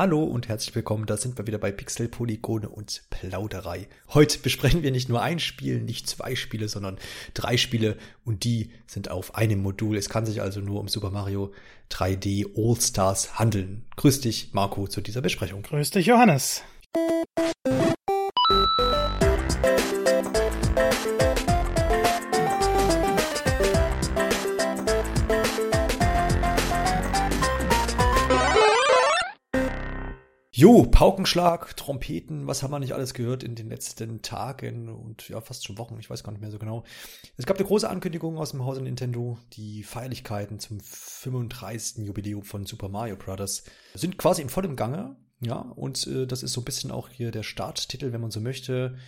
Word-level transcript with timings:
Hallo 0.00 0.24
und 0.24 0.48
herzlich 0.48 0.74
willkommen, 0.74 1.04
da 1.04 1.18
sind 1.18 1.36
wir 1.36 1.46
wieder 1.46 1.58
bei 1.58 1.72
Pixel, 1.72 2.08
Polygone 2.08 2.70
und 2.70 3.02
Plauderei. 3.10 3.86
Heute 4.08 4.38
besprechen 4.38 4.82
wir 4.82 4.92
nicht 4.92 5.10
nur 5.10 5.20
ein 5.20 5.38
Spiel, 5.38 5.82
nicht 5.82 6.08
zwei 6.08 6.36
Spiele, 6.36 6.68
sondern 6.70 6.96
drei 7.34 7.58
Spiele 7.58 7.98
und 8.24 8.44
die 8.44 8.70
sind 8.86 9.10
auf 9.10 9.34
einem 9.34 9.60
Modul. 9.60 9.98
Es 9.98 10.08
kann 10.08 10.24
sich 10.24 10.40
also 10.40 10.62
nur 10.62 10.80
um 10.80 10.88
Super 10.88 11.10
Mario 11.10 11.52
3D 11.90 12.46
All 12.56 12.80
Stars 12.80 13.38
handeln. 13.38 13.84
Grüß 13.96 14.22
dich, 14.22 14.54
Marco, 14.54 14.88
zu 14.88 15.02
dieser 15.02 15.20
Besprechung. 15.20 15.60
Grüß 15.60 15.90
dich, 15.90 16.06
Johannes. 16.06 16.62
Jo, 30.60 30.82
Paukenschlag, 30.82 31.74
Trompeten, 31.74 32.46
was 32.46 32.62
haben 32.62 32.70
wir 32.70 32.80
nicht 32.80 32.92
alles 32.92 33.14
gehört 33.14 33.42
in 33.42 33.54
den 33.54 33.70
letzten 33.70 34.20
Tagen 34.20 34.90
und 34.90 35.26
ja, 35.30 35.40
fast 35.40 35.64
schon 35.64 35.78
Wochen, 35.78 35.96
ich 35.98 36.10
weiß 36.10 36.22
gar 36.22 36.32
nicht 36.32 36.42
mehr 36.42 36.50
so 36.50 36.58
genau. 36.58 36.84
Es 37.38 37.46
gab 37.46 37.56
eine 37.56 37.66
große 37.66 37.88
Ankündigung 37.88 38.36
aus 38.36 38.50
dem 38.50 38.62
Hause 38.62 38.82
Nintendo. 38.82 39.38
Die 39.54 39.82
Feierlichkeiten 39.82 40.58
zum 40.58 40.78
35. 40.80 42.04
Jubiläum 42.04 42.42
von 42.42 42.66
Super 42.66 42.90
Mario 42.90 43.16
Bros. 43.16 43.64
sind 43.94 44.18
quasi 44.18 44.42
in 44.42 44.50
vollem 44.50 44.76
Gange. 44.76 45.16
Ja, 45.40 45.60
und 45.60 46.06
äh, 46.06 46.26
das 46.26 46.42
ist 46.42 46.52
so 46.52 46.60
ein 46.60 46.66
bisschen 46.66 46.90
auch 46.90 47.08
hier 47.08 47.30
der 47.30 47.42
Starttitel, 47.42 48.12
wenn 48.12 48.20
man 48.20 48.30
so 48.30 48.42
möchte. 48.42 48.98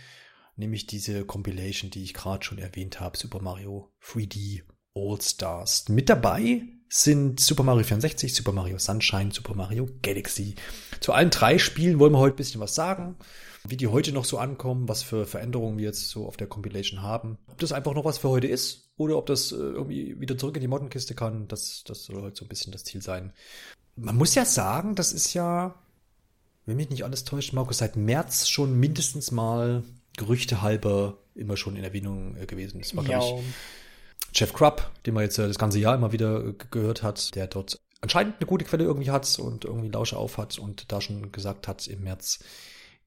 Nämlich 0.55 0.87
diese 0.87 1.23
Compilation, 1.23 1.91
die 1.91 2.01
ich 2.01 2.15
gerade 2.15 2.43
schon 2.43 2.57
erwähnt 2.57 2.99
habe, 2.99 3.15
Super 3.15 3.43
Mario 3.43 3.93
3D 4.03 4.63
All 4.95 5.21
Stars. 5.21 5.87
Mit 5.87 6.09
dabei 6.09 6.63
sind 6.93 7.39
Super 7.39 7.63
Mario 7.63 7.83
64, 7.83 8.35
Super 8.35 8.51
Mario 8.51 8.77
Sunshine, 8.77 9.31
Super 9.31 9.55
Mario 9.55 9.89
Galaxy. 10.03 10.53
Zu 10.99 11.11
allen 11.11 11.31
drei 11.31 11.57
Spielen 11.57 11.97
wollen 11.97 12.13
wir 12.13 12.19
heute 12.19 12.35
ein 12.35 12.37
bisschen 12.37 12.61
was 12.61 12.75
sagen, 12.75 13.15
wie 13.63 13.77
die 13.77 13.87
heute 13.87 14.11
noch 14.11 14.25
so 14.25 14.37
ankommen, 14.37 14.87
was 14.87 15.01
für 15.01 15.25
Veränderungen 15.25 15.79
wir 15.79 15.85
jetzt 15.85 16.09
so 16.09 16.27
auf 16.27 16.37
der 16.37 16.45
Compilation 16.45 17.01
haben. 17.01 17.39
Ob 17.47 17.57
das 17.57 17.71
einfach 17.71 17.95
noch 17.95 18.05
was 18.05 18.19
für 18.19 18.29
heute 18.29 18.45
ist 18.45 18.91
oder 18.95 19.17
ob 19.17 19.25
das 19.25 19.51
äh, 19.51 19.55
irgendwie 19.55 20.21
wieder 20.21 20.37
zurück 20.37 20.55
in 20.55 20.61
die 20.61 20.67
Moddenkiste 20.67 21.15
kann, 21.15 21.47
das, 21.47 21.83
das 21.83 22.03
soll 22.03 22.21
heute 22.21 22.35
so 22.35 22.45
ein 22.45 22.49
bisschen 22.49 22.71
das 22.71 22.83
Ziel 22.83 23.01
sein. 23.01 23.33
Man 23.95 24.15
muss 24.15 24.35
ja 24.35 24.45
sagen, 24.45 24.93
das 24.93 25.13
ist 25.13 25.33
ja, 25.33 25.73
wenn 26.67 26.75
mich 26.75 26.91
nicht 26.91 27.05
alles 27.05 27.23
täuscht, 27.23 27.53
Markus, 27.53 27.79
seit 27.79 27.95
März 27.95 28.49
schon 28.49 28.79
mindestens 28.79 29.31
mal 29.31 29.83
Gerüchte 30.15 30.61
halber 30.61 31.17
immer 31.33 31.57
schon 31.57 31.75
in 31.75 31.83
Erwähnung 31.83 32.37
äh, 32.37 32.45
gewesen. 32.45 32.81
Das 32.81 32.95
war, 32.95 33.03
glaube 33.03 33.39
ich, 33.39 33.45
Jeff 34.33 34.53
Krupp, 34.53 34.89
den 35.05 35.13
man 35.13 35.23
jetzt 35.23 35.37
äh, 35.37 35.47
das 35.47 35.57
ganze 35.57 35.79
Jahr 35.79 35.95
immer 35.95 36.11
wieder 36.11 36.45
äh, 36.45 36.53
gehört 36.71 37.03
hat, 37.03 37.35
der 37.35 37.47
dort 37.47 37.79
anscheinend 38.01 38.35
eine 38.39 38.47
gute 38.47 38.65
Quelle 38.65 38.83
irgendwie 38.83 39.11
hat 39.11 39.39
und 39.39 39.65
irgendwie 39.65 39.89
Lausche 39.89 40.17
auf 40.17 40.37
hat 40.37 40.59
und 40.59 40.91
da 40.91 41.01
schon 41.01 41.31
gesagt 41.31 41.67
hat 41.67 41.87
im 41.87 42.03
März, 42.03 42.39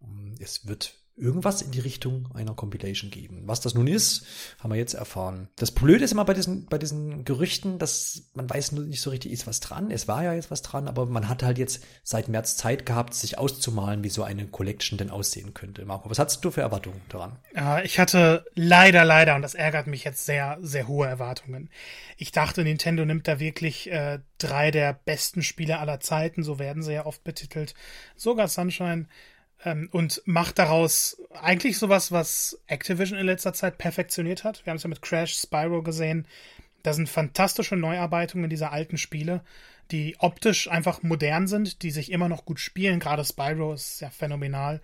ähm, 0.03 0.35
es 0.39 0.67
wird 0.67 0.95
irgendwas 1.17 1.63
in 1.63 1.71
die 1.71 1.81
Richtung 1.81 2.29
einer 2.35 2.55
Compilation 2.55 3.11
geben. 3.11 3.43
Was 3.47 3.61
das 3.61 3.75
nun 3.75 3.87
ist, 3.87 4.27
haben 4.61 4.71
wir 4.71 4.77
jetzt 4.77 4.95
erfahren. 4.95 5.49
Das 5.57 5.71
Blöde 5.71 6.05
ist 6.05 6.13
immer 6.13 6.27
bei 6.27 6.35
diesen, 6.35 6.67
bei 6.67 6.77
diesen 6.77 7.25
Gerüchten, 7.25 7.79
dass 7.79 8.25
man 8.35 8.49
weiß 8.49 8.73
nicht 8.73 9.01
so 9.01 9.11
richtig, 9.11 9.33
ist 9.33 9.47
was 9.47 9.61
dran. 9.61 9.91
Es 9.91 10.09
war 10.09 10.23
ja 10.23 10.35
jetzt 10.35 10.51
was 10.51 10.61
dran, 10.61 10.89
aber 10.89 11.07
man 11.07 11.29
hat 11.29 11.43
halt 11.43 11.57
jetzt 11.57 11.83
seit 12.03 12.29
März 12.29 12.57
Zeit 12.57 12.85
gehabt, 12.85 13.15
sich 13.15 13.39
auszumalen, 13.39 14.05
wie 14.05 14.11
so 14.11 14.25
eine 14.25 14.47
Collection 14.47 14.99
denn 14.99 15.11
aussehen 15.11 15.55
könnte. 15.55 15.85
Marco, 15.87 16.11
was 16.11 16.19
hast 16.19 16.45
du 16.45 16.51
für 16.51 16.61
Erwartungen 16.61 17.01
daran? 17.09 17.39
Ja, 17.55 17.83
ich 17.83 17.99
hatte 17.99 18.45
leider, 18.55 19.05
leider, 19.05 19.37
und 19.37 19.43
das 19.43 19.55
ärgert 19.55 19.87
mich 19.87 20.05
jetzt 20.05 20.27
sehr, 20.27 20.59
sehr 20.61 20.87
hohe 20.87 21.07
Erwartungen. 21.07 21.71
Ich 22.19 22.31
dachte, 22.31 22.63
Nintendo 22.63 23.07
nimmt 23.07 23.27
da 23.27 23.41
wirklich 23.41 23.91
äh, 23.91 24.19
drei 24.39 24.71
der 24.71 24.93
besten 24.93 25.43
Spiele 25.43 25.79
aller 25.79 26.01
Zeiten, 26.01 26.43
so 26.43 26.59
werden 26.59 26.83
sie 26.83 26.93
ja 26.93 27.07
oft 27.07 27.25
betitelt. 27.25 27.75
Sogar 28.17 28.49
Sunshine 28.49 29.07
ähm, 29.65 29.89
und 29.93 30.23
macht 30.27 30.59
daraus 30.59 31.17
eigentlich 31.41 31.79
sowas, 31.79 32.13
was 32.13 32.59
Activision 32.67 33.19
in 33.19 33.27
letzter 33.27 33.53
Zeit 33.53 33.79
perfektioniert 33.79 34.45
hat. 34.45 34.65
Wir 34.65 34.71
haben 34.71 34.77
es 34.77 34.83
ja 34.83 34.89
mit 34.89 35.03
Crash, 35.03 35.35
Spyro 35.35 35.83
gesehen. 35.83 36.27
Da 36.83 36.93
sind 36.93 37.09
fantastische 37.09 37.77
Neuarbeitungen 37.77 38.51
dieser 38.51 38.73
alten 38.73 38.99
Spiele, 38.99 39.43
die 39.91 40.17
optisch 40.19 40.69
einfach 40.69 41.03
modern 41.03 41.47
sind, 41.47 41.83
die 41.83 41.91
sich 41.91 42.13
immer 42.13 42.29
noch 42.29 42.45
gut 42.45 42.61
spielen. 42.61 43.01
Gerade 43.01 43.25
Spyro 43.25 43.75
ist 43.75 44.01
ja 44.01 44.11
phänomenal. 44.11 44.81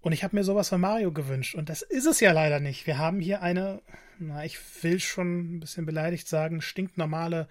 Und 0.00 0.12
ich 0.12 0.24
habe 0.24 0.36
mir 0.36 0.44
sowas 0.44 0.68
von 0.68 0.80
Mario 0.80 1.12
gewünscht. 1.12 1.54
Und 1.54 1.68
das 1.68 1.82
ist 1.82 2.06
es 2.06 2.20
ja 2.20 2.32
leider 2.32 2.60
nicht. 2.60 2.86
Wir 2.86 2.98
haben 2.98 3.20
hier 3.20 3.42
eine, 3.42 3.82
na, 4.18 4.44
ich 4.44 4.58
will 4.82 5.00
schon 5.00 5.56
ein 5.56 5.60
bisschen 5.60 5.86
beleidigt 5.86 6.28
sagen, 6.28 6.62
stinknormale 6.62 7.48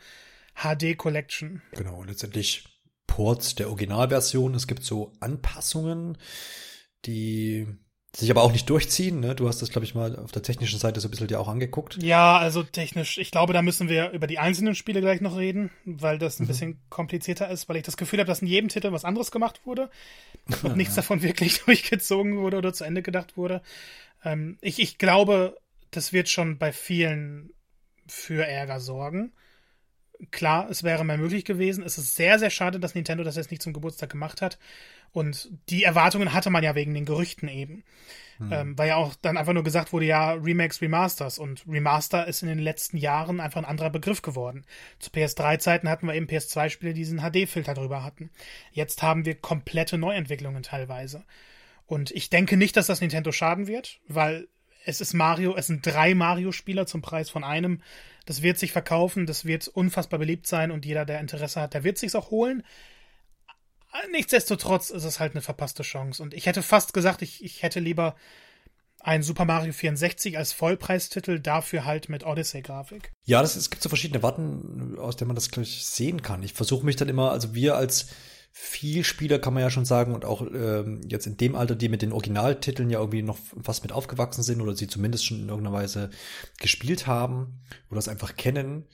HD-Collection. 0.56 1.62
Genau, 1.72 2.03
letztendlich 2.03 2.66
Ports 3.18 3.56
der 3.56 3.70
Originalversion. 3.70 4.54
Es 4.54 4.68
gibt 4.68 4.84
so 4.84 5.12
Anpassungen, 5.20 6.20
die 7.06 7.66
sich 8.16 8.30
aber 8.30 8.44
auch 8.44 8.52
nicht 8.52 8.70
durchziehen. 8.70 9.22
Ne? 9.22 9.34
Du 9.34 9.48
hast 9.48 9.60
das, 9.60 9.72
glaube 9.72 9.86
ich, 9.86 9.96
mal 9.96 10.16
auf 10.18 10.32
der 10.32 10.44
technischen 10.44 10.78
Seite 10.78 11.00
so 11.00 11.08
ein 11.08 11.10
bisschen 11.10 11.28
dir 11.28 11.40
auch 11.40 11.48
angeguckt. 11.48 11.98
Ja, 12.04 12.38
also 12.38 12.62
technisch. 12.62 13.18
Ich 13.18 13.32
glaube, 13.32 13.54
da 13.54 13.64
müssen 13.64 13.90
wir 13.90 14.12
über 14.12 14.28
die 14.28 14.38
einzelnen 14.38 14.76
Spiele 14.76 15.02
gleich 15.02 15.20
noch 15.20 15.36
reden, 15.36 15.72
weil 15.84 16.20
das 16.20 16.40
ein 16.40 16.44
mhm. 16.44 16.48
bisschen 16.48 16.82
komplizierter 16.90 17.50
ist, 17.50 17.68
weil 17.68 17.78
ich 17.78 17.84
das 17.84 17.98
Gefühl 17.98 18.20
habe, 18.20 18.28
dass 18.28 18.44
in 18.44 18.48
jedem 18.48 18.70
Titel 18.70 18.92
was 18.92 19.04
anderes 19.04 19.32
gemacht 19.32 19.62
wurde 19.66 19.90
und 20.62 20.78
nichts 20.78 20.94
davon 20.94 21.24
wirklich 21.24 21.60
durchgezogen 21.66 22.38
wurde 22.38 22.58
oder 22.58 22.72
zu 22.72 22.84
Ende 22.84 23.02
gedacht 23.02 23.36
wurde. 23.36 23.64
Ähm, 24.24 24.60
ich, 24.62 24.78
ich 24.78 25.00
glaube, 25.00 25.58
das 25.90 26.14
wird 26.14 26.30
schon 26.30 26.60
bei 26.60 26.72
vielen 26.72 27.50
für 28.06 28.46
Ärger 28.46 28.80
sorgen 28.80 29.34
klar, 30.32 30.70
es 30.70 30.84
wäre 30.84 31.06
mehr 31.06 31.18
möglich 31.18 31.46
gewesen. 31.46 31.84
Es 31.84 31.98
ist 31.98 32.16
sehr, 32.16 32.40
sehr 32.40 32.50
schade, 32.50 32.80
dass 32.80 32.96
Nintendo 32.96 33.24
das 33.24 33.36
jetzt 33.36 33.52
nicht 33.52 33.62
zum 33.62 33.74
Geburtstag 33.74 34.10
gemacht 34.10 34.42
hat. 34.42 34.58
Und 35.12 35.50
die 35.70 35.84
Erwartungen 35.84 36.34
hatte 36.34 36.50
man 36.50 36.64
ja 36.64 36.76
wegen 36.76 36.94
den 36.94 37.06
Gerüchten 37.06 37.48
eben. 37.48 37.84
Hm. 38.38 38.52
Ähm, 38.52 38.78
weil 38.78 38.90
ja 38.90 38.98
auch 38.98 39.16
dann 39.16 39.38
einfach 39.38 39.54
nur 39.54 39.64
gesagt 39.64 39.94
wurde, 39.94 40.06
ja, 40.06 40.34
Remakes, 40.34 40.82
Remasters. 40.82 41.40
Und 41.40 41.66
Remaster 41.68 42.28
ist 42.28 42.42
in 42.42 42.50
den 42.50 42.60
letzten 42.60 42.98
Jahren 42.98 43.40
einfach 43.40 43.60
ein 43.60 43.66
anderer 43.66 43.90
Begriff 43.90 44.22
geworden. 44.22 44.66
Zu 45.00 45.10
PS3-Zeiten 45.12 45.90
hatten 45.90 46.08
wir 46.08 46.14
eben 46.14 46.28
PS2-Spiele, 46.28 46.94
die 46.94 47.02
diesen 47.02 47.20
HD-Filter 47.20 47.74
drüber 47.74 48.04
hatten. 48.04 48.30
Jetzt 48.72 49.02
haben 49.02 49.26
wir 49.26 49.36
komplette 49.36 49.98
Neuentwicklungen 49.98 50.64
teilweise. 50.64 51.24
Und 51.86 52.12
ich 52.12 52.30
denke 52.30 52.58
nicht, 52.58 52.76
dass 52.78 52.88
das 52.88 53.02
Nintendo 53.02 53.32
schaden 53.32 53.68
wird, 53.68 54.00
weil 54.08 54.48
es 54.86 55.02
ist 55.02 55.14
Mario, 55.14 55.56
es 55.56 55.68
sind 55.68 55.86
drei 55.86 56.14
Mario-Spieler 56.14 56.86
zum 56.86 57.02
Preis 57.02 57.30
von 57.30 57.44
einem. 57.44 57.82
Das 58.28 58.42
wird 58.42 58.60
sich 58.60 58.74
verkaufen, 58.74 59.26
das 59.26 59.46
wird 59.46 59.70
unfassbar 59.70 60.20
beliebt 60.20 60.48
sein 60.48 60.70
und 60.70 60.86
jeder, 60.86 61.06
der 61.06 61.22
Interesse 61.22 61.62
hat, 61.62 61.74
der 61.74 61.84
wird 61.86 61.98
sich's 61.98 62.14
auch 62.14 62.30
holen. 62.30 62.62
Nichtsdestotrotz 64.12 64.90
ist 64.90 65.06
es 65.06 65.20
halt 65.20 65.32
eine 65.32 65.42
verpasste 65.42 65.82
Chance. 65.82 66.22
Und 66.22 66.34
ich 66.34 66.46
hätte 66.46 66.62
fast 66.62 66.94
gesagt, 66.94 67.22
ich, 67.22 67.44
ich 67.44 67.64
hätte 67.64 67.80
lieber 67.80 68.16
ein 69.00 69.24
Super 69.24 69.46
Mario 69.46 69.72
64 69.72 70.38
als 70.38 70.52
Vollpreistitel, 70.52 71.40
dafür 71.40 71.86
halt 71.86 72.10
mit 72.10 72.26
Odyssey-Grafik. 72.26 73.14
Ja, 73.26 73.42
das, 73.42 73.56
es 73.56 73.70
gibt 73.70 73.82
so 73.82 73.88
verschiedene 73.88 74.22
Warten, 74.22 75.00
aus 75.00 75.16
denen 75.16 75.30
man 75.30 75.36
das 75.36 75.50
gleich 75.50 75.86
sehen 75.86 76.22
kann. 76.22 76.44
Ich 76.44 76.54
versuche 76.54 76.86
mich 76.86 76.98
dann 76.98 77.08
immer, 77.08 77.32
also 77.32 77.56
wir 77.56 77.78
als 77.78 78.10
viel 78.59 79.03
Spieler 79.03 79.38
kann 79.38 79.53
man 79.53 79.62
ja 79.62 79.69
schon 79.69 79.85
sagen 79.85 80.16
und 80.16 80.25
auch 80.25 80.41
ähm, 80.41 81.01
jetzt 81.07 81.28
in 81.28 81.38
dem 81.38 81.56
Alter, 81.56 81.75
die 81.75 81.90
mit 81.90 82.01
den 82.01 82.12
Originaltiteln 82.12 82.90
ja 82.90 83.00
irgendwie 83.00 83.22
noch 83.22 83.38
fast 83.62 83.84
mit 83.84 83.91
aufgewachsen 83.91 84.44
sind 84.44 84.62
oder 84.62 84.75
sie 84.75 84.88
zumindest 84.88 85.25
schon 85.25 85.40
in 85.40 85.50
irgendeiner 85.50 85.78
Weise 85.78 86.09
gespielt 86.59 87.06
haben 87.06 87.62
oder 87.90 88.00
es 88.00 88.07
einfach 88.07 88.35
kennen 88.35 88.85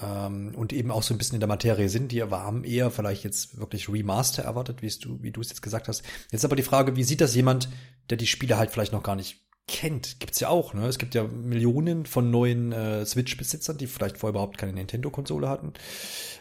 ähm, 0.00 0.54
und 0.54 0.74
eben 0.74 0.90
auch 0.90 1.02
so 1.02 1.14
ein 1.14 1.18
bisschen 1.18 1.34
in 1.34 1.40
der 1.40 1.48
Materie 1.48 1.88
sind, 1.88 2.12
die 2.12 2.22
aber 2.22 2.42
haben 2.42 2.62
eher 2.62 2.90
vielleicht 2.90 3.24
jetzt 3.24 3.58
wirklich 3.58 3.88
Remaster 3.88 4.42
erwartet, 4.42 4.82
wie 4.82 4.90
du, 4.90 5.22
wie 5.22 5.32
du 5.32 5.40
es 5.40 5.48
jetzt 5.48 5.62
gesagt 5.62 5.88
hast. 5.88 6.02
Jetzt 6.30 6.44
aber 6.44 6.56
die 6.56 6.62
Frage, 6.62 6.94
wie 6.94 7.04
sieht 7.04 7.22
das 7.22 7.34
jemand, 7.34 7.68
der 8.10 8.18
die 8.18 8.26
Spiele 8.26 8.58
halt 8.58 8.70
vielleicht 8.70 8.92
noch 8.92 9.02
gar 9.02 9.16
nicht 9.16 9.40
kennt, 9.70 10.20
gibt's 10.20 10.40
ja 10.40 10.48
auch. 10.48 10.74
Ne? 10.74 10.86
Es 10.86 10.98
gibt 10.98 11.14
ja 11.14 11.24
Millionen 11.24 12.04
von 12.04 12.30
neuen 12.30 12.72
äh, 12.72 13.06
Switch-Besitzern, 13.06 13.78
die 13.78 13.86
vielleicht 13.86 14.18
vorher 14.18 14.32
überhaupt 14.32 14.58
keine 14.58 14.72
Nintendo-Konsole 14.72 15.48
hatten. 15.48 15.72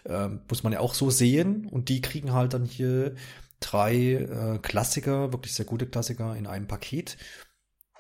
Ähm, 0.06 0.42
muss 0.50 0.64
man 0.64 0.74
ja 0.74 0.80
auch 0.80 0.94
so 0.94 1.10
sehen. 1.10 1.68
Und 1.68 1.90
die 1.90 2.02
kriegen 2.02 2.34
halt 2.34 2.54
dann 2.54 2.66
hier 2.66 3.16
drei 3.60 3.96
äh, 3.96 4.60
Klassiker, 4.62 5.32
wirklich 5.32 5.54
sehr 5.54 5.66
gute 5.66 5.86
Klassiker 5.86 6.36
in 6.36 6.48
einem 6.48 6.68
Paket. 6.68 7.18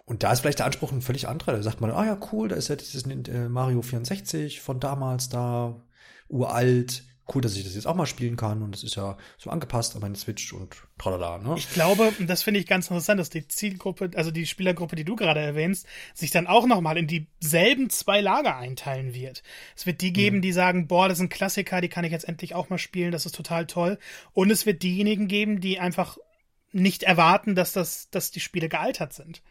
Und 0.05 0.23
da 0.23 0.31
ist 0.31 0.39
vielleicht 0.39 0.59
der 0.59 0.65
Anspruch 0.65 0.91
ein 0.91 1.03
völlig 1.03 1.27
anderer. 1.27 1.53
Da 1.53 1.61
sagt 1.61 1.79
man, 1.81 1.91
ah 1.91 2.05
ja, 2.05 2.19
cool, 2.31 2.47
da 2.47 2.55
ist 2.55 2.67
ja 2.67 2.75
dieses 2.75 3.05
äh, 3.05 3.47
Mario 3.49 3.83
64 3.83 4.61
von 4.61 4.79
damals 4.79 5.29
da, 5.29 5.85
uralt, 6.27 7.03
cool, 7.33 7.41
dass 7.41 7.55
ich 7.55 7.63
das 7.63 7.75
jetzt 7.75 7.87
auch 7.87 7.95
mal 7.95 8.05
spielen 8.05 8.35
kann 8.35 8.61
und 8.61 8.75
es 8.75 8.83
ist 8.83 8.95
ja 8.95 9.17
so 9.37 9.49
angepasst 9.49 9.95
an 9.95 10.01
meine 10.01 10.15
Switch 10.15 10.53
und 10.53 10.75
tralala, 10.97 11.37
ne? 11.37 11.55
Ich 11.57 11.71
glaube, 11.71 12.11
das 12.19 12.43
finde 12.43 12.59
ich 12.59 12.67
ganz 12.67 12.87
interessant, 12.87 13.19
dass 13.19 13.29
die 13.29 13.47
Zielgruppe, 13.47 14.11
also 14.15 14.31
die 14.31 14.45
Spielergruppe, 14.45 14.95
die 14.95 15.03
du 15.03 15.15
gerade 15.15 15.39
erwähnst, 15.39 15.87
sich 16.13 16.31
dann 16.31 16.47
auch 16.47 16.65
nochmal 16.65 16.97
in 16.97 17.07
dieselben 17.07 17.89
zwei 17.89 18.21
Lager 18.21 18.57
einteilen 18.57 19.13
wird. 19.13 19.43
Es 19.75 19.85
wird 19.85 20.01
die 20.01 20.13
geben, 20.13 20.37
mhm. 20.37 20.41
die 20.41 20.51
sagen, 20.51 20.87
boah, 20.87 21.07
das 21.07 21.17
sind 21.17 21.29
Klassiker, 21.29 21.81
die 21.81 21.89
kann 21.89 22.05
ich 22.05 22.11
jetzt 22.11 22.27
endlich 22.27 22.55
auch 22.55 22.69
mal 22.69 22.77
spielen, 22.77 23.11
das 23.11 23.25
ist 23.25 23.35
total 23.35 23.67
toll. 23.67 23.97
Und 24.33 24.51
es 24.51 24.65
wird 24.65 24.83
diejenigen 24.83 25.27
geben, 25.27 25.61
die 25.61 25.79
einfach 25.79 26.17
nicht 26.71 27.03
erwarten, 27.03 27.55
dass 27.55 27.73
das, 27.73 28.09
dass 28.09 28.31
die 28.31 28.39
Spiele 28.39 28.69
gealtert 28.69 29.13
sind. 29.13 29.41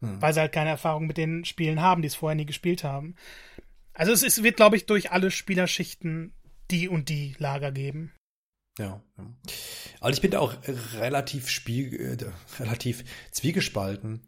Mhm. 0.00 0.20
Weil 0.20 0.32
sie 0.32 0.40
halt 0.40 0.52
keine 0.52 0.70
Erfahrung 0.70 1.06
mit 1.06 1.16
den 1.16 1.44
Spielen 1.44 1.80
haben, 1.80 2.02
die 2.02 2.08
es 2.08 2.14
vorher 2.14 2.36
nie 2.36 2.46
gespielt 2.46 2.84
haben. 2.84 3.14
Also 3.94 4.12
es 4.12 4.22
ist, 4.22 4.44
wird, 4.44 4.56
glaube 4.56 4.76
ich, 4.76 4.86
durch 4.86 5.10
alle 5.10 5.30
Spielerschichten 5.30 6.32
die 6.70 6.88
und 6.88 7.08
die 7.08 7.34
Lager 7.38 7.72
geben. 7.72 8.12
Ja, 8.78 9.02
ja. 9.16 9.26
Also 10.00 10.16
ich 10.16 10.22
bin 10.22 10.30
da 10.30 10.38
auch 10.38 10.54
relativ 10.98 11.48
spiel, 11.48 11.94
äh, 11.94 12.62
relativ 12.62 13.04
zwiegespalten. 13.32 14.22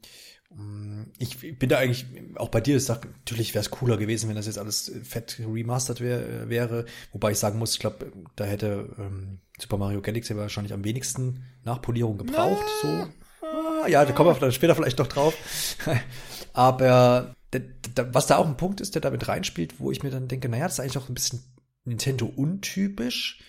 Mm, 0.51 1.05
ich 1.19 1.59
bin 1.59 1.69
da 1.69 1.79
eigentlich 1.79 2.07
auch 2.35 2.49
bei 2.49 2.61
dir, 2.61 2.77
ich 2.77 2.85
sag, 2.85 3.07
natürlich 3.07 3.55
wäre 3.55 3.61
es 3.61 3.71
cooler 3.71 3.97
gewesen, 3.97 4.29
wenn 4.29 4.37
das 4.37 4.47
jetzt 4.47 4.59
alles 4.59 4.91
fett 5.05 5.41
remastered 5.41 6.01
wär, 6.01 6.49
wäre. 6.49 6.87
Wobei 7.13 7.31
ich 7.33 7.39
sagen 7.39 7.59
muss, 7.59 7.75
ich 7.75 7.79
glaube, 7.79 8.13
da 8.35 8.45
hätte 8.45 8.95
ähm, 8.99 9.39
Super 9.59 9.77
Mario 9.77 10.03
Galaxy 10.03 10.37
wahrscheinlich 10.37 10.73
am 10.73 10.85
wenigsten 10.85 11.45
Nachpolierung 11.63 12.19
gebraucht. 12.19 12.65
Na, 12.83 13.07
so. 13.07 13.47
Ah, 13.47 13.89
ja, 13.89 14.05
da 14.05 14.13
kommen 14.13 14.35
wir 14.35 14.41
dann 14.41 14.53
später 14.53 14.75
vielleicht 14.75 14.99
noch 14.99 15.07
drauf. 15.07 15.35
Aber 16.53 17.35
was 18.13 18.27
da 18.27 18.37
auch 18.37 18.47
ein 18.47 18.57
Punkt 18.57 18.81
ist, 18.81 18.95
der 18.95 19.03
damit 19.03 19.27
reinspielt, 19.27 19.81
wo 19.81 19.91
ich 19.91 20.03
mir 20.03 20.11
dann 20.11 20.29
denke, 20.29 20.49
naja, 20.49 20.65
das 20.65 20.75
ist 20.75 20.81
eigentlich 20.81 20.99
auch 20.99 21.09
ein 21.09 21.15
bisschen 21.15 21.43
Nintendo 21.85 22.27
untypisch, 22.27 23.41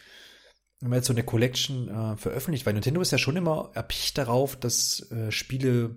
wenn 0.80 0.90
man 0.90 0.98
jetzt 0.98 1.08
so 1.08 1.14
eine 1.14 1.24
Collection 1.24 1.90
äh, 1.90 2.18
veröffentlicht, 2.18 2.66
weil 2.66 2.74
Nintendo 2.74 3.02
ist 3.02 3.12
ja 3.12 3.18
schon 3.18 3.38
immer 3.38 3.72
erpicht 3.74 4.18
darauf, 4.18 4.56
dass 4.56 5.12
äh, 5.12 5.32
Spiele 5.32 5.96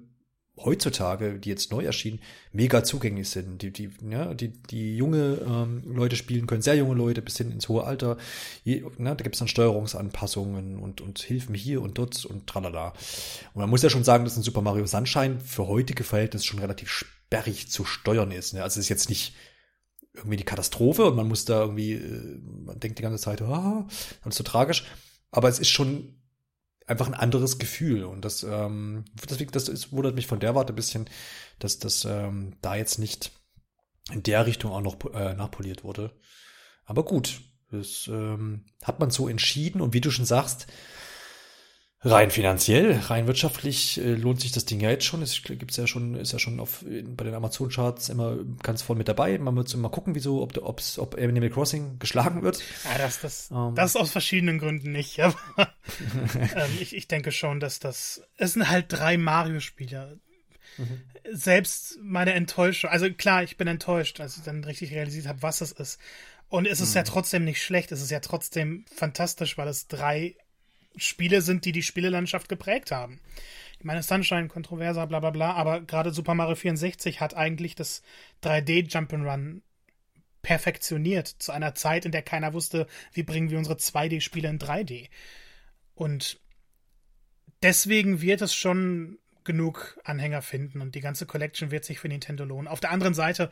heutzutage, 0.56 1.38
die 1.38 1.48
jetzt 1.48 1.72
neu 1.72 1.84
erschienen, 1.84 2.20
mega 2.52 2.84
zugänglich 2.84 3.28
sind. 3.28 3.62
Die, 3.62 3.72
die, 3.72 3.90
ja, 4.08 4.34
die, 4.34 4.48
die 4.48 4.96
junge 4.96 5.38
ähm, 5.46 5.82
Leute 5.84 6.16
spielen 6.16 6.46
können, 6.46 6.62
sehr 6.62 6.76
junge 6.76 6.94
Leute 6.94 7.22
bis 7.22 7.38
hin 7.38 7.50
ins 7.50 7.68
hohe 7.68 7.84
Alter. 7.84 8.18
Je, 8.62 8.84
ne, 8.98 9.16
da 9.16 9.22
gibt 9.22 9.34
es 9.34 9.40
dann 9.40 9.48
Steuerungsanpassungen 9.48 10.78
und, 10.78 11.00
und 11.00 11.18
Hilfen 11.18 11.54
hier 11.54 11.82
und 11.82 11.98
dort 11.98 12.24
und 12.24 12.46
tralala. 12.46 12.92
Und 13.54 13.60
man 13.60 13.70
muss 13.70 13.82
ja 13.82 13.90
schon 13.90 14.04
sagen, 14.04 14.24
dass 14.24 14.36
ein 14.36 14.42
Super 14.42 14.62
Mario 14.62 14.86
Sunshine 14.86 15.40
für 15.40 15.66
heutige 15.66 16.04
Verhältnisse 16.04 16.46
schon 16.46 16.60
relativ 16.60 16.88
sperrig 16.88 17.70
zu 17.70 17.84
steuern 17.84 18.30
ist. 18.30 18.54
Ne? 18.54 18.62
Also 18.62 18.78
es 18.78 18.86
ist 18.86 18.90
jetzt 18.90 19.08
nicht 19.08 19.34
irgendwie 20.14 20.36
die 20.36 20.44
Katastrophe 20.44 21.04
und 21.06 21.16
man 21.16 21.28
muss 21.28 21.44
da 21.44 21.62
irgendwie, 21.62 21.92
äh, 21.92 22.40
man 22.64 22.78
denkt 22.78 22.98
die 22.98 23.02
ganze 23.02 23.22
Zeit, 23.22 23.42
ah, 23.42 23.86
das 23.88 24.34
ist 24.34 24.38
so 24.38 24.44
tragisch. 24.44 24.84
Aber 25.30 25.48
es 25.48 25.58
ist 25.58 25.70
schon 25.70 26.14
einfach 26.86 27.06
ein 27.06 27.14
anderes 27.14 27.58
Gefühl. 27.58 28.04
Und 28.04 28.24
das, 28.24 28.42
ähm, 28.44 29.04
deswegen, 29.28 29.50
das 29.50 29.68
ist, 29.68 29.92
wundert 29.92 30.14
mich 30.14 30.26
von 30.26 30.40
der 30.40 30.54
Warte 30.54 30.72
ein 30.72 30.76
bisschen, 30.76 31.08
dass 31.58 31.78
das 31.78 32.04
ähm, 32.04 32.56
da 32.62 32.76
jetzt 32.76 32.98
nicht 32.98 33.32
in 34.12 34.22
der 34.22 34.46
Richtung 34.46 34.70
auch 34.70 34.80
noch 34.80 34.96
äh, 35.14 35.34
nachpoliert 35.34 35.82
wurde. 35.82 36.12
Aber 36.84 37.04
gut, 37.04 37.40
das 37.70 38.08
ähm, 38.08 38.66
hat 38.82 39.00
man 39.00 39.10
so 39.10 39.28
entschieden. 39.28 39.80
Und 39.80 39.94
wie 39.94 40.00
du 40.00 40.10
schon 40.10 40.26
sagst, 40.26 40.66
rein 42.04 42.30
finanziell, 42.30 42.98
rein 42.98 43.26
wirtschaftlich 43.26 43.98
äh, 43.98 44.14
lohnt 44.14 44.40
sich 44.40 44.52
das 44.52 44.64
Ding 44.64 44.80
ja 44.80 44.90
jetzt 44.90 45.04
schon. 45.04 45.22
Es 45.22 45.42
gibt's 45.42 45.76
ja 45.76 45.86
schon, 45.86 46.14
ist 46.14 46.32
ja 46.32 46.38
schon 46.38 46.60
auf, 46.60 46.84
bei 46.84 47.24
den 47.24 47.34
Amazon-Charts 47.34 48.10
immer 48.10 48.38
ganz 48.62 48.82
voll 48.82 48.96
mit 48.96 49.08
dabei. 49.08 49.38
Man 49.38 49.54
muss 49.54 49.74
immer 49.74 49.88
gucken, 49.88 50.14
wieso, 50.14 50.42
ob, 50.42 50.56
ob's, 50.58 50.98
ob 50.98 51.16
Animal 51.16 51.50
Crossing 51.50 51.98
geschlagen 51.98 52.42
wird. 52.42 52.62
Ja, 52.84 52.98
das, 52.98 53.20
das, 53.20 53.50
um. 53.50 53.68
Ähm. 53.68 53.74
das 53.74 53.96
aus 53.96 54.10
verschiedenen 54.10 54.58
Gründen 54.58 54.92
nicht. 54.92 55.20
Aber 55.20 55.36
ähm, 56.36 56.70
ich, 56.80 56.94
ich 56.94 57.08
denke 57.08 57.32
schon, 57.32 57.60
dass 57.60 57.78
das, 57.78 58.22
es 58.36 58.52
sind 58.52 58.68
halt 58.68 58.86
drei 58.88 59.16
Mario-Spieler. 59.16 60.16
Mhm. 60.76 61.02
Selbst 61.32 61.98
meine 62.02 62.34
Enttäuschung, 62.34 62.90
also 62.90 63.10
klar, 63.10 63.42
ich 63.42 63.56
bin 63.56 63.66
enttäuscht, 63.66 64.20
als 64.20 64.36
ich 64.36 64.42
dann 64.42 64.62
richtig 64.64 64.92
realisiert 64.92 65.26
habe, 65.26 65.42
was 65.42 65.60
es 65.60 65.72
ist. 65.72 65.98
Und 66.48 66.66
es 66.66 66.80
ist 66.80 66.90
mhm. 66.90 66.96
ja 66.96 67.02
trotzdem 67.04 67.44
nicht 67.44 67.62
schlecht, 67.62 67.90
es 67.92 68.02
ist 68.02 68.10
ja 68.10 68.20
trotzdem 68.20 68.84
fantastisch, 68.94 69.56
weil 69.56 69.68
es 69.68 69.88
drei 69.88 70.36
Spiele 70.96 71.40
sind, 71.40 71.64
die 71.64 71.72
die 71.72 71.82
Spielelandschaft 71.82 72.48
geprägt 72.48 72.90
haben. 72.90 73.20
Ich 73.78 73.84
meine, 73.84 74.02
Sunshine, 74.02 74.48
kontroverser, 74.48 75.06
bla 75.06 75.20
bla 75.20 75.30
bla, 75.30 75.52
aber 75.52 75.80
gerade 75.80 76.12
Super 76.12 76.34
Mario 76.34 76.54
64 76.54 77.20
hat 77.20 77.34
eigentlich 77.34 77.74
das 77.74 78.02
3D 78.42 78.90
Jump'n'Run 78.90 79.62
perfektioniert 80.42 81.26
zu 81.26 81.52
einer 81.52 81.74
Zeit, 81.74 82.04
in 82.04 82.12
der 82.12 82.22
keiner 82.22 82.52
wusste, 82.52 82.86
wie 83.12 83.22
bringen 83.22 83.50
wir 83.50 83.58
unsere 83.58 83.76
2D-Spiele 83.76 84.48
in 84.48 84.58
3D. 84.58 85.08
Und 85.94 86.40
deswegen 87.62 88.20
wird 88.20 88.42
es 88.42 88.54
schon 88.54 89.18
genug 89.42 89.98
Anhänger 90.04 90.42
finden 90.42 90.80
und 90.80 90.94
die 90.94 91.00
ganze 91.00 91.26
Collection 91.26 91.70
wird 91.70 91.84
sich 91.84 91.98
für 91.98 92.08
Nintendo 92.08 92.44
lohnen. 92.44 92.68
Auf 92.68 92.80
der 92.80 92.90
anderen 92.90 93.14
Seite, 93.14 93.50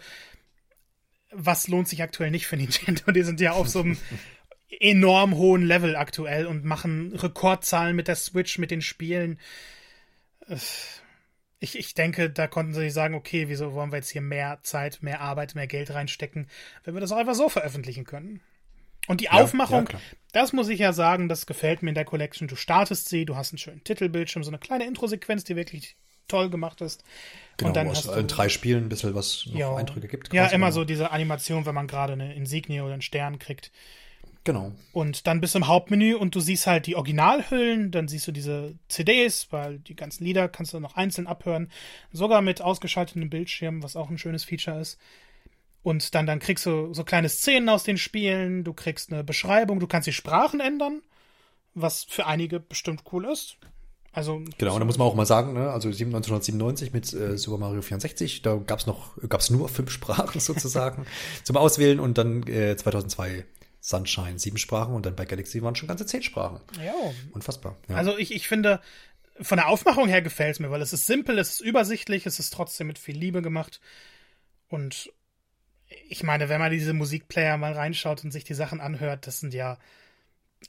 was 1.30 1.68
lohnt 1.68 1.88
sich 1.88 2.02
aktuell 2.02 2.30
nicht 2.30 2.46
für 2.46 2.56
Nintendo? 2.56 3.10
Die 3.10 3.22
sind 3.22 3.40
ja 3.40 3.52
auf 3.52 3.68
so 3.68 3.80
einem 3.80 3.98
enorm 4.80 5.36
hohen 5.36 5.62
Level 5.62 5.96
aktuell 5.96 6.46
und 6.46 6.64
machen 6.64 7.12
Rekordzahlen 7.14 7.94
mit 7.96 8.08
der 8.08 8.16
Switch, 8.16 8.58
mit 8.58 8.70
den 8.70 8.82
Spielen. 8.82 9.38
Ich, 11.60 11.78
ich 11.78 11.94
denke, 11.94 12.30
da 12.30 12.46
konnten 12.46 12.72
sie 12.72 12.80
sich 12.80 12.92
sagen, 12.92 13.14
okay, 13.14 13.48
wieso 13.48 13.74
wollen 13.74 13.92
wir 13.92 13.98
jetzt 13.98 14.10
hier 14.10 14.22
mehr 14.22 14.60
Zeit, 14.62 15.02
mehr 15.02 15.20
Arbeit, 15.20 15.54
mehr 15.54 15.66
Geld 15.66 15.92
reinstecken, 15.92 16.48
wenn 16.84 16.94
wir 16.94 17.00
das 17.00 17.12
auch 17.12 17.18
einfach 17.18 17.34
so 17.34 17.48
veröffentlichen 17.48 18.04
können. 18.04 18.40
Und 19.08 19.20
die 19.20 19.24
ja, 19.24 19.32
Aufmachung, 19.32 19.88
ja, 19.92 19.98
das 20.32 20.52
muss 20.52 20.68
ich 20.68 20.78
ja 20.78 20.92
sagen, 20.92 21.28
das 21.28 21.46
gefällt 21.46 21.82
mir 21.82 21.90
in 21.90 21.94
der 21.94 22.04
Collection. 22.04 22.46
Du 22.46 22.54
startest 22.54 23.08
sie, 23.08 23.24
du 23.24 23.36
hast 23.36 23.52
einen 23.52 23.58
schönen 23.58 23.84
Titelbildschirm, 23.84 24.44
so 24.44 24.50
eine 24.50 24.58
kleine 24.58 24.86
Intro-Sequenz, 24.86 25.44
die 25.44 25.56
wirklich 25.56 25.96
toll 26.28 26.50
gemacht 26.50 26.80
ist. 26.80 27.02
Genau, 27.56 27.68
und 27.68 27.76
dann 27.76 27.88
hast 27.88 28.06
du 28.06 28.12
in 28.12 28.28
drei 28.28 28.48
Spielen 28.48 28.84
ein 28.84 28.88
bisschen 28.88 29.14
was 29.14 29.46
noch 29.46 29.76
Eindrücke 29.76 30.06
gibt. 30.06 30.32
Ja, 30.32 30.46
immer 30.46 30.70
so 30.70 30.84
diese 30.84 31.10
Animation, 31.10 31.66
wenn 31.66 31.74
man 31.74 31.88
gerade 31.88 32.12
eine 32.12 32.34
Insignie 32.34 32.80
oder 32.80 32.92
einen 32.92 33.02
Stern 33.02 33.38
kriegt. 33.38 33.72
Genau. 34.44 34.72
Und 34.92 35.26
dann 35.28 35.40
bist 35.40 35.54
du 35.54 35.58
im 35.58 35.68
Hauptmenü 35.68 36.14
und 36.14 36.34
du 36.34 36.40
siehst 36.40 36.66
halt 36.66 36.86
die 36.86 36.96
Originalhüllen, 36.96 37.92
dann 37.92 38.08
siehst 38.08 38.26
du 38.26 38.32
diese 38.32 38.74
CDs, 38.88 39.48
weil 39.50 39.78
die 39.78 39.94
ganzen 39.94 40.24
Lieder 40.24 40.48
kannst 40.48 40.72
du 40.72 40.80
noch 40.80 40.96
einzeln 40.96 41.28
abhören, 41.28 41.70
sogar 42.12 42.42
mit 42.42 42.60
ausgeschaltetem 42.60 43.30
Bildschirm, 43.30 43.82
was 43.82 43.94
auch 43.94 44.10
ein 44.10 44.18
schönes 44.18 44.44
Feature 44.44 44.80
ist. 44.80 44.98
Und 45.84 46.14
dann, 46.14 46.26
dann 46.26 46.40
kriegst 46.40 46.66
du 46.66 46.92
so 46.92 47.04
kleine 47.04 47.28
Szenen 47.28 47.68
aus 47.68 47.84
den 47.84 47.98
Spielen, 47.98 48.64
du 48.64 48.72
kriegst 48.72 49.12
eine 49.12 49.22
Beschreibung, 49.22 49.80
du 49.80 49.86
kannst 49.86 50.06
die 50.06 50.12
Sprachen 50.12 50.60
ändern, 50.60 51.02
was 51.74 52.04
für 52.04 52.26
einige 52.26 52.58
bestimmt 52.58 53.04
cool 53.12 53.26
ist. 53.26 53.56
Also 54.12 54.42
genau, 54.58 54.74
und 54.74 54.80
da 54.80 54.84
muss 54.84 54.98
man 54.98 55.08
auch 55.08 55.14
mal 55.14 55.24
sagen, 55.24 55.54
ne, 55.54 55.70
also 55.70 55.88
1997 55.88 56.92
mit 56.92 57.12
äh, 57.14 57.38
Super 57.38 57.58
Mario 57.58 57.80
64, 57.80 58.42
da 58.42 58.56
gab's 58.56 58.86
noch 58.86 59.16
gab's 59.28 59.48
nur 59.50 59.68
fünf 59.70 59.90
Sprachen 59.90 60.38
sozusagen 60.38 61.06
zum 61.44 61.56
Auswählen 61.56 61.98
und 61.98 62.18
dann 62.18 62.42
äh, 62.46 62.76
2002 62.76 63.44
Sunshine 63.84 64.38
sieben 64.38 64.58
Sprachen 64.58 64.94
und 64.94 65.04
dann 65.04 65.16
bei 65.16 65.24
Galaxy 65.24 65.60
waren 65.60 65.74
schon 65.74 65.88
ganze 65.88 66.06
zehn 66.06 66.22
Sprachen. 66.22 66.60
Ja. 66.82 66.94
Unfassbar. 67.32 67.76
Ja. 67.88 67.96
Also 67.96 68.16
ich, 68.16 68.32
ich 68.32 68.46
finde, 68.46 68.80
von 69.40 69.56
der 69.58 69.66
Aufmachung 69.66 70.06
her 70.06 70.22
gefällt 70.22 70.54
es 70.54 70.60
mir, 70.60 70.70
weil 70.70 70.80
es 70.80 70.92
ist 70.92 71.06
simpel, 71.06 71.36
es 71.36 71.54
ist 71.54 71.60
übersichtlich, 71.60 72.24
es 72.24 72.38
ist 72.38 72.52
trotzdem 72.52 72.86
mit 72.86 73.00
viel 73.00 73.18
Liebe 73.18 73.42
gemacht. 73.42 73.80
Und 74.68 75.12
ich 76.08 76.22
meine, 76.22 76.48
wenn 76.48 76.60
man 76.60 76.70
diese 76.70 76.92
Musikplayer 76.92 77.56
mal 77.56 77.72
reinschaut 77.72 78.22
und 78.22 78.30
sich 78.30 78.44
die 78.44 78.54
Sachen 78.54 78.80
anhört, 78.80 79.26
das 79.26 79.40
sind 79.40 79.52
ja. 79.52 79.78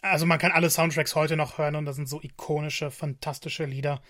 Also 0.01 0.25
man 0.25 0.39
kann 0.39 0.51
alle 0.51 0.71
Soundtracks 0.71 1.13
heute 1.13 1.37
noch 1.37 1.59
hören 1.59 1.75
und 1.75 1.85
das 1.85 1.95
sind 1.95 2.09
so 2.09 2.19
ikonische, 2.19 2.89
fantastische 2.89 3.65
Lieder. 3.65 4.01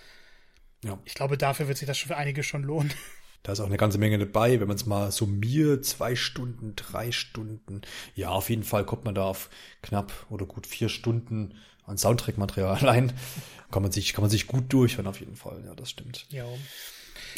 Ja. 0.81 0.97
Ich 1.03 1.13
glaube, 1.13 1.37
dafür 1.37 1.67
wird 1.67 1.77
sich 1.77 1.87
das 1.87 1.97
für 1.97 2.15
einige 2.15 2.41
schon 2.41 2.63
lohnen. 2.63 2.93
Da 3.43 3.51
ist 3.51 3.59
auch 3.59 3.65
eine 3.65 3.77
ganze 3.77 3.97
Menge 3.97 4.17
dabei, 4.17 4.59
wenn 4.61 4.67
man 4.69 4.77
es 4.77 4.85
mal 4.85 5.11
summiert, 5.11 5.85
zwei 5.85 6.15
Stunden, 6.15 6.75
drei 6.77 7.11
Stunden. 7.11 7.81
Ja, 8.15 8.29
auf 8.29 8.49
jeden 8.49 8.63
Fall 8.63 8.85
kommt 8.85 9.03
man 9.03 9.15
da 9.15 9.25
auf 9.25 9.49
knapp 9.81 10.13
oder 10.29 10.45
gut 10.45 10.65
vier 10.65 10.87
Stunden 10.87 11.53
an 11.85 11.97
Soundtrack-Material 11.97 12.77
allein. 12.81 13.11
Kann 13.69 13.83
man 13.83 13.91
sich, 13.91 14.13
kann 14.13 14.21
man 14.21 14.31
sich 14.31 14.47
gut 14.47 14.71
durchhören, 14.71 15.07
auf 15.07 15.19
jeden 15.19 15.35
Fall. 15.35 15.61
Ja, 15.65 15.75
das 15.75 15.89
stimmt. 15.89 16.25
Ja. 16.29 16.45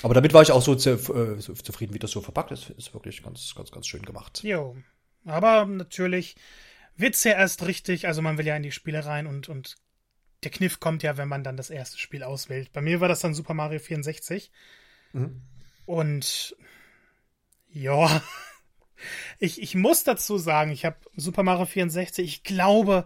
Aber 0.04 0.14
damit 0.14 0.34
war 0.34 0.44
ich 0.44 0.52
auch 0.52 0.62
so, 0.62 0.76
zu, 0.76 0.92
äh, 0.92 1.42
so 1.42 1.54
zufrieden, 1.54 1.96
wie 1.96 2.00
das 2.00 2.12
so 2.12 2.22
verpackt 2.22 2.52
ist. 2.52 2.70
Ist 2.72 2.94
wirklich 2.94 3.24
ganz, 3.24 3.56
ganz, 3.56 3.72
ganz 3.72 3.88
schön 3.88 4.04
gemacht. 4.04 4.44
Jo. 4.44 4.78
Aber 5.26 5.66
natürlich 5.66 6.36
wird's 6.98 7.24
ja 7.24 7.32
erst 7.32 7.66
richtig, 7.66 8.08
also 8.08 8.22
man 8.22 8.38
will 8.38 8.46
ja 8.46 8.56
in 8.56 8.64
die 8.64 8.72
Spiele 8.72 9.06
rein 9.06 9.26
und, 9.26 9.50
und 9.50 9.78
der 10.44 10.52
Kniff 10.52 10.80
kommt 10.80 11.02
ja, 11.02 11.18
wenn 11.18 11.28
man 11.28 11.44
dann 11.44 11.58
das 11.58 11.72
erste 11.72 11.98
Spiel 11.98 12.22
auswählt. 12.22 12.72
Bei 12.74 12.82
mir 12.82 13.00
war 13.00 13.08
das 13.08 13.22
dann 13.22 13.34
Super 13.34 13.56
Mario 13.56 13.80
64. 13.80 14.52
Mhm. 15.14 15.42
Und 15.86 16.56
ja, 17.72 18.22
ich, 19.40 19.62
ich 19.62 19.76
muss 19.76 20.04
dazu 20.04 20.38
sagen, 20.38 20.72
ich 20.72 20.86
habe 20.86 20.98
Super 21.16 21.44
Mario 21.44 21.66
64, 21.66 22.26
ich 22.26 22.44
glaube, 22.44 23.06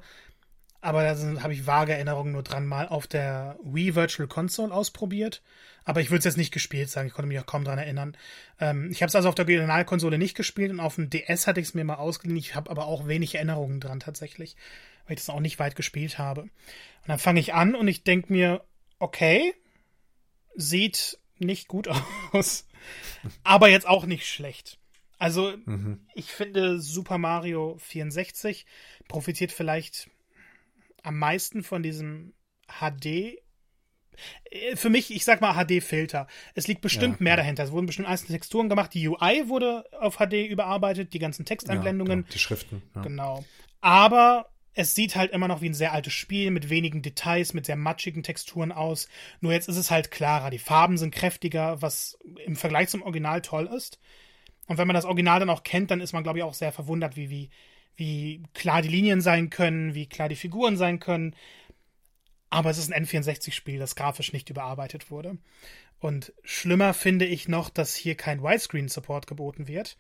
aber 0.82 1.04
da 1.04 1.42
habe 1.44 1.54
ich 1.54 1.68
vage 1.68 1.94
Erinnerungen 1.94 2.32
nur 2.32 2.44
dran, 2.44 2.66
mal 2.66 2.88
auf 2.88 3.06
der 3.06 3.58
Wii 3.64 3.96
Virtual 3.96 4.28
Console 4.28 4.74
ausprobiert. 4.74 5.42
Aber 5.84 6.02
ich 6.02 6.10
würde 6.10 6.20
es 6.20 6.26
jetzt 6.26 6.38
nicht 6.38 6.54
gespielt 6.54 6.90
sagen, 6.90 7.08
ich 7.08 7.14
konnte 7.14 7.28
mich 7.28 7.40
auch 7.40 7.46
kaum 7.46 7.66
dran 7.66 7.80
erinnern. 7.80 8.16
Ähm, 8.60 8.90
ich 8.92 9.02
habe 9.02 9.10
es 9.10 9.16
also 9.16 9.28
auf 9.28 9.36
der 9.36 9.46
Originalkonsole 9.46 10.18
nicht 10.18 10.36
gespielt 10.36 10.72
und 10.72 10.80
auf 10.80 10.96
dem 10.96 11.10
DS 11.10 11.48
hatte 11.48 11.60
ich 11.60 11.68
es 11.68 11.74
mir 11.74 11.84
mal 11.84 11.96
ausgeliehen. 11.96 12.38
Ich 12.38 12.56
habe 12.56 12.70
aber 12.70 12.86
auch 12.86 13.08
wenig 13.08 13.36
Erinnerungen 13.36 13.80
dran 13.80 14.00
tatsächlich, 14.00 14.56
weil 15.06 15.16
ich 15.16 15.20
das 15.20 15.30
auch 15.30 15.40
nicht 15.40 15.60
weit 15.60 15.76
gespielt 15.76 16.18
habe. 16.18 16.44
Und 16.44 16.50
dann 17.08 17.20
fange 17.20 17.40
ich 17.40 17.54
an 17.54 17.76
und 17.76 17.88
ich 17.88 18.04
denke 18.04 18.32
mir, 18.32 18.64
okay, 19.00 19.54
sieht 20.56 21.18
nicht 21.40 21.68
gut 21.68 21.90
aus 22.32 22.69
aber 23.44 23.70
jetzt 23.70 23.88
auch 23.88 24.06
nicht 24.06 24.28
schlecht. 24.28 24.80
Also, 25.18 25.54
mhm. 25.66 26.00
ich 26.14 26.32
finde, 26.32 26.80
Super 26.80 27.18
Mario 27.18 27.78
64 27.80 28.66
profitiert 29.08 29.52
vielleicht 29.52 30.10
am 31.04 31.18
meisten 31.18 31.62
von 31.64 31.84
diesem 31.84 32.34
HD. 32.68 33.06
Äh, 33.06 34.76
für 34.76 34.90
mich, 34.90 35.14
ich 35.14 35.26
sag 35.26 35.42
mal 35.42 35.54
HD-Filter. 35.54 36.28
Es 36.56 36.68
liegt 36.68 36.82
bestimmt 36.82 37.20
ja, 37.20 37.24
mehr 37.24 37.34
ja. 37.34 37.38
dahinter. 37.38 37.64
Es 37.64 37.72
wurden 37.72 37.86
bestimmt 37.86 38.08
einzelne 38.08 38.38
Texturen 38.38 38.70
gemacht. 38.70 38.94
Die 38.94 39.08
UI 39.08 39.50
wurde 39.50 39.84
auf 40.00 40.18
HD 40.18 40.48
überarbeitet, 40.50 41.14
die 41.14 41.20
ganzen 41.20 41.46
Texteinblendungen. 41.46 42.22
Ja, 42.22 42.28
die 42.32 42.40
Schriften. 42.40 42.82
Genau. 43.04 43.44
Aber 43.82 44.50
es 44.74 44.96
sieht 44.96 45.18
halt 45.18 45.32
immer 45.32 45.48
noch 45.50 45.62
wie 45.62 45.70
ein 45.70 45.74
sehr 45.74 45.92
altes 45.92 46.14
Spiel 46.14 46.52
mit 46.52 46.70
wenigen 46.70 47.02
Details, 47.02 47.54
mit 47.54 47.66
sehr 47.66 47.76
matschigen 47.76 48.24
Texturen 48.24 48.72
aus. 48.72 49.10
Nur 49.42 49.52
jetzt 49.52 49.68
ist 49.68 49.78
es 49.78 49.92
halt 49.92 50.12
klarer. 50.12 50.50
Die 50.50 50.60
Farben 50.60 50.98
sind 50.98 51.14
kräftiger, 51.14 51.82
was 51.82 52.18
im 52.50 52.56
Vergleich 52.56 52.90
zum 52.90 53.04
Original 53.04 53.42
toll 53.42 53.68
ist. 53.68 54.00
Und 54.68 54.78
wenn 54.78 54.88
man 54.88 54.96
das 54.96 55.06
Original 55.06 55.40
dann 55.40 55.50
auch 55.50 55.64
kennt, 55.64 55.92
dann 55.92 56.02
ist 56.02 56.14
man, 56.14 56.24
glaube 56.24 56.40
ich, 56.40 56.44
auch 56.44 56.54
sehr 56.54 56.72
verwundert, 56.72 57.16
wie, 57.16 57.30
wie, 57.30 57.50
wie 57.96 58.44
klar 58.54 58.82
die 58.82 58.90
Linien 58.90 59.22
sein 59.22 59.50
können, 59.50 59.94
wie 59.94 60.08
klar 60.08 60.30
die 60.30 60.36
Figuren 60.36 60.76
sein 60.76 61.00
können. 61.00 61.36
Aber 62.50 62.72
es 62.72 62.80
ist 62.80 62.92
ein 62.92 63.06
N64-Spiel, 63.06 63.80
das 63.80 63.96
grafisch 63.96 64.34
nicht 64.34 64.50
überarbeitet 64.50 65.12
wurde. 65.12 65.38
Und 66.00 66.34
schlimmer 66.44 66.94
finde 66.94 67.26
ich 67.26 67.48
noch, 67.48 67.70
dass 67.70 67.96
hier 67.96 68.16
kein 68.16 68.42
Widescreen-Support 68.42 69.28
geboten 69.28 69.68
wird. 69.68 69.98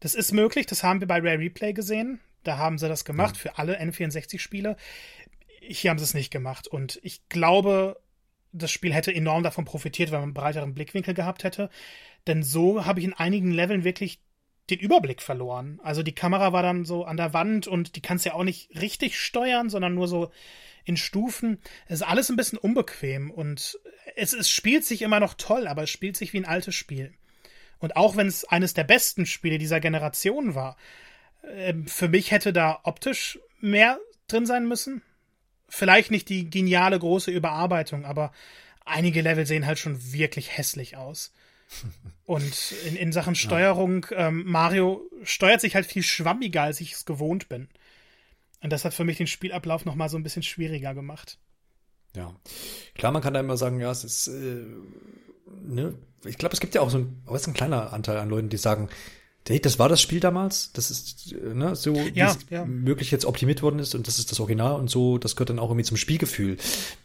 Das 0.00 0.14
ist 0.14 0.32
möglich, 0.32 0.66
das 0.66 0.82
haben 0.82 1.00
wir 1.00 1.08
bei 1.08 1.18
Rare 1.18 1.38
Replay 1.38 1.72
gesehen. 1.72 2.20
Da 2.42 2.58
haben 2.58 2.78
sie 2.78 2.88
das 2.88 3.06
gemacht 3.06 3.36
mhm. 3.36 3.38
für 3.38 3.58
alle 3.58 3.80
N64-Spiele. 3.80 4.76
Hier 5.62 5.90
haben 5.90 5.98
sie 5.98 6.04
es 6.04 6.14
nicht 6.14 6.30
gemacht. 6.30 6.68
Und 6.68 7.00
ich 7.02 7.26
glaube, 7.30 7.98
das 8.52 8.70
Spiel 8.70 8.92
hätte 8.92 9.14
enorm 9.14 9.42
davon 9.42 9.64
profitiert, 9.64 10.10
wenn 10.10 10.20
man 10.20 10.28
einen 10.28 10.34
breiteren 10.34 10.74
Blickwinkel 10.74 11.14
gehabt 11.14 11.44
hätte. 11.44 11.70
Denn 12.26 12.42
so 12.42 12.84
habe 12.86 13.00
ich 13.00 13.06
in 13.06 13.12
einigen 13.12 13.50
Leveln 13.50 13.84
wirklich 13.84 14.20
den 14.70 14.78
Überblick 14.78 15.22
verloren. 15.22 15.80
Also 15.82 16.02
die 16.02 16.14
Kamera 16.14 16.52
war 16.52 16.62
dann 16.62 16.84
so 16.84 17.04
an 17.04 17.16
der 17.16 17.32
Wand 17.32 17.66
und 17.66 17.96
die 17.96 18.02
kannst 18.02 18.24
ja 18.24 18.34
auch 18.34 18.42
nicht 18.42 18.70
richtig 18.80 19.18
steuern, 19.18 19.70
sondern 19.70 19.94
nur 19.94 20.08
so 20.08 20.32
in 20.84 20.96
Stufen. 20.96 21.58
Es 21.86 22.00
ist 22.00 22.06
alles 22.06 22.30
ein 22.30 22.36
bisschen 22.36 22.58
unbequem 22.58 23.30
und 23.30 23.78
es, 24.16 24.32
es 24.32 24.50
spielt 24.50 24.84
sich 24.84 25.02
immer 25.02 25.20
noch 25.20 25.34
toll, 25.34 25.68
aber 25.68 25.84
es 25.84 25.90
spielt 25.90 26.16
sich 26.16 26.32
wie 26.32 26.38
ein 26.38 26.44
altes 26.44 26.74
Spiel. 26.74 27.12
Und 27.78 27.96
auch 27.96 28.16
wenn 28.16 28.26
es 28.26 28.44
eines 28.44 28.74
der 28.74 28.84
besten 28.84 29.26
Spiele 29.26 29.58
dieser 29.58 29.80
Generation 29.80 30.54
war, 30.54 30.76
ähm, 31.44 31.86
für 31.86 32.08
mich 32.08 32.30
hätte 32.30 32.52
da 32.52 32.80
optisch 32.82 33.38
mehr 33.60 34.00
drin 34.28 34.46
sein 34.46 34.66
müssen. 34.66 35.02
Vielleicht 35.68 36.10
nicht 36.10 36.28
die 36.28 36.48
geniale 36.48 36.98
große 36.98 37.30
Überarbeitung, 37.30 38.04
aber 38.04 38.32
einige 38.84 39.20
Level 39.20 39.46
sehen 39.46 39.66
halt 39.66 39.78
schon 39.78 40.12
wirklich 40.12 40.56
hässlich 40.56 40.96
aus. 40.96 41.32
Und 42.24 42.72
in, 42.86 42.96
in 42.96 43.12
Sachen 43.12 43.34
Steuerung, 43.34 44.06
ähm, 44.10 44.44
Mario 44.46 45.08
steuert 45.22 45.60
sich 45.60 45.74
halt 45.74 45.86
viel 45.86 46.02
schwammiger, 46.02 46.62
als 46.62 46.80
ich 46.80 46.92
es 46.92 47.04
gewohnt 47.04 47.48
bin. 47.48 47.68
Und 48.60 48.72
das 48.72 48.84
hat 48.84 48.94
für 48.94 49.04
mich 49.04 49.16
den 49.16 49.26
Spielablauf 49.26 49.84
noch 49.84 49.94
mal 49.94 50.08
so 50.08 50.16
ein 50.16 50.22
bisschen 50.22 50.42
schwieriger 50.42 50.94
gemacht. 50.94 51.38
Ja. 52.16 52.34
Klar, 52.94 53.12
man 53.12 53.22
kann 53.22 53.34
da 53.34 53.40
immer 53.40 53.56
sagen, 53.56 53.80
ja, 53.80 53.90
es 53.90 54.02
ist, 54.02 54.28
äh, 54.28 54.64
ne, 55.62 55.94
ich 56.24 56.38
glaube, 56.38 56.54
es 56.54 56.60
gibt 56.60 56.74
ja 56.74 56.80
auch 56.80 56.90
so 56.90 56.98
ein, 56.98 57.22
aber 57.26 57.36
es 57.36 57.42
ist 57.42 57.48
ein 57.48 57.54
kleiner 57.54 57.92
Anteil 57.92 58.16
an 58.16 58.28
Leuten, 58.28 58.48
die 58.48 58.56
sagen, 58.56 58.88
das 59.48 59.78
war 59.78 59.88
das 59.88 60.02
Spiel 60.02 60.18
damals, 60.18 60.72
das 60.72 60.90
ist 60.90 61.34
ne, 61.54 61.76
so 61.76 61.94
ja, 62.14 62.34
wie 62.48 62.54
ja. 62.54 62.64
möglich 62.64 63.12
jetzt 63.12 63.24
optimiert 63.24 63.62
worden 63.62 63.78
ist 63.78 63.94
und 63.94 64.08
das 64.08 64.18
ist 64.18 64.32
das 64.32 64.40
Original 64.40 64.74
und 64.74 64.90
so, 64.90 65.18
das 65.18 65.36
gehört 65.36 65.50
dann 65.50 65.60
auch 65.60 65.70
irgendwie 65.70 65.84
zum 65.84 65.96
Spielgefühl. 65.96 66.56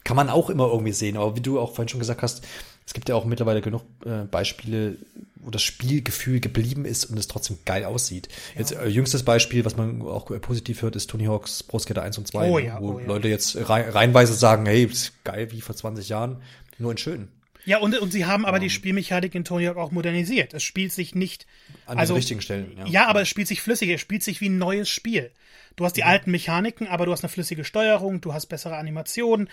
Kann 0.02 0.16
man 0.16 0.28
auch 0.28 0.50
immer 0.50 0.66
irgendwie 0.66 0.92
sehen, 0.92 1.16
aber 1.16 1.36
wie 1.36 1.40
du 1.40 1.60
auch 1.60 1.74
vorhin 1.74 1.88
schon 1.88 2.00
gesagt 2.00 2.22
hast, 2.22 2.44
es 2.84 2.94
gibt 2.94 3.08
ja 3.08 3.14
auch 3.14 3.24
mittlerweile 3.24 3.60
genug 3.60 3.82
äh, 4.04 4.24
Beispiele, 4.24 4.96
wo 5.36 5.50
das 5.50 5.62
Spielgefühl 5.62 6.40
geblieben 6.40 6.84
ist 6.84 7.04
und 7.04 7.18
es 7.18 7.28
trotzdem 7.28 7.58
geil 7.64 7.84
aussieht. 7.84 8.28
Ja. 8.54 8.60
Jetzt 8.60 8.72
äh, 8.72 8.88
jüngstes 8.88 9.22
Beispiel, 9.22 9.64
was 9.64 9.76
man 9.76 10.02
auch 10.02 10.30
äh, 10.32 10.40
positiv 10.40 10.82
hört, 10.82 10.96
ist 10.96 11.08
Tony 11.10 11.26
Hawk's 11.26 11.62
Pro 11.62 11.78
Skater 11.78 12.02
1 12.02 12.18
und 12.18 12.26
2, 12.26 12.50
oh, 12.50 12.58
ja, 12.58 12.80
wo 12.80 12.94
oh, 12.94 12.98
ja. 12.98 13.06
Leute 13.06 13.28
jetzt 13.28 13.56
rein, 13.68 13.88
reinweise 13.88 14.34
sagen, 14.34 14.66
hey, 14.66 14.84
ist 14.84 15.12
geil 15.22 15.52
wie 15.52 15.60
vor 15.60 15.76
20 15.76 16.08
Jahren, 16.08 16.38
nur 16.78 16.90
in 16.90 16.98
schön. 16.98 17.28
Ja, 17.64 17.78
und, 17.78 17.96
und 17.98 18.10
sie 18.12 18.26
haben 18.26 18.44
aber 18.44 18.56
um, 18.56 18.62
die 18.62 18.70
Spielmechanik 18.70 19.34
in 19.34 19.44
Tony 19.44 19.66
Hawk 19.66 19.76
auch 19.76 19.90
modernisiert. 19.90 20.54
Es 20.54 20.62
spielt 20.62 20.92
sich 20.92 21.14
nicht. 21.14 21.46
An 21.86 21.98
also, 21.98 22.14
den 22.14 22.18
richtigen 22.18 22.40
Stellen, 22.40 22.76
ja. 22.76 22.86
Ja, 22.86 23.06
aber 23.06 23.22
es 23.22 23.28
spielt 23.28 23.48
sich 23.48 23.62
flüssig, 23.62 23.90
es 23.90 24.00
spielt 24.00 24.22
sich 24.22 24.40
wie 24.40 24.48
ein 24.48 24.58
neues 24.58 24.88
Spiel. 24.88 25.30
Du 25.76 25.84
hast 25.84 25.96
die 25.96 26.02
mhm. 26.02 26.08
alten 26.08 26.30
Mechaniken, 26.30 26.86
aber 26.88 27.06
du 27.06 27.12
hast 27.12 27.22
eine 27.22 27.28
flüssige 27.28 27.64
Steuerung, 27.64 28.20
du 28.20 28.34
hast 28.34 28.46
bessere 28.46 28.76
Animationen. 28.76 29.48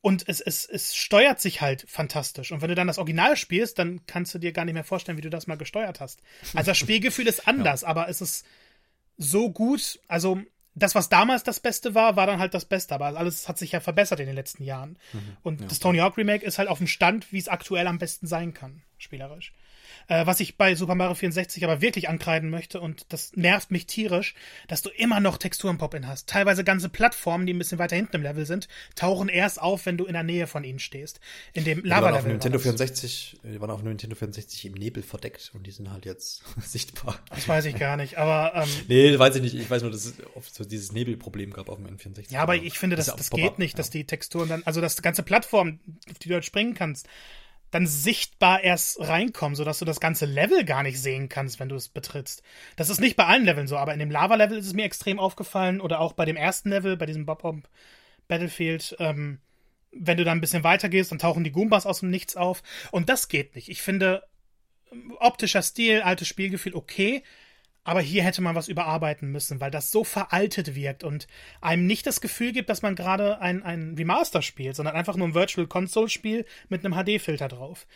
Und 0.00 0.28
es, 0.28 0.40
es, 0.40 0.66
es 0.66 0.94
steuert 0.94 1.40
sich 1.40 1.62
halt 1.62 1.86
fantastisch. 1.88 2.52
Und 2.52 2.60
wenn 2.60 2.68
du 2.68 2.74
dann 2.74 2.86
das 2.86 2.98
Original 2.98 3.38
spielst, 3.38 3.78
dann 3.78 4.04
kannst 4.06 4.34
du 4.34 4.38
dir 4.38 4.52
gar 4.52 4.66
nicht 4.66 4.74
mehr 4.74 4.84
vorstellen, 4.84 5.16
wie 5.16 5.22
du 5.22 5.30
das 5.30 5.46
mal 5.46 5.56
gesteuert 5.56 6.00
hast. 6.00 6.20
Also 6.52 6.72
das 6.72 6.78
Spielgefühl 6.78 7.26
ist 7.26 7.48
anders, 7.48 7.82
ja. 7.82 7.88
aber 7.88 8.08
es 8.08 8.20
ist 8.20 8.44
so 9.16 9.50
gut. 9.50 10.00
Also 10.06 10.42
das, 10.74 10.94
was 10.94 11.08
damals 11.08 11.44
das 11.44 11.60
Beste 11.60 11.94
war, 11.94 12.16
war 12.16 12.26
dann 12.26 12.38
halt 12.38 12.54
das 12.54 12.64
Beste. 12.64 12.94
Aber 12.94 13.06
alles 13.06 13.48
hat 13.48 13.58
sich 13.58 13.72
ja 13.72 13.80
verbessert 13.80 14.20
in 14.20 14.26
den 14.26 14.34
letzten 14.34 14.64
Jahren. 14.64 14.96
Mhm, 15.12 15.36
und 15.42 15.60
ja. 15.60 15.66
das 15.68 15.78
Tony 15.78 15.98
Hawk 15.98 16.16
Remake 16.16 16.44
ist 16.44 16.58
halt 16.58 16.68
auf 16.68 16.78
dem 16.78 16.86
Stand, 16.86 17.32
wie 17.32 17.38
es 17.38 17.48
aktuell 17.48 17.86
am 17.86 17.98
besten 17.98 18.26
sein 18.26 18.54
kann, 18.54 18.82
spielerisch. 18.98 19.52
Äh, 20.08 20.26
was 20.26 20.40
ich 20.40 20.56
bei 20.56 20.74
Super 20.74 20.94
Mario 20.94 21.14
64 21.14 21.64
aber 21.64 21.80
wirklich 21.80 22.08
ankreiden 22.08 22.50
möchte, 22.50 22.80
und 22.80 23.06
das 23.10 23.32
nervt 23.34 23.70
mich 23.70 23.86
tierisch, 23.86 24.34
dass 24.68 24.82
du 24.82 24.90
immer 24.90 25.20
noch 25.20 25.38
Texturen-Pop-In 25.38 26.06
hast. 26.06 26.28
Teilweise 26.28 26.64
ganze 26.64 26.88
Plattformen, 26.88 27.46
die 27.46 27.54
ein 27.54 27.58
bisschen 27.58 27.78
weiter 27.78 27.96
hinten 27.96 28.16
im 28.16 28.22
Level 28.22 28.46
sind, 28.46 28.68
tauchen 28.94 29.28
erst 29.28 29.60
auf, 29.60 29.86
wenn 29.86 29.96
du 29.96 30.04
in 30.04 30.12
der 30.12 30.22
Nähe 30.22 30.46
von 30.46 30.64
ihnen 30.64 30.78
stehst. 30.78 31.20
In 31.52 31.64
dem 31.64 31.84
Lava-Level. 31.84 32.18
Auf 32.18 32.26
Nintendo 32.26 32.58
64, 32.58 33.40
die 33.42 33.60
waren 33.60 33.70
auf 33.70 33.82
Nintendo 33.82 34.16
64 34.16 34.66
im 34.66 34.72
Nebel 34.74 35.02
verdeckt 35.02 35.50
und 35.54 35.66
die 35.66 35.70
sind 35.70 35.90
halt 35.90 36.04
jetzt 36.04 36.42
sichtbar. 36.60 37.18
Das 37.30 37.48
weiß 37.48 37.64
ich 37.66 37.76
gar 37.76 37.96
nicht, 37.96 38.18
aber. 38.18 38.62
Ähm, 38.62 38.68
nee, 38.88 39.18
weiß 39.18 39.36
ich 39.36 39.42
nicht. 39.42 39.54
Ich 39.54 39.70
weiß 39.70 39.82
nur, 39.82 39.90
dass 39.90 40.04
es 40.04 40.14
oft 40.34 40.54
so 40.54 40.64
dieses 40.64 40.92
Nebelproblem 40.92 41.52
gab 41.52 41.68
auf 41.68 41.78
dem 41.78 41.86
N64. 41.86 42.30
Ja, 42.30 42.40
aber 42.40 42.56
ich 42.56 42.78
finde, 42.78 42.96
das, 42.96 43.06
das 43.06 43.30
geht 43.30 43.58
nicht, 43.58 43.74
ja. 43.74 43.76
dass 43.78 43.90
die 43.90 44.04
Texturen 44.04 44.48
dann, 44.48 44.62
also 44.64 44.80
das 44.80 45.00
ganze 45.02 45.22
Plattform, 45.22 45.78
auf 46.10 46.18
die 46.18 46.28
du 46.28 46.34
halt 46.34 46.44
springen 46.44 46.74
kannst, 46.74 47.08
dann 47.74 47.86
sichtbar 47.88 48.62
erst 48.62 49.00
reinkommen, 49.00 49.56
sodass 49.56 49.80
du 49.80 49.84
das 49.84 49.98
ganze 49.98 50.26
Level 50.26 50.64
gar 50.64 50.84
nicht 50.84 51.00
sehen 51.00 51.28
kannst, 51.28 51.58
wenn 51.58 51.68
du 51.68 51.74
es 51.74 51.88
betrittst. 51.88 52.44
Das 52.76 52.88
ist 52.88 53.00
nicht 53.00 53.16
bei 53.16 53.26
allen 53.26 53.44
Leveln 53.44 53.66
so, 53.66 53.76
aber 53.76 53.92
in 53.92 53.98
dem 53.98 54.12
Lava-Level 54.12 54.58
ist 54.58 54.66
es 54.66 54.74
mir 54.74 54.84
extrem 54.84 55.18
aufgefallen 55.18 55.80
oder 55.80 55.98
auch 55.98 56.12
bei 56.12 56.24
dem 56.24 56.36
ersten 56.36 56.70
Level, 56.70 56.96
bei 56.96 57.06
diesem 57.06 57.26
Bob-Bomb 57.26 57.68
Battlefield, 58.28 58.94
ähm, 59.00 59.40
wenn 59.90 60.16
du 60.16 60.24
da 60.24 60.30
ein 60.30 60.40
bisschen 60.40 60.62
weiter 60.62 60.88
gehst, 60.88 61.10
dann 61.10 61.18
tauchen 61.18 61.42
die 61.42 61.50
Goombas 61.50 61.84
aus 61.84 62.00
dem 62.00 62.10
Nichts 62.10 62.36
auf. 62.36 62.62
Und 62.92 63.08
das 63.08 63.28
geht 63.28 63.56
nicht. 63.56 63.68
Ich 63.68 63.82
finde, 63.82 64.22
optischer 65.18 65.62
Stil, 65.62 66.02
altes 66.02 66.28
Spielgefühl 66.28 66.76
okay, 66.76 67.24
aber 67.84 68.00
hier 68.00 68.24
hätte 68.24 68.42
man 68.42 68.54
was 68.54 68.68
überarbeiten 68.68 69.30
müssen, 69.30 69.60
weil 69.60 69.70
das 69.70 69.90
so 69.90 70.04
veraltet 70.04 70.74
wirkt 70.74 71.04
und 71.04 71.26
einem 71.60 71.86
nicht 71.86 72.06
das 72.06 72.20
Gefühl 72.20 72.52
gibt, 72.52 72.70
dass 72.70 72.82
man 72.82 72.96
gerade 72.96 73.40
ein, 73.40 73.62
ein 73.62 73.94
Remaster 73.96 74.42
spielt, 74.42 74.74
sondern 74.74 74.96
einfach 74.96 75.16
nur 75.16 75.28
ein 75.28 75.34
Virtual 75.34 75.66
Console 75.66 76.08
Spiel 76.08 76.46
mit 76.68 76.84
einem 76.84 76.94
HD-Filter 76.94 77.48
drauf. 77.48 77.86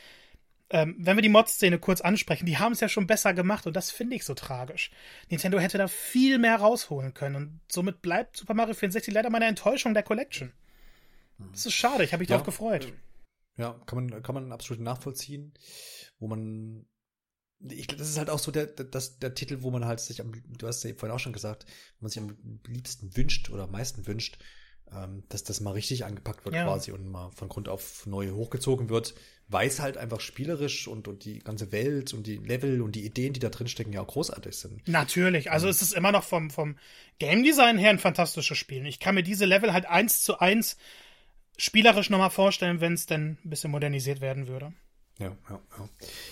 Ähm, 0.71 0.97
wenn 0.99 1.17
wir 1.17 1.23
die 1.23 1.31
Mod-Szene 1.31 1.79
kurz 1.79 2.03
ansprechen, 2.03 2.45
die 2.45 2.59
haben 2.59 2.73
es 2.73 2.81
ja 2.81 2.91
schon 2.91 3.07
besser 3.07 3.33
gemacht 3.33 3.67
und 3.67 3.75
das 3.75 3.91
finde 3.91 4.17
ich 4.17 4.25
so 4.25 4.35
tragisch. 4.35 4.91
Nintendo 5.31 5.59
hätte 5.59 5.79
da 5.79 5.89
viel 5.89 6.39
mehr 6.39 6.57
rausholen 6.57 7.15
können 7.15 7.37
und 7.37 7.61
somit 7.73 8.03
bleibt 8.03 8.37
Super 8.37 8.53
Mario 8.53 8.75
64 8.75 9.13
leider 9.15 9.31
meine 9.31 9.47
Enttäuschung 9.47 9.95
der 9.95 10.03
Collection. 10.03 10.53
Das 11.53 11.65
ist 11.65 11.75
schade, 11.75 12.05
ich 12.05 12.13
habe 12.13 12.21
mich 12.21 12.29
ja, 12.29 12.37
darauf 12.37 12.45
gefreut. 12.45 12.93
Ja, 13.57 13.81
kann 13.87 14.05
man, 14.05 14.23
kann 14.23 14.35
man 14.35 14.53
absolut 14.53 14.83
nachvollziehen, 14.83 15.55
wo 16.19 16.29
man 16.29 16.85
ich, 17.61 17.87
das 17.89 18.09
ist 18.09 18.19
halt 18.19 18.31
auch 18.31 18.39
so 18.39 18.51
der, 18.51 18.67
der, 18.67 18.87
das, 18.87 19.19
der 19.19 19.35
Titel, 19.35 19.59
wo 19.63 19.71
man 19.71 19.85
halt 19.85 20.01
sich 20.01 20.21
am, 20.21 20.33
du 20.47 20.67
hast 20.67 20.85
ja 20.85 20.95
vorhin 20.95 21.15
auch 21.15 21.21
schon 21.21 21.33
gesagt, 21.33 21.67
wo 21.99 22.05
man 22.05 22.11
sich 22.11 22.23
am 22.23 22.37
liebsten 22.67 23.17
wünscht 23.17 23.51
oder 23.51 23.65
am 23.65 23.73
meisten 23.73 24.07
wünscht, 24.07 24.39
ähm, 24.93 25.25
dass 25.29 25.45
das 25.45 25.61
mal 25.61 25.73
richtig 25.73 26.05
angepackt 26.05 26.45
wird 26.45 26.55
ja. 26.55 26.65
quasi 26.65 26.93
und 26.93 27.11
mal 27.11 27.31
von 27.31 27.49
Grund 27.49 27.69
auf 27.69 28.07
neu 28.07 28.31
hochgezogen 28.31 28.89
wird, 28.89 29.15
weil 29.49 29.67
es 29.67 29.81
halt 29.81 29.97
einfach 29.97 30.21
spielerisch 30.21 30.87
und, 30.87 31.09
und 31.09 31.25
die 31.25 31.41
ganze 31.41 31.73
Welt 31.73 32.15
und 32.15 32.27
die 32.27 32.37
Level 32.37 32.81
und 32.81 32.95
die 32.95 33.05
Ideen, 33.05 33.33
die 33.33 33.41
da 33.41 33.49
drin 33.49 33.69
stecken, 33.69 33.93
ja 33.93 34.03
auch 34.03 34.07
großartig 34.07 34.57
sind. 34.57 34.87
Natürlich, 34.87 35.51
also 35.51 35.67
ähm, 35.67 35.71
es 35.71 35.83
ist 35.83 35.95
immer 35.95 36.13
noch 36.13 36.25
vom, 36.25 36.51
vom 36.51 36.77
Game 37.19 37.43
Design 37.43 37.77
her 37.77 37.91
ein 37.91 37.99
fantastisches 37.99 38.57
Spiel. 38.57 38.87
Ich 38.87 39.01
kann 39.01 39.15
mir 39.15 39.25
diese 39.25 39.47
Level 39.47 39.73
halt 39.73 39.87
eins 39.87 40.23
zu 40.23 40.39
eins 40.39 40.77
spielerisch 41.57 42.09
nochmal 42.09 42.31
vorstellen, 42.31 42.81
wenn 42.81 42.93
es 42.93 43.07
denn 43.07 43.37
ein 43.45 43.51
bisschen 43.51 43.73
modernisiert 43.73 44.21
werden 44.21 44.47
würde. 44.47 44.73
Ja, 45.19 45.37
ja, 45.51 45.61
ja. 45.79 45.89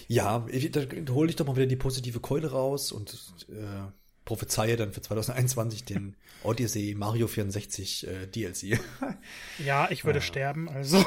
Ja, 0.08 0.46
da 0.72 1.12
hole 1.12 1.28
ich 1.28 1.36
doch 1.36 1.46
mal 1.46 1.56
wieder 1.56 1.66
die 1.66 1.76
positive 1.76 2.20
Keule 2.20 2.50
raus 2.50 2.92
und 2.92 3.12
äh, 3.48 3.90
prophezeie 4.24 4.76
dann 4.76 4.92
für 4.92 5.00
2021 5.00 5.84
den 5.84 6.16
Odyssey 6.42 6.94
Mario 6.96 7.26
64 7.26 8.06
äh, 8.06 8.26
DLC. 8.26 8.78
ja, 9.64 9.90
ich 9.90 10.04
würde 10.04 10.18
ja. 10.18 10.24
sterben, 10.24 10.68
also. 10.68 11.04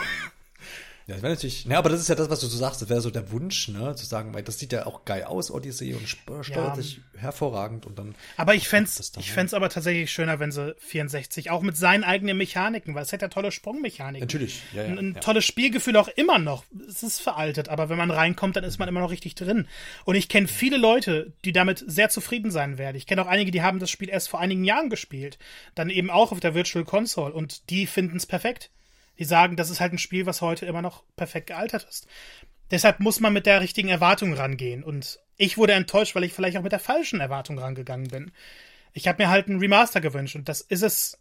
Ja, 1.10 1.16
das 1.16 1.24
wäre 1.24 1.34
natürlich, 1.34 1.66
ne, 1.66 1.76
aber 1.76 1.90
das 1.90 2.02
ist 2.02 2.08
ja 2.08 2.14
das, 2.14 2.30
was 2.30 2.40
du 2.40 2.46
so 2.46 2.56
sagst, 2.56 2.84
das 2.84 2.90
wäre 2.90 3.02
so 3.02 3.10
der 3.10 3.32
Wunsch, 3.32 3.68
ne, 3.70 3.96
zu 3.96 4.06
sagen, 4.06 4.36
weil 4.36 4.44
das 4.44 4.60
sieht 4.60 4.72
ja 4.74 4.86
auch 4.86 5.06
geil 5.06 5.24
aus, 5.24 5.50
Odyssey, 5.50 5.96
und 5.96 6.08
steuert 6.08 6.48
ja. 6.50 6.76
sich 6.76 7.02
hervorragend 7.18 7.88
und 7.88 7.98
dann. 7.98 8.14
Aber 8.38 8.54
ich 8.54 8.68
fände 8.68 8.88
ich 9.18 9.32
fänd's 9.32 9.56
aber 9.56 9.70
tatsächlich 9.70 10.12
schöner, 10.12 10.40
wenn 10.40 10.52
sie 10.52 10.76
64 10.78 11.50
auch 11.50 11.64
mit 11.64 11.76
seinen 11.76 12.04
eigenen 12.04 12.38
Mechaniken, 12.38 12.94
weil 12.94 13.02
es 13.02 13.12
hat 13.12 13.24
ja 13.24 13.28
tolle 13.28 13.52
Sprungmechaniken. 13.52 14.22
Natürlich, 14.22 14.62
ja, 14.72 14.84
ja, 14.84 14.90
Ein, 14.90 15.14
ja. 15.16 15.20
tolles 15.20 15.46
Spielgefühl 15.46 15.98
auch 15.98 16.10
immer 16.10 16.38
noch. 16.38 16.64
Es 16.88 17.02
ist 17.02 17.22
veraltet, 17.22 17.70
aber 17.70 17.90
wenn 17.90 17.98
man 17.98 18.12
reinkommt, 18.12 18.56
dann 18.56 18.64
ist 18.64 18.78
man 18.78 18.88
immer 18.88 19.00
noch 19.00 19.10
richtig 19.10 19.34
drin. 19.34 19.68
Und 20.06 20.14
ich 20.14 20.30
kenne 20.30 20.48
viele 20.48 20.78
Leute, 20.78 21.34
die 21.44 21.54
damit 21.54 21.84
sehr 21.88 22.10
zufrieden 22.10 22.52
sein 22.52 22.78
werden. 22.78 22.98
Ich 22.98 23.08
kenne 23.08 23.24
auch 23.24 23.28
einige, 23.28 23.50
die 23.50 23.64
haben 23.64 23.80
das 23.80 23.90
Spiel 23.90 24.10
erst 24.10 24.30
vor 24.30 24.40
einigen 24.40 24.64
Jahren 24.64 24.92
gespielt. 24.92 25.40
Dann 25.74 25.90
eben 25.90 26.12
auch 26.12 26.32
auf 26.32 26.40
der 26.40 26.54
Virtual 26.54 26.86
Console 26.86 27.34
und 27.34 27.72
die 27.72 27.88
finden 27.88 28.18
es 28.18 28.28
perfekt. 28.28 28.70
Die 29.20 29.26
sagen, 29.26 29.56
das 29.56 29.70
ist 29.70 29.80
halt 29.80 29.94
ein 29.94 29.98
Spiel, 29.98 30.26
was 30.26 30.42
heute 30.42 30.66
immer 30.66 30.82
noch 30.82 31.04
perfekt 31.16 31.48
gealtert 31.48 31.86
ist. 31.88 32.08
Deshalb 32.72 33.00
muss 33.00 33.20
man 33.20 33.34
mit 33.34 33.46
der 33.46 33.62
richtigen 33.62 33.90
Erwartung 33.90 34.34
rangehen. 34.34 34.84
Und 34.84 35.20
ich 35.38 35.58
wurde 35.58 35.74
enttäuscht, 35.74 36.16
weil 36.16 36.24
ich 36.24 36.34
vielleicht 36.34 36.58
auch 36.58 36.64
mit 36.64 36.72
der 36.72 36.80
falschen 36.80 37.20
Erwartung 37.20 37.60
rangegangen 37.60 38.08
bin. 38.08 38.32
Ich 38.94 39.08
habe 39.08 39.22
mir 39.22 39.30
halt 39.30 39.48
ein 39.48 39.60
Remaster 39.60 40.02
gewünscht 40.02 40.36
und 40.36 40.50
das 40.50 40.62
ist 40.62 40.84
es 40.84 41.20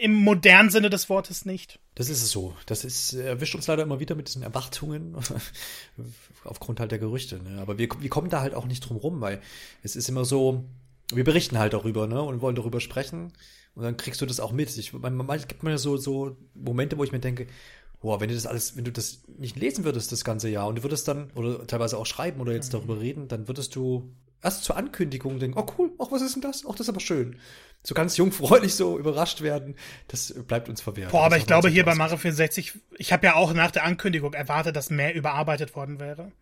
im 0.00 0.14
modernen 0.14 0.70
Sinne 0.70 0.90
des 0.90 1.08
Wortes 1.08 1.44
nicht. 1.44 1.78
Das 1.94 2.08
ist 2.08 2.22
es 2.22 2.30
so. 2.30 2.54
Das 2.66 2.84
ist, 2.84 3.14
erwischt 3.14 3.54
uns 3.54 3.66
leider 3.66 3.82
immer 3.82 4.00
wieder 4.00 4.14
mit 4.14 4.28
diesen 4.28 4.42
Erwartungen 4.42 5.16
aufgrund 6.44 6.80
halt 6.80 6.90
der 6.90 6.98
Gerüchte. 6.98 7.42
Ne? 7.42 7.60
Aber 7.60 7.78
wir, 7.78 7.88
wir 7.98 8.10
kommen 8.10 8.28
da 8.28 8.40
halt 8.40 8.54
auch 8.54 8.66
nicht 8.66 8.80
drum 8.80 8.96
rum, 8.96 9.20
weil 9.20 9.40
es 9.82 9.96
ist 9.96 10.08
immer 10.08 10.24
so, 10.24 10.64
wir 11.12 11.24
berichten 11.24 11.58
halt 11.58 11.72
darüber, 11.72 12.06
ne, 12.06 12.20
und 12.20 12.40
wollen 12.40 12.56
darüber 12.56 12.80
sprechen. 12.80 13.32
Und 13.76 13.82
dann 13.82 13.96
kriegst 13.98 14.20
du 14.22 14.26
das 14.26 14.40
auch 14.40 14.52
mit. 14.52 14.74
Ich, 14.76 14.92
manchmal 14.94 15.38
gibt 15.40 15.62
man 15.62 15.70
ja 15.70 15.78
so, 15.78 15.98
so 15.98 16.36
Momente, 16.54 16.96
wo 16.96 17.04
ich 17.04 17.12
mir 17.12 17.20
denke, 17.20 17.46
boah, 18.00 18.20
wenn 18.20 18.28
du 18.28 18.34
das 18.34 18.46
alles, 18.46 18.74
wenn 18.76 18.84
du 18.84 18.90
das 18.90 19.20
nicht 19.38 19.56
lesen 19.56 19.84
würdest 19.84 20.10
das 20.12 20.24
ganze 20.24 20.48
Jahr 20.48 20.66
und 20.66 20.78
du 20.78 20.82
würdest 20.82 21.06
dann, 21.08 21.30
oder 21.34 21.66
teilweise 21.66 21.98
auch 21.98 22.06
schreiben 22.06 22.40
oder 22.40 22.52
jetzt 22.52 22.72
darüber 22.72 23.00
reden, 23.00 23.28
dann 23.28 23.48
würdest 23.48 23.76
du 23.76 24.10
erst 24.42 24.64
zur 24.64 24.76
Ankündigung 24.78 25.38
denken, 25.38 25.58
oh 25.58 25.66
cool, 25.78 25.92
ach, 25.98 26.06
was 26.10 26.22
ist 26.22 26.34
denn 26.34 26.42
das? 26.42 26.64
Ach, 26.66 26.72
das 26.72 26.80
ist 26.80 26.88
aber 26.88 27.00
schön. 27.00 27.36
So 27.82 27.94
ganz 27.94 28.16
jungfräulich 28.16 28.74
so 28.74 28.98
überrascht 28.98 29.42
werden, 29.42 29.76
das 30.08 30.34
bleibt 30.46 30.70
uns 30.70 30.80
verwehrt. 30.80 31.12
Boah, 31.12 31.26
aber 31.26 31.36
ich 31.36 31.46
glaube 31.46 31.68
hier 31.68 31.84
bei 31.84 31.94
Mario 31.94 32.16
64, 32.16 32.78
ich 32.96 33.12
habe 33.12 33.26
ja 33.26 33.34
auch 33.34 33.52
nach 33.52 33.70
der 33.70 33.84
Ankündigung 33.84 34.32
erwartet, 34.32 34.74
dass 34.74 34.88
mehr 34.88 35.14
überarbeitet 35.14 35.76
worden 35.76 36.00
wäre. 36.00 36.32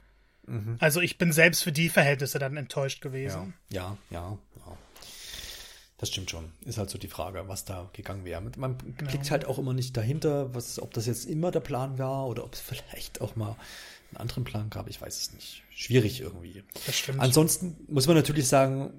Mhm. 0.47 0.77
Also 0.79 1.01
ich 1.01 1.19
bin 1.19 1.33
selbst 1.33 1.65
für 1.65 1.73
die 1.73 1.89
Verhältnisse 1.89 2.39
dann 2.39 2.57
enttäuscht 2.57 3.01
gewesen. 3.01 3.55
Ja, 3.71 3.97
ja, 4.11 4.21
ja. 4.21 4.39
Das 5.99 6.09
stimmt 6.09 6.31
schon. 6.31 6.51
Ist 6.65 6.79
halt 6.79 6.91
so 6.91 6.99
die 6.99 7.09
Frage, 7.09 7.47
was 7.47 7.65
da 7.65 7.89
gegangen 7.93 8.25
wäre. 8.25 8.41
Man 8.41 8.79
genau. 8.79 9.11
klickt 9.11 9.31
halt 9.31 9.47
auch 9.47 9.59
immer 9.59 9.73
nicht 9.73 9.97
dahinter, 9.97 10.53
was, 10.55 10.81
ob 10.81 10.93
das 10.93 11.07
jetzt 11.07 11.25
immer 11.25 11.51
der 11.51 11.61
Plan 11.61 11.99
war 11.99 12.27
oder 12.27 12.45
ob 12.45 12.55
es 12.55 12.61
vielleicht 12.61 13.21
auch 13.21 13.37
mal 13.37 13.57
einen 14.11 14.19
anderen 14.19 14.45
Plan 14.45 14.71
gab. 14.71 14.89
Ich 14.89 15.01
weiß 15.01 15.17
es 15.17 15.33
nicht. 15.33 15.63
Schwierig 15.71 16.21
irgendwie. 16.21 16.63
Das 16.87 16.99
stimmt. 16.99 17.21
Ansonsten 17.21 17.77
muss 17.89 18.07
man 18.07 18.17
natürlich 18.17 18.49
sagen, 18.49 18.93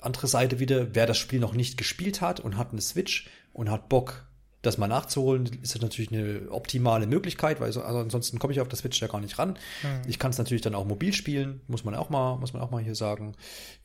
andere 0.00 0.26
Seite 0.26 0.58
wieder, 0.58 0.94
wer 0.94 1.06
das 1.06 1.18
Spiel 1.18 1.40
noch 1.40 1.54
nicht 1.54 1.78
gespielt 1.78 2.20
hat 2.20 2.40
und 2.40 2.56
hat 2.56 2.72
eine 2.72 2.80
Switch 2.80 3.28
und 3.52 3.70
hat 3.70 3.88
Bock, 3.88 4.26
das 4.62 4.78
mal 4.78 4.88
nachzuholen, 4.88 5.46
ist 5.62 5.74
das 5.74 5.82
natürlich 5.82 6.10
eine 6.10 6.50
optimale 6.50 7.06
Möglichkeit, 7.06 7.60
weil 7.60 7.72
so, 7.72 7.82
also 7.82 7.98
ansonsten 7.98 8.38
komme 8.38 8.52
ich 8.52 8.60
auf 8.60 8.68
das 8.68 8.80
Switch 8.80 9.00
ja 9.00 9.08
gar 9.08 9.20
nicht 9.20 9.38
ran. 9.38 9.58
Mhm. 9.82 10.08
Ich 10.08 10.18
kann 10.18 10.30
es 10.30 10.38
natürlich 10.38 10.62
dann 10.62 10.74
auch 10.74 10.86
mobil 10.86 11.12
spielen, 11.12 11.60
muss 11.66 11.84
man 11.84 11.94
auch 11.94 12.08
mal, 12.08 12.36
muss 12.36 12.52
man 12.52 12.62
auch 12.62 12.70
mal 12.70 12.82
hier 12.82 12.94
sagen, 12.94 13.34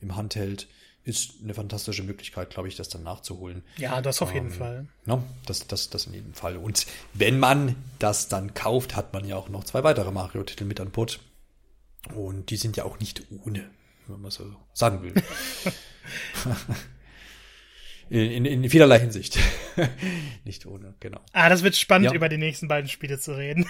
im 0.00 0.16
Handheld 0.16 0.68
ist 1.04 1.34
eine 1.42 1.54
fantastische 1.54 2.02
Möglichkeit, 2.02 2.50
glaube 2.50 2.68
ich, 2.68 2.76
das 2.76 2.88
dann 2.88 3.02
nachzuholen. 3.02 3.62
Ja, 3.76 4.00
das 4.02 4.20
auf 4.20 4.34
jeden 4.34 4.48
ähm, 4.48 4.52
Fall. 4.52 4.88
No, 5.06 5.22
das, 5.46 5.66
das, 5.66 5.90
das 5.90 6.06
in 6.06 6.14
jedem 6.14 6.34
Fall. 6.34 6.56
Und 6.56 6.86
wenn 7.14 7.38
man 7.38 7.76
das 7.98 8.28
dann 8.28 8.54
kauft, 8.54 8.96
hat 8.96 9.12
man 9.12 9.26
ja 9.26 9.36
auch 9.36 9.48
noch 9.48 9.64
zwei 9.64 9.82
weitere 9.82 10.10
Mario-Titel 10.10 10.64
mit 10.64 10.80
an 10.80 10.90
Bord. 10.90 11.20
Und 12.14 12.50
die 12.50 12.56
sind 12.56 12.76
ja 12.76 12.84
auch 12.84 12.98
nicht 12.98 13.22
ohne, 13.44 13.70
wenn 14.08 14.20
man 14.20 14.30
so 14.30 14.54
sagen 14.72 15.02
will. 15.02 15.14
in, 18.10 18.44
in, 18.44 18.68
vielerlei 18.68 18.98
Hinsicht. 18.98 19.38
Nicht 20.44 20.66
ohne, 20.66 20.94
genau. 20.98 21.20
Ah, 21.32 21.48
das 21.48 21.62
wird 21.62 21.76
spannend, 21.76 22.10
ja. 22.10 22.14
über 22.14 22.28
die 22.28 22.38
nächsten 22.38 22.66
beiden 22.66 22.88
Spiele 22.88 23.18
zu 23.18 23.36
reden. 23.36 23.66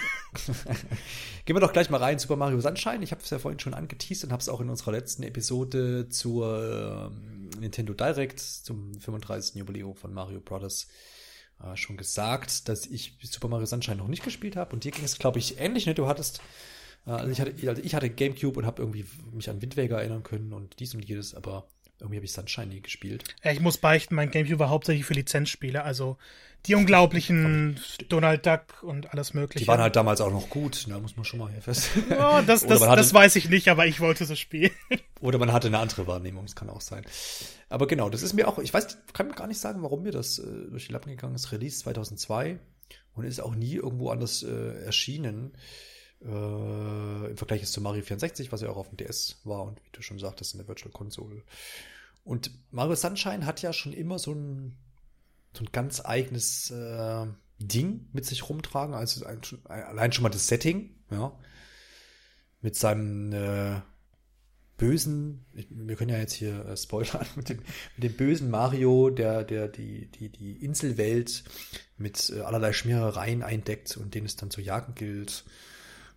Gehen 1.45 1.55
wir 1.55 1.59
doch 1.59 1.73
gleich 1.73 1.89
mal 1.89 1.97
rein, 1.97 2.17
Super 2.17 2.35
Mario 2.35 2.59
Sunshine. 2.59 3.03
Ich 3.03 3.11
habe 3.11 3.21
es 3.21 3.29
ja 3.29 3.39
vorhin 3.39 3.59
schon 3.59 3.75
angeteased 3.75 4.23
und 4.23 4.31
habe 4.31 4.41
es 4.41 4.49
auch 4.49 4.59
in 4.59 4.69
unserer 4.69 4.91
letzten 4.91 5.23
Episode 5.23 6.09
zur 6.09 7.11
äh, 7.55 7.59
Nintendo 7.59 7.93
Direct 7.93 8.39
zum 8.39 8.99
35. 8.99 9.55
Jubiläum 9.55 9.95
von 9.95 10.13
Mario 10.13 10.39
Bros. 10.39 10.87
Äh, 11.63 11.77
schon 11.77 11.97
gesagt, 11.97 12.67
dass 12.67 12.87
ich 12.87 13.17
Super 13.21 13.47
Mario 13.47 13.67
Sunshine 13.67 13.97
noch 13.97 14.07
nicht 14.07 14.23
gespielt 14.23 14.55
habe. 14.55 14.73
Und 14.73 14.83
dir 14.83 14.91
ging 14.91 15.05
es, 15.05 15.19
glaube 15.19 15.37
ich, 15.37 15.59
ähnlich. 15.59 15.85
Ne? 15.85 15.93
Du 15.93 16.07
hattest 16.07 16.41
äh, 17.05 17.11
also 17.11 17.31
ich 17.31 17.41
hatte, 17.41 17.69
also 17.69 17.81
ich 17.83 17.95
hatte 17.95 18.09
Gamecube 18.09 18.59
und 18.59 18.65
habe 18.65 18.81
irgendwie 18.81 19.05
mich 19.31 19.49
an 19.49 19.61
Wind 19.61 19.77
Waker 19.77 19.99
erinnern 19.99 20.23
können 20.23 20.53
und 20.53 20.79
dies 20.79 20.93
und 20.93 21.03
jedes, 21.05 21.35
aber 21.35 21.67
irgendwie 22.01 22.17
habe 22.17 22.25
ich 22.25 22.33
Sunshine 22.33 22.67
nie 22.67 22.81
gespielt. 22.81 23.23
Ja, 23.43 23.51
ich 23.51 23.59
muss 23.59 23.77
beichten, 23.77 24.15
mein 24.15 24.31
Gamecube 24.31 24.59
war 24.59 24.69
hauptsächlich 24.69 25.05
für 25.05 25.13
Lizenzspiele, 25.13 25.83
also 25.83 26.17
die 26.65 26.75
unglaublichen 26.75 27.79
Donald 28.09 28.45
Duck 28.45 28.83
und 28.83 29.11
alles 29.13 29.33
mögliche. 29.33 29.63
Die 29.63 29.67
waren 29.67 29.81
halt 29.81 29.95
damals 29.95 30.21
auch 30.21 30.31
noch 30.31 30.49
gut, 30.49 30.85
da 30.87 30.99
muss 30.99 31.15
man 31.15 31.25
schon 31.25 31.39
mal 31.39 31.51
hier 31.51 31.61
fest. 31.61 31.89
Oh, 32.11 32.41
das, 32.45 32.61
das, 32.67 32.81
hatte, 32.81 32.97
das 32.97 33.13
weiß 33.13 33.35
ich 33.37 33.49
nicht, 33.49 33.67
aber 33.69 33.87
ich 33.87 33.99
wollte 33.99 34.25
so 34.25 34.35
spielen. 34.35 34.71
Oder 35.21 35.39
man 35.39 35.51
hatte 35.51 35.67
eine 35.67 35.79
andere 35.79 36.05
Wahrnehmung, 36.07 36.45
das 36.45 36.55
kann 36.55 36.69
auch 36.69 36.81
sein. 36.81 37.03
Aber 37.69 37.87
genau, 37.87 38.09
das 38.09 38.21
ist 38.21 38.33
mir 38.33 38.47
auch, 38.47 38.59
ich 38.59 38.73
weiß, 38.73 38.97
kann 39.13 39.31
gar 39.31 39.47
nicht 39.47 39.59
sagen, 39.59 39.81
warum 39.81 40.03
mir 40.03 40.11
das 40.11 40.39
äh, 40.39 40.45
durch 40.69 40.87
die 40.87 40.93
Lappen 40.93 41.09
gegangen 41.09 41.35
ist. 41.35 41.51
Release 41.51 41.79
2002 41.79 42.59
und 43.13 43.23
ist 43.23 43.39
auch 43.39 43.55
nie 43.55 43.75
irgendwo 43.75 44.09
anders 44.09 44.43
äh, 44.43 44.83
erschienen. 44.83 45.53
Äh, 46.23 47.29
Im 47.29 47.37
Vergleich 47.37 47.61
jetzt 47.61 47.73
zu 47.73 47.81
Mario 47.81 48.03
64, 48.03 48.51
was 48.51 48.61
ja 48.61 48.69
auch 48.69 48.77
auf 48.77 48.89
dem 48.89 48.97
DS 48.97 49.39
war 49.43 49.63
und 49.63 49.79
wie 49.79 49.89
du 49.91 50.01
schon 50.03 50.19
sagtest, 50.19 50.53
in 50.53 50.59
der 50.59 50.67
Virtual 50.67 50.91
Console. 50.91 51.41
Und 52.23 52.51
Mario 52.71 52.95
Sunshine 52.95 53.45
hat 53.45 53.61
ja 53.61 53.73
schon 53.73 53.93
immer 53.93 54.19
so 54.19 54.33
ein, 54.33 54.77
so 55.53 55.63
ein 55.63 55.69
ganz 55.71 56.03
eigenes 56.03 56.71
äh, 56.71 57.25
Ding 57.59 58.07
mit 58.13 58.25
sich 58.25 58.47
rumtragen. 58.49 58.95
Also 58.95 59.25
allein 59.25 60.11
schon 60.11 60.23
mal 60.23 60.29
das 60.29 60.47
Setting, 60.47 60.95
ja. 61.09 61.37
Mit 62.61 62.75
seinem 62.75 63.33
äh, 63.33 63.81
bösen, 64.81 65.45
wir 65.53 65.95
können 65.95 66.09
ja 66.09 66.17
jetzt 66.17 66.33
hier 66.33 66.65
äh, 66.65 66.75
spoilern, 66.75 67.25
mit 67.35 67.49
dem, 67.49 67.57
mit 67.97 68.03
dem 68.03 68.13
bösen 68.17 68.49
Mario, 68.49 69.09
der, 69.09 69.43
der 69.43 69.67
die, 69.67 70.07
die, 70.07 70.29
die 70.29 70.63
Inselwelt 70.63 71.43
mit 71.97 72.31
äh, 72.35 72.41
allerlei 72.41 72.73
Schmierereien 72.73 73.43
eindeckt 73.43 73.97
und 73.97 74.15
den 74.15 74.25
es 74.25 74.35
dann 74.35 74.49
zu 74.51 74.59
jagen 74.59 74.95
gilt. 74.95 75.45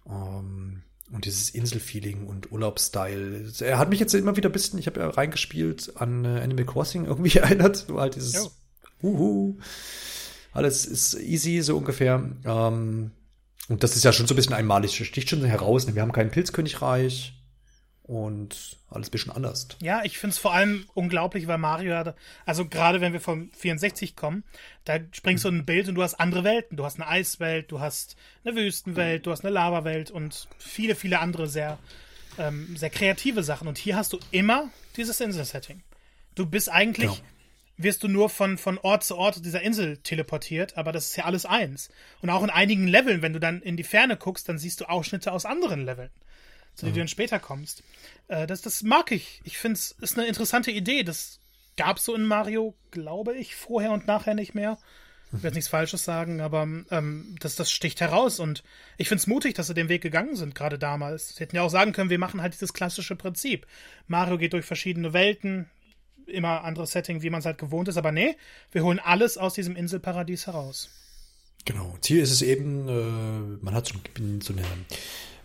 Ähm, 0.06 0.82
und 1.12 1.24
dieses 1.24 1.50
Inselfeeling 1.50 2.26
und 2.26 2.50
Urlaubsstyle. 2.50 3.52
Er 3.60 3.78
hat 3.78 3.90
mich 3.90 4.00
jetzt 4.00 4.14
immer 4.14 4.36
wieder 4.36 4.48
ein 4.48 4.52
bisschen, 4.52 4.78
ich 4.78 4.86
habe 4.86 5.00
ja 5.00 5.08
reingespielt, 5.08 5.92
an 5.96 6.24
äh, 6.24 6.40
Animal 6.40 6.64
Crossing 6.64 7.04
irgendwie 7.06 7.38
erinnert. 7.38 7.76
So 7.76 8.00
halt 8.00 8.16
dieses 8.16 8.50
Uhu. 9.02 9.58
Alles 10.52 10.86
ist 10.86 11.14
easy, 11.14 11.60
so 11.62 11.76
ungefähr. 11.76 12.30
Ähm, 12.44 13.10
und 13.68 13.82
das 13.82 13.96
ist 13.96 14.04
ja 14.04 14.12
schon 14.12 14.26
so 14.26 14.34
ein 14.34 14.36
bisschen 14.36 14.54
einmalig. 14.54 15.04
Sticht 15.06 15.30
schon 15.30 15.44
heraus. 15.44 15.92
Wir 15.92 16.02
haben 16.02 16.12
kein 16.12 16.30
Pilzkönigreich 16.30 17.34
und 18.06 18.76
alles 18.90 19.08
ein 19.08 19.10
bisschen 19.10 19.32
anders. 19.32 19.66
Ja, 19.80 20.04
ich 20.04 20.18
finde 20.18 20.32
es 20.34 20.38
vor 20.38 20.52
allem 20.52 20.86
unglaublich, 20.92 21.46
weil 21.46 21.56
Mario 21.56 21.96
hatte, 21.96 22.14
also 22.44 22.66
gerade 22.66 23.00
wenn 23.00 23.14
wir 23.14 23.20
vom 23.20 23.50
64 23.52 24.14
kommen, 24.14 24.44
da 24.84 24.98
springst 25.12 25.44
du 25.44 25.48
in 25.48 25.58
ein 25.58 25.64
Bild 25.64 25.88
und 25.88 25.94
du 25.94 26.02
hast 26.02 26.14
andere 26.14 26.44
Welten. 26.44 26.76
Du 26.76 26.84
hast 26.84 27.00
eine 27.00 27.08
Eiswelt, 27.08 27.70
du 27.70 27.80
hast 27.80 28.16
eine 28.44 28.56
Wüstenwelt, 28.56 29.24
du 29.26 29.30
hast 29.30 29.42
eine 29.42 29.54
Lavawelt 29.54 30.10
und 30.10 30.48
viele, 30.58 30.94
viele 30.94 31.18
andere 31.18 31.48
sehr, 31.48 31.78
ähm, 32.38 32.76
sehr 32.76 32.90
kreative 32.90 33.42
Sachen. 33.42 33.68
Und 33.68 33.78
hier 33.78 33.96
hast 33.96 34.12
du 34.12 34.18
immer 34.30 34.68
dieses 34.98 35.20
Inselsetting. 35.20 35.82
Du 36.34 36.44
bist 36.44 36.68
eigentlich, 36.68 37.10
genau. 37.10 37.28
wirst 37.78 38.02
du 38.02 38.08
nur 38.08 38.28
von, 38.28 38.58
von 38.58 38.76
Ort 38.76 39.04
zu 39.04 39.16
Ort 39.16 39.42
dieser 39.46 39.62
Insel 39.62 39.96
teleportiert, 39.96 40.76
aber 40.76 40.92
das 40.92 41.06
ist 41.06 41.16
ja 41.16 41.24
alles 41.24 41.46
eins. 41.46 41.88
Und 42.20 42.28
auch 42.28 42.42
in 42.42 42.50
einigen 42.50 42.86
Leveln, 42.86 43.22
wenn 43.22 43.32
du 43.32 43.40
dann 43.40 43.62
in 43.62 43.78
die 43.78 43.82
Ferne 43.82 44.18
guckst, 44.18 44.46
dann 44.46 44.58
siehst 44.58 44.82
du 44.82 44.84
Ausschnitte 44.90 45.32
aus 45.32 45.46
anderen 45.46 45.86
Leveln 45.86 46.10
zu 46.74 46.86
denen 46.86 46.92
mhm. 46.92 46.94
du 46.94 47.00
dann 47.00 47.08
später 47.08 47.38
kommst. 47.38 47.82
Äh, 48.28 48.46
das, 48.46 48.62
das 48.62 48.82
mag 48.82 49.12
ich. 49.12 49.40
Ich 49.44 49.58
finde 49.58 49.78
es 49.78 49.92
ist 50.00 50.18
eine 50.18 50.26
interessante 50.26 50.70
Idee. 50.70 51.02
Das 51.02 51.40
gab 51.76 51.98
es 51.98 52.04
so 52.04 52.14
in 52.14 52.24
Mario, 52.26 52.74
glaube 52.90 53.34
ich, 53.34 53.54
vorher 53.54 53.92
und 53.92 54.06
nachher 54.06 54.34
nicht 54.34 54.54
mehr. 54.54 54.78
Ich 55.36 55.42
werde 55.42 55.56
nichts 55.56 55.68
Falsches 55.68 56.04
sagen, 56.04 56.40
aber 56.40 56.62
ähm, 56.62 57.34
das, 57.40 57.56
das 57.56 57.72
sticht 57.72 58.00
heraus 58.00 58.38
und 58.38 58.62
ich 58.98 59.08
finde 59.08 59.20
es 59.20 59.26
mutig, 59.26 59.54
dass 59.54 59.66
sie 59.66 59.74
den 59.74 59.88
Weg 59.88 60.00
gegangen 60.00 60.36
sind, 60.36 60.54
gerade 60.54 60.78
damals. 60.78 61.34
Sie 61.34 61.40
hätten 61.40 61.56
ja 61.56 61.62
auch 61.62 61.70
sagen 61.70 61.92
können, 61.92 62.10
wir 62.10 62.20
machen 62.20 62.40
halt 62.40 62.54
dieses 62.54 62.72
klassische 62.72 63.16
Prinzip. 63.16 63.66
Mario 64.06 64.38
geht 64.38 64.52
durch 64.52 64.64
verschiedene 64.64 65.12
Welten, 65.12 65.68
immer 66.26 66.62
anderes 66.62 66.92
Setting, 66.92 67.22
wie 67.22 67.30
man 67.30 67.40
es 67.40 67.46
halt 67.46 67.58
gewohnt 67.58 67.88
ist, 67.88 67.96
aber 67.96 68.12
nee, 68.12 68.36
wir 68.70 68.84
holen 68.84 69.00
alles 69.00 69.36
aus 69.36 69.54
diesem 69.54 69.74
Inselparadies 69.74 70.46
heraus. 70.46 70.88
Genau. 71.64 71.96
Ziel 72.00 72.20
ist 72.20 72.30
es 72.30 72.42
eben, 72.42 72.88
äh, 72.88 73.64
man 73.64 73.74
hat 73.74 73.86
so, 73.88 73.94
so 74.40 74.52
eine 74.52 74.62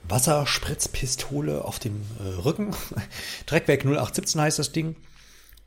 Wasserspritzpistole 0.07 1.63
auf 1.63 1.79
dem 1.79 2.01
äh, 2.19 2.41
Rücken. 2.41 2.75
Dreckwerk 3.45 3.81
0817 3.81 4.41
heißt 4.41 4.59
das 4.59 4.71
Ding. 4.71 4.95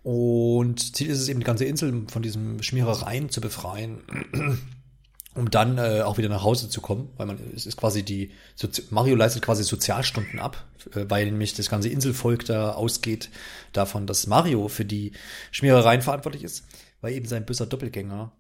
Und 0.03 0.97
Ziel 0.97 1.11
ist 1.11 1.21
es 1.21 1.29
eben, 1.29 1.41
die 1.41 1.47
ganze 1.47 1.65
Insel 1.65 2.07
von 2.09 2.23
diesem 2.23 2.63
Schmierereien 2.63 3.31
zu 3.31 3.41
befreien, 3.41 4.03
um 5.35 5.51
dann 5.51 5.79
äh, 5.79 6.03
auch 6.03 6.19
wieder 6.19 6.29
nach 6.29 6.43
Hause 6.43 6.69
zu 6.69 6.81
kommen, 6.81 7.11
weil 7.17 7.27
man 7.27 7.39
es 7.55 7.67
ist 7.67 7.77
quasi 7.77 8.03
die 8.03 8.33
Sozi 8.57 8.83
Mario 8.91 9.15
leistet 9.15 9.43
quasi 9.43 9.63
Sozialstunden 9.63 10.41
ab, 10.41 10.65
äh, 10.95 11.05
weil 11.09 11.27
nämlich 11.27 11.55
das 11.55 11.71
ganze 11.71 11.89
Inselvolk 11.89 12.45
da 12.45 12.73
ausgeht 12.73 13.31
davon, 13.73 14.07
dass 14.09 14.27
Mario 14.27 14.67
für 14.69 14.85
die 14.85 15.13
Schmierereien 15.53 16.03
verantwortlich 16.03 16.43
ist, 16.43 16.67
weil 17.01 17.15
eben 17.15 17.27
sein 17.27 17.47
böser 17.47 17.67
Doppelgänger 17.67 18.33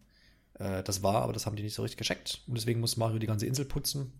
äh, 0.58 0.82
das 0.82 1.04
war, 1.04 1.22
aber 1.22 1.32
das 1.32 1.46
haben 1.46 1.54
die 1.54 1.62
nicht 1.62 1.74
so 1.74 1.82
richtig 1.82 1.98
gescheckt 1.98 2.40
und 2.48 2.56
deswegen 2.56 2.80
muss 2.80 2.96
Mario 2.96 3.20
die 3.20 3.26
ganze 3.28 3.46
Insel 3.46 3.64
putzen 3.66 4.12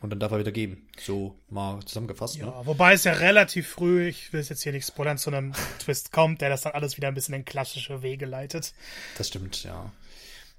und 0.00 0.10
dann 0.10 0.20
darf 0.20 0.32
er 0.32 0.38
wieder 0.38 0.52
geben. 0.52 0.86
So 0.98 1.34
mal 1.48 1.80
zusammengefasst. 1.84 2.36
Ja, 2.36 2.46
ne? 2.46 2.52
wobei 2.64 2.92
es 2.92 3.04
ja 3.04 3.12
relativ 3.12 3.68
früh, 3.68 4.08
ich 4.08 4.32
will 4.32 4.40
es 4.40 4.48
jetzt 4.48 4.62
hier 4.62 4.72
nicht 4.72 4.86
spoilern, 4.86 5.18
zu 5.18 5.30
einem 5.30 5.52
Twist 5.80 6.12
kommt, 6.12 6.40
der 6.40 6.50
das 6.50 6.62
dann 6.62 6.72
alles 6.72 6.96
wieder 6.96 7.08
ein 7.08 7.14
bisschen 7.14 7.34
in 7.34 7.44
klassische 7.44 8.02
Wege 8.02 8.26
leitet. 8.26 8.74
Das 9.16 9.28
stimmt, 9.28 9.64
ja. 9.64 9.92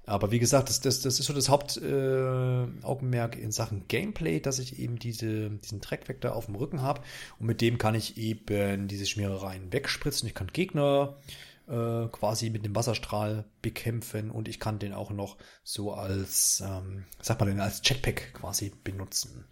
Aber 0.06 0.32
wie 0.32 0.38
gesagt, 0.38 0.68
das, 0.68 0.80
das, 0.80 1.02
das 1.02 1.20
ist 1.20 1.26
so 1.26 1.32
das 1.32 1.48
Hauptaugenmerk 1.48 3.36
äh, 3.36 3.40
in 3.40 3.52
Sachen 3.52 3.86
Gameplay, 3.86 4.40
dass 4.40 4.58
ich 4.58 4.78
eben 4.80 4.98
diese, 4.98 5.50
diesen 5.50 5.80
Trackvector 5.80 6.34
auf 6.34 6.46
dem 6.46 6.56
Rücken 6.56 6.82
habe 6.82 7.02
und 7.38 7.46
mit 7.46 7.60
dem 7.60 7.78
kann 7.78 7.94
ich 7.94 8.16
eben 8.16 8.88
diese 8.88 9.06
Schmierereien 9.06 9.72
wegspritzen. 9.72 10.26
Ich 10.26 10.34
kann 10.34 10.48
Gegner 10.48 11.16
äh, 11.70 12.08
quasi 12.08 12.50
mit 12.50 12.64
dem 12.64 12.74
Wasserstrahl 12.74 13.44
bekämpfen 13.62 14.30
und 14.30 14.48
ich 14.48 14.58
kann 14.58 14.78
den 14.78 14.92
auch 14.92 15.10
noch 15.10 15.36
so 15.62 15.92
als, 15.92 16.62
ähm, 16.66 17.04
sag 17.20 17.38
mal 17.38 17.46
denn, 17.46 17.60
als 17.60 17.80
Jetpack 17.84 18.34
quasi 18.34 18.72
benutzen. 18.82 19.44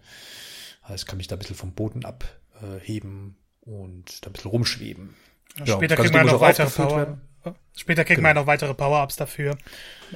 Also 0.82 1.02
ich 1.02 1.06
kann 1.06 1.18
mich 1.18 1.28
da 1.28 1.36
ein 1.36 1.38
bisschen 1.38 1.56
vom 1.56 1.72
Boden 1.72 2.04
abheben 2.04 3.36
und 3.60 4.24
da 4.24 4.30
ein 4.30 4.32
bisschen 4.32 4.50
rumschweben. 4.50 5.14
Ja, 5.64 5.76
später 5.76 5.96
kriegt 5.96 6.12
man 6.12 6.26
noch 6.26 6.40
weitere 6.40 6.68
Power. 6.68 7.18
Später 7.76 8.04
kriegt 8.04 8.16
genau. 8.16 8.30
man 8.30 8.36
noch 8.36 8.46
weitere 8.46 8.74
Power-Ups 8.74 9.16
dafür. 9.16 9.56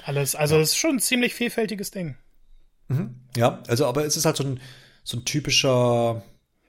Alles. 0.05 0.35
Also 0.35 0.57
es 0.57 0.59
ja. 0.59 0.63
ist 0.63 0.77
schon 0.77 0.97
ein 0.97 1.01
ziemlich 1.01 1.35
vielfältiges 1.35 1.91
Ding. 1.91 2.17
Mhm. 2.89 3.15
Ja, 3.37 3.63
also 3.69 3.87
aber 3.87 4.05
es 4.05 4.17
ist 4.17 4.25
halt 4.25 4.37
so 4.37 4.45
ein, 4.45 4.61
so 5.05 5.19
ein 5.19 5.25
typischer. 5.25 6.23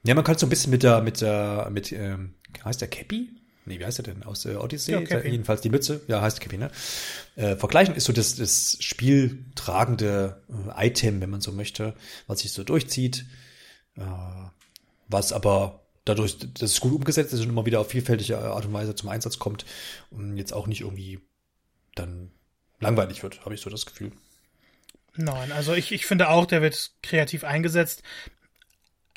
Ja, 0.04 0.15
man 0.15 0.24
kann 0.24 0.38
so 0.38 0.46
ein 0.46 0.50
bisschen 0.50 0.72
mit 0.72 0.84
der, 0.84 1.02
mit 1.02 1.22
der, 1.22 1.69
mit, 1.72 1.91
ähm, 1.91 2.36
heißt 2.63 2.82
der 2.82 2.89
Cappy? 2.89 3.30
Nee, 3.65 3.80
wie 3.80 3.86
heißt 3.86 3.99
der 3.99 4.13
denn? 4.13 4.23
Aus 4.23 4.45
äh, 4.45 4.56
Odyssey? 4.56 4.93
Ja, 4.93 5.23
jedenfalls 5.23 5.62
die 5.62 5.69
Mütze. 5.69 6.02
Ja, 6.08 6.21
heißt 6.21 6.41
Cappy, 6.41 6.58
ne? 6.58 6.71
Äh, 7.36 7.56
vergleichen 7.56 7.95
ist 7.95 8.06
so 8.06 8.13
das, 8.13 8.36
das 8.36 8.78
spieltragende 8.80 10.41
äh, 10.76 10.88
Item, 10.88 11.21
wenn 11.21 11.30
man 11.30 11.41
so 11.41 11.52
möchte, 11.52 11.93
was 12.28 12.39
sich 12.39 12.52
so 12.52 12.63
durchzieht. 12.63 13.26
Äh, 13.95 14.02
was 15.08 15.32
aber 15.32 15.84
dadurch, 16.06 16.38
dass 16.39 16.71
es 16.71 16.80
gut 16.80 16.93
umgesetzt 16.93 17.34
ist 17.34 17.41
und 17.41 17.49
immer 17.49 17.65
wieder 17.65 17.80
auf 17.80 17.89
vielfältige 17.89 18.38
Art 18.38 18.65
und 18.65 18.73
Weise 18.73 18.95
zum 18.95 19.10
Einsatz 19.10 19.39
kommt 19.39 19.65
und 20.10 20.38
jetzt 20.38 20.54
auch 20.54 20.67
nicht 20.67 20.82
irgendwie 20.82 21.19
dann 21.95 22.32
langweilig 22.80 23.23
wird, 23.23 23.45
habe 23.45 23.56
ich 23.56 23.62
so 23.62 23.69
das 23.69 23.86
Gefühl. 23.86 24.12
Nein, 25.15 25.52
also 25.52 25.73
ich, 25.73 25.91
ich 25.91 26.06
finde 26.06 26.30
auch, 26.30 26.45
der 26.45 26.62
wird 26.62 26.91
kreativ 27.04 27.43
eingesetzt. 27.43 28.02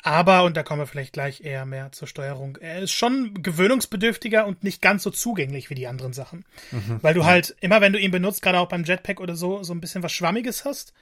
Aber, 0.07 0.43
und 0.43 0.55
da 0.55 0.63
kommen 0.63 0.81
wir 0.81 0.87
vielleicht 0.87 1.11
gleich 1.11 1.41
eher 1.41 1.65
mehr 1.65 1.91
zur 1.91 2.07
Steuerung, 2.07 2.55
er 2.61 2.79
ist 2.79 2.93
schon 2.93 3.43
gewöhnungsbedürftiger 3.43 4.47
und 4.47 4.63
nicht 4.63 4.81
ganz 4.81 5.03
so 5.03 5.09
zugänglich 5.09 5.69
wie 5.69 5.75
die 5.75 5.85
anderen 5.85 6.13
Sachen. 6.13 6.45
Mhm. 6.71 6.99
Weil 7.01 7.13
du 7.13 7.25
halt 7.25 7.57
immer, 7.59 7.81
wenn 7.81 7.91
du 7.91 7.99
ihn 7.99 8.11
benutzt, 8.11 8.41
gerade 8.41 8.61
auch 8.61 8.69
beim 8.69 8.85
Jetpack 8.85 9.19
oder 9.19 9.35
so, 9.35 9.63
so 9.63 9.73
ein 9.73 9.81
bisschen 9.81 10.03
was 10.03 10.13
Schwammiges 10.13 10.63
hast. 10.63 10.93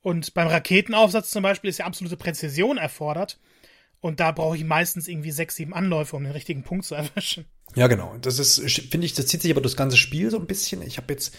Und 0.00 0.32
beim 0.32 0.48
Raketenaufsatz 0.48 1.28
zum 1.28 1.42
Beispiel 1.42 1.68
ist 1.68 1.76
ja 1.76 1.84
absolute 1.84 2.16
Präzision 2.16 2.78
erfordert. 2.78 3.38
Und 4.00 4.20
da 4.20 4.32
brauche 4.32 4.56
ich 4.56 4.64
meistens 4.64 5.06
irgendwie 5.06 5.32
sechs, 5.32 5.56
sieben 5.56 5.74
Anläufe, 5.74 6.16
um 6.16 6.24
den 6.24 6.32
richtigen 6.32 6.62
Punkt 6.62 6.86
zu 6.86 6.94
erwischen. 6.94 7.44
Ja, 7.74 7.88
genau. 7.88 8.16
Das 8.22 8.38
ist, 8.38 8.58
finde 8.88 9.04
ich, 9.04 9.12
das 9.12 9.26
zieht 9.26 9.42
sich 9.42 9.50
aber 9.50 9.60
das 9.60 9.76
ganze 9.76 9.98
Spiel 9.98 10.30
so 10.30 10.38
ein 10.38 10.46
bisschen. 10.46 10.80
Ich 10.80 10.96
habe 10.96 11.12
jetzt, 11.12 11.36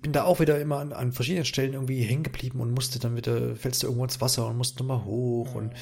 bin 0.00 0.14
da 0.14 0.24
auch 0.24 0.40
wieder 0.40 0.58
immer 0.58 0.78
an, 0.78 0.94
an 0.94 1.12
verschiedenen 1.12 1.44
Stellen 1.44 1.74
irgendwie 1.74 2.02
hängen 2.02 2.22
geblieben 2.22 2.60
und 2.60 2.70
musste 2.70 2.98
dann 2.98 3.14
wieder, 3.14 3.56
fällst 3.56 3.82
du 3.82 3.88
irgendwo 3.88 4.04
ins 4.04 4.22
Wasser 4.22 4.46
und 4.46 4.56
musst 4.56 4.78
nochmal 4.78 5.04
hoch. 5.04 5.50
Mhm. 5.50 5.56
Und 5.56 5.74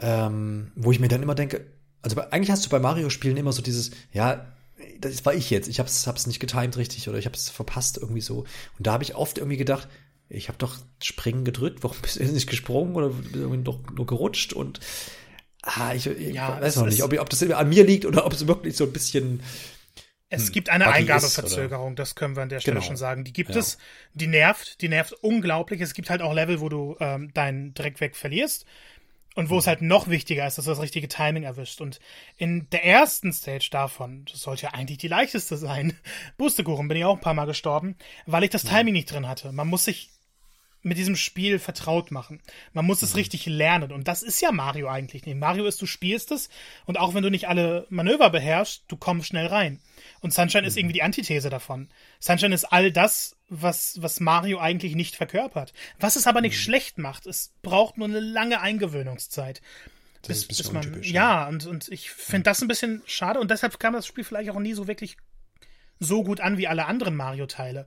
ähm, 0.00 0.72
wo 0.74 0.92
ich 0.92 1.00
mir 1.00 1.08
dann 1.08 1.22
immer 1.22 1.34
denke, 1.34 1.66
also 2.02 2.20
eigentlich 2.20 2.50
hast 2.50 2.64
du 2.64 2.70
bei 2.70 2.78
Mario-Spielen 2.78 3.36
immer 3.36 3.52
so 3.52 3.62
dieses, 3.62 3.90
ja, 4.12 4.46
das 5.00 5.24
war 5.26 5.34
ich 5.34 5.50
jetzt, 5.50 5.68
ich 5.68 5.80
hab's, 5.80 6.06
hab's 6.06 6.26
nicht 6.26 6.40
getimt 6.40 6.76
richtig 6.76 7.08
oder 7.08 7.18
ich 7.18 7.26
hab's 7.26 7.48
verpasst 7.48 7.98
irgendwie 7.98 8.20
so. 8.20 8.40
Und 8.78 8.86
da 8.86 8.92
habe 8.92 9.02
ich 9.02 9.16
oft 9.16 9.38
irgendwie 9.38 9.56
gedacht, 9.56 9.88
ich 10.28 10.48
habe 10.48 10.58
doch 10.58 10.76
Springen 11.02 11.44
gedrückt, 11.44 11.82
warum 11.82 11.96
bist 12.02 12.16
du 12.16 12.22
jetzt 12.22 12.32
nicht 12.32 12.48
gesprungen 12.48 12.94
oder 12.94 13.12
irgendwie 13.32 13.64
doch 13.64 13.80
nur 13.90 14.06
gerutscht 14.06 14.52
und 14.52 14.80
ah, 15.62 15.94
ich, 15.94 16.06
ich 16.06 16.34
ja, 16.34 16.60
weiß 16.60 16.76
noch 16.76 16.86
nicht, 16.86 17.02
ob, 17.02 17.18
ob, 17.18 17.30
das 17.30 17.42
an 17.50 17.68
mir 17.68 17.84
liegt 17.84 18.06
oder 18.06 18.24
ob 18.24 18.32
es 18.32 18.46
wirklich 18.46 18.76
so 18.76 18.84
ein 18.84 18.92
bisschen 18.92 19.40
es 20.30 20.46
hm, 20.46 20.52
gibt 20.52 20.68
eine 20.68 20.88
Eingabeverzögerung, 20.88 21.96
das 21.96 22.14
können 22.14 22.36
wir 22.36 22.42
an 22.42 22.50
der 22.50 22.60
Stelle 22.60 22.76
genau. 22.76 22.86
schon 22.86 22.96
sagen. 22.96 23.24
Die 23.24 23.32
gibt 23.32 23.50
ja. 23.50 23.60
es, 23.60 23.78
die 24.12 24.26
nervt, 24.26 24.82
die 24.82 24.88
nervt 24.88 25.14
unglaublich. 25.22 25.80
Es 25.80 25.94
gibt 25.94 26.10
halt 26.10 26.20
auch 26.20 26.34
Level, 26.34 26.60
wo 26.60 26.68
du 26.68 26.96
ähm, 27.00 27.32
deinen 27.32 27.72
Dreck 27.72 27.98
weg 28.02 28.14
verlierst. 28.14 28.66
Und 29.38 29.50
wo 29.50 29.54
mhm. 29.54 29.60
es 29.60 29.66
halt 29.68 29.82
noch 29.82 30.08
wichtiger 30.08 30.48
ist, 30.48 30.58
dass 30.58 30.64
du 30.64 30.72
das 30.72 30.82
richtige 30.82 31.06
Timing 31.06 31.44
erwischt. 31.44 31.80
Und 31.80 32.00
in 32.38 32.68
der 32.70 32.84
ersten 32.84 33.32
Stage 33.32 33.68
davon, 33.70 34.24
das 34.24 34.40
sollte 34.40 34.64
ja 34.64 34.70
eigentlich 34.70 34.98
die 34.98 35.06
leichteste 35.06 35.56
sein, 35.56 35.96
Bustekuchen, 36.38 36.88
bin 36.88 36.96
ich 36.96 37.04
auch 37.04 37.14
ein 37.14 37.20
paar 37.20 37.34
Mal 37.34 37.44
gestorben, 37.44 37.94
weil 38.26 38.42
ich 38.42 38.50
das 38.50 38.64
mhm. 38.64 38.70
Timing 38.70 38.94
nicht 38.94 39.12
drin 39.12 39.28
hatte. 39.28 39.52
Man 39.52 39.68
muss 39.68 39.84
sich 39.84 40.10
mit 40.82 40.98
diesem 40.98 41.14
Spiel 41.14 41.60
vertraut 41.60 42.10
machen. 42.10 42.42
Man 42.72 42.84
muss 42.84 43.02
es 43.02 43.12
mhm. 43.12 43.18
richtig 43.18 43.46
lernen. 43.46 43.92
Und 43.92 44.08
das 44.08 44.24
ist 44.24 44.40
ja 44.40 44.50
Mario 44.50 44.88
eigentlich 44.88 45.24
nicht. 45.24 45.38
Mario 45.38 45.66
ist, 45.66 45.80
du 45.80 45.86
spielst 45.86 46.32
es 46.32 46.48
und 46.84 46.98
auch 46.98 47.14
wenn 47.14 47.22
du 47.22 47.30
nicht 47.30 47.46
alle 47.46 47.86
Manöver 47.90 48.30
beherrschst, 48.30 48.86
du 48.88 48.96
kommst 48.96 49.28
schnell 49.28 49.46
rein. 49.46 49.78
Und 50.18 50.34
Sunshine 50.34 50.62
mhm. 50.62 50.66
ist 50.66 50.76
irgendwie 50.76 50.94
die 50.94 51.04
Antithese 51.04 51.48
davon. 51.48 51.90
Sunshine 52.18 52.56
ist 52.56 52.64
all 52.64 52.90
das, 52.90 53.36
was, 53.48 54.00
was 54.02 54.20
Mario 54.20 54.58
eigentlich 54.58 54.94
nicht 54.94 55.16
verkörpert. 55.16 55.72
Was 55.98 56.16
es 56.16 56.26
aber 56.26 56.40
nicht 56.40 56.56
mhm. 56.56 56.60
schlecht 56.60 56.98
macht. 56.98 57.26
Es 57.26 57.52
braucht 57.62 57.98
nur 57.98 58.08
eine 58.08 58.20
lange 58.20 58.60
Eingewöhnungszeit. 58.60 59.60
Das 60.22 60.28
bis, 60.28 60.38
ist 60.38 60.44
ein 60.44 60.48
bisschen 60.48 60.74
man, 60.74 60.86
untypisch, 60.86 61.10
ja, 61.12 61.48
und, 61.48 61.66
und 61.66 61.88
ich 61.88 62.10
finde 62.10 62.44
das 62.44 62.60
ein 62.60 62.68
bisschen 62.68 63.02
schade 63.06 63.40
und 63.40 63.50
deshalb 63.50 63.78
kam 63.78 63.92
das 63.92 64.06
Spiel 64.06 64.24
vielleicht 64.24 64.50
auch 64.50 64.58
nie 64.58 64.74
so 64.74 64.88
wirklich 64.88 65.16
so 66.00 66.24
gut 66.24 66.40
an 66.40 66.58
wie 66.58 66.68
alle 66.68 66.86
anderen 66.86 67.16
Mario-Teile. 67.16 67.86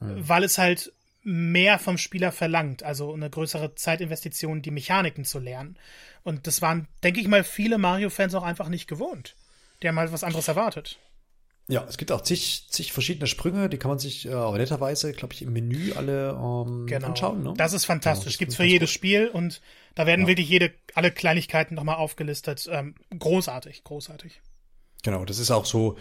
Mhm. 0.00 0.28
Weil 0.28 0.44
es 0.44 0.58
halt 0.58 0.92
mehr 1.22 1.78
vom 1.78 1.98
Spieler 1.98 2.32
verlangt, 2.32 2.82
also 2.82 3.12
eine 3.12 3.28
größere 3.28 3.74
Zeitinvestition, 3.74 4.62
die 4.62 4.70
Mechaniken 4.70 5.24
zu 5.24 5.38
lernen. 5.38 5.76
Und 6.22 6.46
das 6.46 6.62
waren, 6.62 6.88
denke 7.02 7.20
ich 7.20 7.28
mal, 7.28 7.44
viele 7.44 7.78
Mario-Fans 7.78 8.34
auch 8.34 8.44
einfach 8.44 8.68
nicht 8.68 8.88
gewohnt. 8.88 9.36
Die 9.82 9.88
haben 9.88 9.98
halt 9.98 10.12
was 10.12 10.24
anderes 10.24 10.48
erwartet. 10.48 10.98
Ja, 11.70 11.84
es 11.86 11.98
gibt 11.98 12.10
auch 12.12 12.22
zig, 12.22 12.66
zig 12.70 12.94
verschiedene 12.94 13.26
Sprünge, 13.26 13.68
die 13.68 13.76
kann 13.76 13.90
man 13.90 13.98
sich 13.98 14.26
äh, 14.26 14.32
aber 14.32 14.56
netterweise, 14.56 15.12
glaube 15.12 15.34
ich, 15.34 15.42
im 15.42 15.52
Menü 15.52 15.92
alle 15.92 16.30
ähm, 16.30 16.86
genau. 16.86 17.08
anschauen. 17.08 17.42
Ne? 17.42 17.54
Das 17.58 17.74
ist 17.74 17.84
fantastisch. 17.84 18.24
Genau, 18.24 18.30
das 18.30 18.38
Gibt's 18.38 18.56
für 18.56 18.64
jedes 18.64 18.90
Spiel 18.90 19.28
und 19.28 19.60
da 19.94 20.06
werden 20.06 20.22
ja. 20.22 20.28
wirklich 20.28 20.48
jede, 20.48 20.72
alle 20.94 21.10
Kleinigkeiten 21.10 21.74
nochmal 21.74 21.96
aufgelistet. 21.96 22.66
Ähm, 22.72 22.94
großartig, 23.18 23.84
großartig. 23.84 24.40
Genau, 25.02 25.26
das 25.26 25.38
ist 25.38 25.50
auch 25.50 25.66
so, 25.66 25.98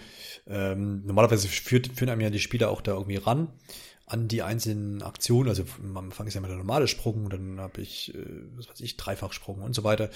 ähm, 0.47 1.05
normalerweise 1.05 1.49
führt, 1.49 1.87
führen 1.87 2.09
einem 2.09 2.21
ja 2.21 2.29
die 2.29 2.39
Spieler 2.39 2.69
auch 2.69 2.81
da 2.81 2.93
irgendwie 2.93 3.17
ran 3.17 3.49
an 4.07 4.29
die 4.29 4.41
einzelnen 4.41 5.03
Aktionen. 5.03 5.49
Also 5.49 5.65
am 5.83 5.97
Anfang 5.97 6.27
ist 6.27 6.33
ja 6.33 6.39
immer 6.39 6.47
der 6.47 6.57
normale 6.57 6.87
Sprung, 6.87 7.29
dann 7.29 7.59
habe 7.59 7.81
ich, 7.81 8.15
äh, 8.15 8.25
was 8.55 8.69
weiß 8.69 8.79
ich, 8.79 8.95
Dreifachsprung 8.95 9.61
und 9.61 9.75
so 9.75 9.83
weiter. 9.83 10.09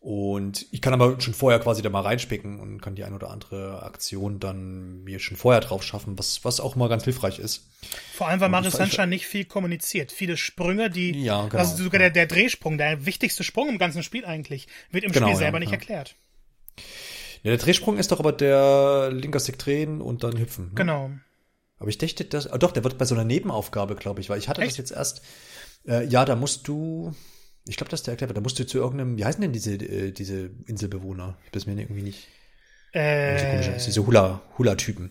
Und 0.00 0.66
ich 0.72 0.82
kann 0.82 0.92
aber 0.92 1.20
schon 1.20 1.32
vorher 1.32 1.60
quasi 1.60 1.80
da 1.80 1.88
mal 1.88 2.00
reinspicken 2.00 2.58
und 2.58 2.82
kann 2.82 2.96
die 2.96 3.04
ein 3.04 3.14
oder 3.14 3.30
andere 3.30 3.84
Aktion 3.84 4.40
dann 4.40 5.04
mir 5.04 5.20
schon 5.20 5.36
vorher 5.36 5.60
drauf 5.60 5.84
schaffen, 5.84 6.18
was, 6.18 6.44
was 6.44 6.58
auch 6.58 6.74
mal 6.74 6.88
ganz 6.88 7.04
hilfreich 7.04 7.38
ist. 7.38 7.68
Vor 8.12 8.26
allem, 8.26 8.40
weil 8.40 8.48
Mario 8.48 8.70
Sunshine 8.70 9.06
nicht 9.06 9.28
viel 9.28 9.44
kommuniziert. 9.44 10.10
Viele 10.10 10.36
Sprünge, 10.36 10.90
die, 10.90 11.22
ja, 11.22 11.46
genau, 11.46 11.62
also 11.62 11.84
sogar 11.84 12.00
ja. 12.00 12.10
der, 12.10 12.26
der 12.26 12.26
Drehsprung, 12.26 12.76
der 12.78 13.06
wichtigste 13.06 13.44
Sprung 13.44 13.68
im 13.68 13.78
ganzen 13.78 14.02
Spiel 14.02 14.24
eigentlich, 14.24 14.66
wird 14.90 15.04
im 15.04 15.12
genau, 15.12 15.28
Spiel 15.28 15.38
selber 15.38 15.58
ja, 15.58 15.60
nicht 15.60 15.72
erklärt. 15.72 16.16
Ja, 17.44 17.50
der 17.50 17.58
Drehsprung 17.58 17.98
ist 17.98 18.10
doch 18.10 18.18
aber 18.18 18.32
der 18.32 19.10
linker 19.12 19.38
Stick 19.38 19.58
drehen 19.60 20.00
und 20.00 20.24
dann 20.24 20.36
hüpfen. 20.36 20.66
Ne? 20.66 20.74
Genau. 20.74 21.10
Aber 21.82 21.88
ich 21.88 21.98
dachte, 21.98 22.24
das, 22.24 22.46
ah, 22.46 22.58
doch, 22.58 22.70
der 22.70 22.84
wird 22.84 22.96
bei 22.96 23.04
so 23.04 23.16
einer 23.16 23.24
Nebenaufgabe, 23.24 23.96
glaube 23.96 24.20
ich, 24.20 24.30
weil 24.30 24.38
ich 24.38 24.48
hatte 24.48 24.60
Echt? 24.60 24.70
das 24.70 24.78
jetzt 24.78 24.92
erst, 24.92 25.20
äh, 25.84 26.06
ja, 26.06 26.24
da 26.24 26.36
musst 26.36 26.68
du, 26.68 27.12
ich 27.66 27.76
glaube, 27.76 27.90
das 27.90 28.00
ist 28.00 28.06
der 28.06 28.12
erklärt, 28.12 28.36
da 28.36 28.40
musst 28.40 28.56
du 28.56 28.64
zu 28.64 28.78
irgendeinem, 28.78 29.18
wie 29.18 29.24
heißen 29.24 29.40
denn 29.40 29.52
diese, 29.52 29.74
äh, 29.74 30.12
diese 30.12 30.50
Inselbewohner? 30.66 31.36
Ich 31.44 31.50
bin 31.50 31.74
mir 31.74 31.82
irgendwie 31.82 32.02
nicht. 32.02 32.28
Äh, 32.92 33.80
so 33.80 33.86
diese 33.86 34.06
Hula-Typen. 34.06 35.10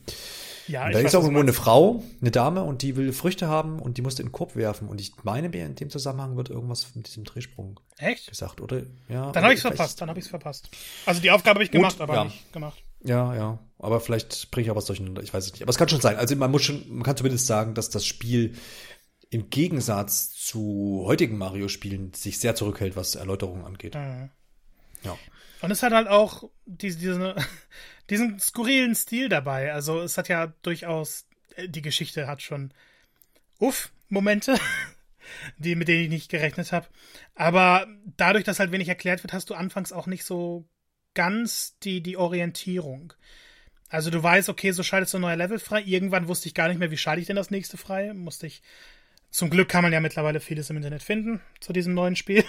Ja, 0.67 0.85
und 0.85 0.95
da 0.95 0.99
ist 0.99 1.13
auch 1.13 1.23
irgendwo 1.23 1.41
eine 1.41 1.51
Frau, 1.51 2.03
eine 2.21 2.31
Dame, 2.31 2.63
und 2.63 2.83
die 2.83 2.95
will 2.95 3.11
Früchte 3.11 3.49
haben 3.49 3.79
und 3.79 3.97
die 3.97 4.01
musste 4.01 4.21
in 4.21 4.29
den 4.29 4.31
Korb 4.31 4.55
werfen. 4.55 4.87
Und 4.87 5.01
ich 5.01 5.11
meine 5.23 5.49
mir, 5.49 5.65
in 5.65 5.75
dem 5.75 5.89
Zusammenhang 5.89 6.37
wird 6.37 6.49
irgendwas 6.49 6.95
mit 6.95 7.07
diesem 7.07 7.25
Drehsprung 7.25 7.81
Echt? 7.97 8.29
gesagt, 8.29 8.61
oder? 8.61 8.83
Ja. 9.09 9.33
Dann 9.33 9.43
habe 9.43 9.53
ich 9.53 9.57
es 9.57 9.63
verpasst, 9.63 9.99
dann 9.99 10.07
habe 10.07 10.19
ich 10.19 10.25
es 10.25 10.29
verpasst. 10.29 10.69
Also 11.05 11.19
die 11.19 11.31
Aufgabe 11.31 11.55
habe 11.55 11.65
ich 11.65 11.71
gemacht, 11.71 11.97
Gut, 11.97 12.01
aber 12.01 12.15
ja. 12.15 12.23
nicht 12.23 12.53
gemacht. 12.53 12.81
Ja, 13.03 13.35
ja. 13.35 13.59
Aber 13.79 13.99
vielleicht 13.99 14.51
bringe 14.51 14.65
ich 14.65 14.71
auch 14.71 14.75
was 14.75 14.85
durcheinander. 14.85 15.23
Ich 15.23 15.33
weiß 15.33 15.45
es 15.45 15.51
nicht. 15.53 15.63
Aber 15.63 15.71
es 15.71 15.77
kann 15.77 15.89
schon 15.89 16.01
sein. 16.01 16.17
Also 16.17 16.35
man 16.35 16.51
muss 16.51 16.63
schon, 16.63 16.87
man 16.87 17.03
kann 17.03 17.17
zumindest 17.17 17.47
sagen, 17.47 17.73
dass 17.73 17.89
das 17.89 18.05
Spiel 18.05 18.55
im 19.31 19.49
Gegensatz 19.49 20.31
zu 20.31 21.03
heutigen 21.05 21.37
Mario-Spielen 21.37 22.13
sich 22.13 22.39
sehr 22.39 22.53
zurückhält, 22.53 22.95
was 22.95 23.15
Erläuterungen 23.15 23.65
angeht. 23.65 23.95
Mhm. 23.95 24.29
Ja. 25.03 25.17
Und 25.61 25.71
es 25.71 25.83
hat 25.83 25.93
halt 25.93 26.07
auch 26.07 26.49
diese, 26.65 26.99
diese, 26.99 27.35
diesen 28.09 28.39
skurrilen 28.39 28.93
Stil 28.93 29.29
dabei. 29.29 29.73
Also 29.73 30.01
es 30.01 30.17
hat 30.17 30.27
ja 30.27 30.53
durchaus, 30.61 31.25
äh, 31.55 31.69
die 31.69 31.81
Geschichte 31.81 32.27
hat 32.27 32.41
schon, 32.41 32.73
uff, 33.57 33.91
Momente, 34.09 34.57
die, 35.57 35.75
mit 35.75 35.87
denen 35.87 36.03
ich 36.03 36.09
nicht 36.09 36.29
gerechnet 36.29 36.71
habe. 36.71 36.87
Aber 37.33 37.87
dadurch, 38.17 38.43
dass 38.43 38.59
halt 38.59 38.71
wenig 38.71 38.89
erklärt 38.89 39.23
wird, 39.23 39.33
hast 39.33 39.49
du 39.49 39.55
anfangs 39.55 39.93
auch 39.93 40.07
nicht 40.07 40.25
so 40.25 40.67
ganz 41.13 41.77
die, 41.79 42.01
die 42.01 42.17
Orientierung. 42.17 43.13
Also 43.89 44.09
du 44.09 44.23
weißt, 44.23 44.47
okay, 44.49 44.71
so 44.71 44.83
schaltest 44.83 45.13
du 45.13 45.17
ein 45.17 45.21
neuer 45.21 45.35
Level 45.35 45.59
frei. 45.59 45.81
Irgendwann 45.81 46.27
wusste 46.27 46.47
ich 46.47 46.53
gar 46.53 46.69
nicht 46.69 46.77
mehr, 46.77 46.91
wie 46.91 46.97
schalte 46.97 47.21
ich 47.21 47.27
denn 47.27 47.35
das 47.35 47.51
nächste 47.51 47.77
frei. 47.77 48.13
Musste 48.13 48.47
ich. 48.47 48.61
Zum 49.29 49.49
Glück 49.49 49.69
kann 49.69 49.83
man 49.83 49.93
ja 49.93 49.99
mittlerweile 49.99 50.39
vieles 50.39 50.69
im 50.69 50.77
Internet 50.77 51.03
finden 51.03 51.41
zu 51.59 51.73
diesem 51.73 51.93
neuen 51.93 52.15
Spiel. 52.15 52.43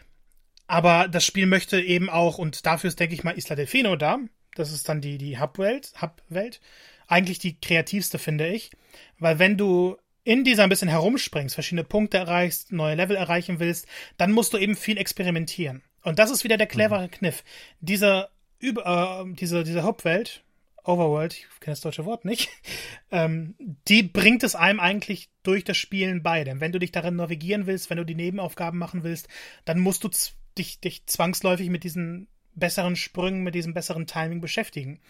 Aber 0.66 1.08
das 1.08 1.24
Spiel 1.24 1.46
möchte 1.46 1.80
eben 1.80 2.08
auch, 2.08 2.38
und 2.38 2.64
dafür 2.66 2.88
ist, 2.88 2.98
denke 2.98 3.14
ich 3.14 3.24
mal, 3.24 3.36
Isla 3.36 3.56
Delfino 3.56 3.96
da. 3.96 4.18
Das 4.54 4.72
ist 4.72 4.88
dann 4.88 5.00
die, 5.00 5.18
die 5.18 5.38
Hub-Welt, 5.38 5.92
Hub-Welt. 6.00 6.60
Eigentlich 7.06 7.38
die 7.38 7.60
kreativste, 7.60 8.18
finde 8.18 8.48
ich. 8.48 8.70
Weil 9.18 9.38
wenn 9.38 9.56
du 9.56 9.96
in 10.24 10.44
dieser 10.44 10.62
ein 10.62 10.68
bisschen 10.68 10.88
herumspringst, 10.88 11.54
verschiedene 11.54 11.84
Punkte 11.84 12.18
erreichst, 12.18 12.72
neue 12.72 12.94
Level 12.94 13.16
erreichen 13.16 13.58
willst, 13.58 13.86
dann 14.16 14.32
musst 14.32 14.52
du 14.52 14.58
eben 14.58 14.76
viel 14.76 14.98
experimentieren. 14.98 15.82
Und 16.02 16.18
das 16.18 16.30
ist 16.30 16.44
wieder 16.44 16.56
der 16.56 16.66
clevere 16.66 17.06
mhm. 17.06 17.10
Kniff. 17.10 17.44
Diese, 17.80 18.28
über, 18.58 19.24
äh, 19.26 19.34
diese, 19.34 19.64
diese 19.64 19.82
Hauptwelt, 19.82 20.44
Overworld, 20.84 21.34
ich 21.34 21.46
kenne 21.60 21.72
das 21.72 21.80
deutsche 21.80 22.04
Wort 22.04 22.24
nicht, 22.24 22.48
ähm, 23.10 23.54
die 23.88 24.02
bringt 24.02 24.42
es 24.42 24.54
einem 24.54 24.80
eigentlich 24.80 25.30
durch 25.42 25.64
das 25.64 25.76
Spielen 25.76 26.22
bei. 26.22 26.44
Denn 26.44 26.60
wenn 26.60 26.72
du 26.72 26.78
dich 26.78 26.92
darin 26.92 27.16
navigieren 27.16 27.66
willst, 27.66 27.88
wenn 27.90 27.98
du 27.98 28.04
die 28.04 28.14
Nebenaufgaben 28.14 28.78
machen 28.78 29.04
willst, 29.04 29.28
dann 29.64 29.78
musst 29.78 30.04
du 30.04 30.10
dich, 30.58 30.80
dich 30.80 31.06
zwangsläufig 31.06 31.70
mit 31.70 31.84
diesen 31.84 32.28
besseren 32.54 32.96
Sprüngen, 32.96 33.42
mit 33.42 33.54
diesem 33.54 33.74
besseren 33.74 34.06
Timing 34.06 34.40
beschäftigen. 34.40 35.00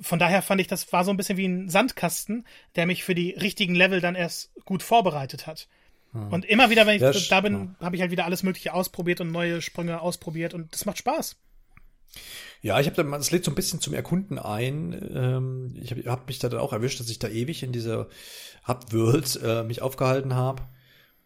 Von 0.00 0.18
daher 0.18 0.42
fand 0.42 0.60
ich, 0.60 0.66
das 0.66 0.92
war 0.92 1.04
so 1.04 1.12
ein 1.12 1.16
bisschen 1.16 1.38
wie 1.38 1.46
ein 1.46 1.68
Sandkasten, 1.68 2.44
der 2.74 2.86
mich 2.86 3.04
für 3.04 3.14
die 3.14 3.30
richtigen 3.30 3.74
Level 3.74 4.00
dann 4.00 4.16
erst 4.16 4.52
gut 4.64 4.82
vorbereitet 4.82 5.46
hat. 5.46 5.68
Hm. 6.14 6.32
Und 6.32 6.44
immer 6.44 6.70
wieder, 6.70 6.86
wenn 6.86 6.94
ich 6.94 7.02
das, 7.02 7.28
da 7.28 7.40
bin, 7.40 7.74
ja. 7.80 7.86
habe 7.86 7.96
ich 7.96 8.02
halt 8.02 8.12
wieder 8.12 8.24
alles 8.24 8.42
Mögliche 8.42 8.72
ausprobiert 8.72 9.20
und 9.20 9.32
neue 9.32 9.60
Sprünge 9.60 10.00
ausprobiert 10.00 10.54
und 10.54 10.72
das 10.72 10.86
macht 10.86 10.98
Spaß. 10.98 11.36
Ja, 12.62 12.80
ich 12.80 12.86
habe 12.86 12.96
da, 12.96 13.02
das 13.02 13.30
lädt 13.30 13.44
so 13.44 13.50
ein 13.50 13.56
bisschen 13.56 13.80
zum 13.80 13.92
Erkunden 13.92 14.38
ein. 14.38 14.98
Ähm, 15.14 15.76
ich 15.82 15.90
habe 15.90 16.02
hab 16.06 16.28
mich 16.28 16.38
da 16.38 16.48
dann 16.48 16.60
auch 16.60 16.72
erwischt, 16.72 17.00
dass 17.00 17.10
ich 17.10 17.18
da 17.18 17.28
ewig 17.28 17.62
in 17.62 17.72
dieser 17.72 18.08
Hub-World 18.66 19.40
äh, 19.44 19.64
mich 19.64 19.82
aufgehalten 19.82 20.34
habe 20.34 20.62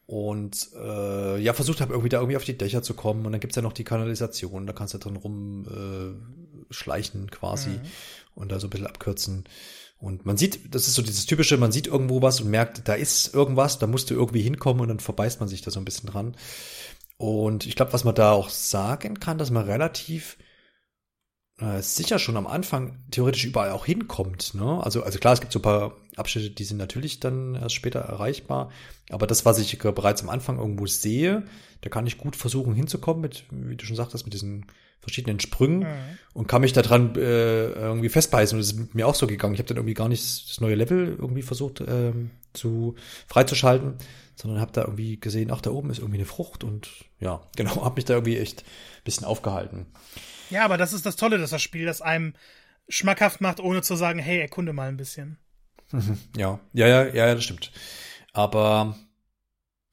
und 0.06 0.70
äh, 0.74 1.38
ja, 1.38 1.52
versucht 1.52 1.80
habe, 1.82 1.92
irgendwie 1.92 2.08
da 2.08 2.18
irgendwie 2.18 2.38
auf 2.38 2.44
die 2.44 2.56
Dächer 2.56 2.82
zu 2.82 2.94
kommen. 2.94 3.26
Und 3.26 3.32
dann 3.32 3.40
gibt's 3.40 3.56
ja 3.56 3.62
noch 3.62 3.74
die 3.74 3.84
Kanalisation, 3.84 4.66
da 4.66 4.72
kannst 4.72 4.94
du 4.94 4.98
drin 4.98 5.16
rumschleichen 5.16 7.26
äh, 7.26 7.30
quasi 7.30 7.70
mhm. 7.70 7.82
und 8.34 8.50
da 8.50 8.58
so 8.58 8.66
ein 8.66 8.70
bisschen 8.70 8.86
abkürzen. 8.86 9.44
Und 9.98 10.26
man 10.26 10.36
sieht, 10.36 10.74
das 10.74 10.86
ist 10.86 10.94
so 10.94 11.02
dieses 11.02 11.26
typische, 11.26 11.56
man 11.56 11.72
sieht 11.72 11.88
irgendwo 11.88 12.22
was 12.22 12.40
und 12.40 12.50
merkt, 12.50 12.86
da 12.86 12.94
ist 12.94 13.34
irgendwas, 13.34 13.78
da 13.78 13.88
musst 13.88 14.10
du 14.10 14.14
irgendwie 14.14 14.42
hinkommen 14.42 14.80
und 14.80 14.88
dann 14.88 15.00
verbeißt 15.00 15.40
man 15.40 15.48
sich 15.48 15.62
da 15.62 15.70
so 15.70 15.80
ein 15.80 15.84
bisschen 15.84 16.08
dran. 16.08 16.36
Und 17.16 17.66
ich 17.66 17.74
glaube, 17.74 17.92
was 17.92 18.04
man 18.04 18.14
da 18.14 18.30
auch 18.30 18.48
sagen 18.48 19.18
kann, 19.18 19.38
dass 19.38 19.50
man 19.50 19.64
relativ 19.64 20.38
äh, 21.58 21.82
sicher 21.82 22.20
schon 22.20 22.36
am 22.36 22.46
Anfang 22.46 23.04
theoretisch 23.10 23.44
überall 23.44 23.72
auch 23.72 23.84
hinkommt. 23.84 24.54
Ne? 24.54 24.80
Also, 24.84 25.02
also 25.02 25.18
klar, 25.18 25.34
es 25.34 25.40
gibt 25.40 25.52
so 25.52 25.58
ein 25.58 25.62
paar 25.62 25.96
Abschnitte, 26.14 26.50
die 26.50 26.64
sind 26.64 26.76
natürlich 26.76 27.18
dann 27.18 27.56
erst 27.56 27.74
später 27.74 27.98
erreichbar. 28.00 28.70
Aber 29.10 29.26
das, 29.26 29.44
was 29.44 29.58
ich 29.58 29.76
bereits 29.78 30.22
am 30.22 30.28
Anfang 30.28 30.58
irgendwo 30.58 30.86
sehe, 30.86 31.44
da 31.80 31.90
kann 31.90 32.06
ich 32.06 32.18
gut 32.18 32.36
versuchen 32.36 32.74
hinzukommen 32.74 33.20
mit, 33.20 33.44
wie 33.50 33.74
du 33.74 33.84
schon 33.84 33.96
sagtest, 33.96 34.24
mit 34.24 34.34
diesen 34.34 34.66
verschiedenen 35.00 35.40
Sprüngen 35.40 35.80
mhm. 35.80 36.18
und 36.34 36.48
kann 36.48 36.60
mich 36.60 36.72
da 36.72 36.82
dran 36.82 37.14
äh, 37.16 37.70
irgendwie 37.70 38.08
festbeißen. 38.08 38.56
Und 38.56 38.64
das 38.64 38.72
ist 38.72 38.94
mir 38.94 39.06
auch 39.06 39.14
so 39.14 39.26
gegangen. 39.26 39.54
Ich 39.54 39.60
habe 39.60 39.68
dann 39.68 39.76
irgendwie 39.76 39.94
gar 39.94 40.08
nicht 40.08 40.50
das 40.50 40.60
neue 40.60 40.74
Level 40.74 41.16
irgendwie 41.18 41.42
versucht 41.42 41.82
ähm, 41.86 42.30
zu 42.52 42.94
freizuschalten, 43.26 43.96
sondern 44.34 44.60
habe 44.60 44.72
da 44.72 44.82
irgendwie 44.82 45.18
gesehen, 45.18 45.50
ach, 45.50 45.60
da 45.60 45.70
oben 45.70 45.90
ist 45.90 45.98
irgendwie 45.98 46.18
eine 46.18 46.26
Frucht 46.26 46.64
und 46.64 46.88
ja, 47.20 47.40
genau, 47.56 47.84
habe 47.84 47.96
mich 47.96 48.04
da 48.04 48.14
irgendwie 48.14 48.38
echt 48.38 48.62
ein 48.62 49.04
bisschen 49.04 49.26
aufgehalten. 49.26 49.86
Ja, 50.50 50.64
aber 50.64 50.76
das 50.76 50.92
ist 50.92 51.06
das 51.06 51.16
Tolle, 51.16 51.38
dass 51.38 51.50
das 51.50 51.62
Spiel 51.62 51.84
das 51.86 52.02
einem 52.02 52.34
schmackhaft 52.88 53.40
macht, 53.40 53.60
ohne 53.60 53.82
zu 53.82 53.96
sagen, 53.96 54.18
hey, 54.18 54.40
erkunde 54.40 54.72
mal 54.72 54.88
ein 54.88 54.96
bisschen. 54.96 55.38
Ja, 56.36 56.60
ja, 56.74 56.86
ja, 56.86 57.06
ja, 57.06 57.34
das 57.34 57.44
stimmt. 57.44 57.72
Aber 58.32 58.96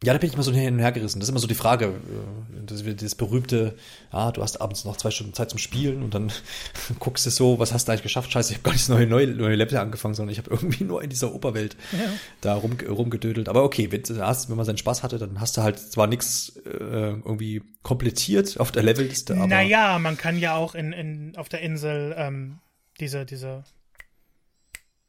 ja, 0.05 0.13
da 0.13 0.19
bin 0.19 0.29
ich 0.29 0.35
immer 0.35 0.43
so 0.43 0.51
hin 0.51 0.75
und 0.75 0.79
her 0.79 0.91
gerissen. 0.91 1.19
Das 1.19 1.27
ist 1.27 1.31
immer 1.31 1.39
so 1.39 1.47
die 1.47 1.55
Frage, 1.55 1.85
äh, 1.85 2.65
das, 2.65 2.83
das 2.83 3.15
berühmte, 3.15 3.75
ja, 4.13 4.31
du 4.31 4.43
hast 4.43 4.61
abends 4.61 4.85
noch 4.85 4.97
zwei 4.97 5.09
Stunden 5.09 5.33
Zeit 5.33 5.49
zum 5.49 5.57
Spielen 5.57 6.03
und 6.03 6.13
dann 6.13 6.31
guckst 6.99 7.25
du 7.25 7.31
so, 7.31 7.57
was 7.57 7.73
hast 7.73 7.87
du 7.87 7.91
eigentlich 7.91 8.03
geschafft? 8.03 8.31
Scheiße, 8.31 8.51
ich 8.51 8.59
habe 8.59 8.63
gar 8.63 8.73
nicht 8.73 8.87
neue, 8.87 9.07
neue, 9.07 9.27
neue 9.27 9.55
Level 9.55 9.77
angefangen, 9.77 10.13
sondern 10.13 10.31
ich 10.31 10.37
habe 10.37 10.51
irgendwie 10.51 10.83
nur 10.83 11.01
in 11.01 11.09
dieser 11.09 11.33
Oberwelt 11.33 11.75
ja. 11.91 12.07
da 12.41 12.53
rum, 12.53 12.77
rumgedödelt. 12.87 13.49
Aber 13.49 13.63
okay, 13.63 13.91
wenn, 13.91 14.03
hast, 14.21 14.49
wenn 14.49 14.57
man 14.57 14.65
seinen 14.65 14.77
Spaß 14.77 15.01
hatte, 15.01 15.17
dann 15.17 15.39
hast 15.39 15.57
du 15.57 15.63
halt 15.63 15.79
zwar 15.79 16.05
nichts 16.05 16.55
äh, 16.65 16.69
irgendwie 16.69 17.63
komplettiert 17.81 18.59
auf 18.59 18.71
der 18.71 18.83
Levelliste, 18.83 19.35
aber. 19.35 19.47
Naja, 19.47 19.97
man 19.97 20.17
kann 20.17 20.37
ja 20.37 20.55
auch 20.55 20.75
in, 20.75 20.93
in, 20.93 21.35
auf 21.35 21.49
der 21.49 21.61
Insel 21.61 22.13
ähm, 22.15 22.59
diese, 22.99 23.25
diese 23.25 23.63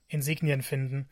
Insignien 0.08 0.62
finden. 0.62 1.06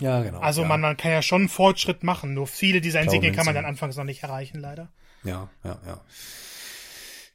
Ja, 0.00 0.22
genau. 0.22 0.40
Also 0.40 0.62
ja. 0.62 0.68
Man, 0.68 0.80
man 0.80 0.96
kann 0.96 1.10
ja 1.10 1.22
schon 1.22 1.42
einen 1.42 1.48
Fortschritt 1.48 2.02
machen, 2.02 2.34
nur 2.34 2.46
viele 2.46 2.80
dieser 2.80 3.00
Insignien 3.00 3.34
kann 3.34 3.46
man 3.46 3.54
dann 3.54 3.64
anfangs 3.64 3.96
noch 3.96 4.04
nicht 4.04 4.22
erreichen, 4.22 4.60
leider. 4.60 4.92
Ja, 5.24 5.48
ja, 5.64 5.78
ja. 5.86 6.00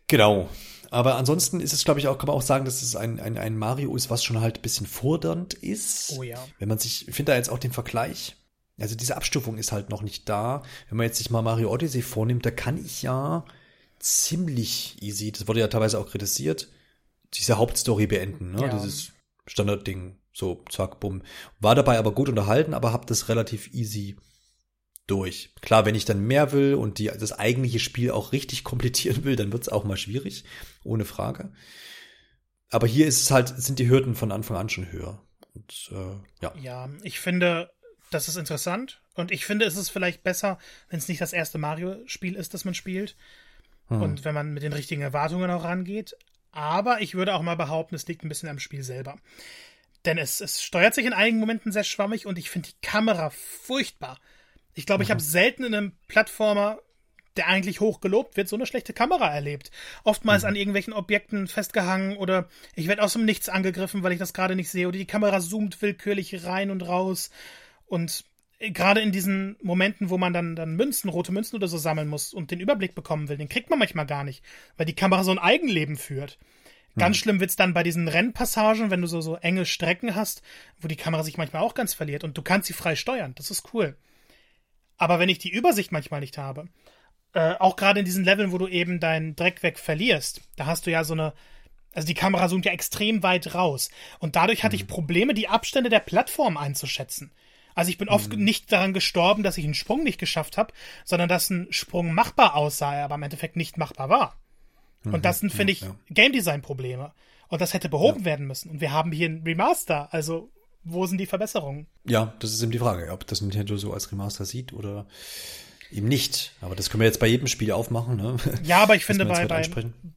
Genau. 0.08 0.50
Aber 0.91 1.15
ansonsten 1.15 1.62
ist 1.62 1.71
es, 1.71 1.86
glaube 1.86 2.02
ich, 2.02 2.08
auch, 2.08 2.17
kann 2.17 2.28
man 2.28 2.36
auch 2.36 2.41
sagen, 2.41 2.65
dass 2.65 2.82
es 2.82 2.97
ein, 2.97 3.19
ein, 3.19 3.38
ein 3.38 3.58
Mario 3.58 3.95
ist, 3.95 4.10
was 4.10 4.24
schon 4.24 4.41
halt 4.41 4.60
ein 4.60 4.62
bisschen 4.62 4.86
fordernd 4.86 5.54
ist. 5.54 6.13
Oh 6.17 6.24
ja. 6.24 6.38
Wenn 6.60 6.67
man 6.67 6.80
sich, 6.80 7.08
ich 7.08 7.15
finde 7.15 7.32
da 7.32 7.38
jetzt 7.38 7.50
auch 7.50 7.60
den 7.60 7.71
Vergleich, 7.71 8.36
also 8.80 8.95
diese 8.95 9.15
Abstufung 9.15 9.58
ist 9.58 9.71
halt 9.71 9.89
noch 9.89 10.02
nicht 10.02 10.28
da. 10.28 10.63
Wenn 10.89 10.97
man 10.97 11.06
jetzt 11.06 11.17
sich 11.17 11.30
mal 11.30 11.41
Mario 11.41 11.71
Odyssey 11.71 12.02
vornimmt, 12.02 12.45
da 12.45 12.52
kann 12.52 12.84
ich 12.84 13.02
ja 13.04 13.45
ziemlich 14.00 15.02
easy, 15.02 15.32
das 15.32 15.47
wurde 15.47 15.60
ja 15.60 15.67
teilweise 15.67 16.00
auch 16.00 16.10
kritisiert, 16.10 16.67
diese 17.34 17.58
Hauptstory 17.58 18.08
beenden, 18.08 18.52
ne? 18.52 18.62
Ja. 18.62 18.67
Dieses 18.67 19.13
Standardding. 19.47 20.17
So, 20.34 20.63
zack, 20.70 21.00
bumm. 21.00 21.24
War 21.60 21.76
dabei 21.76 21.98
aber 21.98 22.13
gut 22.13 22.30
unterhalten, 22.30 22.74
aber 22.74 22.94
hab 22.94 23.08
das 23.08 23.30
relativ 23.30 23.74
easy 23.74 24.15
durch. 25.08 25.54
Klar, 25.62 25.86
wenn 25.86 25.96
ich 25.96 26.06
dann 26.06 26.26
mehr 26.26 26.52
will 26.52 26.76
und 26.76 26.98
die, 27.00 27.08
das 27.08 27.34
eigentliche 27.34 27.80
Spiel 27.80 28.12
auch 28.12 28.32
richtig 28.32 28.63
komplettieren 28.63 29.24
will, 29.24 29.36
dann 29.36 29.52
wird's 29.52 29.70
auch 29.70 29.84
mal 29.84 29.98
schwierig, 29.98 30.46
ohne 30.84 31.06
Frage. 31.06 31.52
Aber 32.70 32.88
hier 32.88 33.08
ist 33.08 33.22
es 33.22 33.32
halt, 33.32 33.50
sind 33.50 33.80
die 33.80 33.89
Hürden 33.89 34.15
von 34.15 34.32
Anfang 34.32 34.56
an 34.56 34.70
schon 34.70 34.91
höher. 34.91 35.22
Und, 35.54 35.91
äh, 35.91 36.15
ja. 36.41 36.54
ja, 36.62 36.89
ich 37.04 37.20
finde, 37.20 37.70
das 38.10 38.30
ist 38.30 38.38
interessant. 38.38 39.02
Und 39.13 39.32
ich 39.32 39.46
finde, 39.46 39.65
es 39.65 39.76
ist 39.76 39.89
vielleicht 39.89 40.24
besser, 40.24 40.58
wenn 40.89 41.00
es 41.00 41.10
nicht 41.10 41.20
das 41.20 41.34
erste 41.34 41.58
Mario-Spiel 41.58 42.36
ist, 42.36 42.54
das 42.54 42.63
man 42.63 42.74
spielt. 42.74 43.17
Hm. 43.88 44.02
Und 44.02 44.24
wenn 44.24 44.34
man 44.34 44.54
mit 44.54 44.63
den 44.63 44.72
richtigen 44.72 45.02
Erwartungen 45.02 45.52
auch 45.52 45.65
rangeht. 45.65 46.15
Aber 46.52 47.02
ich 47.02 47.15
würde 47.15 47.34
auch 47.34 47.41
mal 47.41 47.56
behaupten, 47.56 47.96
es 47.96 48.08
liegt 48.08 48.24
ein 48.24 48.30
bisschen 48.30 48.50
am 48.50 48.60
Spiel 48.60 48.84
selber. 48.84 49.17
Denn 50.06 50.18
es, 50.18 50.42
es 50.42 50.64
steuert 50.64 50.94
sich 50.96 51.06
in 51.06 51.14
einigen 51.14 51.40
Momenten 51.40 51.72
sehr 51.72 51.84
schwammig 51.84 52.26
und 52.26 52.38
ich 52.40 52.50
finde 52.50 52.70
die 52.70 52.88
Kamera 52.88 53.30
furchtbar. 53.30 54.20
Ich 54.74 54.86
glaube, 54.86 55.00
mhm. 55.00 55.06
ich 55.06 55.12
habe 55.12 55.22
selten 55.22 55.64
in 55.64 55.76
einem 55.76 55.92
Plattformer, 56.08 56.80
der 57.38 57.48
eigentlich 57.48 57.80
hoch 57.80 58.02
gelobt 58.02 58.36
wird, 58.36 58.50
so 58.50 58.56
eine 58.56 58.66
schlechte 58.66 58.94
Kamera 58.94 59.34
erlebt. 59.34 59.72
Oftmals 60.04 60.44
mhm. 60.44 60.50
an 60.50 60.56
irgendwelchen 60.56 60.94
Objekten 60.94 61.48
festgehangen 61.48 62.18
oder 62.18 62.50
ich 62.76 62.88
werde 62.88 63.04
aus 63.04 63.14
dem 63.14 63.26
Nichts 63.26 63.48
angegriffen, 63.48 64.04
weil 64.04 64.12
ich 64.12 64.20
das 64.20 64.34
gerade 64.34 64.56
nicht 64.56 64.70
sehe 64.70 64.88
oder 64.88 64.98
die 64.98 65.06
Kamera 65.06 65.40
zoomt 65.40 65.82
willkürlich 65.82 66.46
rein 66.46 66.72
und 66.72 66.88
raus. 66.88 67.30
Und 67.86 68.26
gerade 68.60 69.02
in 69.02 69.12
diesen 69.12 69.56
Momenten, 69.62 70.10
wo 70.10 70.18
man 70.18 70.34
dann, 70.34 70.56
dann 70.56 70.76
Münzen, 70.76 71.10
rote 71.10 71.32
Münzen 71.32 71.56
oder 71.56 71.68
so 71.68 71.78
sammeln 71.78 72.08
muss 72.08 72.34
und 72.34 72.52
den 72.52 72.60
Überblick 72.60 72.96
bekommen 72.96 73.30
will, 73.30 73.38
den 73.38 73.50
kriegt 73.50 73.70
man 73.70 73.80
manchmal 73.80 74.06
gar 74.06 74.24
nicht, 74.24 74.44
weil 74.78 74.86
die 74.86 74.96
Kamera 74.96 75.24
so 75.24 75.32
ein 75.32 75.40
Eigenleben 75.40 75.98
führt. 75.98 76.38
Ganz 76.97 77.17
hm. 77.17 77.21
schlimm 77.21 77.39
wird's 77.39 77.56
dann 77.56 77.73
bei 77.73 77.84
diesen 77.84 78.08
Rennpassagen, 78.08 78.91
wenn 78.91 79.01
du 79.01 79.08
so, 79.08 79.21
so 79.21 79.36
enge 79.38 79.65
Strecken 79.65 80.15
hast, 80.15 80.41
wo 80.80 80.88
die 80.88 80.95
Kamera 80.95 81.23
sich 81.23 81.38
manchmal 81.38 81.62
auch 81.62 81.73
ganz 81.73 81.93
verliert 81.93 82.23
und 82.23 82.38
du 82.38 82.41
kannst 82.41 82.67
sie 82.67 82.73
frei 82.73 82.95
steuern. 82.95 83.34
Das 83.36 83.51
ist 83.51 83.73
cool. 83.73 83.95
Aber 84.97 85.19
wenn 85.19 85.30
ich 85.30 85.39
die 85.39 85.51
Übersicht 85.51 85.91
manchmal 85.91 86.19
nicht 86.19 86.38
habe, 86.38 86.67
äh, 87.34 87.56
auch 87.60 87.75
gerade 87.75 87.99
in 87.99 88.06
diesen 88.06 88.25
Leveln, 88.25 88.51
wo 88.51 88.58
du 88.58 88.67
eben 88.67 88.99
deinen 88.99 89.36
Dreck 89.36 89.63
weg 89.63 89.80
verlierst, 89.80 90.41
da 90.58 90.65
hast 90.65 90.86
du 90.86 90.91
ja 90.91 91.04
so 91.04 91.13
eine, 91.13 91.34
also 91.93 92.06
die 92.06 92.13
Kamera 92.13 92.47
zoomt 92.49 92.65
ja 92.65 92.71
extrem 92.71 93.23
weit 93.23 93.56
raus. 93.56 93.89
Und 94.19 94.36
dadurch 94.36 94.63
hatte 94.63 94.75
ich 94.75 94.84
hm. 94.84 94.88
Probleme, 94.88 95.34
die 95.34 95.47
Abstände 95.47 95.89
der 95.89 96.01
Plattform 96.01 96.58
einzuschätzen. 96.58 97.32
Also 97.73 97.89
ich 97.89 97.97
bin 97.97 98.10
oft 98.10 98.34
mhm. 98.34 98.43
nicht 98.43 98.71
daran 98.71 98.93
gestorben, 98.93 99.43
dass 99.43 99.58
ich 99.58 99.65
einen 99.65 99.73
Sprung 99.73 100.04
nicht 100.04 100.19
geschafft 100.19 100.58
habe, 100.58 100.73
sondern 101.06 101.30
dass 101.30 101.49
ein 101.49 101.67
Sprung 101.71 102.13
machbar 102.13 102.56
aussah, 102.56 103.04
aber 103.04 103.15
im 103.15 103.23
Endeffekt 103.23 103.56
nicht 103.56 103.77
machbar 103.77 104.10
war. 104.10 104.38
Und 105.04 105.14
mhm, 105.14 105.22
das 105.22 105.40
sind, 105.40 105.52
finde 105.52 105.74
ich, 105.74 105.82
ja. 105.82 105.96
Game 106.10 106.32
Design 106.32 106.62
Probleme. 106.62 107.14
Und 107.48 107.62
das 107.62 107.74
hätte 107.74 107.90
behoben 107.90 108.20
ja. 108.20 108.26
werden 108.26 108.48
müssen. 108.48 108.70
Und 108.70 108.82
wir 108.82 108.92
haben 108.92 109.12
hier 109.12 109.28
ein 109.28 109.44
Remaster. 109.44 110.14
Also, 110.14 110.50
wo 110.84 111.06
sind 111.06 111.18
die 111.18 111.26
Verbesserungen? 111.26 111.88
Ja, 112.06 112.34
das 112.40 112.54
ist 112.54 112.62
eben 112.64 112.72
die 112.72 112.80
Frage, 112.80 113.12
ob 113.12 113.28
das 113.28 113.42
Nintendo 113.42 113.78
so 113.78 113.94
als 113.94 114.12
Remaster 114.12 114.46
sieht 114.46 114.74
oder 114.74 115.06
eben 115.92 116.08
nicht. 116.08 116.54
Aber 116.62 116.76
das 116.76 116.90
können 116.90 117.02
wir 117.02 117.08
jetzt 117.08 117.20
bei 117.20 117.28
jedem 117.28 117.48
Spiel 117.48 117.72
aufmachen. 117.72 118.16
Ne? 118.16 118.38
Ja, 118.64 118.82
aber 118.82 118.96
ich 118.96 119.06
finde, 119.06 119.26
bei, 119.26 119.46
bei, 119.46 119.70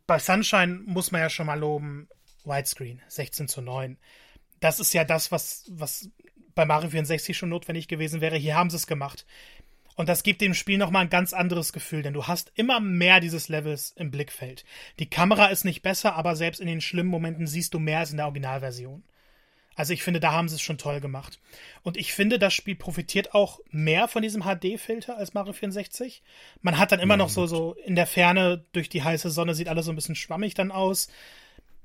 bei 0.07 0.19
Sunshine 0.19 0.81
muss 0.87 1.11
man 1.11 1.21
ja 1.21 1.31
schon 1.31 1.47
mal 1.47 1.59
loben, 1.59 2.09
Widescreen, 2.45 3.01
16 3.09 3.49
zu 3.49 3.61
9. 3.63 3.97
Das 4.61 4.81
ist 4.81 4.93
ja 4.95 5.05
das, 5.05 5.33
was, 5.33 5.65
was 5.71 6.09
bei 6.55 6.65
Mario 6.65 6.91
64 6.91 7.37
schon 7.37 7.49
notwendig 7.49 7.89
gewesen 7.89 8.21
wäre. 8.21 8.37
Hier 8.37 8.55
haben 8.55 8.71
sie 8.71 8.77
es 8.77 8.87
gemacht. 8.87 9.27
Und 9.97 10.09
das 10.09 10.23
gibt 10.23 10.41
dem 10.41 10.55
Spiel 10.55 10.79
nochmal 10.79 11.05
ein 11.05 11.11
ganz 11.11 11.33
anderes 11.33 11.73
Gefühl, 11.73 12.03
denn 12.03 12.15
du 12.15 12.27
hast 12.27 12.53
immer 12.57 12.81
mehr 12.81 13.21
dieses 13.21 13.49
Levels 13.49 13.93
im 13.97 14.11
Blickfeld. 14.11 14.65
Die 14.99 15.09
Kamera 15.09 15.47
ist 15.47 15.65
nicht 15.65 15.83
besser, 15.83 16.17
aber 16.17 16.35
selbst 16.35 16.61
in 16.61 16.67
den 16.67 16.81
schlimmen 16.81 17.11
Momenten 17.11 17.47
siehst 17.47 17.75
du 17.75 17.79
mehr 17.79 18.01
als 18.01 18.11
in 18.11 18.17
der 18.17 18.27
Originalversion. 18.27 19.05
Also 19.77 19.93
ich 19.93 20.03
finde, 20.03 20.21
da 20.21 20.33
haben 20.33 20.49
sie 20.49 20.55
es 20.55 20.63
schon 20.63 20.79
toll 20.79 21.01
gemacht. 21.01 21.41
Und 21.83 21.97
ich 21.97 22.13
finde, 22.13 22.39
das 22.39 22.55
Spiel 22.55 22.77
profitiert 22.77 23.35
auch 23.35 23.61
mehr 23.71 24.07
von 24.09 24.23
diesem 24.23 24.43
HD-Filter 24.43 25.17
als 25.17 25.35
Mario 25.35 25.53
64. 25.53 26.23
Man 26.63 26.79
hat 26.79 26.93
dann 26.93 27.01
immer 27.01 27.15
ja, 27.15 27.19
noch 27.19 27.29
so, 27.29 27.47
so 27.47 27.75
in 27.85 27.97
der 27.97 28.07
Ferne 28.07 28.65
durch 28.73 28.89
die 28.89 29.03
heiße 29.03 29.31
Sonne 29.31 29.55
sieht 29.55 29.69
alles 29.69 29.87
so 29.87 29.93
ein 29.93 29.97
bisschen 29.97 30.15
schwammig 30.15 30.55
dann 30.55 30.71
aus. 30.71 31.09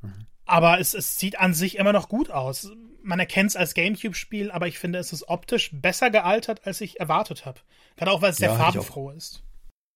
Mhm. 0.02 0.28
Aber 0.50 0.80
es, 0.80 0.94
es 0.94 1.20
sieht 1.20 1.40
an 1.40 1.54
sich 1.54 1.78
immer 1.78 1.94
noch 1.94 2.10
gut 2.10 2.32
aus. 2.32 2.72
Man 3.04 3.20
erkennt 3.20 3.52
es 3.52 3.56
als 3.56 3.74
Gamecube-Spiel, 3.76 4.52
aber 4.52 4.68
ich 4.68 4.80
finde, 4.80 5.00
es 5.00 5.14
ist 5.14 5.30
optisch 5.30 5.70
besser 5.72 6.10
gealtert, 6.10 6.66
als 6.66 6.82
ich 6.82 7.00
erwartet 7.00 7.46
habe. 7.46 7.60
Gerade 7.96 8.12
auch, 8.12 8.22
weil 8.22 8.32
es 8.32 8.38
sehr 8.38 8.50
ja, 8.50 8.56
farbenfroh 8.56 9.12
ist. 9.12 9.44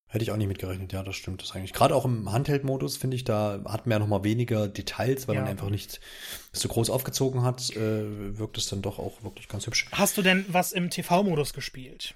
Hätte 0.06 0.22
ich 0.22 0.30
auch 0.30 0.36
nicht 0.36 0.46
mitgerechnet, 0.46 0.92
ja, 0.92 1.02
das 1.02 1.16
stimmt. 1.16 1.42
Das 1.42 1.56
eigentlich. 1.56 1.72
Gerade 1.72 1.96
auch 1.96 2.04
im 2.04 2.30
Handheld-Modus, 2.30 2.96
finde 2.96 3.16
ich, 3.16 3.24
da 3.24 3.62
hat 3.64 3.86
man 3.86 3.96
ja 3.96 3.98
noch 3.98 4.06
mal 4.06 4.22
weniger 4.22 4.68
Details, 4.68 5.26
weil 5.26 5.34
ja. 5.34 5.40
man 5.40 5.50
einfach 5.50 5.70
nicht 5.70 6.00
so 6.52 6.68
groß 6.68 6.88
aufgezogen 6.88 7.42
hat, 7.42 7.70
äh, 7.70 8.38
wirkt 8.38 8.56
es 8.56 8.68
dann 8.68 8.80
doch 8.80 9.00
auch 9.00 9.24
wirklich 9.24 9.48
ganz 9.48 9.66
hübsch. 9.66 9.88
Hast 9.90 10.16
du 10.16 10.22
denn 10.22 10.46
was 10.48 10.70
im 10.70 10.88
TV-Modus 10.88 11.52
gespielt? 11.52 12.14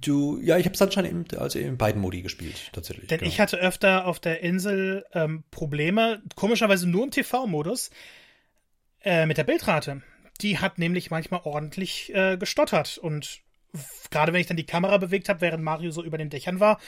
Du, 0.00 0.40
ja, 0.40 0.56
ich 0.56 0.64
habe 0.64 0.76
Sunshine 0.76 1.06
in, 1.08 1.26
also 1.36 1.58
in 1.58 1.76
beiden 1.76 2.00
Modi 2.00 2.22
gespielt, 2.22 2.70
tatsächlich. 2.72 3.08
Denn 3.08 3.18
genau. 3.18 3.28
ich 3.28 3.40
hatte 3.40 3.58
öfter 3.58 4.06
auf 4.06 4.18
der 4.18 4.40
Insel 4.40 5.04
ähm, 5.12 5.44
Probleme, 5.50 6.22
komischerweise 6.34 6.88
nur 6.88 7.04
im 7.04 7.10
TV-Modus, 7.10 7.90
äh, 9.02 9.26
mit 9.26 9.36
der 9.36 9.44
Bildrate. 9.44 10.02
Die 10.40 10.58
hat 10.58 10.78
nämlich 10.78 11.10
manchmal 11.10 11.42
ordentlich 11.44 12.14
äh, 12.14 12.38
gestottert 12.38 12.96
und 12.96 13.40
gerade 14.10 14.32
wenn 14.32 14.40
ich 14.40 14.46
dann 14.46 14.56
die 14.56 14.64
Kamera 14.64 14.96
bewegt 14.96 15.28
habe, 15.28 15.42
während 15.42 15.62
Mario 15.62 15.90
so 15.90 16.02
über 16.02 16.16
den 16.16 16.30
Dächern 16.30 16.58
war, 16.58 16.80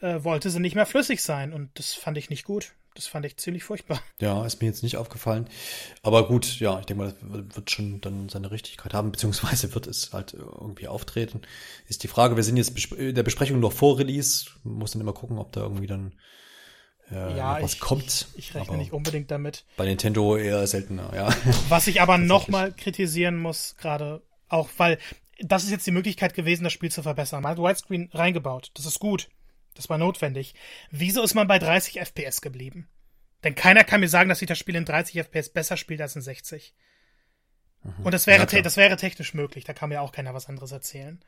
äh, 0.00 0.24
wollte 0.24 0.48
sie 0.48 0.60
nicht 0.60 0.74
mehr 0.74 0.86
flüssig 0.86 1.22
sein 1.22 1.52
und 1.52 1.78
das 1.78 1.92
fand 1.92 2.16
ich 2.16 2.30
nicht 2.30 2.44
gut. 2.44 2.72
Das 2.94 3.06
fand 3.06 3.24
ich 3.24 3.36
ziemlich 3.36 3.62
furchtbar. 3.62 4.02
Ja, 4.20 4.44
ist 4.44 4.60
mir 4.60 4.66
jetzt 4.66 4.82
nicht 4.82 4.96
aufgefallen. 4.96 5.48
Aber 6.02 6.26
gut, 6.26 6.58
ja, 6.58 6.80
ich 6.80 6.86
denke 6.86 7.04
mal, 7.04 7.12
das 7.12 7.56
wird 7.56 7.70
schon 7.70 8.00
dann 8.00 8.28
seine 8.28 8.50
Richtigkeit 8.50 8.94
haben, 8.94 9.12
beziehungsweise 9.12 9.74
wird 9.74 9.86
es 9.86 10.12
halt 10.12 10.34
irgendwie 10.34 10.88
auftreten. 10.88 11.40
Ist 11.88 12.02
die 12.02 12.08
Frage, 12.08 12.36
wir 12.36 12.42
sind 12.42 12.56
jetzt 12.56 12.92
in 12.92 13.14
der 13.14 13.22
Besprechung 13.22 13.60
noch 13.60 13.72
vor 13.72 13.98
Release, 13.98 14.50
muss 14.64 14.92
dann 14.92 15.00
immer 15.00 15.12
gucken, 15.12 15.38
ob 15.38 15.52
da 15.52 15.60
irgendwie 15.60 15.86
dann 15.86 16.14
äh, 17.10 17.36
ja, 17.36 17.62
was 17.62 17.74
ich, 17.74 17.80
kommt. 17.80 18.28
Ich, 18.34 18.38
ich 18.38 18.54
rechne 18.54 18.68
aber 18.68 18.76
nicht 18.76 18.92
unbedingt 18.92 19.30
damit. 19.30 19.64
Bei 19.76 19.84
Nintendo 19.84 20.36
eher 20.36 20.66
seltener, 20.66 21.12
ja. 21.14 21.34
Was 21.68 21.86
ich 21.86 22.00
aber 22.00 22.18
nochmal 22.18 22.72
kritisieren 22.72 23.38
muss, 23.38 23.76
gerade 23.76 24.22
auch, 24.48 24.68
weil 24.76 24.98
das 25.40 25.64
ist 25.64 25.70
jetzt 25.70 25.86
die 25.86 25.92
Möglichkeit 25.92 26.34
gewesen, 26.34 26.64
das 26.64 26.72
Spiel 26.72 26.90
zu 26.90 27.02
verbessern. 27.02 27.42
Man 27.42 27.52
hat 27.52 27.58
Widescreen 27.58 28.10
reingebaut. 28.12 28.70
Das 28.74 28.86
ist 28.86 28.98
gut. 28.98 29.28
Das 29.74 29.88
war 29.88 29.98
notwendig. 29.98 30.54
Wieso 30.90 31.22
ist 31.22 31.34
man 31.34 31.46
bei 31.46 31.58
30 31.58 32.00
FPS 32.00 32.40
geblieben? 32.40 32.88
Denn 33.44 33.54
keiner 33.54 33.84
kann 33.84 34.00
mir 34.00 34.08
sagen, 34.08 34.28
dass 34.28 34.40
sich 34.40 34.48
das 34.48 34.58
Spiel 34.58 34.76
in 34.76 34.84
30 34.84 35.16
FPS 35.24 35.48
besser 35.48 35.76
spielt 35.76 36.00
als 36.00 36.16
in 36.16 36.22
60. 36.22 36.74
Mhm. 37.82 38.04
Und 38.04 38.12
das 38.12 38.26
wäre, 38.26 38.46
ja, 38.50 38.62
das 38.62 38.76
wäre 38.76 38.96
technisch 38.96 39.34
möglich. 39.34 39.64
Da 39.64 39.72
kann 39.72 39.88
mir 39.88 40.02
auch 40.02 40.12
keiner 40.12 40.34
was 40.34 40.48
anderes 40.48 40.72
erzählen. 40.72 41.22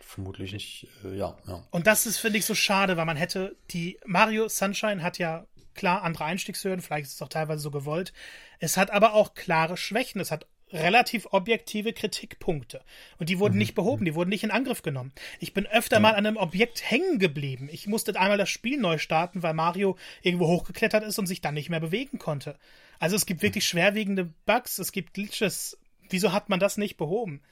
Vermutlich 0.00 0.52
nicht, 0.52 0.88
äh, 1.04 1.16
ja, 1.16 1.36
ja. 1.46 1.66
Und 1.70 1.86
das 1.86 2.06
ist, 2.06 2.18
finde 2.18 2.38
ich, 2.38 2.44
so 2.44 2.54
schade, 2.54 2.96
weil 2.96 3.06
man 3.06 3.16
hätte, 3.16 3.56
die 3.70 3.98
Mario 4.04 4.48
Sunshine 4.48 5.02
hat 5.02 5.18
ja 5.18 5.46
klar 5.74 6.02
andere 6.02 6.24
Einstiegshürden, 6.24 6.80
vielleicht 6.80 7.06
ist 7.06 7.14
es 7.14 7.22
auch 7.22 7.28
teilweise 7.28 7.60
so 7.60 7.70
gewollt. 7.70 8.12
Es 8.58 8.76
hat 8.76 8.90
aber 8.90 9.14
auch 9.14 9.34
klare 9.34 9.76
Schwächen. 9.76 10.20
Es 10.20 10.30
hat 10.30 10.46
relativ 10.72 11.28
objektive 11.30 11.92
Kritikpunkte. 11.92 12.82
Und 13.18 13.28
die 13.28 13.38
wurden 13.38 13.54
mhm. 13.54 13.60
nicht 13.60 13.74
behoben, 13.74 14.04
die 14.04 14.14
wurden 14.14 14.30
nicht 14.30 14.44
in 14.44 14.50
Angriff 14.50 14.82
genommen. 14.82 15.12
Ich 15.38 15.54
bin 15.54 15.66
öfter 15.66 15.96
ja. 15.96 16.00
mal 16.00 16.14
an 16.14 16.26
einem 16.26 16.36
Objekt 16.36 16.90
hängen 16.90 17.18
geblieben. 17.18 17.68
Ich 17.70 17.86
musste 17.86 18.18
einmal 18.18 18.38
das 18.38 18.50
Spiel 18.50 18.78
neu 18.78 18.98
starten, 18.98 19.42
weil 19.42 19.54
Mario 19.54 19.96
irgendwo 20.22 20.48
hochgeklettert 20.48 21.04
ist 21.04 21.18
und 21.18 21.26
sich 21.26 21.40
dann 21.40 21.54
nicht 21.54 21.70
mehr 21.70 21.80
bewegen 21.80 22.18
konnte. 22.18 22.58
Also 22.98 23.16
es 23.16 23.26
gibt 23.26 23.42
wirklich 23.42 23.64
mhm. 23.64 23.68
schwerwiegende 23.68 24.32
Bugs, 24.44 24.78
es 24.78 24.92
gibt 24.92 25.14
Glitches. 25.14 25.78
Wieso 26.08 26.32
hat 26.32 26.48
man 26.48 26.60
das 26.60 26.76
nicht 26.76 26.96
behoben? 26.96 27.42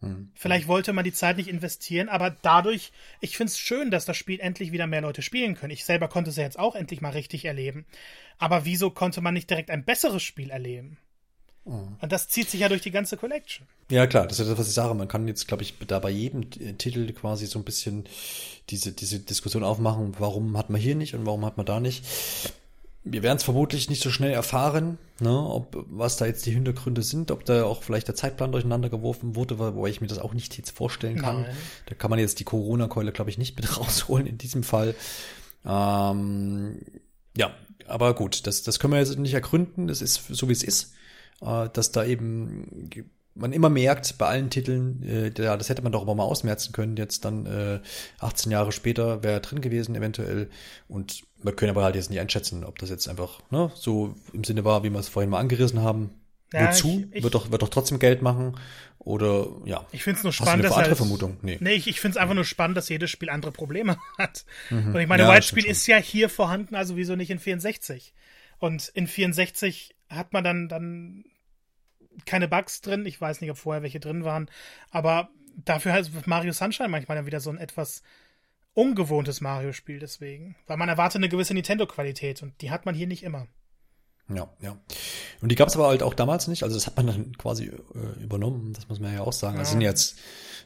Mhm. 0.00 0.32
Vielleicht 0.34 0.66
wollte 0.66 0.92
man 0.92 1.04
die 1.04 1.12
Zeit 1.12 1.36
nicht 1.36 1.48
investieren, 1.48 2.08
aber 2.08 2.30
dadurch, 2.30 2.90
ich 3.20 3.36
finde 3.36 3.52
es 3.52 3.58
schön, 3.58 3.90
dass 3.90 4.06
das 4.06 4.16
Spiel 4.16 4.40
endlich 4.40 4.72
wieder 4.72 4.86
mehr 4.86 5.02
Leute 5.02 5.22
spielen 5.22 5.54
können. 5.54 5.72
Ich 5.72 5.84
selber 5.84 6.08
konnte 6.08 6.30
es 6.30 6.36
ja 6.36 6.44
jetzt 6.44 6.58
auch 6.58 6.74
endlich 6.74 7.00
mal 7.00 7.10
richtig 7.10 7.44
erleben. 7.44 7.86
Aber 8.38 8.64
wieso 8.64 8.90
konnte 8.90 9.20
man 9.20 9.34
nicht 9.34 9.50
direkt 9.50 9.70
ein 9.70 9.84
besseres 9.84 10.22
Spiel 10.22 10.50
erleben? 10.50 10.98
Mhm. 11.70 11.96
Und 12.00 12.12
das 12.12 12.28
zieht 12.28 12.50
sich 12.50 12.60
ja 12.60 12.68
durch 12.68 12.82
die 12.82 12.90
ganze 12.90 13.16
Collection. 13.16 13.66
Ja, 13.90 14.06
klar, 14.06 14.26
das 14.26 14.40
ist 14.40 14.50
das, 14.50 14.58
was 14.58 14.68
ich 14.68 14.74
sage. 14.74 14.92
Man 14.94 15.08
kann 15.08 15.28
jetzt, 15.28 15.46
glaube 15.46 15.62
ich, 15.62 15.74
da 15.86 16.00
bei 16.00 16.10
jedem 16.10 16.50
Titel 16.78 17.10
quasi 17.12 17.46
so 17.46 17.58
ein 17.58 17.64
bisschen 17.64 18.04
diese, 18.70 18.92
diese 18.92 19.20
Diskussion 19.20 19.62
aufmachen, 19.62 20.14
warum 20.18 20.56
hat 20.58 20.70
man 20.70 20.80
hier 20.80 20.96
nicht 20.96 21.14
und 21.14 21.26
warum 21.26 21.44
hat 21.44 21.56
man 21.56 21.66
da 21.66 21.78
nicht. 21.78 22.04
Wir 23.02 23.22
werden 23.22 23.38
es 23.38 23.44
vermutlich 23.44 23.88
nicht 23.88 24.02
so 24.02 24.10
schnell 24.10 24.32
erfahren, 24.32 24.98
ne, 25.20 25.30
ob 25.30 25.84
was 25.88 26.18
da 26.18 26.26
jetzt 26.26 26.44
die 26.44 26.50
Hintergründe 26.50 27.02
sind, 27.02 27.30
ob 27.30 27.46
da 27.46 27.64
auch 27.64 27.82
vielleicht 27.82 28.08
der 28.08 28.14
Zeitplan 28.14 28.52
durcheinander 28.52 28.90
geworfen 28.90 29.36
wurde, 29.36 29.58
wobei 29.58 29.88
ich 29.88 30.02
mir 30.02 30.06
das 30.06 30.18
auch 30.18 30.34
nicht 30.34 30.58
jetzt 30.58 30.72
vorstellen 30.72 31.16
kann. 31.16 31.42
Nein. 31.42 31.56
Da 31.86 31.94
kann 31.94 32.10
man 32.10 32.18
jetzt 32.18 32.40
die 32.40 32.44
Corona-Keule, 32.44 33.12
glaube 33.12 33.30
ich, 33.30 33.38
nicht 33.38 33.56
mit 33.56 33.76
rausholen 33.78 34.26
in 34.26 34.38
diesem 34.38 34.64
Fall. 34.64 34.94
Ähm, 35.64 36.80
ja, 37.36 37.54
aber 37.86 38.14
gut, 38.14 38.46
das, 38.46 38.64
das 38.64 38.78
können 38.78 38.92
wir 38.92 39.00
jetzt 39.00 39.18
nicht 39.18 39.34
ergründen. 39.34 39.86
Das 39.86 40.02
ist 40.02 40.26
so, 40.28 40.48
wie 40.48 40.52
es 40.52 40.62
ist 40.62 40.92
äh, 40.92 40.99
dass 41.40 41.92
da 41.92 42.04
eben 42.04 42.90
man 43.34 43.52
immer 43.52 43.70
merkt 43.70 44.18
bei 44.18 44.26
allen 44.26 44.50
Titeln, 44.50 45.02
äh, 45.02 45.42
ja, 45.42 45.56
das 45.56 45.68
hätte 45.68 45.82
man 45.82 45.92
doch 45.92 46.02
aber 46.02 46.14
mal 46.14 46.24
ausmerzen 46.24 46.72
können, 46.72 46.96
jetzt 46.96 47.24
dann 47.24 47.46
äh, 47.46 47.80
18 48.18 48.52
Jahre 48.52 48.72
später 48.72 49.22
wäre 49.22 49.40
drin 49.40 49.60
gewesen 49.60 49.94
eventuell 49.94 50.50
und 50.88 51.22
wir 51.42 51.52
können 51.52 51.70
aber 51.70 51.84
halt 51.84 51.94
jetzt 51.94 52.10
nicht 52.10 52.20
einschätzen, 52.20 52.64
ob 52.64 52.78
das 52.78 52.90
jetzt 52.90 53.08
einfach 53.08 53.40
ne, 53.50 53.70
so 53.74 54.14
im 54.32 54.44
Sinne 54.44 54.64
war, 54.64 54.84
wie 54.84 54.90
wir 54.90 54.98
es 54.98 55.08
vorhin 55.08 55.30
mal 55.30 55.38
angerissen 55.38 55.82
haben. 55.82 56.10
Ja, 56.52 56.68
Wozu? 56.68 57.04
Ich, 57.10 57.18
ich, 57.18 57.22
wird, 57.22 57.34
doch, 57.34 57.52
wird 57.52 57.62
doch 57.62 57.68
trotzdem 57.68 58.00
Geld 58.00 58.22
machen 58.22 58.56
oder 58.98 59.46
ja. 59.64 59.86
Ich 59.92 60.02
finde 60.02 60.18
es 60.18 60.24
nur 60.24 60.32
spannend, 60.32 60.64
dass 60.64 60.72
andere 60.72 60.96
Vermutung? 60.96 61.36
Nee, 61.42 61.58
nee 61.60 61.74
ich, 61.74 61.86
ich 61.86 62.00
finde 62.00 62.18
es 62.18 62.22
einfach 62.22 62.34
nur 62.34 62.44
spannend, 62.44 62.76
dass 62.76 62.88
jedes 62.88 63.08
Spiel 63.08 63.30
andere 63.30 63.52
Probleme 63.52 63.96
hat. 64.18 64.44
Mhm. 64.68 64.94
Und 64.94 65.00
ich 65.00 65.06
meine, 65.06 65.22
ja, 65.22 65.32
White 65.32 65.46
Spiel 65.46 65.64
ist 65.64 65.86
ja 65.86 65.96
hier 65.96 66.28
vorhanden, 66.28 66.74
also 66.74 66.96
wieso 66.96 67.14
nicht 67.14 67.30
in 67.30 67.38
64? 67.38 68.12
Und 68.58 68.88
in 68.88 69.06
64 69.06 69.94
hat 70.10 70.32
man 70.32 70.44
dann, 70.44 70.68
dann 70.68 71.24
keine 72.26 72.48
Bugs 72.48 72.80
drin. 72.80 73.06
Ich 73.06 73.20
weiß 73.20 73.40
nicht, 73.40 73.50
ob 73.50 73.56
vorher 73.56 73.82
welche 73.82 74.00
drin 74.00 74.24
waren. 74.24 74.50
Aber 74.90 75.30
dafür 75.56 75.92
hat 75.92 76.10
Mario 76.26 76.52
Sunshine 76.52 76.88
manchmal 76.88 77.16
dann 77.16 77.26
wieder 77.26 77.40
so 77.40 77.50
ein 77.50 77.58
etwas 77.58 78.02
ungewohntes 78.74 79.40
Mario-Spiel 79.40 79.98
deswegen. 79.98 80.56
Weil 80.66 80.76
man 80.76 80.88
erwartet 80.88 81.16
eine 81.16 81.28
gewisse 81.28 81.54
Nintendo-Qualität 81.54 82.42
und 82.42 82.60
die 82.60 82.70
hat 82.70 82.86
man 82.86 82.94
hier 82.94 83.06
nicht 83.06 83.22
immer. 83.22 83.46
Ja, 84.32 84.48
ja. 84.60 84.76
Und 85.40 85.50
die 85.50 85.56
gab 85.56 85.68
es 85.68 85.74
aber 85.74 85.88
halt 85.88 86.02
auch 86.02 86.14
damals 86.14 86.46
nicht. 86.46 86.62
Also 86.62 86.76
das 86.76 86.86
hat 86.86 86.96
man 86.96 87.08
dann 87.08 87.36
quasi 87.36 87.66
äh, 87.66 88.22
übernommen. 88.22 88.72
Das 88.74 88.88
muss 88.88 89.00
man 89.00 89.12
ja 89.12 89.22
auch 89.22 89.32
sagen. 89.32 89.54
Ja. 89.54 89.60
Also 89.60 89.72
sind 89.72 89.80
jetzt 89.80 90.18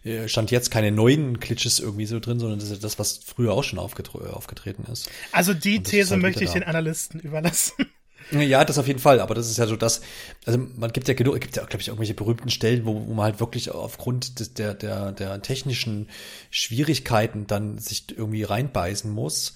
äh, 0.05 0.29
stand 0.29 0.51
jetzt 0.51 0.71
keine 0.71 0.93
neuen 0.93 1.41
Glitches 1.41 1.81
irgendwie 1.81 2.05
so 2.05 2.21
drin, 2.21 2.39
sondern 2.39 2.59
das 2.59 2.71
ist 2.71 2.85
das, 2.85 2.99
was 2.99 3.19
früher 3.19 3.53
auch 3.53 3.65
schon 3.65 3.79
aufgetreten 3.79 4.85
ist. 4.93 5.11
Also 5.33 5.55
die 5.55 5.83
These 5.83 6.11
halt 6.13 6.23
möchte 6.23 6.45
ich 6.45 6.51
den 6.51 6.63
Analysten 6.63 7.21
überlassen. 7.21 7.87
Ja, 8.31 8.65
das 8.65 8.79
auf 8.79 8.87
jeden 8.87 9.01
Fall, 9.01 9.21
aber 9.21 9.35
das 9.35 9.51
ist 9.51 9.59
ja 9.59 9.67
so 9.67 9.77
das, 9.77 10.01
also 10.47 10.59
man 10.77 10.93
gibt 10.93 11.09
ja 11.09 11.15
genug, 11.15 11.41
gibt 11.41 11.57
ja, 11.57 11.65
glaube 11.65 11.81
ich, 11.81 11.89
irgendwelche 11.89 12.15
berühmten 12.15 12.51
Stellen, 12.51 12.87
wo, 12.87 13.07
wo 13.07 13.15
man 13.15 13.25
halt 13.25 13.41
wirklich 13.41 13.71
aufgrund 13.71 14.41
des, 14.41 14.55
der, 14.55 14.75
der, 14.75 15.13
der 15.13 15.43
technischen 15.43 16.09
Schwierigkeiten 16.51 17.47
dann 17.47 17.79
sich 17.79 18.07
irgendwie 18.17 18.43
reinbeißen 18.43 19.11
muss. 19.11 19.55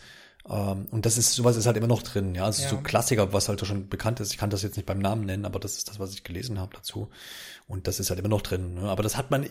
Ähm, 0.49 0.87
und 0.91 1.07
das 1.07 1.19
ist, 1.19 1.35
sowas 1.35 1.57
ist 1.57 1.67
halt 1.67 1.77
immer 1.77 1.87
noch 1.87 2.03
drin, 2.03 2.35
ja. 2.35 2.45
Also 2.45 2.63
ja. 2.63 2.69
so 2.69 2.79
Klassiker, 2.79 3.33
was 3.33 3.49
halt 3.49 3.65
schon 3.67 3.89
bekannt 3.89 4.21
ist. 4.21 4.33
Ich 4.33 4.39
kann 4.39 4.51
das 4.51 4.63
jetzt 4.63 4.77
nicht 4.77 4.87
beim 4.87 4.99
Namen 4.99 5.25
nennen, 5.27 5.45
aber 5.45 5.59
das 5.59 5.77
ist 5.77 5.89
das, 5.89 5.99
was 5.99 6.13
ich 6.13 6.25
gelesen 6.25 6.59
habe 6.59 6.75
dazu. 6.75 7.11
Und 7.67 7.87
das 7.87 8.01
ist 8.01 8.11
halt 8.11 8.19
immer 8.21 8.29
noch 8.29 8.43
drin. 8.43 8.75
Ne? 8.75 8.83
Aber 8.83 9.03
das 9.03 9.17
hat 9.17 9.31
man 9.31 9.49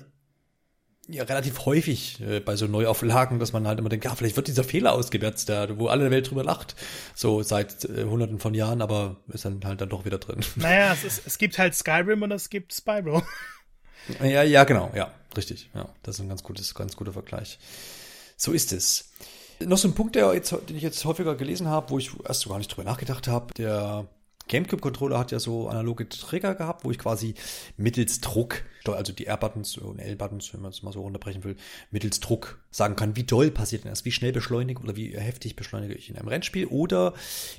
ja 1.07 1.23
relativ 1.23 1.65
häufig 1.65 2.21
äh, 2.21 2.39
bei 2.39 2.55
so 2.55 2.67
Neuauflagen, 2.67 3.39
dass 3.39 3.53
man 3.53 3.67
halt 3.67 3.79
immer 3.79 3.89
denkt, 3.89 4.05
ja, 4.05 4.15
vielleicht 4.15 4.35
wird 4.35 4.47
dieser 4.47 4.63
Fehler 4.63 4.93
ausgemerzt, 4.93 5.49
der, 5.49 5.79
wo 5.79 5.87
alle 5.87 6.11
Welt 6.11 6.29
drüber 6.29 6.43
lacht, 6.43 6.75
so 7.15 7.43
seit 7.43 7.85
äh, 7.85 8.03
hunderten 8.03 8.39
von 8.39 8.53
Jahren, 8.53 8.81
aber 8.81 9.17
ist 9.29 9.45
dann 9.45 9.61
halt 9.63 9.81
dann 9.81 9.89
doch 9.89 10.05
wieder 10.05 10.17
drin. 10.17 10.41
Naja, 10.55 10.93
es, 10.93 11.03
ist, 11.03 11.21
es 11.25 11.37
gibt 11.37 11.57
halt 11.57 11.75
Skyrim 11.75 12.21
und 12.23 12.31
es 12.31 12.49
gibt 12.49 12.73
Spyro. 12.73 13.23
Ja, 14.21 14.41
ja, 14.41 14.63
genau, 14.63 14.89
ja, 14.95 15.11
richtig, 15.35 15.69
ja, 15.75 15.89
das 16.03 16.15
ist 16.15 16.21
ein 16.21 16.29
ganz 16.29 16.41
gutes, 16.41 16.73
ganz 16.73 16.95
guter 16.95 17.11
Vergleich. 17.11 17.59
So 18.37 18.53
ist 18.53 18.71
es. 18.71 19.11
Noch 19.59 19.77
so 19.77 19.89
ein 19.89 19.95
Punkt, 19.95 20.15
der 20.15 20.33
jetzt, 20.33 20.55
den 20.69 20.77
ich 20.77 20.83
jetzt 20.83 21.03
häufiger 21.03 21.35
gelesen 21.35 21.67
habe, 21.67 21.89
wo 21.89 21.99
ich 21.99 22.11
erst 22.25 22.41
so 22.41 22.49
gar 22.49 22.57
nicht 22.57 22.69
drüber 22.69 22.89
nachgedacht 22.89 23.27
habe, 23.27 23.53
der 23.55 24.07
GameCube-Controller 24.47 25.17
hat 25.17 25.31
ja 25.31 25.39
so 25.39 25.67
analoge 25.67 26.07
Trigger 26.09 26.55
gehabt, 26.55 26.83
wo 26.83 26.91
ich 26.91 26.97
quasi 26.97 27.35
mittels 27.77 28.21
Druck, 28.21 28.63
also 28.85 29.11
die 29.11 29.25
R-Buttons 29.25 29.77
und 29.77 29.99
L-Buttons, 29.99 30.53
wenn 30.53 30.61
man 30.61 30.71
es 30.71 30.81
mal 30.83 30.93
so 30.93 31.01
runterbrechen 31.01 31.43
will, 31.43 31.55
mittels 31.91 32.19
Druck 32.19 32.59
sagen 32.71 32.95
kann, 32.95 33.15
wie 33.15 33.23
doll 33.23 33.51
passiert 33.51 33.83
denn 33.83 33.91
das, 33.91 34.05
wie 34.05 34.11
schnell 34.11 34.31
beschleunige 34.31 34.81
oder 34.81 34.95
wie 34.95 35.17
heftig 35.17 35.55
beschleunige 35.55 35.93
ich 35.93 36.09
in 36.09 36.17
einem 36.17 36.27
Rennspiel 36.27 36.65
oder 36.67 37.13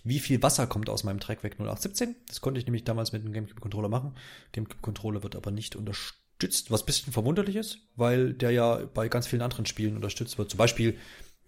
wie 0.05 0.19
viel 0.19 0.43
Wasser 0.43 0.67
kommt 0.67 0.89
aus 0.89 1.05
meinem 1.05 1.21
Track 1.21 1.43
weg 1.43 1.55
0817. 1.59 2.17
Das 2.27 2.41
konnte 2.41 2.61
ich 2.61 2.67
nämlich 2.67 2.85
damals 2.85 3.13
mit 3.13 3.25
dem 3.25 3.33
GameCube-Controller 3.33 3.89
machen. 3.89 4.15
GameCube-Controller 4.53 5.23
wird 5.23 5.37
aber 5.37 5.51
nicht 5.51 5.77
unterstützt, 5.77 6.71
was 6.71 6.87
bisschen 6.87 7.13
verwunderlich 7.13 7.57
ist, 7.57 7.79
weil 7.97 8.33
der 8.33 8.51
ja 8.51 8.81
bei 8.95 9.09
ganz 9.09 9.27
vielen 9.27 9.43
anderen 9.43 9.67
Spielen 9.67 9.97
unterstützt 9.97 10.39
wird. 10.39 10.51
Zum 10.51 10.59
Beispiel 10.59 10.97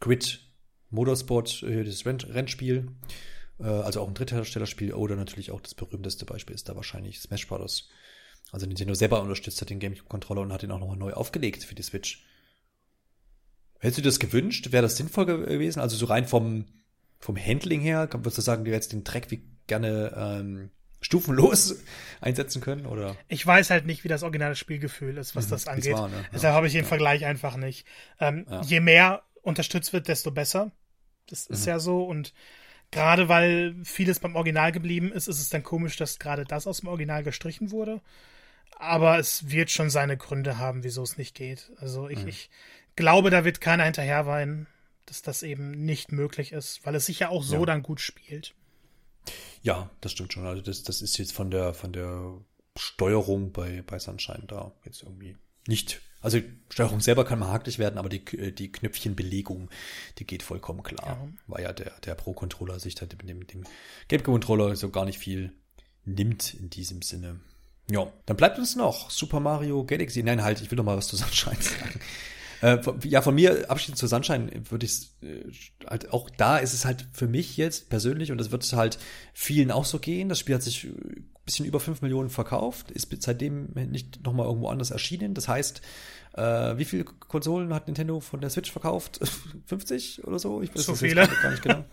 Grid 0.00 0.40
Motorsport, 0.90 1.62
äh, 1.62 1.84
das 1.84 2.04
Rennspiel 2.04 2.88
also 3.66 4.00
auch 4.00 4.08
ein 4.08 4.14
Drittherstellerspiel 4.14 4.94
oder 4.94 5.16
natürlich 5.16 5.50
auch 5.50 5.60
das 5.60 5.74
berühmteste 5.74 6.24
Beispiel 6.24 6.54
ist 6.54 6.68
da 6.68 6.76
wahrscheinlich 6.76 7.20
Smash 7.20 7.46
Bros. 7.46 7.88
Also 8.52 8.66
Nintendo 8.66 8.94
selber 8.94 9.22
unterstützt 9.22 9.60
hat 9.60 9.70
den 9.70 9.78
GameCube-Controller 9.78 10.42
und 10.42 10.52
hat 10.52 10.62
ihn 10.62 10.70
auch 10.70 10.80
nochmal 10.80 10.96
neu 10.96 11.12
aufgelegt 11.12 11.64
für 11.64 11.74
die 11.74 11.82
Switch. 11.82 12.24
Hättest 13.78 13.98
du 13.98 14.02
das 14.02 14.18
gewünscht? 14.18 14.72
Wäre 14.72 14.82
das 14.82 14.96
sinnvoll 14.96 15.26
gewesen? 15.26 15.80
Also 15.80 15.96
so 15.96 16.06
rein 16.06 16.26
vom, 16.26 16.66
vom 17.18 17.36
Handling 17.36 17.80
her, 17.80 18.08
würdest 18.12 18.38
du 18.38 18.42
sagen, 18.42 18.64
du 18.64 18.72
hättest 18.72 18.92
den 18.92 19.04
Track 19.04 19.30
wie 19.30 19.42
gerne 19.66 20.12
ähm, 20.16 20.70
stufenlos 21.00 21.76
einsetzen 22.20 22.60
können? 22.60 22.86
Oder? 22.86 23.16
Ich 23.28 23.46
weiß 23.46 23.70
halt 23.70 23.86
nicht, 23.86 24.04
wie 24.04 24.08
das 24.08 24.22
originale 24.22 24.56
Spielgefühl 24.56 25.16
ist, 25.16 25.36
was 25.36 25.46
mhm, 25.46 25.50
das 25.50 25.66
angeht. 25.66 25.94
War, 25.94 26.08
ne? 26.08 26.24
Deshalb 26.32 26.52
ja, 26.52 26.56
habe 26.56 26.66
ich 26.66 26.72
den 26.72 26.82
ja. 26.82 26.88
Vergleich 26.88 27.24
einfach 27.24 27.56
nicht. 27.56 27.86
Ähm, 28.18 28.46
ja. 28.50 28.62
Je 28.62 28.80
mehr 28.80 29.22
unterstützt 29.42 29.92
wird, 29.92 30.08
desto 30.08 30.30
besser. 30.30 30.72
Das 31.28 31.46
ist 31.46 31.62
mhm. 31.62 31.68
ja 31.68 31.78
so 31.78 32.04
und 32.04 32.34
gerade 32.90 33.28
weil 33.28 33.74
vieles 33.84 34.20
beim 34.20 34.36
Original 34.36 34.72
geblieben 34.72 35.12
ist, 35.12 35.28
ist 35.28 35.40
es 35.40 35.50
dann 35.50 35.62
komisch, 35.62 35.96
dass 35.96 36.18
gerade 36.18 36.44
das 36.44 36.66
aus 36.66 36.80
dem 36.80 36.88
Original 36.88 37.22
gestrichen 37.22 37.70
wurde. 37.70 38.00
Aber 38.76 39.18
es 39.18 39.50
wird 39.50 39.70
schon 39.70 39.90
seine 39.90 40.16
Gründe 40.16 40.58
haben, 40.58 40.84
wieso 40.84 41.02
es 41.02 41.18
nicht 41.18 41.34
geht. 41.34 41.70
Also 41.76 42.08
ich, 42.08 42.22
mhm. 42.22 42.28
ich 42.28 42.50
glaube, 42.96 43.30
da 43.30 43.44
wird 43.44 43.60
keiner 43.60 43.84
hinterher 43.84 44.26
weinen, 44.26 44.66
dass 45.06 45.22
das 45.22 45.42
eben 45.42 45.70
nicht 45.72 46.12
möglich 46.12 46.52
ist, 46.52 46.84
weil 46.86 46.94
es 46.94 47.06
sich 47.06 47.20
ja 47.20 47.28
auch 47.28 47.42
so 47.42 47.60
ja. 47.60 47.66
dann 47.66 47.82
gut 47.82 48.00
spielt. 48.00 48.54
Ja, 49.62 49.90
das 50.00 50.12
stimmt 50.12 50.32
schon. 50.32 50.46
Also 50.46 50.62
das, 50.62 50.82
das 50.82 51.02
ist 51.02 51.18
jetzt 51.18 51.32
von 51.32 51.50
der, 51.50 51.74
von 51.74 51.92
der 51.92 52.38
Steuerung 52.76 53.52
bei, 53.52 53.82
bei 53.82 53.98
Sunshine 53.98 54.44
da 54.46 54.72
jetzt 54.84 55.02
irgendwie 55.02 55.36
nicht. 55.66 56.00
Also 56.20 56.38
Steuerung 56.68 57.00
selber 57.00 57.24
kann 57.24 57.38
mal 57.38 57.48
hakelig 57.48 57.78
werden, 57.78 57.98
aber 57.98 58.08
die, 58.08 58.24
die 58.52 58.70
Knöpfchenbelegung, 58.70 59.70
die 60.18 60.26
geht 60.26 60.42
vollkommen 60.42 60.82
klar. 60.82 61.06
Ja. 61.06 61.28
Weil 61.46 61.64
ja 61.64 61.72
der, 61.72 61.92
der 62.00 62.14
Pro-Controller 62.14 62.78
sich 62.78 62.94
da 62.94 63.06
mit 63.06 63.28
dem, 63.28 63.46
dem 63.46 63.64
Gamecube-Controller 64.08 64.76
so 64.76 64.90
gar 64.90 65.04
nicht 65.04 65.18
viel 65.18 65.52
nimmt 66.04 66.54
in 66.54 66.70
diesem 66.70 67.02
Sinne. 67.02 67.40
Ja, 67.90 68.12
dann 68.26 68.36
bleibt 68.36 68.58
uns 68.58 68.76
noch 68.76 69.10
Super 69.10 69.40
Mario 69.40 69.84
Galaxy. 69.84 70.22
Nein, 70.22 70.42
halt, 70.42 70.60
ich 70.60 70.70
will 70.70 70.76
noch 70.76 70.84
mal 70.84 70.96
was 70.96 71.08
zu 71.08 71.16
Sunshine 71.16 71.56
sagen. 71.60 72.00
Äh, 72.62 72.78
ja, 73.08 73.22
von 73.22 73.34
mir 73.34 73.70
abschließend 73.70 73.98
zu 73.98 74.06
Sunshine 74.06 74.50
würde 74.68 74.84
ich 74.84 75.08
äh, 75.22 75.50
halt 75.86 76.12
auch 76.12 76.28
da 76.28 76.58
ist 76.58 76.74
es 76.74 76.84
halt 76.84 77.06
für 77.12 77.26
mich 77.26 77.56
jetzt 77.56 77.88
persönlich 77.88 78.30
und 78.30 78.38
das 78.38 78.50
wird 78.50 78.70
halt 78.74 78.98
vielen 79.32 79.70
auch 79.70 79.86
so 79.86 79.98
gehen. 79.98 80.28
Das 80.28 80.38
Spiel 80.38 80.54
hat 80.54 80.62
sich 80.62 80.84
ein 80.84 81.29
bisschen 81.44 81.66
über 81.66 81.80
fünf 81.80 82.02
Millionen 82.02 82.30
verkauft, 82.30 82.90
ist 82.90 83.10
seitdem 83.22 83.70
nicht 83.74 84.24
nochmal 84.24 84.46
irgendwo 84.46 84.68
anders 84.68 84.90
erschienen. 84.90 85.34
Das 85.34 85.48
heißt, 85.48 85.80
äh, 86.34 86.76
wie 86.78 86.84
viele 86.84 87.04
Konsolen 87.04 87.74
hat 87.74 87.86
Nintendo 87.86 88.20
von 88.20 88.40
der 88.40 88.50
Switch 88.50 88.70
verkauft? 88.70 89.20
50 89.66 90.24
oder 90.24 90.38
so? 90.38 90.62
Ich 90.62 90.74
weiß 90.74 90.84
so 90.84 90.94
viele. 90.94 91.26
gar 91.26 91.50
nicht 91.50 91.62
genau. 91.62 91.84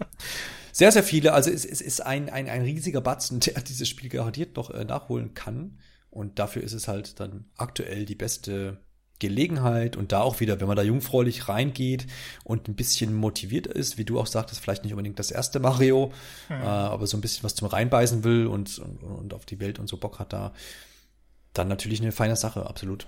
Sehr, 0.71 0.91
sehr 0.91 1.03
viele. 1.03 1.33
Also 1.33 1.49
es, 1.49 1.65
es 1.65 1.81
ist 1.81 2.01
ein, 2.01 2.29
ein, 2.29 2.49
ein 2.49 2.61
riesiger 2.61 3.01
Batzen, 3.01 3.39
der 3.41 3.61
dieses 3.61 3.89
Spiel 3.89 4.09
garantiert 4.09 4.55
noch 4.55 4.69
äh, 4.69 4.85
nachholen 4.85 5.33
kann. 5.33 5.79
Und 6.09 6.39
dafür 6.39 6.63
ist 6.63 6.73
es 6.73 6.87
halt 6.87 7.19
dann 7.19 7.45
aktuell 7.57 8.05
die 8.05 8.15
beste 8.15 8.79
Gelegenheit 9.19 9.95
und 9.95 10.11
da 10.11 10.21
auch 10.21 10.39
wieder, 10.39 10.59
wenn 10.59 10.67
man 10.67 10.77
da 10.77 10.83
jungfräulich 10.83 11.49
reingeht 11.49 12.05
und 12.43 12.67
ein 12.67 12.75
bisschen 12.75 13.13
motiviert 13.13 13.67
ist, 13.67 13.97
wie 13.97 14.05
du 14.05 14.19
auch 14.19 14.27
sagtest, 14.27 14.61
vielleicht 14.61 14.83
nicht 14.83 14.93
unbedingt 14.93 15.17
das 15.17 15.31
erste 15.31 15.59
Mario, 15.59 16.11
mhm. 16.49 16.55
äh, 16.55 16.65
aber 16.65 17.07
so 17.07 17.17
ein 17.17 17.21
bisschen 17.21 17.43
was 17.43 17.55
zum 17.55 17.67
Reinbeißen 17.67 18.23
will 18.23 18.47
und, 18.47 18.77
und, 18.79 19.03
und 19.03 19.33
auf 19.33 19.45
die 19.45 19.59
Welt 19.59 19.79
und 19.79 19.87
so 19.87 19.97
Bock 19.97 20.19
hat 20.19 20.33
da, 20.33 20.53
dann 21.53 21.67
natürlich 21.67 22.01
eine 22.01 22.11
feine 22.11 22.35
Sache, 22.35 22.67
absolut. 22.67 23.07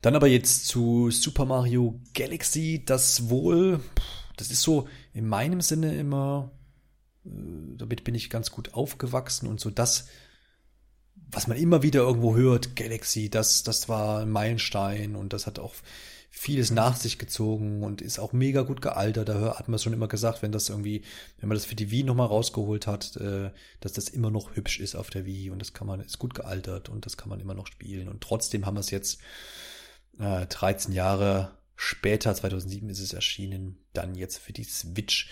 Dann 0.00 0.16
aber 0.16 0.26
jetzt 0.26 0.66
zu 0.66 1.10
Super 1.10 1.44
Mario 1.44 2.00
Galaxy, 2.14 2.82
das 2.84 3.28
wohl, 3.28 3.80
das 4.36 4.50
ist 4.50 4.62
so 4.62 4.88
in 5.12 5.28
meinem 5.28 5.60
Sinne 5.60 5.94
immer, 5.94 6.50
äh, 7.26 7.28
damit 7.76 8.02
bin 8.04 8.14
ich 8.14 8.30
ganz 8.30 8.50
gut 8.50 8.72
aufgewachsen 8.72 9.46
und 9.46 9.60
so 9.60 9.70
das, 9.70 10.08
was 11.32 11.46
man 11.46 11.56
immer 11.56 11.82
wieder 11.82 12.00
irgendwo 12.00 12.36
hört, 12.36 12.76
Galaxy, 12.76 13.30
das, 13.30 13.62
das 13.62 13.88
war 13.88 14.20
ein 14.20 14.30
Meilenstein 14.30 15.16
und 15.16 15.32
das 15.32 15.46
hat 15.46 15.58
auch 15.58 15.74
vieles 16.34 16.70
nach 16.70 16.96
sich 16.96 17.18
gezogen 17.18 17.82
und 17.82 18.00
ist 18.00 18.18
auch 18.18 18.32
mega 18.32 18.62
gut 18.62 18.80
gealtert. 18.82 19.28
Da 19.28 19.58
hat 19.58 19.68
man 19.68 19.78
schon 19.78 19.92
immer 19.92 20.08
gesagt, 20.08 20.42
wenn 20.42 20.52
das 20.52 20.68
irgendwie, 20.68 21.02
wenn 21.38 21.48
man 21.48 21.56
das 21.56 21.64
für 21.64 21.74
die 21.74 21.90
Wii 21.90 22.04
nochmal 22.04 22.26
rausgeholt 22.26 22.86
hat, 22.86 23.16
äh, 23.16 23.50
dass 23.80 23.92
das 23.92 24.08
immer 24.08 24.30
noch 24.30 24.56
hübsch 24.56 24.80
ist 24.80 24.94
auf 24.94 25.10
der 25.10 25.24
Wii 25.24 25.50
und 25.50 25.58
das 25.58 25.72
kann 25.72 25.86
man, 25.86 26.00
ist 26.00 26.18
gut 26.18 26.34
gealtert 26.34 26.88
und 26.88 27.06
das 27.06 27.16
kann 27.16 27.28
man 27.28 27.40
immer 27.40 27.54
noch 27.54 27.66
spielen. 27.66 28.08
Und 28.08 28.22
trotzdem 28.22 28.66
haben 28.66 28.76
wir 28.76 28.80
es 28.80 28.90
jetzt 28.90 29.20
äh, 30.18 30.46
13 30.46 30.92
Jahre 30.92 31.52
später, 31.76 32.34
2007 32.34 32.88
ist 32.88 33.00
es 33.00 33.12
erschienen, 33.12 33.78
dann 33.92 34.14
jetzt 34.14 34.38
für 34.38 34.52
die 34.52 34.64
Switch. 34.64 35.30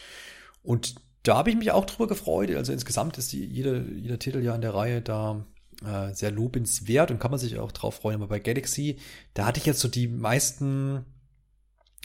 Und 0.63 0.97
da 1.23 1.37
habe 1.37 1.51
ich 1.51 1.57
mich 1.57 1.71
auch 1.73 1.87
drüber 1.87 2.09
gefreut. 2.09 2.51
Also 2.55 2.73
insgesamt 2.73 3.19
ist 3.19 3.33
die, 3.33 3.45
jeder, 3.45 3.83
jeder 3.83 4.19
Titel 4.19 4.43
ja 4.43 4.55
in 4.55 4.63
der 4.63 4.75
Reihe 4.75 5.03
da 5.03 5.47
äh, 5.85 6.13
sehr 6.15 6.31
lobenswert 6.31 7.11
und 7.11 7.19
kann 7.19 7.31
man 7.31 7.41
sich 7.41 7.59
auch 7.59 7.73
drauf 7.73 7.97
freuen. 7.97 8.17
Aber 8.17 8.29
bei 8.29 8.41
Galaxy, 8.41 8.99
da 9.35 9.47
hatte 9.47 9.61
ich 9.61 9.67
jetzt 9.67 9.81
so 9.81 9.89
die 9.89 10.09
meisten, 10.09 11.05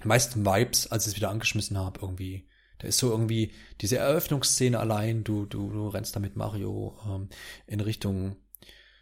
meisten 0.04 0.46
Vibes, 0.46 0.92
als 0.92 1.06
ich 1.06 1.14
es 1.14 1.18
wieder 1.18 1.30
angeschmissen 1.30 1.78
habe, 1.78 2.00
irgendwie. 2.02 2.48
Da 2.80 2.90
ist 2.90 2.98
so 2.98 3.10
irgendwie 3.10 3.54
diese 3.80 3.98
Eröffnungsszene 3.98 4.78
allein, 4.78 5.24
du, 5.24 5.46
du, 5.46 5.72
du 5.72 5.88
rennst 5.88 6.16
da 6.16 6.20
mit 6.20 6.36
Mario 6.36 7.00
ähm, 7.08 7.30
in 7.68 7.80
Richtung 7.80 8.36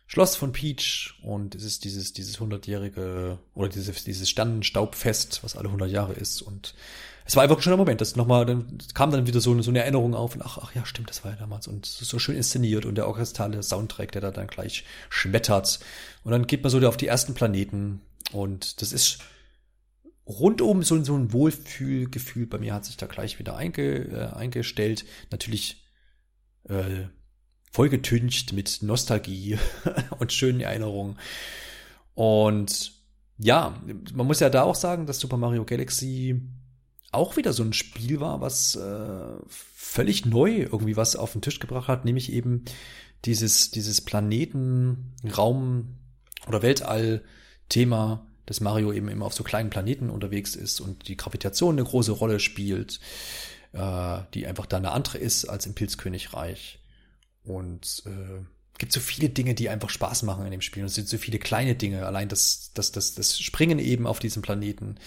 Schloss 0.05 0.35
von 0.35 0.51
Peach 0.51 1.19
und 1.23 1.55
es 1.55 1.63
ist 1.63 1.83
dieses, 1.85 2.13
dieses 2.13 2.39
hundertjährige 2.39 3.39
oder 3.55 3.69
dieses, 3.69 4.03
dieses 4.03 4.29
Sternenstaubfest, 4.29 5.43
was 5.43 5.55
alle 5.55 5.71
hundert 5.71 5.89
Jahre 5.89 6.13
ist 6.13 6.43
und 6.43 6.75
es 7.25 7.35
war 7.35 7.43
einfach 7.43 7.57
ein 7.57 7.61
schöner 7.61 7.77
Moment. 7.77 8.01
Das 8.01 8.15
nochmal, 8.15 8.45
dann 8.45 8.77
kam 8.93 9.11
dann 9.11 9.27
wieder 9.27 9.39
so, 9.39 9.59
so 9.61 9.71
eine 9.71 9.79
Erinnerung 9.79 10.13
auf 10.13 10.35
und 10.35 10.41
ach, 10.41 10.59
ach 10.61 10.75
ja, 10.75 10.85
stimmt, 10.85 11.09
das 11.09 11.23
war 11.23 11.31
ja 11.31 11.37
damals 11.37 11.67
und 11.67 11.85
so 11.85 12.19
schön 12.19 12.35
inszeniert 12.35 12.85
und 12.85 12.95
der 12.95 13.07
orchestrale 13.07 13.61
Soundtrack, 13.63 14.11
der 14.11 14.21
da 14.21 14.31
dann 14.31 14.47
gleich 14.47 14.83
schmettert. 15.09 15.79
Und 16.23 16.31
dann 16.31 16.47
geht 16.47 16.63
man 16.63 16.69
so 16.69 16.85
auf 16.87 16.97
die 16.97 17.07
ersten 17.07 17.33
Planeten 17.33 18.01
und 18.31 18.81
das 18.81 18.91
ist 18.91 19.19
rundum 20.25 20.83
so, 20.83 21.01
so 21.03 21.15
ein 21.15 21.33
Wohlfühlgefühl 21.33 22.45
bei 22.47 22.57
mir 22.57 22.73
hat 22.73 22.85
sich 22.85 22.97
da 22.97 23.07
gleich 23.07 23.39
wieder 23.39 23.55
einge, 23.55 23.81
äh, 23.81 24.35
eingestellt. 24.35 25.05
Natürlich 25.31 25.83
äh, 26.69 27.07
vollgetüncht 27.71 28.53
mit 28.53 28.79
Nostalgie 28.81 29.57
und 30.19 30.31
schönen 30.31 30.61
Erinnerungen. 30.61 31.17
Und 32.13 32.93
ja, 33.39 33.75
man 34.13 34.27
muss 34.27 34.39
ja 34.39 34.49
da 34.49 34.63
auch 34.63 34.75
sagen, 34.75 35.05
dass 35.05 35.19
Super 35.19 35.37
Mario 35.37 35.65
Galaxy 35.65 36.41
auch 37.13 37.37
wieder 37.37 37.53
so 37.53 37.63
ein 37.63 37.73
Spiel 37.73 38.19
war, 38.19 38.41
was 38.41 38.75
äh, 38.75 39.33
völlig 39.47 40.25
neu 40.25 40.61
irgendwie 40.61 40.97
was 40.97 41.15
auf 41.15 41.33
den 41.33 41.41
Tisch 41.41 41.59
gebracht 41.59 41.87
hat, 41.87 42.05
nämlich 42.05 42.31
eben 42.31 42.65
dieses, 43.25 43.71
dieses 43.71 44.01
Planeten, 44.01 45.13
Raum 45.37 45.97
oder 46.47 46.61
Weltall-Thema, 46.61 48.25
dass 48.45 48.59
Mario 48.59 48.91
eben 48.91 49.07
immer 49.07 49.25
auf 49.25 49.33
so 49.33 49.43
kleinen 49.43 49.69
Planeten 49.69 50.09
unterwegs 50.09 50.55
ist 50.55 50.81
und 50.81 51.07
die 51.07 51.15
Gravitation 51.15 51.75
eine 51.75 51.87
große 51.87 52.11
Rolle 52.11 52.39
spielt, 52.39 52.99
äh, 53.71 54.19
die 54.33 54.45
einfach 54.45 54.65
da 54.65 54.77
eine 54.77 54.91
andere 54.91 55.17
ist 55.17 55.45
als 55.45 55.65
im 55.65 55.75
Pilzkönigreich. 55.75 56.79
Und 57.43 58.03
äh, 58.05 58.43
gibt 58.77 58.91
so 58.91 58.99
viele 58.99 59.29
Dinge, 59.29 59.53
die 59.53 59.69
einfach 59.69 59.89
Spaß 59.89 60.23
machen 60.23 60.45
in 60.45 60.51
dem 60.51 60.61
Spiel. 60.61 60.83
Und 60.83 60.87
es 60.87 60.95
sind 60.95 61.07
so 61.07 61.17
viele 61.17 61.39
kleine 61.39 61.75
Dinge. 61.75 62.05
Allein 62.05 62.27
das, 62.27 62.71
das, 62.73 62.91
das, 62.91 63.15
das 63.15 63.39
Springen 63.39 63.79
eben 63.79 64.07
auf 64.07 64.19
diesem 64.19 64.41
Planeten 64.41 64.97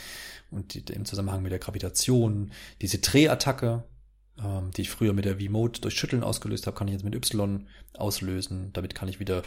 und 0.57 0.75
die, 0.75 0.93
im 0.93 1.05
Zusammenhang 1.05 1.43
mit 1.43 1.53
der 1.53 1.59
Gravitation, 1.59 2.53
diese 2.81 2.99
Drehattacke, 2.99 3.85
ähm, 4.43 4.71
die 4.77 4.83
ich 4.83 4.91
früher 4.91 5.13
mit 5.13 5.25
der 5.25 5.39
V-Mode 5.39 5.81
durch 5.81 5.95
Schütteln 5.95 6.23
ausgelöst 6.23 6.67
habe, 6.67 6.77
kann 6.77 6.89
ich 6.89 6.95
jetzt 6.95 7.05
mit 7.05 7.15
Y 7.15 7.67
auslösen. 7.95 8.71
Damit 8.73 8.95
kann 8.95 9.09
ich 9.09 9.21
wieder 9.21 9.43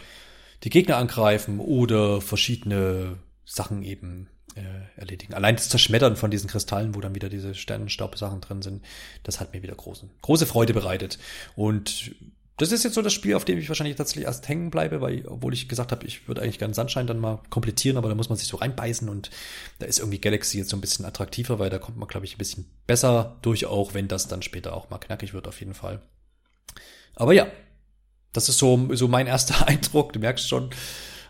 die 0.63 0.69
Gegner 0.69 0.97
angreifen 0.97 1.59
oder 1.59 2.21
verschiedene 2.21 3.17
Sachen 3.45 3.83
eben 3.83 4.29
äh, 4.55 4.99
erledigen. 4.99 5.33
Allein 5.33 5.55
das 5.55 5.69
Zerschmettern 5.69 6.15
von 6.15 6.31
diesen 6.31 6.49
Kristallen, 6.49 6.95
wo 6.95 7.01
dann 7.01 7.15
wieder 7.15 7.29
diese 7.29 7.55
Sternenstaubsachen 7.55 8.41
drin 8.41 8.61
sind, 8.61 8.83
das 9.23 9.39
hat 9.39 9.53
mir 9.53 9.63
wieder 9.63 9.75
große, 9.75 10.09
große 10.21 10.45
Freude 10.45 10.73
bereitet. 10.73 11.19
Und 11.55 12.15
das 12.59 12.73
ist 12.73 12.83
jetzt 12.83 12.93
so 12.93 13.01
das 13.01 13.13
Spiel, 13.13 13.35
auf 13.35 13.45
dem 13.45 13.57
ich 13.57 13.69
wahrscheinlich 13.69 13.95
tatsächlich 13.95 14.25
erst 14.25 14.47
hängen 14.49 14.69
bleibe, 14.69 14.99
weil, 14.99 15.25
obwohl 15.25 15.53
ich 15.53 15.69
gesagt 15.69 15.93
habe, 15.93 16.05
ich 16.05 16.27
würde 16.27 16.41
eigentlich 16.41 16.59
gerne 16.59 16.73
Sunshine 16.73 17.05
dann 17.05 17.17
mal 17.17 17.39
komplettieren, 17.49 17.97
aber 17.97 18.09
da 18.09 18.15
muss 18.15 18.27
man 18.27 18.37
sich 18.37 18.49
so 18.49 18.57
reinbeißen 18.57 19.07
und 19.07 19.31
da 19.79 19.85
ist 19.85 19.99
irgendwie 19.99 20.19
Galaxy 20.19 20.57
jetzt 20.57 20.69
so 20.69 20.75
ein 20.75 20.81
bisschen 20.81 21.05
attraktiver, 21.05 21.57
weil 21.57 21.69
da 21.69 21.79
kommt 21.79 21.97
man, 21.97 22.09
glaube 22.09 22.25
ich, 22.25 22.35
ein 22.35 22.37
bisschen 22.37 22.65
besser 22.85 23.37
durch, 23.43 23.65
auch 23.65 23.93
wenn 23.93 24.09
das 24.09 24.27
dann 24.27 24.41
später 24.41 24.75
auch 24.75 24.89
mal 24.89 24.97
knackig 24.97 25.33
wird, 25.33 25.47
auf 25.47 25.61
jeden 25.61 25.73
Fall. 25.73 26.01
Aber 27.15 27.33
ja, 27.33 27.47
das 28.33 28.49
ist 28.49 28.57
so, 28.57 28.93
so 28.93 29.07
mein 29.07 29.27
erster 29.27 29.65
Eindruck, 29.67 30.11
du 30.11 30.19
merkst 30.19 30.45
schon, 30.45 30.71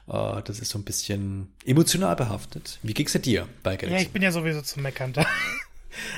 uh, 0.08 0.42
das 0.44 0.60
ist 0.60 0.72
so 0.72 0.80
ein 0.80 0.84
bisschen 0.84 1.54
emotional 1.64 2.16
behaftet. 2.16 2.80
Wie 2.82 2.96
ging's 2.96 3.14
dir 3.14 3.48
bei 3.62 3.78
Galaxy? 3.78 3.94
Ja, 3.94 4.02
ich 4.02 4.12
bin 4.12 4.24
ja 4.24 4.32
sowieso 4.32 4.64
zum 4.64 4.82
Meckern 4.82 5.14
da. 5.14 5.28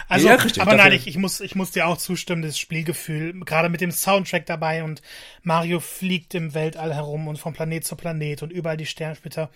Also, 0.07 0.27
ja, 0.27 0.35
richtig, 0.35 0.61
aber 0.61 0.75
nein, 0.75 0.91
ich, 0.91 1.07
ich, 1.07 1.17
muss, 1.17 1.39
ich 1.39 1.55
muss 1.55 1.71
dir 1.71 1.87
auch 1.87 1.97
zustimmen, 1.97 2.41
das 2.41 2.59
Spielgefühl, 2.59 3.39
gerade 3.45 3.69
mit 3.69 3.81
dem 3.81 3.91
Soundtrack 3.91 4.45
dabei 4.45 4.83
und 4.83 5.01
Mario 5.43 5.79
fliegt 5.79 6.35
im 6.35 6.53
Weltall 6.53 6.93
herum 6.93 7.27
und 7.27 7.37
von 7.37 7.53
Planet 7.53 7.85
zu 7.85 7.95
Planet 7.95 8.43
und 8.43 8.51
überall 8.51 8.77
die 8.77 8.85
Sternsplitter. 8.85 9.49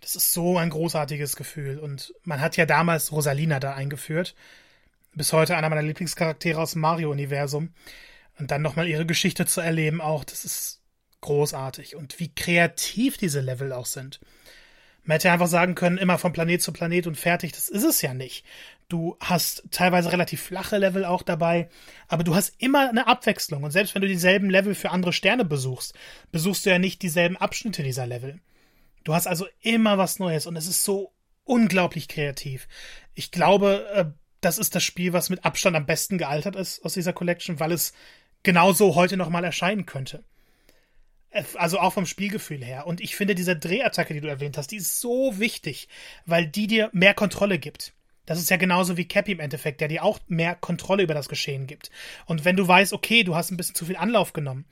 Das 0.00 0.14
ist 0.14 0.32
so 0.32 0.58
ein 0.58 0.70
großartiges 0.70 1.36
Gefühl. 1.36 1.78
Und 1.78 2.14
man 2.22 2.40
hat 2.40 2.56
ja 2.56 2.66
damals 2.66 3.12
Rosalina 3.12 3.60
da 3.60 3.74
eingeführt. 3.74 4.34
Bis 5.14 5.32
heute 5.32 5.56
einer 5.56 5.70
meiner 5.70 5.82
Lieblingscharaktere 5.82 6.60
aus 6.60 6.72
dem 6.72 6.82
Mario-Universum. 6.82 7.72
Und 8.38 8.50
dann 8.50 8.62
nochmal 8.62 8.86
ihre 8.86 9.06
Geschichte 9.06 9.46
zu 9.46 9.60
erleben, 9.60 10.00
auch, 10.00 10.24
das 10.24 10.44
ist 10.44 10.82
großartig. 11.22 11.96
Und 11.96 12.20
wie 12.20 12.34
kreativ 12.34 13.16
diese 13.16 13.40
Level 13.40 13.72
auch 13.72 13.86
sind. 13.86 14.20
Man 15.04 15.14
hätte 15.14 15.30
einfach 15.30 15.46
sagen 15.46 15.74
können, 15.74 15.98
immer 15.98 16.18
von 16.18 16.32
Planet 16.32 16.60
zu 16.60 16.72
Planet 16.72 17.06
und 17.06 17.16
fertig. 17.16 17.52
Das 17.52 17.68
ist 17.68 17.84
es 17.84 18.02
ja 18.02 18.12
nicht. 18.12 18.44
Du 18.88 19.16
hast 19.18 19.64
teilweise 19.72 20.12
relativ 20.12 20.42
flache 20.42 20.78
Level 20.78 21.04
auch 21.04 21.22
dabei, 21.22 21.68
aber 22.06 22.22
du 22.22 22.36
hast 22.36 22.54
immer 22.58 22.88
eine 22.88 23.08
Abwechslung. 23.08 23.64
Und 23.64 23.72
selbst 23.72 23.94
wenn 23.94 24.02
du 24.02 24.08
dieselben 24.08 24.48
Level 24.48 24.76
für 24.76 24.90
andere 24.90 25.12
Sterne 25.12 25.44
besuchst, 25.44 25.94
besuchst 26.30 26.64
du 26.64 26.70
ja 26.70 26.78
nicht 26.78 27.02
dieselben 27.02 27.36
Abschnitte 27.36 27.82
dieser 27.82 28.06
Level. 28.06 28.40
Du 29.02 29.12
hast 29.12 29.26
also 29.26 29.46
immer 29.60 29.98
was 29.98 30.20
Neues 30.20 30.46
und 30.46 30.54
es 30.56 30.68
ist 30.68 30.84
so 30.84 31.12
unglaublich 31.42 32.06
kreativ. 32.06 32.68
Ich 33.14 33.32
glaube, 33.32 33.86
äh, 33.92 34.04
das 34.40 34.58
ist 34.58 34.76
das 34.76 34.84
Spiel, 34.84 35.12
was 35.12 35.30
mit 35.30 35.44
Abstand 35.44 35.76
am 35.76 35.86
besten 35.86 36.18
gealtert 36.18 36.54
ist 36.54 36.84
aus 36.84 36.94
dieser 36.94 37.12
Collection, 37.12 37.58
weil 37.58 37.72
es 37.72 37.92
genauso 38.44 38.94
heute 38.94 39.16
nochmal 39.16 39.42
erscheinen 39.42 39.86
könnte. 39.86 40.22
Äh, 41.30 41.42
also 41.54 41.80
auch 41.80 41.92
vom 41.92 42.06
Spielgefühl 42.06 42.64
her. 42.64 42.86
Und 42.86 43.00
ich 43.00 43.16
finde, 43.16 43.34
diese 43.34 43.56
Drehattacke, 43.56 44.14
die 44.14 44.20
du 44.20 44.28
erwähnt 44.28 44.56
hast, 44.56 44.70
die 44.70 44.76
ist 44.76 45.00
so 45.00 45.38
wichtig, 45.40 45.88
weil 46.24 46.46
die 46.46 46.68
dir 46.68 46.90
mehr 46.92 47.14
Kontrolle 47.14 47.58
gibt. 47.58 47.95
Das 48.26 48.38
ist 48.38 48.50
ja 48.50 48.56
genauso 48.56 48.96
wie 48.96 49.06
Cappy 49.06 49.32
im 49.32 49.40
Endeffekt, 49.40 49.80
der 49.80 49.88
dir 49.88 50.02
auch 50.04 50.18
mehr 50.26 50.54
Kontrolle 50.56 51.04
über 51.04 51.14
das 51.14 51.28
Geschehen 51.28 51.66
gibt. 51.66 51.90
Und 52.26 52.44
wenn 52.44 52.56
du 52.56 52.66
weißt, 52.66 52.92
okay, 52.92 53.22
du 53.22 53.36
hast 53.36 53.50
ein 53.50 53.56
bisschen 53.56 53.76
zu 53.76 53.86
viel 53.86 53.96
Anlauf 53.96 54.32
genommen. 54.32 54.66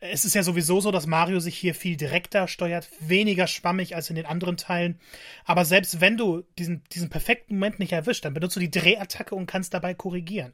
Es 0.00 0.24
ist 0.24 0.34
ja 0.34 0.42
sowieso 0.42 0.80
so, 0.80 0.90
dass 0.90 1.06
Mario 1.06 1.40
sich 1.40 1.56
hier 1.56 1.74
viel 1.74 1.96
direkter 1.96 2.48
steuert, 2.48 2.88
weniger 3.00 3.46
schwammig 3.46 3.96
als 3.96 4.10
in 4.10 4.16
den 4.16 4.26
anderen 4.26 4.56
Teilen. 4.56 5.00
Aber 5.44 5.64
selbst 5.64 6.00
wenn 6.00 6.16
du 6.16 6.42
diesen, 6.58 6.84
diesen 6.92 7.08
perfekten 7.08 7.54
Moment 7.54 7.78
nicht 7.78 7.92
erwischt, 7.92 8.24
dann 8.24 8.34
benutzt 8.34 8.56
du 8.56 8.60
die 8.60 8.70
Drehattacke 8.70 9.34
und 9.34 9.46
kannst 9.46 9.72
dabei 9.72 9.94
korrigieren. 9.94 10.52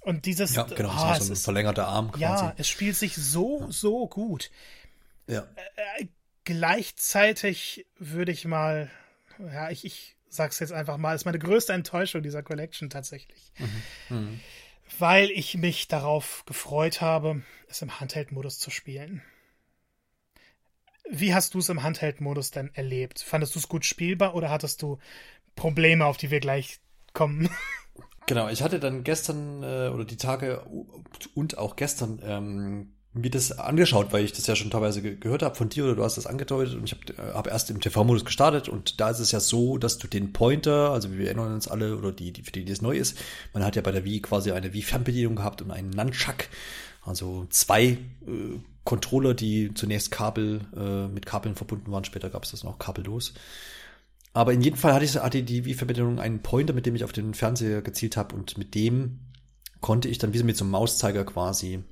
Und 0.00 0.24
dieses. 0.24 0.54
Ja, 0.54 0.62
genau, 0.62 0.90
oh, 0.90 1.14
so 1.14 1.24
ein 1.24 1.32
ist, 1.32 1.44
verlängerter 1.44 1.86
Arm 1.86 2.12
quasi. 2.12 2.22
Ja, 2.22 2.54
es 2.56 2.68
spielt 2.68 2.96
sich 2.96 3.14
so, 3.16 3.60
ja. 3.60 3.66
so 3.70 4.08
gut. 4.08 4.50
Ja. 5.26 5.46
Äh, 5.98 6.06
gleichzeitig 6.44 7.86
würde 7.98 8.32
ich 8.32 8.46
mal, 8.46 8.90
ja, 9.38 9.70
ich, 9.70 9.84
ich 9.84 10.16
sag's 10.30 10.60
jetzt 10.60 10.72
einfach 10.72 10.96
mal, 10.96 11.14
ist 11.14 11.26
meine 11.26 11.38
größte 11.38 11.72
Enttäuschung 11.72 12.22
dieser 12.22 12.42
Collection 12.42 12.88
tatsächlich. 12.88 13.52
Mhm. 13.58 14.16
Mhm. 14.16 14.40
Weil 14.98 15.30
ich 15.30 15.56
mich 15.56 15.88
darauf 15.88 16.44
gefreut 16.46 17.00
habe, 17.00 17.42
es 17.68 17.82
im 17.82 18.00
Handheld-Modus 18.00 18.58
zu 18.58 18.70
spielen. 18.70 19.22
Wie 21.10 21.34
hast 21.34 21.54
du 21.54 21.58
es 21.58 21.68
im 21.68 21.82
Handheld-Modus 21.82 22.52
denn 22.52 22.70
erlebt? 22.74 23.20
Fandest 23.20 23.54
du 23.54 23.58
es 23.58 23.68
gut 23.68 23.84
spielbar 23.84 24.34
oder 24.34 24.50
hattest 24.50 24.82
du 24.82 24.98
Probleme, 25.56 26.06
auf 26.06 26.16
die 26.16 26.30
wir 26.30 26.40
gleich 26.40 26.80
kommen? 27.12 27.50
Genau, 28.26 28.48
ich 28.48 28.62
hatte 28.62 28.78
dann 28.78 29.02
gestern 29.02 29.64
äh, 29.64 29.88
oder 29.88 30.04
die 30.04 30.16
Tage 30.16 30.64
und 31.34 31.58
auch 31.58 31.74
gestern 31.74 32.20
ähm, 32.22 32.92
mir 33.12 33.30
das 33.30 33.58
angeschaut, 33.58 34.12
weil 34.12 34.24
ich 34.24 34.32
das 34.32 34.46
ja 34.46 34.54
schon 34.54 34.70
teilweise 34.70 35.02
ge 35.02 35.16
gehört 35.16 35.42
habe 35.42 35.56
von 35.56 35.68
dir 35.68 35.84
oder 35.84 35.96
du 35.96 36.04
hast 36.04 36.16
das 36.16 36.26
angedeutet 36.26 36.74
und 36.74 36.84
ich 36.84 36.92
habe 36.92 37.30
äh, 37.30 37.34
hab 37.34 37.48
erst 37.48 37.70
im 37.70 37.80
TV-Modus 37.80 38.24
gestartet 38.24 38.68
und 38.68 39.00
da 39.00 39.10
ist 39.10 39.18
es 39.18 39.32
ja 39.32 39.40
so, 39.40 39.78
dass 39.78 39.98
du 39.98 40.06
den 40.06 40.32
Pointer, 40.32 40.90
also 40.90 41.12
wir 41.12 41.26
erinnern 41.26 41.52
uns 41.52 41.66
alle 41.66 41.96
oder 41.96 42.12
die, 42.12 42.32
die 42.32 42.42
für 42.42 42.52
die, 42.52 42.70
es 42.70 42.82
neu 42.82 42.96
ist, 42.96 43.18
man 43.52 43.64
hat 43.64 43.74
ja 43.74 43.82
bei 43.82 43.90
der 43.90 44.04
Wii 44.04 44.20
quasi 44.20 44.52
eine 44.52 44.72
Wii-Fernbedienung 44.72 45.34
gehabt 45.34 45.60
und 45.60 45.72
einen 45.72 45.90
Nunchuck, 45.90 46.46
also 47.04 47.46
zwei 47.50 47.84
äh, 47.84 47.98
Controller, 48.84 49.34
die 49.34 49.74
zunächst 49.74 50.12
Kabel 50.12 50.60
äh, 50.76 51.08
mit 51.08 51.26
Kabeln 51.26 51.56
verbunden 51.56 51.90
waren, 51.90 52.04
später 52.04 52.30
gab 52.30 52.44
es 52.44 52.52
das 52.52 52.62
noch 52.64 52.78
kabellos. 52.78 53.34
Aber 54.32 54.52
in 54.52 54.60
jedem 54.60 54.76
Fall 54.76 54.94
hatte 54.94 55.04
ich 55.04 55.16
hatte 55.16 55.42
die 55.42 55.64
Wii-Verbindung 55.64 56.20
einen 56.20 56.42
Pointer, 56.42 56.72
mit 56.72 56.86
dem 56.86 56.94
ich 56.94 57.02
auf 57.02 57.12
den 57.12 57.34
Fernseher 57.34 57.82
gezielt 57.82 58.16
habe 58.16 58.36
und 58.36 58.56
mit 58.56 58.76
dem 58.76 59.18
konnte 59.80 60.08
ich 60.08 60.18
dann 60.18 60.32
wie 60.32 60.42
mit 60.44 60.56
so 60.56 60.64
einem 60.64 60.70
Mauszeiger 60.70 61.24
quasi 61.24 61.82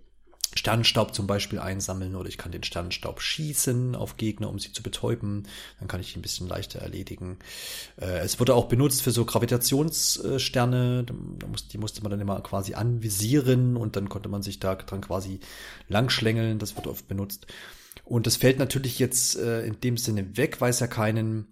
Sternenstaub 0.59 1.15
zum 1.15 1.27
Beispiel 1.27 1.59
einsammeln 1.59 2.15
oder 2.17 2.29
ich 2.29 2.37
kann 2.37 2.53
den 2.53 2.63
Sternenstaub 2.63 3.23
schießen 3.23 3.95
auf 3.95 4.17
Gegner, 4.17 4.51
um 4.51 4.59
sie 4.59 4.73
zu 4.73 4.83
betäuben. 4.83 5.45
Dann 5.79 5.89
kann 5.89 6.01
ich 6.01 6.15
ihn 6.15 6.19
ein 6.19 6.23
bisschen 6.23 6.49
leichter 6.49 6.81
erledigen. 6.81 7.39
Äh, 8.01 8.19
es 8.19 8.39
wurde 8.39 8.55
auch 8.55 8.67
benutzt 8.67 9.03
für 9.03 9.11
so 9.11 9.25
Gravitationssterne. 9.25 11.07
die 11.73 11.79
musste 11.79 12.03
man 12.03 12.11
dann 12.11 12.21
immer 12.21 12.41
quasi 12.43 12.75
anvisieren 12.75 13.77
und 13.77 13.97
dann 13.97 14.09
konnte 14.09 14.29
man 14.29 14.43
sich 14.43 14.61
da 14.61 14.75
dran 14.75 15.01
quasi 15.01 15.41
langschlängeln. 15.89 16.59
Das 16.59 16.77
wird 16.77 16.87
oft 16.87 17.09
benutzt. 17.09 17.47
Und 18.05 18.27
das 18.27 18.37
fällt 18.37 18.59
natürlich 18.59 18.99
jetzt 18.99 19.37
äh, 19.37 19.65
in 19.67 19.81
dem 19.81 19.97
Sinne 19.97 20.37
weg, 20.37 20.61
weil 20.61 20.71
es 20.71 20.81
ja 20.81 20.87
keinen 20.87 21.47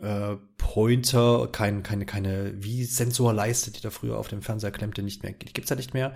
äh, 0.00 0.36
Pointer, 0.56 1.48
kein, 1.50 1.82
keine, 1.82 2.06
keine 2.06 2.52
wie 2.62 2.84
Sensorleiste, 2.84 3.70
die 3.70 3.80
da 3.80 3.90
früher 3.90 4.18
auf 4.18 4.28
dem 4.28 4.42
Fernseher 4.42 4.70
klemmte, 4.70 5.02
nicht 5.02 5.22
mehr, 5.22 5.32
die 5.32 5.52
gibt's 5.52 5.70
ja 5.70 5.76
nicht 5.76 5.94
mehr. 5.94 6.14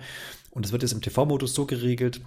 Und 0.51 0.65
es 0.65 0.71
wird 0.71 0.83
jetzt 0.83 0.91
im 0.91 1.01
TV-Modus 1.01 1.53
so 1.53 1.65
geregelt, 1.65 2.21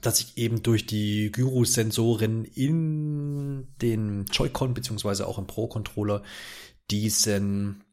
dass 0.00 0.20
ich 0.20 0.36
eben 0.36 0.62
durch 0.62 0.86
die 0.86 1.30
Gyro-Sensoren 1.30 2.44
in 2.44 3.68
den 3.80 4.24
Joy-Con 4.26 4.74
beziehungsweise 4.74 5.26
auch 5.26 5.38
im 5.38 5.46
Pro-Controller 5.46 6.22
diesen 6.90 7.84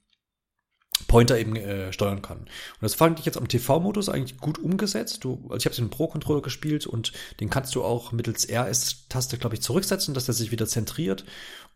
Pointer 1.07 1.37
eben 1.37 1.55
äh, 1.55 1.91
steuern 1.93 2.21
kann. 2.21 2.39
Und 2.39 2.49
das 2.81 2.95
fand 2.95 3.19
ich 3.19 3.25
jetzt 3.25 3.37
am 3.37 3.47
TV-Modus 3.47 4.09
eigentlich 4.09 4.39
gut 4.39 4.59
umgesetzt. 4.59 5.23
Du, 5.23 5.41
also 5.49 5.57
ich 5.57 5.65
habe 5.65 5.75
den 5.75 5.89
Pro-Controller 5.89 6.41
gespielt 6.41 6.85
und 6.87 7.11
den 7.39 7.49
kannst 7.49 7.75
du 7.75 7.83
auch 7.83 8.11
mittels 8.11 8.47
RS-Taste, 8.49 9.37
glaube 9.37 9.55
ich, 9.55 9.61
zurücksetzen, 9.61 10.13
dass 10.13 10.25
der 10.25 10.35
sich 10.35 10.51
wieder 10.51 10.67
zentriert. 10.67 11.25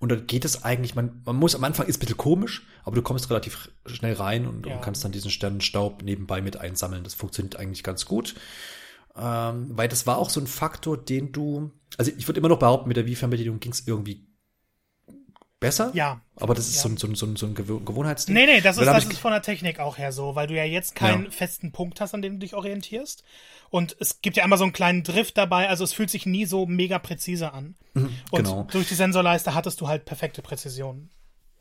Und 0.05 0.09
dann 0.09 0.27
geht 0.27 0.45
es 0.45 0.63
eigentlich, 0.63 0.93
man, 0.93 1.23
man 1.25 1.35
muss 1.35 1.55
am 1.55 1.63
Anfang 1.63 1.87
ist 1.87 1.95
ein 1.95 1.99
bisschen 2.01 2.17
komisch, 2.17 2.61
aber 2.83 2.95
du 2.95 3.01
kommst 3.01 3.27
relativ 3.31 3.71
schnell 3.87 4.13
rein 4.13 4.45
und, 4.45 4.67
ja. 4.67 4.75
und 4.75 4.81
kannst 4.83 5.03
dann 5.03 5.11
diesen 5.11 5.31
Sternenstaub 5.31 6.03
nebenbei 6.03 6.43
mit 6.43 6.57
einsammeln. 6.57 7.03
Das 7.03 7.15
funktioniert 7.15 7.55
eigentlich 7.55 7.81
ganz 7.81 8.05
gut. 8.05 8.35
Ähm, 9.17 9.71
weil 9.71 9.87
das 9.87 10.05
war 10.05 10.19
auch 10.19 10.29
so 10.29 10.39
ein 10.39 10.45
Faktor, 10.45 10.95
den 10.95 11.31
du, 11.31 11.71
also 11.97 12.11
ich 12.15 12.27
würde 12.27 12.39
immer 12.39 12.49
noch 12.49 12.59
behaupten, 12.59 12.87
mit 12.87 12.97
der 12.97 13.07
Wii-Fernbedienung 13.07 13.59
ging 13.59 13.71
es 13.71 13.87
irgendwie 13.87 14.27
besser. 15.59 15.89
Ja. 15.95 16.21
Aber 16.35 16.53
das 16.53 16.67
ist 16.67 16.83
ja. 16.83 16.91
so, 16.91 16.95
so, 16.95 17.15
so, 17.15 17.35
so 17.35 17.47
ein 17.47 17.55
Gewohnheitsding. 17.55 18.35
Nee, 18.35 18.45
nee, 18.45 18.61
das, 18.61 18.77
ist, 18.77 18.85
das 18.85 19.05
ist 19.05 19.17
von 19.17 19.31
der 19.31 19.41
Technik 19.41 19.79
auch 19.79 19.97
her 19.97 20.11
so, 20.11 20.35
weil 20.35 20.45
du 20.45 20.53
ja 20.53 20.65
jetzt 20.65 20.93
keinen 20.93 21.25
ja. 21.25 21.31
festen 21.31 21.71
Punkt 21.71 21.99
hast, 21.99 22.13
an 22.13 22.21
dem 22.21 22.33
du 22.33 22.39
dich 22.41 22.53
orientierst. 22.53 23.23
Und 23.75 23.93
es 23.99 24.21
gibt 24.21 24.37
ja 24.37 24.45
immer 24.45 24.57
so 24.57 24.63
einen 24.63 24.71
kleinen 24.71 25.03
Drift 25.03 25.37
dabei, 25.37 25.67
also 25.67 25.83
es 25.83 25.91
fühlt 25.91 26.09
sich 26.09 26.25
nie 26.25 26.45
so 26.45 26.65
mega 26.65 26.97
präzise 26.97 27.51
an. 27.51 27.75
Mhm, 27.93 28.09
Und 28.31 28.43
genau. 28.45 28.67
durch 28.71 28.87
die 28.87 28.95
Sensorleiste 28.95 29.53
hattest 29.53 29.81
du 29.81 29.89
halt 29.89 30.05
perfekte 30.05 30.41
Präzision. 30.41 31.09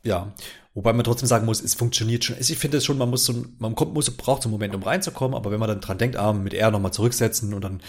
Ja, 0.01 0.33
wobei 0.73 0.93
man 0.93 1.03
trotzdem 1.03 1.27
sagen 1.27 1.45
muss, 1.45 1.61
es 1.61 1.73
funktioniert 1.73 2.23
schon. 2.23 2.37
Ich 2.39 2.57
finde 2.57 2.77
es 2.77 2.85
schon, 2.85 2.97
man 2.97 3.09
muss 3.09 3.25
so, 3.25 3.43
man 3.59 3.75
kommt, 3.75 3.93
muss, 3.93 4.09
braucht 4.15 4.43
so 4.43 4.47
einen 4.47 4.53
Moment, 4.53 4.73
um 4.75 4.83
reinzukommen, 4.83 5.35
aber 5.35 5.51
wenn 5.51 5.59
man 5.59 5.67
dann 5.67 5.81
dran 5.81 5.97
denkt, 5.97 6.15
ah, 6.15 6.31
mit 6.31 6.53
R 6.53 6.71
nochmal 6.71 6.93
zurücksetzen 6.93 7.53
und 7.53 7.61
dann 7.61 7.81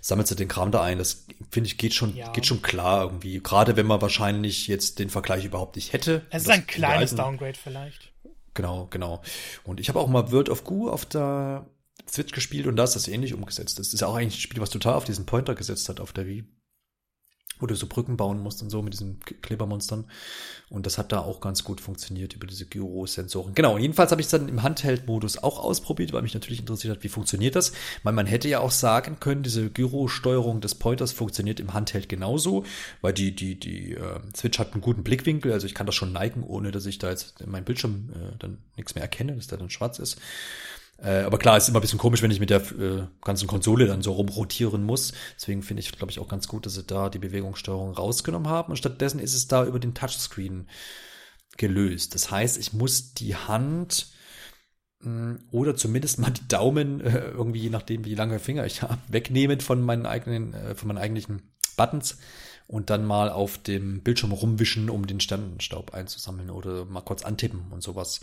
sammelt 0.00 0.28
sie 0.28 0.36
den 0.36 0.46
Kram 0.46 0.70
da 0.70 0.80
ein, 0.80 0.98
das 0.98 1.26
finde 1.50 1.66
ich 1.66 1.76
geht 1.76 1.92
schon, 1.92 2.14
ja. 2.14 2.30
geht 2.30 2.46
schon 2.46 2.62
klar 2.62 3.02
irgendwie. 3.02 3.40
Gerade 3.42 3.74
wenn 3.76 3.86
man 3.86 4.00
wahrscheinlich 4.00 4.68
jetzt 4.68 5.00
den 5.00 5.10
Vergleich 5.10 5.44
überhaupt 5.44 5.74
nicht 5.74 5.92
hätte. 5.92 6.24
Es 6.30 6.42
ist 6.42 6.50
ein 6.50 6.68
kleines 6.68 7.16
Downgrade 7.16 7.58
vielleicht. 7.60 8.12
Genau, 8.54 8.86
genau. 8.90 9.22
Und 9.64 9.80
ich 9.80 9.88
habe 9.88 9.98
auch 9.98 10.06
mal 10.06 10.30
World 10.30 10.50
of 10.50 10.62
Goo 10.62 10.88
auf 10.88 11.04
der 11.04 11.66
Switch 12.12 12.32
gespielt 12.32 12.66
und 12.66 12.76
da 12.76 12.84
ist 12.84 12.94
das 12.94 13.08
ähnlich 13.08 13.34
umgesetzt. 13.34 13.78
Das 13.78 13.92
ist 13.92 14.00
ja 14.00 14.06
auch 14.06 14.14
eigentlich 14.14 14.36
ein 14.36 14.40
Spiel, 14.40 14.60
was 14.60 14.70
total 14.70 14.94
auf 14.94 15.04
diesen 15.04 15.26
Pointer 15.26 15.54
gesetzt 15.54 15.88
hat 15.88 16.00
auf 16.00 16.12
der 16.12 16.26
Wii 16.26 16.44
wo 17.62 17.66
du 17.66 17.76
so 17.76 17.86
Brücken 17.86 18.16
bauen 18.16 18.40
musst 18.40 18.60
und 18.60 18.70
so 18.70 18.82
mit 18.82 18.92
diesen 18.92 19.20
Klebermonstern. 19.20 20.04
Und 20.68 20.84
das 20.84 20.98
hat 20.98 21.12
da 21.12 21.20
auch 21.20 21.40
ganz 21.40 21.64
gut 21.64 21.80
funktioniert 21.80 22.34
über 22.34 22.46
diese 22.46 22.66
Gyro-Sensoren. 22.66 23.54
Genau, 23.54 23.78
jedenfalls 23.78 24.10
habe 24.10 24.20
ich 24.20 24.26
es 24.26 24.32
dann 24.32 24.48
im 24.48 24.62
Handheld-Modus 24.62 25.38
auch 25.38 25.60
ausprobiert, 25.60 26.12
weil 26.12 26.22
mich 26.22 26.34
natürlich 26.34 26.58
interessiert 26.58 26.96
hat, 26.96 27.04
wie 27.04 27.08
funktioniert 27.08 27.54
das. 27.54 27.72
Weil 28.02 28.12
man 28.12 28.26
hätte 28.26 28.48
ja 28.48 28.58
auch 28.58 28.72
sagen 28.72 29.18
können, 29.20 29.44
diese 29.44 29.70
Gyro-Steuerung 29.70 30.60
des 30.60 30.74
Pointers 30.74 31.12
funktioniert 31.12 31.60
im 31.60 31.72
Handheld 31.72 32.08
genauso, 32.08 32.64
weil 33.00 33.12
die, 33.12 33.34
die, 33.34 33.58
die 33.58 33.92
äh, 33.92 34.20
Switch 34.36 34.58
hat 34.58 34.72
einen 34.72 34.82
guten 34.82 35.04
Blickwinkel, 35.04 35.52
also 35.52 35.66
ich 35.66 35.74
kann 35.74 35.86
das 35.86 35.94
schon 35.94 36.12
neigen, 36.12 36.42
ohne 36.42 36.72
dass 36.72 36.86
ich 36.86 36.98
da 36.98 37.10
jetzt 37.10 37.40
in 37.40 37.50
meinem 37.50 37.64
Bildschirm 37.64 38.10
äh, 38.12 38.36
dann 38.40 38.58
nichts 38.76 38.96
mehr 38.96 39.02
erkenne, 39.02 39.36
dass 39.36 39.46
der 39.46 39.58
dann 39.58 39.70
schwarz 39.70 40.00
ist. 40.00 40.18
Äh, 40.98 41.22
aber 41.22 41.38
klar, 41.38 41.56
ist 41.56 41.68
immer 41.68 41.78
ein 41.78 41.82
bisschen 41.82 41.98
komisch, 41.98 42.22
wenn 42.22 42.30
ich 42.30 42.40
mit 42.40 42.50
der 42.50 42.60
äh, 42.60 43.06
ganzen 43.22 43.48
Konsole 43.48 43.86
dann 43.86 44.02
so 44.02 44.12
rumrotieren 44.12 44.84
muss. 44.84 45.12
Deswegen 45.36 45.62
finde 45.62 45.80
ich, 45.80 45.92
glaube 45.92 46.12
ich, 46.12 46.20
auch 46.20 46.28
ganz 46.28 46.48
gut, 46.48 46.66
dass 46.66 46.74
sie 46.74 46.84
da 46.84 47.08
die 47.08 47.18
Bewegungssteuerung 47.18 47.92
rausgenommen 47.92 48.48
haben. 48.48 48.70
Und 48.70 48.76
stattdessen 48.76 49.18
ist 49.18 49.34
es 49.34 49.48
da 49.48 49.64
über 49.64 49.80
den 49.80 49.94
Touchscreen 49.94 50.68
gelöst. 51.56 52.14
Das 52.14 52.30
heißt, 52.30 52.58
ich 52.58 52.72
muss 52.72 53.14
die 53.14 53.34
Hand 53.34 54.12
mh, 55.00 55.10
hm, 55.10 55.38
oder 55.50 55.74
zumindest 55.76 56.18
mal 56.18 56.30
die 56.30 56.46
Daumen, 56.48 57.00
äh, 57.00 57.30
irgendwie 57.30 57.60
je 57.60 57.70
nachdem, 57.70 58.04
wie 58.04 58.14
lange 58.14 58.38
Finger 58.38 58.64
ich 58.64 58.82
habe, 58.82 58.98
wegnehmen 59.08 59.60
von 59.60 59.82
meinen 59.82 60.06
eigenen, 60.06 60.54
äh, 60.54 60.74
von 60.74 60.88
meinen 60.88 60.98
eigentlichen 60.98 61.42
Buttons 61.76 62.18
und 62.66 62.90
dann 62.90 63.04
mal 63.04 63.30
auf 63.30 63.58
dem 63.58 64.02
Bildschirm 64.02 64.32
rumwischen, 64.32 64.90
um 64.90 65.06
den 65.06 65.20
Sternenstaub 65.20 65.94
einzusammeln 65.94 66.50
oder 66.50 66.84
mal 66.84 67.00
kurz 67.02 67.22
antippen 67.22 67.70
und 67.70 67.82
sowas. 67.82 68.20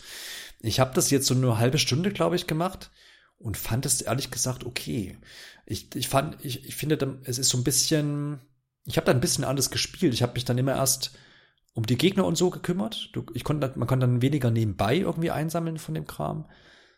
Ich 0.60 0.80
habe 0.80 0.94
das 0.94 1.10
jetzt 1.10 1.26
so 1.26 1.34
eine 1.34 1.58
halbe 1.58 1.78
Stunde, 1.78 2.10
glaube 2.10 2.36
ich, 2.36 2.46
gemacht 2.46 2.90
und 3.38 3.56
fand 3.56 3.86
es 3.86 4.02
ehrlich 4.02 4.30
gesagt 4.30 4.64
okay. 4.64 5.18
Ich, 5.66 5.94
ich 5.94 6.08
fand, 6.08 6.44
ich, 6.44 6.66
ich 6.66 6.76
finde, 6.76 7.20
es 7.24 7.38
ist 7.38 7.48
so 7.48 7.58
ein 7.58 7.64
bisschen, 7.64 8.40
ich 8.84 8.96
habe 8.96 9.06
da 9.06 9.12
ein 9.12 9.20
bisschen 9.20 9.44
anders 9.44 9.70
gespielt. 9.70 10.14
Ich 10.14 10.22
habe 10.22 10.34
mich 10.34 10.44
dann 10.44 10.58
immer 10.58 10.74
erst 10.74 11.12
um 11.72 11.86
die 11.86 11.98
Gegner 11.98 12.26
und 12.26 12.36
so 12.36 12.50
gekümmert. 12.50 13.10
Du, 13.12 13.24
ich 13.34 13.44
konnte, 13.44 13.72
man 13.76 13.88
konnte 13.88 14.06
dann 14.06 14.22
weniger 14.22 14.50
nebenbei 14.50 14.96
irgendwie 14.96 15.30
einsammeln 15.30 15.78
von 15.78 15.94
dem 15.94 16.06
Kram, 16.06 16.46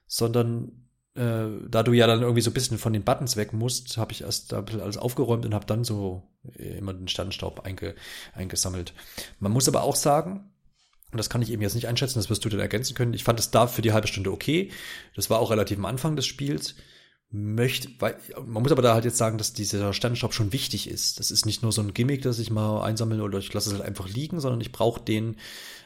sondern 0.06 0.88
äh, 1.14 1.46
da 1.68 1.82
du 1.82 1.92
ja 1.92 2.06
dann 2.06 2.22
irgendwie 2.22 2.40
so 2.40 2.50
ein 2.50 2.54
bisschen 2.54 2.78
von 2.78 2.92
den 2.92 3.04
Buttons 3.04 3.36
weg 3.36 3.52
musst, 3.52 3.96
habe 3.96 4.12
ich 4.12 4.22
erst 4.22 4.54
bisschen 4.64 4.80
alles 4.80 4.96
aufgeräumt 4.96 5.44
und 5.44 5.54
habe 5.54 5.66
dann 5.66 5.84
so 5.84 6.22
äh, 6.58 6.78
immer 6.78 6.94
den 6.94 7.08
Sternenstaub 7.08 7.64
einge, 7.64 7.94
eingesammelt. 8.34 8.94
Man 9.38 9.52
muss 9.52 9.68
aber 9.68 9.82
auch 9.82 9.96
sagen, 9.96 10.50
und 11.10 11.18
das 11.18 11.28
kann 11.28 11.42
ich 11.42 11.50
eben 11.50 11.62
jetzt 11.62 11.74
nicht 11.74 11.88
einschätzen, 11.88 12.18
das 12.18 12.30
wirst 12.30 12.44
du 12.44 12.48
dann 12.48 12.60
ergänzen 12.60 12.94
können. 12.94 13.12
Ich 13.12 13.24
fand 13.24 13.38
es 13.38 13.50
da 13.50 13.66
für 13.66 13.82
die 13.82 13.92
halbe 13.92 14.08
Stunde 14.08 14.32
okay. 14.32 14.70
Das 15.14 15.28
war 15.28 15.38
auch 15.40 15.50
relativ 15.50 15.78
am 15.78 15.84
Anfang 15.84 16.16
des 16.16 16.26
Spiels. 16.26 16.74
Möchte, 17.34 17.88
weil, 17.98 18.18
man 18.44 18.62
muss 18.62 18.72
aber 18.72 18.82
da 18.82 18.92
halt 18.92 19.06
jetzt 19.06 19.16
sagen, 19.16 19.38
dass 19.38 19.54
dieser 19.54 19.94
Sternenstaub 19.94 20.34
schon 20.34 20.52
wichtig 20.52 20.86
ist. 20.86 21.18
Das 21.18 21.30
ist 21.30 21.46
nicht 21.46 21.62
nur 21.62 21.72
so 21.72 21.80
ein 21.80 21.94
Gimmick, 21.94 22.20
dass 22.20 22.38
ich 22.38 22.50
mal 22.50 22.82
einsammeln 22.82 23.22
oder 23.22 23.38
ich 23.38 23.50
lasse 23.54 23.70
es 23.70 23.74
halt 23.74 23.86
einfach 23.86 24.06
liegen, 24.06 24.38
sondern 24.38 24.60
ich 24.60 24.70
brauche 24.70 25.00
den 25.00 25.36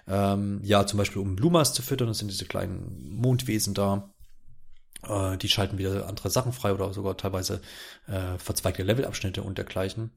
Ähm, 0.09 0.61
ja, 0.62 0.87
zum 0.87 0.99
Beispiel 0.99 1.20
um 1.20 1.37
Lumas 1.37 1.72
zu 1.72 1.83
füttern, 1.83 2.09
das 2.09 2.18
sind 2.18 2.31
diese 2.31 2.45
kleinen 2.47 3.11
Mondwesen 3.11 3.74
da. 3.74 4.14
Äh, 5.09 5.36
die 5.38 5.48
schalten 5.48 5.78
wieder 5.78 6.09
andere 6.09 6.30
Sachen 6.30 6.52
frei 6.52 6.72
oder 6.72 6.92
sogar 6.92 7.16
teilweise 7.16 7.61
äh, 8.07 8.38
verzweigte 8.38 8.82
Levelabschnitte 8.82 9.42
und 9.42 9.59
dergleichen. 9.59 10.11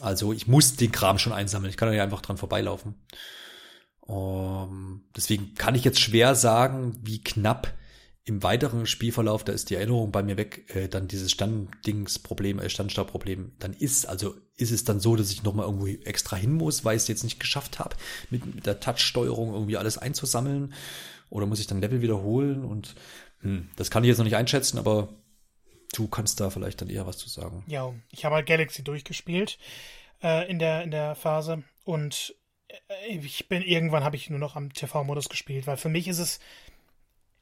Also 0.00 0.32
ich 0.32 0.46
muss 0.46 0.76
den 0.76 0.92
Kram 0.92 1.18
schon 1.18 1.32
einsammeln. 1.32 1.70
Ich 1.70 1.76
kann 1.76 1.88
da 1.88 1.94
ja 1.94 2.02
einfach 2.02 2.22
dran 2.22 2.38
vorbeilaufen. 2.38 2.94
Um, 4.00 5.04
deswegen 5.16 5.54
kann 5.54 5.76
ich 5.76 5.84
jetzt 5.84 6.00
schwer 6.00 6.34
sagen, 6.34 6.98
wie 7.02 7.22
knapp 7.22 7.72
im 8.24 8.42
weiteren 8.42 8.86
Spielverlauf, 8.86 9.42
da 9.42 9.52
ist 9.52 9.70
die 9.70 9.74
Erinnerung 9.74 10.12
bei 10.12 10.22
mir 10.22 10.36
weg, 10.36 10.74
äh, 10.74 10.88
dann 10.88 11.08
dieses 11.08 11.32
Standdingsproblem, 11.32 12.60
äh, 12.60 12.70
Standstabproblem 12.70 13.52
dann 13.58 13.72
ist. 13.72 14.06
Also 14.06 14.34
ist 14.56 14.70
es 14.70 14.84
dann 14.84 15.00
so, 15.00 15.16
dass 15.16 15.32
ich 15.32 15.42
nochmal 15.42 15.66
irgendwo 15.66 15.86
extra 15.86 16.36
hin 16.36 16.52
muss, 16.52 16.84
weil 16.84 16.96
ich 16.96 17.02
es 17.02 17.08
jetzt 17.08 17.24
nicht 17.24 17.40
geschafft 17.40 17.78
habe, 17.78 17.96
mit, 18.30 18.54
mit 18.54 18.66
der 18.66 18.80
Touch-Steuerung 18.80 19.52
irgendwie 19.52 19.76
alles 19.76 19.98
einzusammeln. 19.98 20.72
Oder 21.30 21.46
muss 21.46 21.60
ich 21.60 21.66
dann 21.66 21.80
Level 21.80 22.00
wiederholen? 22.00 22.64
Und 22.64 22.94
hm, 23.42 23.68
das 23.76 23.90
kann 23.90 24.04
ich 24.04 24.08
jetzt 24.08 24.18
noch 24.18 24.24
nicht 24.24 24.36
einschätzen, 24.36 24.78
aber 24.78 25.08
du 25.94 26.08
kannst 26.08 26.40
da 26.40 26.50
vielleicht 26.50 26.80
dann 26.80 26.90
eher 26.90 27.06
was 27.06 27.18
zu 27.18 27.28
sagen. 27.28 27.64
Ja, 27.66 27.92
ich 28.10 28.24
habe 28.24 28.36
halt 28.36 28.46
Galaxy 28.46 28.82
durchgespielt 28.82 29.58
äh, 30.22 30.48
in, 30.50 30.58
der, 30.58 30.82
in 30.82 30.90
der 30.90 31.14
Phase 31.14 31.62
und 31.84 32.34
äh, 32.68 33.16
ich 33.16 33.48
bin 33.48 33.62
irgendwann 33.62 34.04
habe 34.04 34.16
ich 34.16 34.30
nur 34.30 34.38
noch 34.38 34.56
am 34.56 34.72
TV-Modus 34.72 35.28
gespielt, 35.28 35.66
weil 35.66 35.76
für 35.76 35.88
mich 35.88 36.08
ist 36.08 36.18
es 36.18 36.40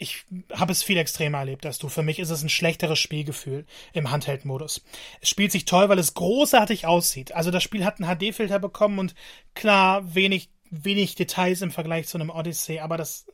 ich 0.01 0.25
habe 0.55 0.73
es 0.73 0.83
viel 0.83 0.97
extremer 0.97 1.39
erlebt 1.41 1.67
als 1.67 1.79
du. 1.79 1.91
Für 1.91 2.03
mich 2.03 2.19
ist 2.19 2.31
es 2.31 2.43
ein 2.43 2.49
schlechteres 2.49 2.99
Spielgefühl 2.99 3.67
im 3.93 4.11
Handheld-Modus. 4.11 4.83
Es 5.21 5.29
spielt 5.29 5.53
sich 5.53 5.67
toll, 5.67 5.91
weil 5.91 5.99
es 5.99 6.15
großartig 6.15 6.87
aussieht. 6.87 7.33
Also 7.33 7.51
das 7.51 7.63
Spiel 7.63 7.85
hat 7.85 8.01
einen 8.01 8.09
HD-Filter 8.09 8.59
bekommen 8.59 8.99
und 8.99 9.15
klar, 9.55 10.15
wenig, 10.15 10.49
wenig 10.71 11.17
Details 11.17 11.61
im 11.61 11.71
Vergleich 11.71 12.09
zu 12.09 12.17
einem 12.17 12.31
Odyssey, 12.31 12.79
aber 12.81 12.97
das, 12.97 13.27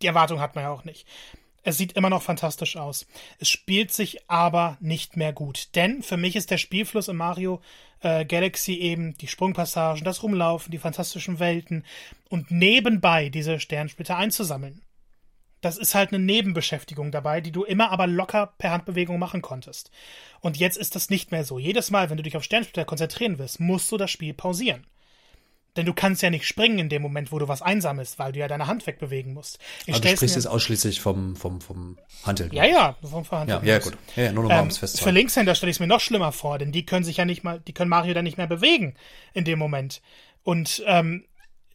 die 0.00 0.06
Erwartung 0.06 0.40
hat 0.40 0.54
man 0.54 0.64
ja 0.64 0.70
auch 0.70 0.84
nicht. 0.84 1.06
Es 1.66 1.78
sieht 1.78 1.94
immer 1.94 2.10
noch 2.10 2.22
fantastisch 2.22 2.76
aus. 2.76 3.08
Es 3.40 3.48
spielt 3.48 3.92
sich 3.92 4.30
aber 4.30 4.76
nicht 4.78 5.16
mehr 5.16 5.32
gut. 5.32 5.74
Denn 5.74 6.00
für 6.00 6.16
mich 6.16 6.36
ist 6.36 6.52
der 6.52 6.58
Spielfluss 6.58 7.08
in 7.08 7.16
Mario 7.16 7.60
äh, 8.02 8.24
Galaxy 8.24 8.74
eben 8.74 9.18
die 9.18 9.26
Sprungpassagen, 9.26 10.04
das 10.04 10.22
Rumlaufen, 10.22 10.70
die 10.70 10.78
fantastischen 10.78 11.40
Welten 11.40 11.84
und 12.28 12.52
nebenbei 12.52 13.30
diese 13.30 13.58
Sternsplitter 13.58 14.16
einzusammeln. 14.16 14.80
Das 15.60 15.76
ist 15.76 15.96
halt 15.96 16.12
eine 16.12 16.22
Nebenbeschäftigung 16.22 17.10
dabei, 17.10 17.40
die 17.40 17.50
du 17.50 17.64
immer 17.64 17.90
aber 17.90 18.06
locker 18.06 18.54
per 18.58 18.70
Handbewegung 18.70 19.18
machen 19.18 19.42
konntest. 19.42 19.90
Und 20.38 20.56
jetzt 20.58 20.78
ist 20.78 20.94
das 20.94 21.10
nicht 21.10 21.32
mehr 21.32 21.42
so. 21.42 21.58
Jedes 21.58 21.90
Mal, 21.90 22.10
wenn 22.10 22.16
du 22.16 22.22
dich 22.22 22.36
auf 22.36 22.44
Sternsplitter 22.44 22.84
konzentrieren 22.84 23.40
willst, 23.40 23.58
musst 23.58 23.90
du 23.90 23.96
das 23.96 24.12
Spiel 24.12 24.34
pausieren. 24.34 24.86
Denn 25.76 25.86
du 25.86 25.92
kannst 25.92 26.22
ja 26.22 26.30
nicht 26.30 26.46
springen 26.46 26.78
in 26.78 26.88
dem 26.88 27.02
Moment, 27.02 27.32
wo 27.32 27.38
du 27.38 27.48
was 27.48 27.62
einsammelst, 27.62 28.18
weil 28.18 28.32
du 28.32 28.38
ja 28.38 28.48
deine 28.48 28.66
Hand 28.66 28.86
wegbewegen 28.86 29.34
musst. 29.34 29.58
Ich 29.86 29.94
Aber 29.94 30.02
du 30.02 30.16
sprichst 30.16 30.36
jetzt 30.36 30.46
ausschließlich 30.46 31.00
vom, 31.00 31.36
vom, 31.36 31.60
vom 31.60 31.98
Handel. 32.24 32.52
Ja, 32.52 32.64
ja, 32.64 32.96
vom 33.02 33.24
Verhandeln. 33.24 33.64
Ja, 33.64 33.74
ja, 33.74 33.78
gut. 33.78 33.96
Ja, 34.16 34.24
ja 34.24 34.32
nur 34.32 34.44
noch 34.44 34.50
mal 34.50 34.62
ähm, 34.62 34.70
festzuhalten. 34.70 35.04
Für 35.04 35.10
Linkshänder 35.10 35.54
stelle 35.54 35.70
ich 35.70 35.76
es 35.76 35.80
mir 35.80 35.86
noch 35.86 36.00
schlimmer 36.00 36.32
vor, 36.32 36.58
denn 36.58 36.72
die 36.72 36.86
können 36.86 37.04
sich 37.04 37.18
ja 37.18 37.24
nicht 37.24 37.44
mal, 37.44 37.60
die 37.60 37.72
können 37.72 37.90
Mario 37.90 38.14
dann 38.14 38.24
nicht 38.24 38.38
mehr 38.38 38.46
bewegen 38.46 38.94
in 39.34 39.44
dem 39.44 39.58
Moment. 39.58 40.00
Und 40.42 40.82
ähm, 40.86 41.24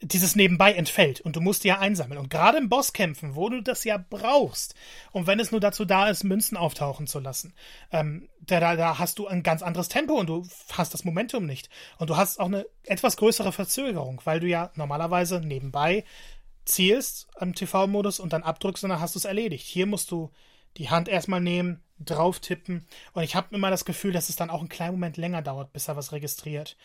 dieses 0.01 0.35
Nebenbei 0.35 0.73
entfällt 0.73 1.21
und 1.21 1.35
du 1.35 1.41
musst 1.41 1.63
die 1.63 1.69
ja 1.69 1.79
einsammeln. 1.79 2.19
Und 2.19 2.29
gerade 2.29 2.57
im 2.57 2.69
Bosskämpfen, 2.69 3.35
wo 3.35 3.49
du 3.49 3.61
das 3.61 3.83
ja 3.83 4.03
brauchst, 4.09 4.75
und 5.11 5.27
wenn 5.27 5.39
es 5.39 5.51
nur 5.51 5.59
dazu 5.61 5.85
da 5.85 6.09
ist, 6.09 6.23
Münzen 6.23 6.57
auftauchen 6.57 7.07
zu 7.07 7.19
lassen, 7.19 7.53
ähm, 7.91 8.27
da, 8.41 8.59
da, 8.59 8.75
da 8.75 8.97
hast 8.99 9.19
du 9.19 9.27
ein 9.27 9.43
ganz 9.43 9.61
anderes 9.61 9.89
Tempo 9.89 10.15
und 10.15 10.27
du 10.27 10.47
hast 10.73 10.93
das 10.93 11.03
Momentum 11.03 11.45
nicht. 11.45 11.69
Und 11.97 12.09
du 12.09 12.17
hast 12.17 12.39
auch 12.39 12.47
eine 12.47 12.65
etwas 12.83 13.17
größere 13.17 13.51
Verzögerung, 13.51 14.21
weil 14.23 14.39
du 14.39 14.47
ja 14.47 14.71
normalerweise 14.75 15.39
nebenbei 15.39 16.03
zielst 16.65 17.27
am 17.35 17.53
TV-Modus 17.53 18.19
und 18.19 18.33
dann 18.33 18.43
abdrückst 18.43 18.83
und 18.83 18.89
dann 18.89 19.01
hast 19.01 19.15
du 19.15 19.19
es 19.19 19.25
erledigt. 19.25 19.65
Hier 19.65 19.85
musst 19.85 20.11
du 20.11 20.31
die 20.77 20.89
Hand 20.89 21.09
erstmal 21.09 21.41
nehmen, 21.41 21.83
drauf 21.99 22.39
tippen 22.39 22.87
und 23.13 23.23
ich 23.23 23.35
habe 23.35 23.53
immer 23.55 23.69
das 23.69 23.85
Gefühl, 23.85 24.13
dass 24.13 24.29
es 24.29 24.35
dann 24.35 24.49
auch 24.49 24.59
einen 24.59 24.69
kleinen 24.69 24.93
Moment 24.93 25.17
länger 25.17 25.41
dauert, 25.41 25.73
bis 25.73 25.87
er 25.87 25.95
was 25.95 26.11
registriert. 26.11 26.77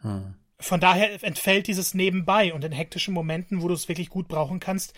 Hm. 0.00 0.34
Von 0.60 0.80
daher 0.80 1.22
entfällt 1.22 1.68
dieses 1.68 1.94
Nebenbei 1.94 2.52
und 2.52 2.64
in 2.64 2.72
hektischen 2.72 3.14
Momenten, 3.14 3.62
wo 3.62 3.68
du 3.68 3.74
es 3.74 3.88
wirklich 3.88 4.08
gut 4.08 4.26
brauchen 4.26 4.58
kannst, 4.58 4.92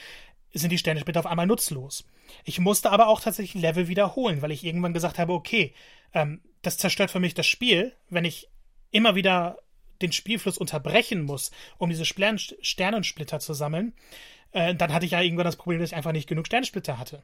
sind 0.53 0.71
die 0.71 0.79
Sterne 0.79 1.01
später 1.01 1.21
auf 1.21 1.27
einmal 1.27 1.47
nutzlos. 1.47 2.05
Ich 2.45 2.59
musste 2.59 2.91
aber 2.91 3.09
auch 3.09 3.21
tatsächlich 3.21 3.61
Level 3.63 3.89
wiederholen, 3.89 4.43
weil 4.43 4.53
ich 4.53 4.65
irgendwann 4.65 4.95
gesagt 4.95 5.19
habe, 5.19 5.33
okay, 5.33 5.75
ähm, 6.15 6.41
das 6.63 6.79
zerstört 6.79 7.11
für 7.11 7.21
mich 7.21 7.35
das 7.35 7.47
Spiel, 7.47 7.95
wenn 8.09 8.25
ich 8.25 8.49
immer 8.91 9.15
wieder 9.15 9.59
den 10.03 10.13
Spielfluss 10.13 10.59
unterbrechen 10.59 11.23
muss, 11.23 11.51
um 11.79 11.91
diese 11.91 12.05
Sternensplitter 12.07 13.39
zu 13.39 13.53
sammeln. 13.53 13.93
Äh, 14.53 14.75
dann 14.75 14.93
hatte 14.93 15.05
ich 15.05 15.13
ja 15.13 15.21
irgendwann 15.21 15.45
das 15.45 15.57
Problem, 15.57 15.81
dass 15.81 15.91
ich 15.91 15.97
einfach 15.97 16.13
nicht 16.13 16.29
genug 16.29 16.47
Sternensplitter 16.47 16.99
hatte. 16.99 17.23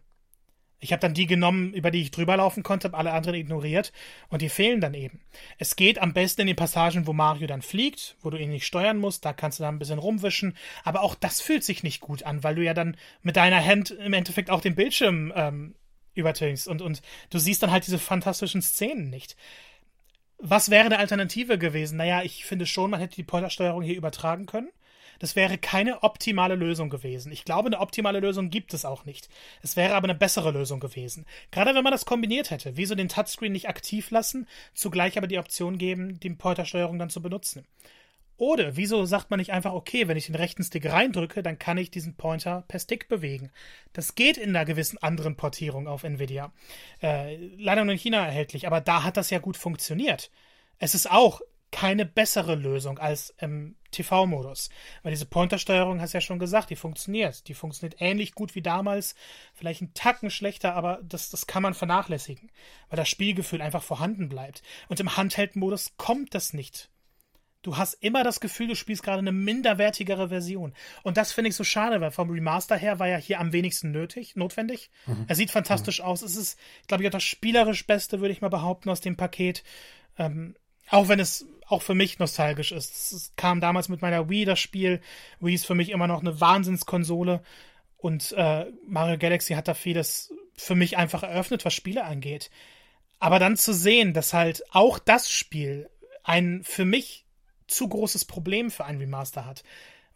Ich 0.79 0.93
habe 0.93 1.01
dann 1.01 1.15
die 1.15 1.27
genommen, 1.27 1.73
über 1.73 1.91
die 1.91 2.03
ich 2.03 2.11
drüber 2.11 2.37
laufen 2.37 2.63
konnte, 2.63 2.89
habe 2.89 2.99
alle 2.99 3.13
anderen 3.13 3.37
ignoriert 3.37 3.93
und 4.29 4.43
die 4.43 4.51
fehlen 4.51 4.81
dann 4.81 4.93
eben. 4.93 5.21
Es 5.59 5.75
geht 5.77 5.99
am 5.99 6.13
besten 6.13 6.43
in 6.43 6.47
den 6.49 6.57
Passagen, 6.57 7.07
wo 7.07 7.13
Mario 7.15 7.47
dann 7.47 7.63
fliegt, 7.63 8.17
wo 8.21 8.29
du 8.29 8.37
ihn 8.37 8.51
nicht 8.51 8.67
steuern 8.67 8.99
musst, 8.99 9.25
da 9.25 9.33
kannst 9.33 9.59
du 9.59 9.63
dann 9.63 9.77
ein 9.77 9.79
bisschen 9.79 9.99
rumwischen, 9.99 10.57
aber 10.85 11.01
auch 11.03 11.15
das 11.15 11.41
fühlt 11.41 11.65
sich 11.65 11.83
nicht 11.83 12.01
gut 12.01 12.25
an, 12.25 12.45
weil 12.45 12.57
du 12.57 12.63
ja 12.63 12.75
dann 12.75 12.97
mit 13.23 13.37
deiner 13.37 13.65
Hand 13.65 13.91
im 13.91 14.13
Endeffekt 14.13 14.51
auch 14.51 14.61
den 14.61 14.75
Bildschirm 14.75 15.33
ähm, 15.35 15.75
übertöngst 16.15 16.69
und, 16.69 16.83
und 16.83 17.01
du 17.31 17.39
siehst 17.39 17.63
dann 17.63 17.71
halt 17.71 17.87
diese 17.87 17.99
fantastischen 17.99 18.61
Szenen 18.61 19.09
nicht. 19.09 19.37
Was 20.39 20.71
wäre 20.71 20.85
eine 20.85 20.99
Alternative 20.99 21.57
gewesen? 21.57 21.97
Naja, 21.97 22.23
ich 22.23 22.45
finde 22.45 22.67
schon, 22.67 22.91
man 22.91 23.01
hätte 23.01 23.17
die 23.17 23.23
Pointersteuerung 23.23 23.83
hier 23.83 23.97
übertragen 23.97 24.45
können. 24.45 24.69
Das 25.19 25.37
wäre 25.37 25.59
keine 25.59 26.03
optimale 26.03 26.55
Lösung 26.55 26.91
gewesen. 26.91 27.33
Ich 27.33 27.45
glaube, 27.45 27.67
eine 27.67 27.81
optimale 27.81 28.21
Lösung 28.21 28.51
gibt 28.51 28.75
es 28.75 28.85
auch 28.85 29.05
nicht. 29.05 29.29
Es 29.63 29.77
wäre 29.77 29.95
aber 29.95 30.07
eine 30.09 30.19
bessere 30.19 30.51
Lösung 30.51 30.81
gewesen. 30.81 31.27
Gerade 31.51 31.75
wenn 31.75 31.85
man 31.85 31.93
das 31.93 32.07
kombiniert 32.07 32.51
hätte. 32.51 32.77
Wieso 32.77 32.95
den 32.95 33.09
Touchscreen 33.09 33.53
nicht 33.53 33.69
aktiv 33.69 34.11
lassen, 34.11 34.47
zugleich 34.75 35.19
aber 35.19 35.27
die 35.27 35.39
Option 35.39 35.79
geben, 35.79 36.21
die 36.21 36.31
Pointersteuerung 36.31 36.99
dann 36.99 37.11
zu 37.11 37.23
benutzen? 37.23 37.67
Oder 38.39 38.77
wieso 38.77 39.07
sagt 39.07 39.31
man 39.31 39.39
nicht 39.39 39.53
einfach, 39.53 39.73
okay, 39.73 40.09
wenn 40.09 40.19
ich 40.19 40.27
den 40.27 40.35
rechten 40.35 40.63
Stick 40.63 40.91
reindrücke, 40.91 41.43
dann 41.43 41.59
kann 41.59 41.79
ich 41.79 41.91
diesen 41.91 42.17
Pointer 42.17 42.65
per 42.69 42.79
Stick 42.79 43.09
bewegen? 43.09 43.51
Das 43.95 44.15
geht 44.15 44.37
in 44.37 44.51
einer 44.51 44.67
gewissen 44.67 44.99
anderen 44.99 45.37
Portierung 45.37 45.89
auf 45.89 46.05
Nvidia. 46.05 46.53
Äh, 47.03 47.37
leider 47.57 47.85
nur 47.85 47.93
in 47.93 47.99
China 47.99 48.27
erhältlich, 48.27 48.67
aber 48.67 48.83
da 48.83 49.05
hat 49.05 49.17
das 49.17 49.31
ja 49.31 49.39
gut 49.39 49.57
funktioniert. 49.57 50.31
Es 50.79 50.95
ist 50.95 51.11
auch 51.11 51.41
keine 51.71 52.07
bessere 52.07 52.55
Lösung 52.55 52.99
als 52.99 53.35
im 53.39 53.77
TV-Modus. 53.91 54.71
Weil 55.03 55.13
diese 55.13 55.27
Pointersteuerung, 55.27 56.01
hast 56.01 56.15
du 56.15 56.19
ja 56.19 56.23
schon 56.23 56.39
gesagt, 56.39 56.71
die 56.71 56.77
funktioniert. 56.77 57.49
Die 57.49 57.55
funktioniert 57.55 58.01
ähnlich 58.01 58.35
gut 58.35 58.55
wie 58.55 58.63
damals, 58.63 59.15
vielleicht 59.55 59.83
einen 59.83 59.95
Tacken 59.95 60.31
schlechter, 60.31 60.75
aber 60.75 61.01
das, 61.03 61.31
das 61.31 61.47
kann 61.47 61.63
man 61.63 61.75
vernachlässigen, 61.75 62.51
weil 62.89 62.97
das 62.97 63.09
Spielgefühl 63.09 63.63
einfach 63.63 63.83
vorhanden 63.83 64.29
bleibt. 64.29 64.63
Und 64.89 65.01
im 65.01 65.17
Handheld-Modus 65.17 65.95
kommt 65.97 66.35
das 66.35 66.53
nicht. 66.53 66.91
Du 67.63 67.77
hast 67.77 67.95
immer 67.95 68.23
das 68.23 68.39
Gefühl, 68.39 68.69
du 68.69 68.77
spielst 68.77 69.03
gerade 69.03 69.19
eine 69.19 69.33
minderwertigere 69.33 70.29
Version. 70.29 70.73
Und 71.03 71.17
das 71.17 71.33
finde 71.33 71.49
ich 71.49 71.57
so 71.57 71.65
schade, 71.65 72.01
weil 72.01 72.13
vom 72.13 72.31
Remaster 72.31 72.77
her 72.77 73.01
war 73.01 73.09
ja 73.09 73.17
hier 73.17 73.41
am 73.41 73.53
wenigsten 73.53 73.91
nötig, 73.91 74.37
notwendig. 74.37 74.89
Mhm. 75.07 75.25
Er 75.27 75.35
sieht 75.35 75.51
fantastisch 75.51 75.99
mhm. 75.99 76.05
aus. 76.05 76.23
Es 76.23 76.37
ist, 76.37 76.61
glaube 76.87 77.03
ich, 77.03 77.09
auch 77.09 77.13
das 77.13 77.25
spielerisch 77.25 77.85
Beste, 77.85 78.21
würde 78.21 78.33
ich 78.33 78.41
mal 78.41 78.51
behaupten, 78.51 78.89
aus 78.89 79.01
dem 79.01 79.17
Paket. 79.17 79.65
Ähm, 80.17 80.55
auch 80.91 81.09
wenn 81.09 81.19
es 81.19 81.45
auch 81.67 81.83
für 81.83 81.95
mich 81.95 82.19
nostalgisch 82.19 82.73
ist. 82.73 83.13
Es 83.13 83.33
kam 83.37 83.61
damals 83.61 83.89
mit 83.89 84.03
meiner 84.03 84.29
Wii 84.29 84.45
das 84.45 84.61
Spiel. 84.61 85.01
Wii 85.41 85.55
ist 85.55 85.67
für 85.67 85.75
mich 85.75 85.91
immer 85.91 86.07
noch 86.07 86.21
eine 86.21 86.41
Wahnsinnskonsole. 86.41 87.43
Und 87.97 88.33
äh, 88.33 88.67
Mario 88.87 89.19
Galaxy 89.19 89.55
hat 89.55 89.69
da 89.69 89.75
vieles 89.75 90.33
für 90.55 90.75
mich 90.75 90.97
einfach 90.97 91.23
eröffnet, 91.23 91.65
was 91.65 91.75
Spiele 91.75 92.05
angeht. 92.05 92.51
Aber 93.19 93.39
dann 93.39 93.57
zu 93.57 93.73
sehen, 93.73 94.13
dass 94.13 94.33
halt 94.33 94.63
auch 94.71 94.99
das 94.99 95.31
Spiel 95.31 95.91
ein 96.23 96.63
für 96.63 96.85
mich 96.85 97.25
zu 97.67 97.89
großes 97.89 98.25
Problem 98.27 98.71
für 98.71 98.85
ein 98.85 98.99
Remaster 98.99 99.45
hat, 99.45 99.65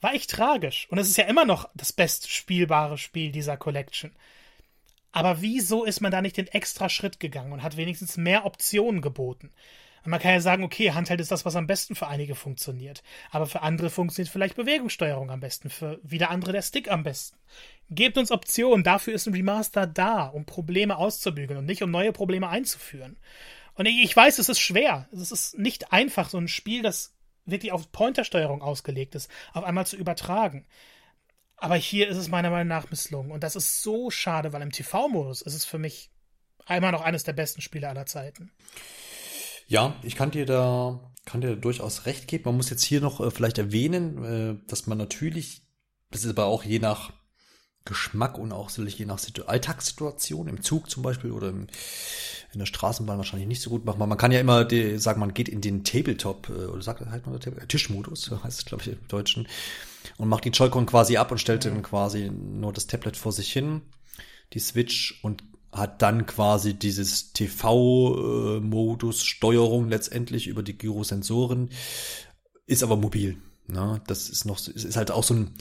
war 0.01 0.15
echt 0.15 0.31
tragisch. 0.31 0.87
Und 0.91 0.99
es 0.99 1.09
ist 1.09 1.17
ja 1.17 1.25
immer 1.25 1.45
noch 1.45 1.69
das 1.75 1.93
best 1.93 2.31
spielbare 2.31 2.99
Spiel 2.99 3.33
dieser 3.33 3.57
Collection. 3.57 4.13
Aber 5.13 5.43
wieso 5.43 5.85
ist 5.85 6.01
man 6.01 6.13
da 6.13 6.23
nicht 6.23 6.37
den 6.37 6.47
extra 6.47 6.89
Schritt 6.89 7.19
gegangen 7.21 7.53
und 7.53 7.63
hat 7.63 7.77
wenigstens 7.77 8.17
mehr 8.17 8.47
Optionen 8.47 9.03
geboten? 9.03 9.51
Man 10.05 10.21
kann 10.21 10.33
ja 10.33 10.41
sagen, 10.41 10.65
okay, 10.65 10.93
Handheld 10.93 11.21
ist 11.21 11.31
das, 11.31 11.45
was 11.45 11.57
am 11.57 11.67
besten 11.67 11.95
für 11.95 12.07
einige 12.07 12.35
funktioniert. 12.35 13.03
Aber 13.31 13.47
für 13.47 13.63
andere 13.63 13.91
funktioniert 13.91 14.33
vielleicht 14.33 14.57
Bewegungssteuerung 14.57 15.31
am 15.31 15.41
besten, 15.41 15.69
für 15.71 16.01
wieder 16.03 16.31
andere 16.31 16.53
der 16.53 16.63
Stick 16.63 16.91
am 16.91 17.03
besten. 17.03 17.37
Gebt 17.91 18.17
uns 18.17 18.31
Optionen, 18.31 18.85
dafür 18.85 19.15
ist 19.15 19.27
ein 19.27 19.35
Remaster 19.35 19.87
da, 19.87 20.27
um 20.27 20.47
Probleme 20.47 20.97
auszubügeln 20.97 21.59
und 21.59 21.67
nicht 21.67 21.83
um 21.83 21.91
neue 21.91 22.13
Probleme 22.13 22.49
einzuführen. 22.49 23.19
Und 23.75 23.87
ich 23.87 24.15
weiß, 24.15 24.39
es 24.39 24.49
ist 24.49 24.61
schwer. 24.61 25.09
Es 25.13 25.31
ist 25.31 25.59
nicht 25.59 25.93
einfach, 25.93 26.31
so 26.31 26.39
ein 26.39 26.49
Spiel, 26.49 26.83
das 26.83 27.15
wirklich 27.47 27.73
auf 27.73 27.91
Pointersteuerung 27.93 28.63
ausgelegt 28.63 29.15
ist, 29.15 29.31
auf 29.53 29.65
einmal 29.65 29.87
zu 29.87 29.97
übertragen. 29.97 30.67
Aber 31.57 31.77
hier 31.77 32.09
ist 32.09 32.17
es 32.17 32.29
meiner 32.29 32.51
Meinung 32.51 32.69
nach 32.69 32.91
misslungen. 32.91 33.33
Und 33.33 33.43
das 33.43 33.57
ist 33.57 33.83
so 33.83 34.11
schade, 34.11 34.53
weil 34.53 34.63
im 34.63 34.73
TV-Modus 34.73 35.43
ist 35.43 35.55
es 35.55 35.65
für 35.65 35.79
mich 35.79 36.11
einmal 36.65 36.93
noch 36.93 37.03
eines 37.03 37.25
der 37.25 37.35
besten 37.35 37.61
Spiele 37.61 37.89
aller 37.89 38.07
Zeiten. 38.07 38.51
Ja, 39.71 39.95
ich 40.03 40.17
kann 40.17 40.33
dir 40.33 40.47
da, 40.47 41.13
kann 41.25 41.41
dir 41.41 41.57
durchaus 41.57 42.05
recht 42.05 42.29
geben. 42.29 42.45
Man 42.47 42.57
muss 42.57 42.71
jetzt 42.71 42.83
hier 42.83 43.01
noch 43.01 43.21
äh, 43.21 43.31
vielleicht 43.31 43.57
erwähnen, 43.57 44.25
äh, 44.25 44.69
dass 44.69 44.87
man 44.87 44.99
natürlich 44.99 45.63
das 46.11 46.25
ist 46.25 46.31
aber 46.31 46.47
auch 46.47 46.65
je 46.65 46.79
nach 46.79 47.13
Geschmack 47.85 48.37
und 48.37 48.53
auch 48.53 48.69
sicherlich 48.69 48.99
je 48.99 49.07
nach 49.07 49.21
Alltagssituation, 49.47 50.49
im 50.49 50.63
Zug 50.63 50.91
zum 50.91 51.03
Beispiel 51.03 51.31
oder 51.31 51.49
im, 51.49 51.69
in 52.53 52.59
der 52.59 52.67
Straßenbahn 52.67 53.17
wahrscheinlich 53.17 53.49
nicht 53.49 53.63
so 53.63 53.71
gut 53.71 53.87
machen. 53.87 53.99
Man 53.99 54.19
kann 54.19 54.33
ja 54.33 54.41
immer 54.41 54.65
die, 54.65 54.99
sagen, 54.99 55.21
man 55.21 55.33
geht 55.33 55.49
in 55.49 55.61
den 55.61 55.83
Tabletop, 55.83 56.51
äh, 56.51 56.67
oder 56.67 56.83
sagt 56.83 57.01
halt 57.07 57.27
man 57.27 57.41
Tischmodus, 57.69 58.31
heißt 58.45 58.59
es, 58.59 58.65
glaube 58.65 58.83
ich, 58.83 58.91
im 58.91 59.09
Deutschen, 59.09 59.49
und 60.19 60.29
macht 60.29 60.45
die 60.45 60.51
Joy-Con 60.51 60.87
quasi 60.87 61.17
ab 61.17 61.31
und 61.31 61.39
stellt 61.39 61.65
dann 61.65 61.83
quasi 61.83 62.31
nur 62.31 62.73
das 62.73 62.87
Tablet 62.87 63.17
vor 63.17 63.33
sich 63.33 63.53
hin, 63.53 63.83
die 64.53 64.59
Switch 64.59 65.21
und 65.23 65.45
hat 65.73 66.03
dann 66.03 66.27
quasi 66.27 66.75
dieses 66.75 67.33
TV-Modus 67.33 69.25
Steuerung 69.25 69.89
letztendlich 69.89 70.49
über 70.49 70.63
die 70.63 70.77
Gyrosensoren, 70.77 71.71
ist 72.67 72.83
aber 72.83 72.97
mobil. 72.97 73.39
Ne? 73.69 74.01
Das 74.07 74.29
ist 74.29 74.45
noch, 74.45 74.59
ist 74.67 74.97
halt 74.97 75.11
auch 75.11 75.23
so 75.23 75.35
ein, 75.35 75.55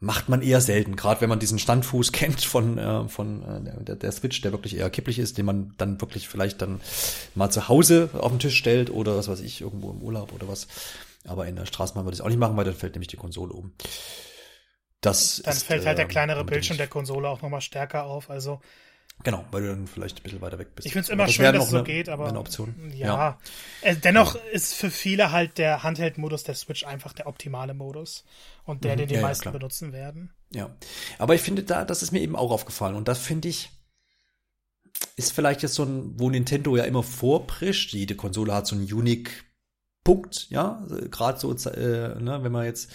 macht 0.00 0.28
man 0.28 0.42
eher 0.42 0.60
selten, 0.60 0.96
gerade 0.96 1.20
wenn 1.20 1.28
man 1.28 1.38
diesen 1.38 1.58
Standfuß 1.58 2.12
kennt 2.12 2.42
von, 2.42 2.78
äh, 2.78 3.08
von 3.08 3.42
äh, 3.42 3.84
der, 3.84 3.96
der 3.96 4.12
Switch, 4.12 4.40
der 4.40 4.52
wirklich 4.52 4.76
eher 4.76 4.90
kipplich 4.90 5.18
ist, 5.18 5.38
den 5.38 5.46
man 5.46 5.74
dann 5.76 6.00
wirklich 6.00 6.28
vielleicht 6.28 6.62
dann 6.62 6.80
mal 7.34 7.50
zu 7.50 7.68
Hause 7.68 8.10
auf 8.14 8.30
den 8.30 8.38
Tisch 8.38 8.56
stellt 8.56 8.90
oder 8.90 9.16
was 9.16 9.28
weiß 9.28 9.40
ich, 9.40 9.60
irgendwo 9.60 9.90
im 9.90 10.02
Urlaub 10.02 10.32
oder 10.32 10.48
was. 10.48 10.66
Aber 11.26 11.46
in 11.46 11.56
der 11.56 11.66
Straßenbahn 11.66 12.04
würde 12.04 12.14
ich 12.14 12.20
es 12.20 12.24
auch 12.24 12.28
nicht 12.28 12.38
machen, 12.38 12.56
weil 12.56 12.64
dann 12.64 12.74
fällt 12.74 12.94
nämlich 12.94 13.08
die 13.08 13.16
Konsole 13.16 13.52
um. 13.52 13.72
Das 15.00 15.42
dann 15.44 15.54
ist, 15.54 15.64
fällt 15.64 15.86
halt 15.86 15.98
der 15.98 16.04
ähm, 16.04 16.10
kleinere 16.10 16.44
Bildschirm 16.44 16.78
der 16.78 16.86
Konsole 16.86 17.28
auch 17.28 17.42
nochmal 17.42 17.60
stärker 17.60 18.04
auf. 18.04 18.30
Also 18.30 18.60
Genau, 19.22 19.44
weil 19.52 19.62
du 19.62 19.68
dann 19.68 19.86
vielleicht 19.86 20.18
ein 20.18 20.22
bisschen 20.22 20.40
weiter 20.42 20.58
weg 20.58 20.74
bist. 20.74 20.86
Ich 20.86 20.92
finde 20.92 21.04
es 21.04 21.08
immer 21.08 21.24
das 21.24 21.34
schön, 21.34 21.52
dass 21.54 21.64
es 21.64 21.70
so 21.70 21.76
eine, 21.78 21.86
geht, 21.86 22.08
aber 22.08 22.28
eine 22.28 22.38
Option. 22.38 22.74
ja. 22.94 23.06
ja. 23.06 23.38
Äh, 23.80 23.96
dennoch 23.96 24.34
ja. 24.34 24.40
ist 24.52 24.74
für 24.74 24.90
viele 24.90 25.32
halt 25.32 25.56
der 25.56 25.82
Handheld-Modus 25.82 26.44
der 26.44 26.54
Switch 26.54 26.84
einfach 26.84 27.14
der 27.14 27.26
optimale 27.26 27.72
Modus 27.72 28.24
und 28.64 28.84
der, 28.84 28.94
mhm, 28.94 28.98
den 28.98 29.08
die 29.08 29.14
ja, 29.14 29.22
meisten 29.22 29.50
benutzen 29.50 29.92
werden. 29.92 30.34
Ja, 30.52 30.74
aber 31.18 31.34
ich 31.34 31.40
finde 31.40 31.62
da, 31.62 31.84
das 31.84 32.02
ist 32.02 32.12
mir 32.12 32.20
eben 32.20 32.36
auch 32.36 32.50
aufgefallen 32.50 32.96
und 32.96 33.08
das 33.08 33.18
finde 33.18 33.48
ich 33.48 33.70
ist 35.16 35.32
vielleicht 35.32 35.62
jetzt 35.62 35.74
so 35.74 35.84
ein, 35.84 36.18
wo 36.18 36.30
Nintendo 36.30 36.76
ja 36.76 36.84
immer 36.84 37.02
vorprischt. 37.02 37.92
Jede 37.92 38.14
Konsole 38.14 38.54
hat 38.54 38.66
so 38.66 38.76
einen 38.76 38.84
Unique 38.84 39.44
Punkt, 40.04 40.48
ja, 40.50 40.80
also 40.82 40.96
gerade 41.08 41.40
so, 41.40 41.52
äh, 41.70 42.20
ne, 42.20 42.40
wenn 42.42 42.52
man 42.52 42.66
jetzt 42.66 42.92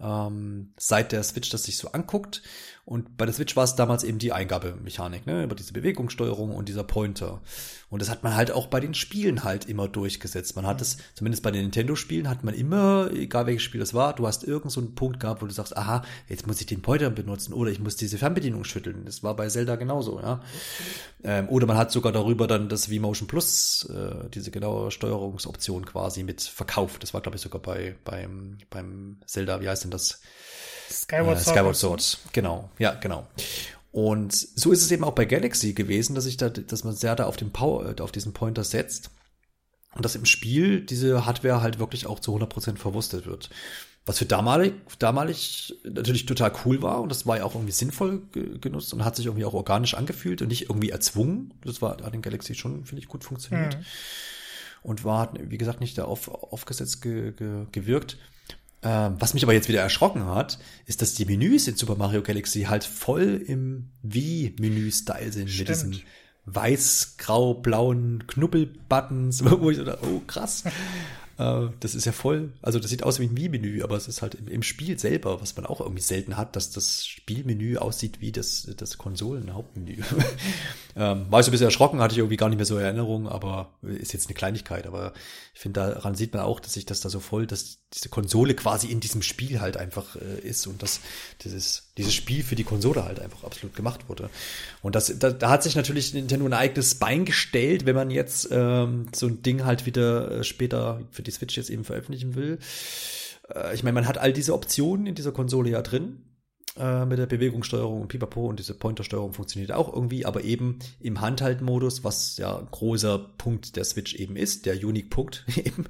ähm, 0.00 0.72
seit 0.76 1.12
der 1.12 1.22
Switch 1.22 1.50
das 1.50 1.64
sich 1.64 1.76
so 1.78 1.92
anguckt. 1.92 2.42
Und 2.88 3.18
bei 3.18 3.26
der 3.26 3.34
Switch 3.34 3.54
war 3.54 3.64
es 3.64 3.74
damals 3.74 4.02
eben 4.02 4.18
die 4.18 4.32
Eingabemechanik, 4.32 5.26
ne, 5.26 5.44
über 5.44 5.54
diese 5.54 5.74
Bewegungssteuerung 5.74 6.56
und 6.56 6.70
dieser 6.70 6.84
Pointer. 6.84 7.42
Und 7.90 8.00
das 8.00 8.08
hat 8.08 8.22
man 8.22 8.34
halt 8.34 8.50
auch 8.50 8.68
bei 8.68 8.80
den 8.80 8.94
Spielen 8.94 9.44
halt 9.44 9.66
immer 9.66 9.88
durchgesetzt. 9.88 10.56
Man 10.56 10.66
hat 10.66 10.80
es, 10.80 10.96
zumindest 11.12 11.42
bei 11.42 11.50
den 11.50 11.64
Nintendo-Spielen, 11.64 12.30
hat 12.30 12.44
man 12.44 12.54
immer, 12.54 13.10
egal 13.12 13.46
welches 13.46 13.62
Spiel 13.64 13.80
das 13.80 13.92
war, 13.92 14.14
du 14.14 14.26
hast 14.26 14.42
irgend 14.42 14.72
so 14.72 14.80
einen 14.80 14.94
Punkt 14.94 15.20
gehabt, 15.20 15.42
wo 15.42 15.46
du 15.46 15.52
sagst, 15.52 15.76
aha, 15.76 16.02
jetzt 16.30 16.46
muss 16.46 16.62
ich 16.62 16.66
den 16.66 16.80
Pointer 16.80 17.10
benutzen 17.10 17.52
oder 17.52 17.70
ich 17.70 17.78
muss 17.78 17.96
diese 17.96 18.16
Fernbedienung 18.16 18.64
schütteln. 18.64 19.04
Das 19.04 19.22
war 19.22 19.36
bei 19.36 19.48
Zelda 19.50 19.76
genauso, 19.76 20.18
ja. 20.20 20.40
Ähm, 21.22 21.46
oder 21.50 21.66
man 21.66 21.76
hat 21.76 21.92
sogar 21.92 22.12
darüber 22.12 22.46
dann 22.46 22.70
das 22.70 22.86
V-Motion 22.86 23.28
Plus, 23.28 23.86
äh, 23.90 24.30
diese 24.30 24.50
genaue 24.50 24.90
Steuerungsoption 24.90 25.84
quasi 25.84 26.22
mit 26.22 26.40
verkauft. 26.40 27.02
Das 27.02 27.12
war, 27.12 27.20
glaube 27.20 27.36
ich, 27.36 27.42
sogar 27.42 27.60
bei, 27.60 27.96
beim, 28.06 28.56
beim 28.70 29.18
Zelda, 29.26 29.60
wie 29.60 29.68
heißt 29.68 29.84
denn 29.84 29.90
das? 29.90 30.22
Skyward, 30.90 31.38
äh, 31.38 31.42
Skyward 31.42 31.76
Sword. 31.76 32.18
Genau, 32.32 32.70
ja, 32.78 32.94
genau. 32.94 33.26
Und 33.90 34.32
so 34.32 34.70
ist 34.72 34.82
es 34.82 34.90
eben 34.90 35.04
auch 35.04 35.14
bei 35.14 35.24
Galaxy 35.24 35.72
gewesen, 35.72 36.14
dass 36.14 36.26
ich 36.26 36.36
da, 36.36 36.50
dass 36.50 36.84
man 36.84 36.94
sehr 36.94 37.16
da 37.16 37.24
auf 37.26 37.36
den 37.36 37.50
Power, 37.50 37.98
äh, 37.98 38.02
auf 38.02 38.12
diesen 38.12 38.32
Pointer 38.32 38.64
setzt 38.64 39.10
und 39.94 40.04
dass 40.04 40.14
im 40.14 40.26
Spiel 40.26 40.80
diese 40.82 41.26
Hardware 41.26 41.62
halt 41.62 41.78
wirklich 41.78 42.06
auch 42.06 42.20
zu 42.20 42.34
100% 42.34 42.76
verwurstet 42.76 43.26
wird. 43.26 43.50
Was 44.06 44.18
für 44.18 44.26
damalig, 44.26 44.72
damalig 44.98 45.74
natürlich 45.84 46.24
total 46.24 46.52
cool 46.64 46.80
war 46.80 47.02
und 47.02 47.10
das 47.10 47.26
war 47.26 47.38
ja 47.38 47.44
auch 47.44 47.54
irgendwie 47.54 47.72
sinnvoll 47.72 48.22
genutzt 48.32 48.94
und 48.94 49.04
hat 49.04 49.16
sich 49.16 49.26
irgendwie 49.26 49.44
auch 49.44 49.52
organisch 49.52 49.94
angefühlt 49.94 50.40
und 50.40 50.48
nicht 50.48 50.62
irgendwie 50.62 50.90
erzwungen. 50.90 51.52
Das 51.62 51.82
war 51.82 51.98
hat 52.02 52.14
in 52.14 52.22
Galaxy 52.22 52.54
schon, 52.54 52.84
finde 52.86 53.02
ich, 53.02 53.08
gut 53.08 53.24
funktioniert. 53.24 53.76
Mhm. 53.76 53.84
Und 54.82 55.04
war, 55.04 55.34
wie 55.38 55.58
gesagt, 55.58 55.80
nicht 55.80 55.98
da 55.98 56.04
auf, 56.04 56.28
aufgesetzt 56.28 57.02
ge, 57.02 57.32
ge, 57.32 57.66
gewirkt. 57.72 58.16
Ähm, 58.82 59.16
was 59.18 59.34
mich 59.34 59.42
aber 59.42 59.54
jetzt 59.54 59.68
wieder 59.68 59.80
erschrocken 59.80 60.26
hat, 60.26 60.58
ist, 60.86 61.02
dass 61.02 61.14
die 61.14 61.24
Menüs 61.24 61.66
in 61.66 61.76
Super 61.76 61.96
Mario 61.96 62.22
Galaxy 62.22 62.62
halt 62.62 62.84
voll 62.84 63.42
im 63.44 63.90
Wii-Menü-Style 64.02 65.32
sind. 65.32 65.50
Stimmt. 65.50 65.58
Mit 65.58 65.68
diesen 65.68 66.02
weiß-grau-blauen 66.46 68.26
Knubbel-Buttons, 68.26 69.44
wo 69.60 69.70
ich 69.70 69.78
so 69.78 69.84
dachte, 69.84 70.06
oh 70.06 70.22
krass. 70.26 70.64
Äh, 71.38 71.68
das 71.80 71.94
ist 71.94 72.04
ja 72.04 72.12
voll, 72.12 72.52
also 72.62 72.78
das 72.78 72.90
sieht 72.90 73.02
aus 73.04 73.20
wie 73.20 73.24
ein 73.26 73.36
Wii-Menü, 73.36 73.82
aber 73.82 73.96
es 73.96 74.08
ist 74.08 74.22
halt 74.22 74.34
im, 74.34 74.62
Spiel 74.62 74.98
selber, 74.98 75.40
was 75.40 75.56
man 75.56 75.66
auch 75.66 75.80
irgendwie 75.80 76.02
selten 76.02 76.36
hat, 76.36 76.56
dass 76.56 76.70
das 76.70 77.06
Spielmenü 77.06 77.78
aussieht 77.78 78.20
wie 78.20 78.32
das, 78.32 78.68
das 78.76 78.98
Konsolen-Hauptmenü. 78.98 79.98
ähm, 80.96 81.26
war 81.30 81.40
ich 81.40 81.46
so 81.46 81.50
ein 81.50 81.52
bisschen 81.52 81.66
erschrocken, 81.66 82.00
hatte 82.00 82.12
ich 82.12 82.18
irgendwie 82.18 82.36
gar 82.36 82.48
nicht 82.48 82.58
mehr 82.58 82.66
so 82.66 82.76
Erinnerung, 82.76 83.28
aber 83.28 83.70
ist 83.82 84.12
jetzt 84.12 84.26
eine 84.26 84.34
Kleinigkeit. 84.34 84.86
Aber 84.86 85.12
ich 85.58 85.62
finde, 85.62 85.80
daran 85.80 86.14
sieht 86.14 86.34
man 86.34 86.44
auch, 86.44 86.60
dass 86.60 86.74
sich 86.74 86.86
das 86.86 87.00
da 87.00 87.08
so 87.08 87.18
voll, 87.18 87.44
dass 87.44 87.80
diese 87.92 88.08
Konsole 88.08 88.54
quasi 88.54 88.86
in 88.86 89.00
diesem 89.00 89.22
Spiel 89.22 89.60
halt 89.60 89.76
einfach 89.76 90.14
äh, 90.14 90.38
ist 90.38 90.68
und 90.68 90.84
dass 90.84 91.00
dieses, 91.42 91.90
dieses 91.96 92.14
Spiel 92.14 92.44
für 92.44 92.54
die 92.54 92.62
Konsole 92.62 93.04
halt 93.04 93.18
einfach 93.18 93.42
absolut 93.42 93.74
gemacht 93.74 94.08
wurde. 94.08 94.30
Und 94.82 94.94
das, 94.94 95.12
da, 95.18 95.32
da 95.32 95.50
hat 95.50 95.64
sich 95.64 95.74
natürlich 95.74 96.14
Nintendo 96.14 96.46
ein 96.46 96.52
eigenes 96.52 96.94
Bein 96.94 97.24
gestellt, 97.24 97.86
wenn 97.86 97.96
man 97.96 98.12
jetzt 98.12 98.46
ähm, 98.52 99.08
so 99.12 99.26
ein 99.26 99.42
Ding 99.42 99.64
halt 99.64 99.84
wieder 99.84 100.30
äh, 100.30 100.44
später 100.44 101.02
für 101.10 101.24
die 101.24 101.32
Switch 101.32 101.56
jetzt 101.56 101.70
eben 101.70 101.82
veröffentlichen 101.82 102.36
will. 102.36 102.60
Äh, 103.52 103.74
ich 103.74 103.82
meine, 103.82 103.94
man 103.94 104.06
hat 104.06 104.16
all 104.16 104.32
diese 104.32 104.54
Optionen 104.54 105.08
in 105.08 105.16
dieser 105.16 105.32
Konsole 105.32 105.70
ja 105.70 105.82
drin 105.82 106.22
äh, 106.76 107.04
mit 107.04 107.18
der 107.18 107.26
Bewegungssteuerung 107.26 108.02
und 108.02 108.08
Pipapo 108.08 108.46
und 108.46 108.58
diese 108.58 108.74
Pointersteuerung 108.74 109.32
funktioniert 109.32 109.72
auch 109.72 109.92
irgendwie, 109.92 110.26
aber 110.26 110.42
eben 110.42 110.78
im 111.00 111.20
Handhaltmodus, 111.20 112.04
was 112.04 112.36
ja 112.36 112.58
ein 112.58 112.68
großer 112.70 113.18
Punkt 113.38 113.76
der 113.76 113.84
Switch 113.84 114.14
eben 114.14 114.36
ist, 114.36 114.66
der 114.66 114.74
Unique-Punkt 114.74 115.44
eben, 115.56 115.86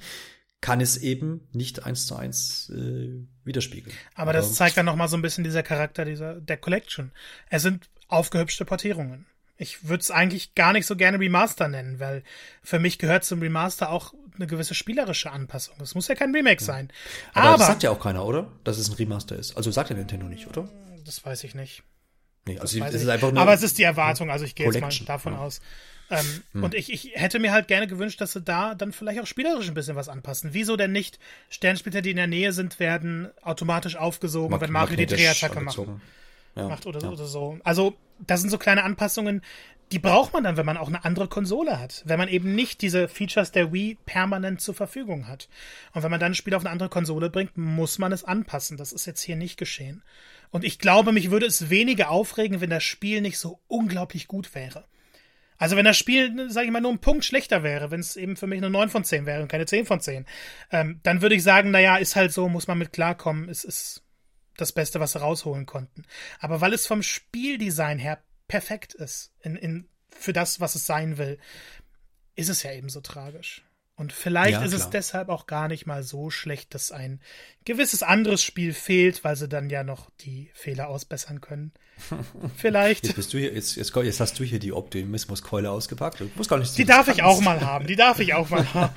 kann 0.60 0.80
es 0.80 0.96
eben 0.96 1.48
nicht 1.52 1.84
eins 1.84 2.06
zu 2.06 2.16
eins 2.16 2.70
äh, 2.70 3.24
widerspiegeln. 3.44 3.94
Aber 4.14 4.32
das 4.32 4.54
zeigt 4.54 4.76
dann 4.76 4.86
nochmal 4.86 5.08
so 5.08 5.16
ein 5.16 5.22
bisschen 5.22 5.44
dieser 5.44 5.62
Charakter 5.62 6.04
dieser 6.04 6.40
der 6.40 6.56
Collection. 6.56 7.12
Es 7.48 7.62
sind 7.62 7.88
aufgehübschte 8.08 8.64
Portierungen. 8.64 9.26
Ich 9.56 9.88
würde 9.88 10.00
es 10.00 10.10
eigentlich 10.10 10.54
gar 10.54 10.72
nicht 10.72 10.86
so 10.86 10.96
gerne 10.96 11.18
Remaster 11.18 11.68
nennen, 11.68 12.00
weil 12.00 12.22
für 12.62 12.78
mich 12.78 12.98
gehört 12.98 13.24
zum 13.24 13.40
Remaster 13.40 13.90
auch 13.90 14.14
eine 14.38 14.46
gewisse 14.46 14.74
spielerische 14.74 15.30
Anpassung. 15.30 15.76
Es 15.80 15.94
muss 15.94 16.08
ja 16.08 16.14
kein 16.14 16.34
Remake 16.34 16.62
sein. 16.62 16.90
Aber, 17.34 17.48
Aber 17.48 17.58
das 17.58 17.66
sagt 17.66 17.82
ja 17.82 17.90
auch 17.90 18.00
keiner, 18.00 18.24
oder? 18.24 18.50
Dass 18.64 18.78
es 18.78 18.88
ein 18.88 18.94
Remaster 18.94 19.36
ist. 19.36 19.56
Also 19.56 19.70
sagt 19.70 19.90
ja 19.90 19.96
Nintendo 19.96 20.26
nicht, 20.26 20.46
oder? 20.46 20.68
Das 21.04 21.24
weiß 21.24 21.44
ich 21.44 21.54
nicht. 21.54 21.82
Nee, 22.46 22.58
also 22.58 22.82
es 22.82 22.94
ist 22.94 23.08
einfach 23.08 23.30
nur 23.30 23.42
Aber 23.42 23.52
es 23.52 23.62
ist 23.62 23.78
die 23.78 23.82
Erwartung, 23.82 24.30
also 24.30 24.44
ich 24.44 24.54
gehe 24.54 24.66
jetzt 24.66 24.80
mal 24.80 24.90
davon 25.06 25.34
ja. 25.34 25.38
aus. 25.40 25.60
Ähm, 26.10 26.42
hm. 26.52 26.64
Und 26.64 26.74
ich, 26.74 26.90
ich 26.90 27.12
hätte 27.14 27.38
mir 27.38 27.52
halt 27.52 27.68
gerne 27.68 27.86
gewünscht, 27.86 28.20
dass 28.20 28.32
sie 28.32 28.40
da 28.40 28.74
dann 28.74 28.92
vielleicht 28.92 29.20
auch 29.20 29.26
spielerisch 29.26 29.68
ein 29.68 29.74
bisschen 29.74 29.96
was 29.96 30.08
anpassen. 30.08 30.50
Wieso 30.54 30.76
denn 30.76 30.92
nicht 30.92 31.18
Sternsplitter, 31.50 32.00
die 32.00 32.10
in 32.10 32.16
der 32.16 32.26
Nähe 32.26 32.52
sind, 32.52 32.80
werden 32.80 33.28
automatisch 33.42 33.96
aufgesogen, 33.96 34.52
Mag 34.52 34.62
wenn 34.62 34.72
Mario 34.72 34.96
die 34.96 35.06
Drehattacke 35.06 35.60
macht, 35.60 35.78
ja. 36.56 36.68
macht 36.68 36.86
oder, 36.86 37.00
ja. 37.00 37.10
oder 37.10 37.26
so. 37.26 37.58
Also, 37.62 37.94
das 38.26 38.40
sind 38.40 38.48
so 38.48 38.56
kleine 38.56 38.84
Anpassungen, 38.84 39.42
die 39.92 39.98
braucht 39.98 40.32
man 40.32 40.44
dann, 40.44 40.56
wenn 40.56 40.66
man 40.66 40.76
auch 40.76 40.88
eine 40.88 41.04
andere 41.04 41.28
Konsole 41.28 41.78
hat. 41.78 42.02
Wenn 42.04 42.18
man 42.18 42.28
eben 42.28 42.54
nicht 42.54 42.82
diese 42.82 43.08
Features 43.08 43.52
der 43.52 43.72
Wii 43.72 43.98
permanent 44.06 44.60
zur 44.60 44.74
Verfügung 44.74 45.28
hat. 45.28 45.48
Und 45.92 46.02
wenn 46.02 46.10
man 46.10 46.20
dann 46.20 46.32
ein 46.32 46.34
Spiel 46.34 46.54
auf 46.54 46.62
eine 46.62 46.70
andere 46.70 46.88
Konsole 46.88 47.30
bringt, 47.30 47.56
muss 47.56 47.98
man 47.98 48.12
es 48.12 48.24
anpassen. 48.24 48.76
Das 48.76 48.92
ist 48.92 49.06
jetzt 49.06 49.22
hier 49.22 49.36
nicht 49.36 49.56
geschehen. 49.58 50.02
Und 50.50 50.64
ich 50.64 50.78
glaube, 50.78 51.12
mich 51.12 51.30
würde 51.30 51.46
es 51.46 51.70
weniger 51.70 52.10
aufregen, 52.10 52.60
wenn 52.60 52.70
das 52.70 52.84
Spiel 52.84 53.20
nicht 53.20 53.38
so 53.38 53.60
unglaublich 53.68 54.28
gut 54.28 54.54
wäre. 54.54 54.84
Also 55.58 55.76
wenn 55.76 55.84
das 55.84 55.96
Spiel, 55.96 56.50
sage 56.50 56.66
ich 56.66 56.72
mal, 56.72 56.80
nur 56.80 56.92
ein 56.92 57.00
Punkt 57.00 57.24
schlechter 57.24 57.62
wäre, 57.62 57.90
wenn 57.90 58.00
es 58.00 58.16
eben 58.16 58.36
für 58.36 58.46
mich 58.46 58.58
eine 58.58 58.70
9 58.70 58.90
von 58.90 59.04
10 59.04 59.26
wäre 59.26 59.42
und 59.42 59.48
keine 59.48 59.66
10 59.66 59.86
von 59.86 60.00
10, 60.00 60.24
ähm, 60.70 61.00
dann 61.02 61.20
würde 61.20 61.34
ich 61.34 61.42
sagen, 61.42 61.72
naja, 61.72 61.96
ist 61.96 62.14
halt 62.14 62.32
so, 62.32 62.48
muss 62.48 62.68
man 62.68 62.78
mit 62.78 62.92
klarkommen, 62.92 63.48
es 63.48 63.64
ist 63.64 64.04
das 64.56 64.72
Beste, 64.72 65.00
was 65.00 65.12
sie 65.12 65.20
rausholen 65.20 65.66
konnten. 65.66 66.04
Aber 66.38 66.60
weil 66.60 66.72
es 66.72 66.86
vom 66.86 67.02
Spieldesign 67.02 67.98
her 67.98 68.22
perfekt 68.48 68.94
ist, 68.94 69.32
in, 69.40 69.56
in, 69.56 69.88
für 70.10 70.32
das, 70.32 70.60
was 70.60 70.74
es 70.74 70.86
sein 70.86 71.18
will, 71.18 71.38
ist 72.34 72.48
es 72.48 72.62
ja 72.62 72.72
eben 72.72 72.88
so 72.88 73.00
tragisch. 73.00 73.64
Und 73.98 74.12
vielleicht 74.12 74.52
ja, 74.52 74.62
ist 74.62 74.72
es 74.72 74.90
deshalb 74.90 75.28
auch 75.28 75.48
gar 75.48 75.66
nicht 75.66 75.84
mal 75.84 76.04
so 76.04 76.30
schlecht, 76.30 76.72
dass 76.72 76.92
ein 76.92 77.20
gewisses 77.64 78.04
anderes 78.04 78.44
Spiel 78.44 78.72
fehlt, 78.72 79.24
weil 79.24 79.34
sie 79.34 79.48
dann 79.48 79.70
ja 79.70 79.82
noch 79.82 80.08
die 80.20 80.50
Fehler 80.54 80.88
ausbessern 80.88 81.40
können. 81.40 81.72
Vielleicht. 82.56 83.04
Jetzt, 83.04 83.16
bist 83.16 83.34
du 83.34 83.38
hier, 83.38 83.52
jetzt, 83.52 83.74
jetzt, 83.74 83.92
jetzt 83.96 84.20
hast 84.20 84.38
du 84.38 84.44
hier 84.44 84.60
die 84.60 84.72
Optimismuskeule 84.72 85.68
ausgepackt. 85.68 86.20
Du 86.20 86.30
musst 86.36 86.48
gar 86.48 86.58
nicht 86.58 86.78
die 86.78 86.84
darf 86.84 87.08
ich 87.08 87.24
auch 87.24 87.40
mal 87.40 87.60
haben. 87.60 87.88
Die 87.88 87.96
darf 87.96 88.20
ich 88.20 88.34
auch 88.34 88.48
mal 88.50 88.64
haben. 88.72 88.94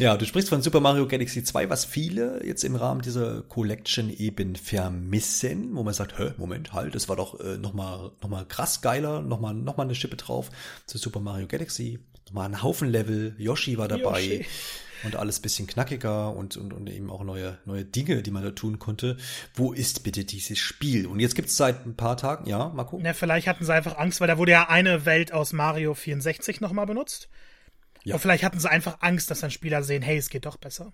Ja, 0.00 0.16
du 0.16 0.26
sprichst 0.26 0.48
von 0.48 0.60
Super 0.60 0.80
Mario 0.80 1.06
Galaxy 1.06 1.44
2, 1.44 1.70
was 1.70 1.84
viele 1.84 2.44
jetzt 2.44 2.64
im 2.64 2.74
Rahmen 2.74 3.02
dieser 3.02 3.42
Collection 3.42 4.10
eben 4.10 4.56
vermissen, 4.56 5.76
wo 5.76 5.84
man 5.84 5.94
sagt, 5.94 6.18
hä, 6.18 6.32
Moment, 6.36 6.72
halt, 6.72 6.96
das 6.96 7.08
war 7.08 7.14
doch 7.14 7.38
äh, 7.38 7.58
nochmal 7.58 8.10
noch 8.20 8.28
mal 8.28 8.44
krass 8.44 8.80
geiler, 8.80 9.20
nochmal 9.20 9.54
noch 9.54 9.76
mal 9.76 9.84
eine 9.84 9.94
Schippe 9.94 10.16
drauf 10.16 10.50
zu 10.86 10.98
Super 10.98 11.20
Mario 11.20 11.46
Galaxy 11.46 12.00
mal 12.30 12.44
ein 12.44 12.62
Haufen 12.62 12.88
Level. 12.88 13.34
Yoshi 13.38 13.78
war 13.78 13.88
dabei. 13.88 14.20
Yoshi. 14.20 14.46
Und 15.02 15.16
alles 15.16 15.40
bisschen 15.40 15.66
knackiger 15.66 16.36
und, 16.36 16.58
und, 16.58 16.74
und 16.74 16.90
eben 16.90 17.10
auch 17.10 17.24
neue, 17.24 17.56
neue 17.64 17.86
Dinge, 17.86 18.22
die 18.22 18.30
man 18.30 18.42
da 18.42 18.50
tun 18.50 18.78
konnte. 18.78 19.16
Wo 19.54 19.72
ist 19.72 20.02
bitte 20.04 20.26
dieses 20.26 20.58
Spiel? 20.58 21.06
Und 21.06 21.20
jetzt 21.20 21.34
gibt's 21.34 21.56
seit 21.56 21.86
ein 21.86 21.96
paar 21.96 22.18
Tagen, 22.18 22.46
ja, 22.46 22.68
Marco? 22.68 22.98
Na, 23.02 23.14
vielleicht 23.14 23.46
hatten 23.46 23.64
sie 23.64 23.72
einfach 23.72 23.96
Angst, 23.96 24.20
weil 24.20 24.28
da 24.28 24.36
wurde 24.36 24.52
ja 24.52 24.68
eine 24.68 25.06
Welt 25.06 25.32
aus 25.32 25.54
Mario 25.54 25.94
64 25.94 26.60
nochmal 26.60 26.84
benutzt. 26.84 27.30
Ja. 28.04 28.14
Und 28.14 28.20
vielleicht 28.20 28.44
hatten 28.44 28.60
sie 28.60 28.70
einfach 28.70 28.98
Angst, 29.00 29.30
dass 29.30 29.40
dann 29.40 29.50
Spieler 29.50 29.82
sehen, 29.82 30.02
hey, 30.02 30.18
es 30.18 30.28
geht 30.28 30.44
doch 30.44 30.58
besser. 30.58 30.92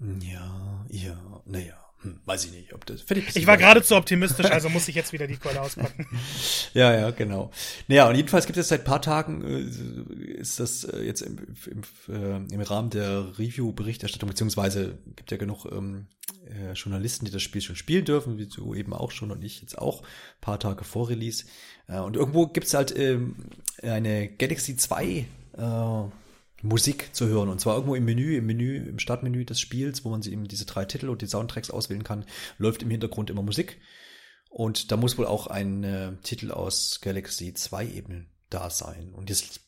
Ja, 0.00 0.84
ja, 0.88 1.42
naja. 1.44 1.83
Hm, 2.04 2.20
weiß 2.26 2.44
ich 2.44 2.52
nicht, 2.52 2.74
ob 2.74 2.84
das. 2.84 3.02
Ich, 3.10 3.36
ich 3.36 3.46
war 3.46 3.56
gerade 3.56 3.82
zu 3.82 3.96
optimistisch, 3.96 4.50
also 4.50 4.68
muss 4.68 4.88
ich 4.88 4.94
jetzt 4.94 5.14
wieder 5.14 5.26
die 5.26 5.38
Keule 5.38 5.62
auspacken. 5.62 6.06
ja, 6.74 6.92
ja, 6.92 7.10
genau. 7.10 7.50
Naja, 7.88 8.08
und 8.08 8.14
jedenfalls 8.14 8.44
gibt 8.44 8.58
es 8.58 8.68
seit 8.68 8.84
paar 8.84 9.00
Tagen, 9.00 9.42
äh, 9.42 10.34
ist 10.38 10.60
das 10.60 10.84
äh, 10.84 11.02
jetzt 11.02 11.22
im, 11.22 11.38
im, 11.66 11.82
äh, 12.14 12.54
im 12.54 12.60
Rahmen 12.60 12.90
der 12.90 13.38
Review-Berichterstattung, 13.38 14.28
beziehungsweise 14.28 14.98
gibt 15.16 15.30
ja 15.30 15.38
genug 15.38 15.64
ähm, 15.72 16.08
äh, 16.46 16.74
Journalisten, 16.74 17.24
die 17.24 17.32
das 17.32 17.40
Spiel 17.40 17.62
schon 17.62 17.76
spielen 17.76 18.04
dürfen, 18.04 18.36
wie 18.36 18.46
du 18.46 18.74
eben 18.74 18.92
auch 18.92 19.10
schon 19.10 19.30
und 19.30 19.42
ich 19.42 19.62
jetzt 19.62 19.78
auch, 19.78 20.02
paar 20.42 20.60
Tage 20.60 20.84
vor 20.84 21.08
Release. 21.08 21.46
Äh, 21.88 22.00
und 22.00 22.16
irgendwo 22.16 22.48
gibt's 22.48 22.74
halt 22.74 22.96
ähm, 22.98 23.46
eine 23.82 24.28
Galaxy 24.28 24.76
2 24.76 25.04
äh, 25.06 25.24
Musik 26.64 27.10
zu 27.14 27.26
hören. 27.28 27.48
Und 27.48 27.60
zwar 27.60 27.74
irgendwo 27.74 27.94
im 27.94 28.04
Menü, 28.04 28.36
im 28.36 28.46
Menü, 28.46 28.76
im 28.76 28.98
Startmenü 28.98 29.44
des 29.44 29.60
Spiels, 29.60 30.04
wo 30.04 30.10
man 30.10 30.22
sie 30.22 30.32
eben 30.32 30.48
diese 30.48 30.64
drei 30.64 30.84
Titel 30.84 31.08
und 31.08 31.22
die 31.22 31.26
Soundtracks 31.26 31.70
auswählen 31.70 32.04
kann, 32.04 32.24
läuft 32.58 32.82
im 32.82 32.90
Hintergrund 32.90 33.30
immer 33.30 33.42
Musik. 33.42 33.80
Und 34.48 34.90
da 34.90 34.96
muss 34.96 35.18
wohl 35.18 35.26
auch 35.26 35.46
ein 35.46 35.84
äh, 35.84 36.12
Titel 36.22 36.50
aus 36.50 37.00
Galaxy 37.00 37.52
2 37.52 37.88
eben 37.88 38.30
da 38.50 38.70
sein. 38.70 39.12
Und 39.12 39.28
jetzt 39.28 39.60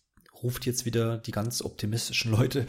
ruft 0.42 0.64
jetzt 0.64 0.84
wieder 0.84 1.18
die 1.18 1.32
ganz 1.32 1.62
optimistischen 1.62 2.30
Leute 2.30 2.66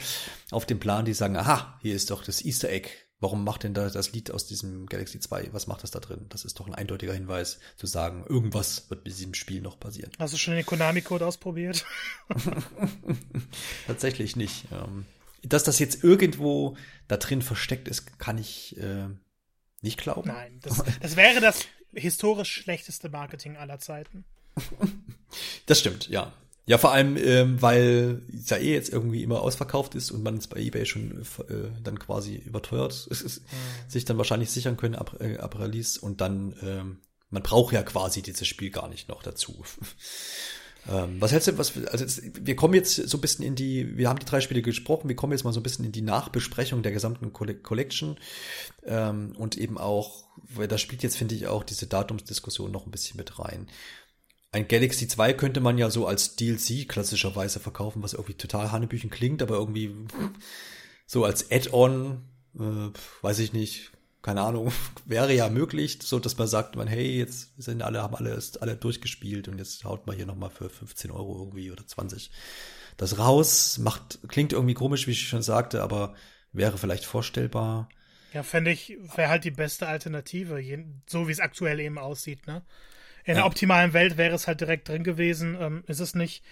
auf 0.52 0.66
den 0.66 0.80
Plan, 0.80 1.06
die 1.06 1.14
sagen, 1.14 1.38
aha, 1.38 1.80
hier 1.82 1.96
ist 1.96 2.12
doch 2.12 2.24
das 2.24 2.44
Easter 2.44 2.70
Egg 2.70 2.90
Warum 3.20 3.44
macht 3.44 3.64
denn 3.64 3.74
da 3.74 3.90
das 3.90 4.12
Lied 4.12 4.30
aus 4.30 4.46
diesem 4.46 4.86
Galaxy 4.86 5.20
2, 5.20 5.50
was 5.52 5.66
macht 5.66 5.82
das 5.82 5.90
da 5.90 6.00
drin? 6.00 6.28
Das 6.30 6.46
ist 6.46 6.60
doch 6.60 6.68
ein 6.68 6.76
eindeutiger 6.76 7.14
Hinweis 7.14 7.60
zu 7.76 7.88
sagen, 7.88 8.24
irgendwas 8.28 8.90
wird 8.90 9.06
mit 9.06 9.18
diesem 9.18 9.34
Spiel 9.34 9.62
noch 9.62 9.80
passieren. 9.80 10.12
Hast 10.20 10.34
du 10.34 10.38
schon 10.38 10.54
den 10.54 10.66
Konami-Code 10.66 11.26
ausprobiert? 11.26 11.84
Tatsächlich 13.88 14.36
nicht. 14.36 14.66
Ähm, 14.72 15.06
dass 15.42 15.64
das 15.64 15.80
jetzt 15.80 16.04
irgendwo 16.04 16.78
da 17.08 17.18
drin 17.18 17.42
versteckt 17.42 17.88
ist, 17.88 18.20
kann 18.20 18.38
ich 18.38 18.78
äh, 18.78 19.08
nicht 19.82 20.00
glauben. 20.00 20.28
Nein, 20.28 20.60
das, 20.62 20.84
das 21.02 21.16
wäre 21.16 21.42
das 21.42 21.66
historisch 21.94 22.52
schlechteste 22.52 23.10
Marketing 23.10 23.58
aller 23.58 23.80
Zeiten. 23.80 24.26
Das 25.66 25.82
stimmt, 25.82 26.08
ja. 26.08 26.32
Ja, 26.68 26.78
vor 26.78 26.92
allem, 26.92 27.16
ähm, 27.16 27.62
weil 27.62 28.22
es 28.38 28.50
ja 28.50 28.58
eh 28.58 28.74
jetzt 28.74 28.92
irgendwie 28.92 29.24
immer 29.24 29.42
ausverkauft 29.42 29.96
ist 29.96 30.12
und 30.12 30.22
man 30.22 30.36
es 30.36 30.48
bei 30.48 30.60
eBay 30.60 30.86
schon 30.86 31.22
äh, 31.48 31.70
dann 31.82 31.98
quasi 31.98 32.36
überteuert 32.36 33.08
ist, 33.10 33.42
mhm. 33.42 33.90
sich 33.90 34.04
dann 34.04 34.18
wahrscheinlich 34.18 34.52
sichern 34.52 34.76
können 34.76 34.96
ab, 34.96 35.16
äh, 35.22 35.38
ab 35.38 35.58
Release 35.58 36.00
und 36.00 36.20
dann, 36.20 36.54
ähm, 36.62 37.00
man 37.30 37.42
braucht 37.42 37.74
ja 37.74 37.84
quasi 37.84 38.22
dieses 38.22 38.48
Spiel 38.48 38.70
gar 38.70 38.90
nicht 38.90 39.08
noch 39.08 39.24
dazu. 39.24 39.64
ähm, 40.92 41.22
was 41.22 41.32
hältst 41.32 41.48
du, 41.48 41.58
was, 41.58 41.72
also 41.88 42.22
wir 42.34 42.58
kommen 42.58 42.74
jetzt 42.74 42.96
so 42.96 43.18
ein 43.18 43.22
bisschen 43.22 43.46
in 43.46 43.56
die, 43.56 43.98
wir 43.98 44.10
haben 44.10 44.20
die 44.20 44.26
drei 44.26 44.42
Spiele 44.42 44.62
gesprochen, 44.62 45.08
wir 45.08 45.16
kommen 45.16 45.32
jetzt 45.32 45.46
mal 45.46 45.54
so 45.54 45.62
ein 45.62 45.64
bisschen 45.64 45.86
in 45.86 45.94
die 45.94 46.02
Nachbesprechung 46.02 46.84
der 46.84 46.92
gesamten 46.92 47.32
Collection 47.32 48.18
ähm, 48.86 49.34
und 49.38 49.58
eben 49.58 49.78
auch, 49.78 50.26
weil 50.54 50.68
da 50.68 50.78
spielt 50.78 51.02
jetzt, 51.02 51.16
finde 51.16 51.36
ich, 51.36 51.48
auch 51.48 51.64
diese 51.64 51.88
Datumsdiskussion 51.88 52.74
noch 52.74 52.86
ein 52.86 52.92
bisschen 52.92 53.16
mit 53.16 53.40
rein 53.40 53.70
ein 54.52 54.68
Galaxy 54.68 55.08
2 55.08 55.34
könnte 55.34 55.60
man 55.60 55.78
ja 55.78 55.90
so 55.90 56.08
als 56.08 56.36
DLC 56.36 56.88
klassischerweise 56.88 57.60
verkaufen, 57.60 58.04
was 58.04 58.14
irgendwie 58.14 58.36
total 58.36 58.72
Hanebüchen 58.72 59.10
klingt, 59.10 59.42
aber 59.42 59.56
irgendwie 59.56 59.94
so 61.06 61.26
als 61.26 61.52
Add-on, 61.52 62.24
äh, 62.56 62.90
weiß 63.22 63.40
ich 63.40 63.54
nicht, 63.54 63.92
keine 64.22 64.42
Ahnung, 64.42 64.72
wäre 65.06 65.34
ja 65.34 65.50
möglich, 65.50 66.00
so 66.02 66.20
dass 66.20 66.38
man 66.38 66.48
sagt, 66.48 66.76
man, 66.76 66.88
hey, 66.88 67.18
jetzt 67.18 67.62
sind 67.62 67.82
alle, 67.82 68.02
haben 68.02 68.16
alle, 68.16 68.40
alle 68.62 68.76
durchgespielt 68.76 69.48
und 69.48 69.58
jetzt 69.58 69.84
haut 69.84 70.08
man 70.08 70.16
hier 70.16 70.26
nochmal 70.26 70.50
für 70.50 70.70
15 70.70 71.12
Euro 71.12 71.38
irgendwie 71.40 71.72
oder 71.72 71.86
20 71.86 72.32
das 72.98 73.20
raus. 73.20 73.78
Macht, 73.78 74.20
klingt 74.28 74.54
irgendwie 74.54 74.74
komisch, 74.74 75.08
wie 75.08 75.12
ich 75.12 75.28
schon 75.28 75.44
sagte, 75.44 75.84
aber 75.84 76.16
wäre 76.52 76.78
vielleicht 76.78 77.06
vorstellbar. 77.06 77.90
Ja, 78.34 78.44
fände 78.44 78.72
ich, 78.72 78.98
wäre 79.16 79.30
halt 79.30 79.44
die 79.46 79.52
beste 79.52 79.88
Alternative, 79.88 80.62
so 81.08 81.28
wie 81.28 81.32
es 81.32 81.40
aktuell 81.40 81.80
eben 81.80 81.98
aussieht, 81.98 82.48
ne? 82.48 82.64
In 83.28 83.32
ja. 83.32 83.42
der 83.42 83.46
optimalen 83.46 83.92
Welt 83.92 84.16
wäre 84.16 84.34
es 84.34 84.48
halt 84.48 84.62
direkt 84.62 84.88
drin 84.88 85.04
gewesen. 85.04 85.58
Ähm, 85.60 85.84
ist 85.88 86.00
es 86.00 86.16
nicht. 86.16 86.44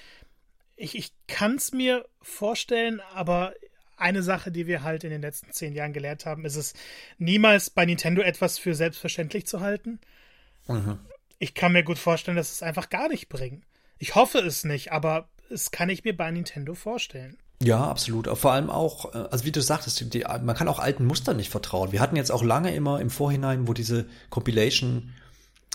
Ich, 0.76 0.98
ich 0.98 1.14
kann 1.26 1.56
es 1.56 1.72
mir 1.72 2.06
vorstellen, 2.22 3.02
aber 3.14 3.54
eine 3.96 4.22
Sache, 4.22 4.52
die 4.52 4.68
wir 4.68 4.84
halt 4.84 5.06
in 5.06 5.10
den 5.10 5.22
letzten 5.22 5.54
zehn 5.54 5.74
Jahren 5.74 5.94
gelernt 5.94 6.26
haben, 6.26 6.44
ist 6.44 6.58
es 6.58 6.74
niemals 7.18 7.70
bei 7.70 7.86
Nintendo 7.86 8.22
etwas 8.22 8.60
für 8.60 8.76
selbstverständlich 8.76 9.48
zu 9.48 9.62
halten. 9.62 10.02
Mhm. 10.68 11.00
Ich 11.40 11.54
kann 11.54 11.72
mir 11.72 11.84
gut 11.84 11.98
vorstellen, 11.98 12.36
dass 12.36 12.52
es 12.52 12.62
einfach 12.62 12.90
gar 12.90 13.08
nicht 13.08 13.30
bringen. 13.30 13.64
Ich 13.98 14.16
hoffe 14.16 14.40
es 14.40 14.66
nicht, 14.66 14.92
aber 14.92 15.30
es 15.50 15.72
kann 15.72 15.88
ich 15.88 16.04
mir 16.04 16.16
bei 16.16 16.30
Nintendo 16.30 16.74
vorstellen. 16.74 17.38
Ja, 17.64 17.88
absolut. 17.88 18.28
Vor 18.38 18.52
allem 18.52 18.70
auch, 18.70 19.16
äh, 19.16 19.30
also 19.32 19.46
wie 19.46 19.54
du 19.54 19.62
sagtest, 19.62 20.14
die, 20.14 20.26
man 20.26 20.56
kann 20.58 20.68
auch 20.68 20.80
alten 20.80 21.06
Mustern 21.06 21.38
nicht 21.38 21.52
vertrauen. 21.52 21.94
Wir 21.94 22.02
hatten 22.02 22.18
jetzt 22.18 22.32
auch 22.32 22.44
lange 22.44 22.76
immer 22.76 23.00
im 23.00 23.10
Vorhinein, 23.10 23.66
wo 23.66 23.74
diese 23.74 24.08
Compilation 24.30 25.14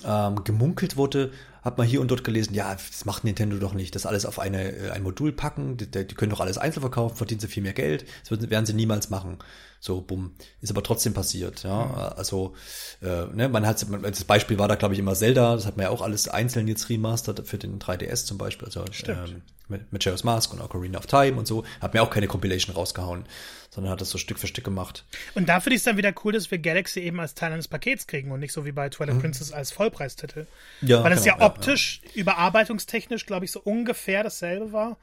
ähm, 0.05 0.45
gemunkelt 0.45 0.97
wurde, 0.97 1.33
hat 1.63 1.79
man 1.79 1.87
hier 1.87 2.01
und 2.01 2.11
dort 2.11 2.25
gelesen, 2.25 2.55
ja, 2.55 2.75
das 2.75 3.05
macht 3.05 3.25
Nintendo 3.25 3.59
doch 3.59 3.75
nicht, 3.75 3.95
das 3.95 4.07
alles 4.07 4.25
auf 4.25 4.39
eine, 4.39 4.73
äh, 4.73 4.91
ein 4.91 5.03
Modul 5.03 5.33
packen, 5.33 5.77
die, 5.77 5.91
die 5.91 6.15
können 6.15 6.31
doch 6.31 6.41
alles 6.41 6.59
einzeln 6.59 6.81
verkaufen, 6.81 7.17
verdienen 7.17 7.41
sie 7.41 7.49
viel 7.49 7.63
mehr 7.63 7.73
Geld, 7.73 8.07
das 8.29 8.51
werden 8.51 8.67
sie 8.67 8.73
niemals 8.73 9.11
machen. 9.11 9.39
So, 9.83 10.03
bumm. 10.03 10.35
Ist 10.61 10.71
aber 10.71 10.83
trotzdem 10.83 11.15
passiert, 11.15 11.63
ja. 11.63 11.87
Mhm. 11.87 11.95
Also, 12.19 12.55
äh, 13.01 13.25
ne, 13.35 13.49
man 13.49 13.67
hat, 13.67 13.85
das 14.03 14.25
Beispiel 14.25 14.59
war 14.59 14.69
da, 14.69 14.75
glaube 14.75 14.93
ich, 14.93 15.01
immer 15.01 15.15
Zelda, 15.15 15.55
das 15.55 15.65
hat 15.65 15.79
man 15.79 15.85
ja 15.85 15.91
auch 15.91 16.03
alles 16.03 16.29
einzeln 16.29 16.69
jetzt 16.69 16.91
remastert 16.91 17.49
für 17.49 17.57
den 17.57 17.79
3DS 17.79 18.27
zum 18.27 18.37
Beispiel, 18.37 18.67
also 18.67 18.85
ähm, 19.09 19.41
mit, 19.69 19.91
mit 19.91 20.05
Majora's 20.05 20.23
Mask 20.23 20.53
und 20.53 20.61
Ocarina 20.61 20.99
of 20.99 21.07
Time 21.07 21.39
und 21.39 21.47
so, 21.47 21.65
hat 21.81 21.95
mir 21.95 22.03
auch 22.03 22.11
keine 22.11 22.27
Compilation 22.27 22.75
rausgehauen, 22.75 23.25
sondern 23.71 23.91
hat 23.91 24.03
das 24.03 24.11
so 24.11 24.19
Stück 24.19 24.39
für 24.39 24.49
Stück 24.49 24.65
gemacht. 24.65 25.07
Und 25.35 25.49
da 25.49 25.61
finde 25.61 25.77
ich 25.77 25.81
es 25.81 25.85
dann 25.85 25.97
wieder 25.97 26.13
cool, 26.25 26.35
dass 26.35 26.51
wir 26.51 26.59
Galaxy 26.59 27.01
eben 27.01 27.19
als 27.19 27.35
Teil 27.35 27.51
eines 27.51 27.67
Pakets 27.67 28.07
kriegen 28.07 28.33
und 28.33 28.41
nicht 28.41 28.53
so 28.53 28.67
wie 28.67 28.73
bei 28.73 28.91
Twilight 28.91 29.15
mhm. 29.15 29.21
Princess 29.21 29.51
als 29.51 29.73
Vollpreistitel. 29.73 30.47
Ja, 30.83 31.03
Weil 31.03 31.13
es 31.13 31.25
genau, 31.25 31.39
ja 31.39 31.47
optisch, 31.47 32.03
ja, 32.03 32.11
ja. 32.13 32.21
überarbeitungstechnisch, 32.21 33.25
glaube 33.25 33.47
ich, 33.47 33.51
so 33.51 33.61
ungefähr 33.61 34.23
dasselbe 34.23 34.73
war. 34.73 34.99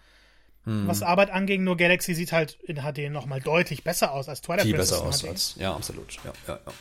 Hm. 0.68 0.86
Was 0.86 1.02
Arbeit 1.02 1.30
anging, 1.30 1.64
nur 1.64 1.78
Galaxy 1.78 2.14
sieht 2.14 2.34
halt 2.34 2.58
in 2.62 2.82
HD 2.82 3.10
nochmal 3.10 3.40
deutlich 3.40 3.86
besser 3.86 4.12
aus 4.12 4.28
als 4.28 4.42
Twilight 4.42 4.66
Viel 4.66 4.76
besser 4.76 5.02
aus 5.02 5.24
als, 5.24 5.56
ja, 5.58 5.74
absolut. 5.74 6.16
Ja, 6.26 6.34
ja, 6.46 6.60
ja. 6.66 6.74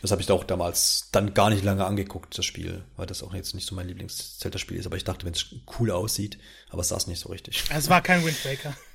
Das 0.00 0.10
habe 0.10 0.22
ich 0.22 0.30
auch 0.30 0.42
damals 0.42 1.10
dann 1.12 1.34
gar 1.34 1.50
nicht 1.50 1.62
lange 1.62 1.84
angeguckt, 1.84 2.38
das 2.38 2.46
Spiel, 2.46 2.82
weil 2.96 3.04
das 3.04 3.22
auch 3.22 3.34
jetzt 3.34 3.54
nicht 3.54 3.66
so 3.66 3.74
mein 3.74 3.88
Lieblings-Zelda-Spiel 3.88 4.78
ist. 4.78 4.86
Aber 4.86 4.96
ich 4.96 5.04
dachte, 5.04 5.26
wenn 5.26 5.34
es 5.34 5.54
cool 5.78 5.90
aussieht, 5.90 6.38
aber 6.70 6.80
es 6.80 6.88
saß 6.88 7.08
nicht 7.08 7.20
so 7.20 7.28
richtig. 7.28 7.62
Es 7.68 7.90
war 7.90 8.00
kein 8.00 8.24
Wind 8.24 8.42
Waker. 8.42 8.74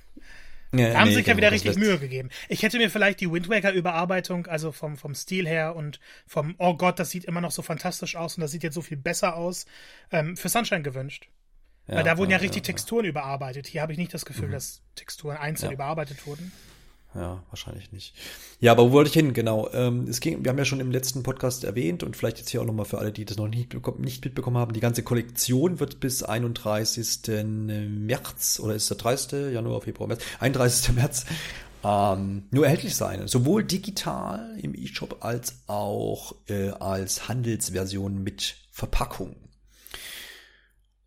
Ja, 0.73 0.93
da 0.93 0.99
haben 0.99 1.09
nee, 1.09 1.15
sich 1.15 1.27
ja 1.27 1.35
wieder 1.35 1.51
richtig 1.51 1.75
Mühe 1.75 1.99
gegeben. 1.99 2.29
Ich 2.47 2.63
hätte 2.63 2.77
mir 2.77 2.89
vielleicht 2.89 3.19
die 3.19 3.29
Wind 3.29 3.49
Waker 3.49 3.73
Überarbeitung, 3.73 4.47
also 4.47 4.71
vom, 4.71 4.95
vom 4.95 5.13
Stil 5.15 5.45
her 5.45 5.75
und 5.75 5.99
vom, 6.25 6.55
oh 6.59 6.75
Gott, 6.75 6.97
das 6.97 7.09
sieht 7.09 7.25
immer 7.25 7.41
noch 7.41 7.51
so 7.51 7.61
fantastisch 7.61 8.15
aus 8.15 8.37
und 8.37 8.41
das 8.41 8.51
sieht 8.51 8.63
jetzt 8.63 8.75
so 8.75 8.81
viel 8.81 8.95
besser 8.95 9.35
aus, 9.35 9.65
ähm, 10.11 10.37
für 10.37 10.47
Sunshine 10.47 10.81
gewünscht. 10.81 11.27
Ja, 11.87 11.95
Weil 11.95 12.03
da 12.03 12.17
wurden 12.17 12.31
ja, 12.31 12.37
ja 12.37 12.41
richtig 12.41 12.63
Texturen 12.63 13.05
überarbeitet. 13.05 13.67
Hier 13.67 13.81
habe 13.81 13.91
ich 13.91 13.97
nicht 13.97 14.13
das 14.13 14.25
Gefühl, 14.25 14.47
mhm. 14.47 14.53
dass 14.53 14.81
Texturen 14.95 15.37
einzeln 15.37 15.71
überarbeitet 15.71 16.25
wurden. 16.25 16.51
Ja, 17.13 17.43
wahrscheinlich 17.49 17.91
nicht. 17.91 18.15
Ja, 18.61 18.71
aber 18.71 18.83
wo 18.83 18.91
wollte 18.93 19.09
ich 19.09 19.13
hin? 19.13 19.33
Genau. 19.33 19.69
Ähm, 19.73 20.07
es 20.07 20.21
ging, 20.21 20.45
wir 20.45 20.49
haben 20.49 20.57
ja 20.57 20.63
schon 20.63 20.79
im 20.79 20.91
letzten 20.91 21.23
Podcast 21.23 21.65
erwähnt 21.65 22.03
und 22.03 22.15
vielleicht 22.15 22.37
jetzt 22.37 22.49
hier 22.49 22.61
auch 22.61 22.65
nochmal 22.65 22.85
für 22.85 22.99
alle, 22.99 23.11
die 23.11 23.25
das 23.25 23.35
noch 23.35 23.49
nicht, 23.49 23.75
nicht 23.99 24.23
mitbekommen 24.23 24.57
haben, 24.57 24.71
die 24.71 24.79
ganze 24.79 25.03
Kollektion 25.03 25.81
wird 25.81 25.99
bis 25.99 26.23
31. 26.23 27.43
März 27.89 28.61
oder 28.63 28.75
ist 28.75 28.89
der 28.89 28.97
30. 28.97 29.53
Januar, 29.53 29.81
Februar, 29.81 30.07
März, 30.07 30.23
31. 30.39 30.95
März 30.95 31.25
ähm, 31.83 32.43
nur 32.51 32.65
erhältlich 32.65 32.95
sein. 32.95 33.27
Sowohl 33.27 33.65
digital 33.65 34.57
im 34.61 34.73
E-Shop 34.73 35.17
als 35.19 35.63
auch 35.67 36.35
äh, 36.47 36.69
als 36.69 37.27
Handelsversion 37.27 38.23
mit 38.23 38.55
Verpackung. 38.71 39.35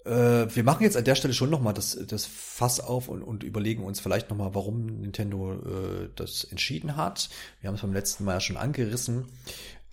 Äh, 0.04 0.54
wir 0.54 0.64
machen 0.64 0.82
jetzt 0.82 0.96
an 0.96 1.04
der 1.04 1.14
Stelle 1.14 1.34
schon 1.34 1.50
nochmal 1.50 1.74
das, 1.74 1.98
das 2.06 2.26
Fass 2.26 2.80
auf 2.80 3.08
und, 3.08 3.22
und 3.22 3.42
überlegen 3.42 3.82
uns 3.84 4.00
vielleicht 4.00 4.30
nochmal, 4.30 4.54
warum 4.54 4.86
Nintendo 4.86 5.54
äh, 5.54 6.08
das 6.14 6.44
entschieden 6.44 6.96
hat. 6.96 7.30
Wir 7.60 7.68
haben 7.68 7.74
es 7.74 7.82
beim 7.82 7.92
letzten 7.92 8.24
Mal 8.24 8.34
ja 8.34 8.40
schon 8.40 8.56
angerissen. 8.56 9.26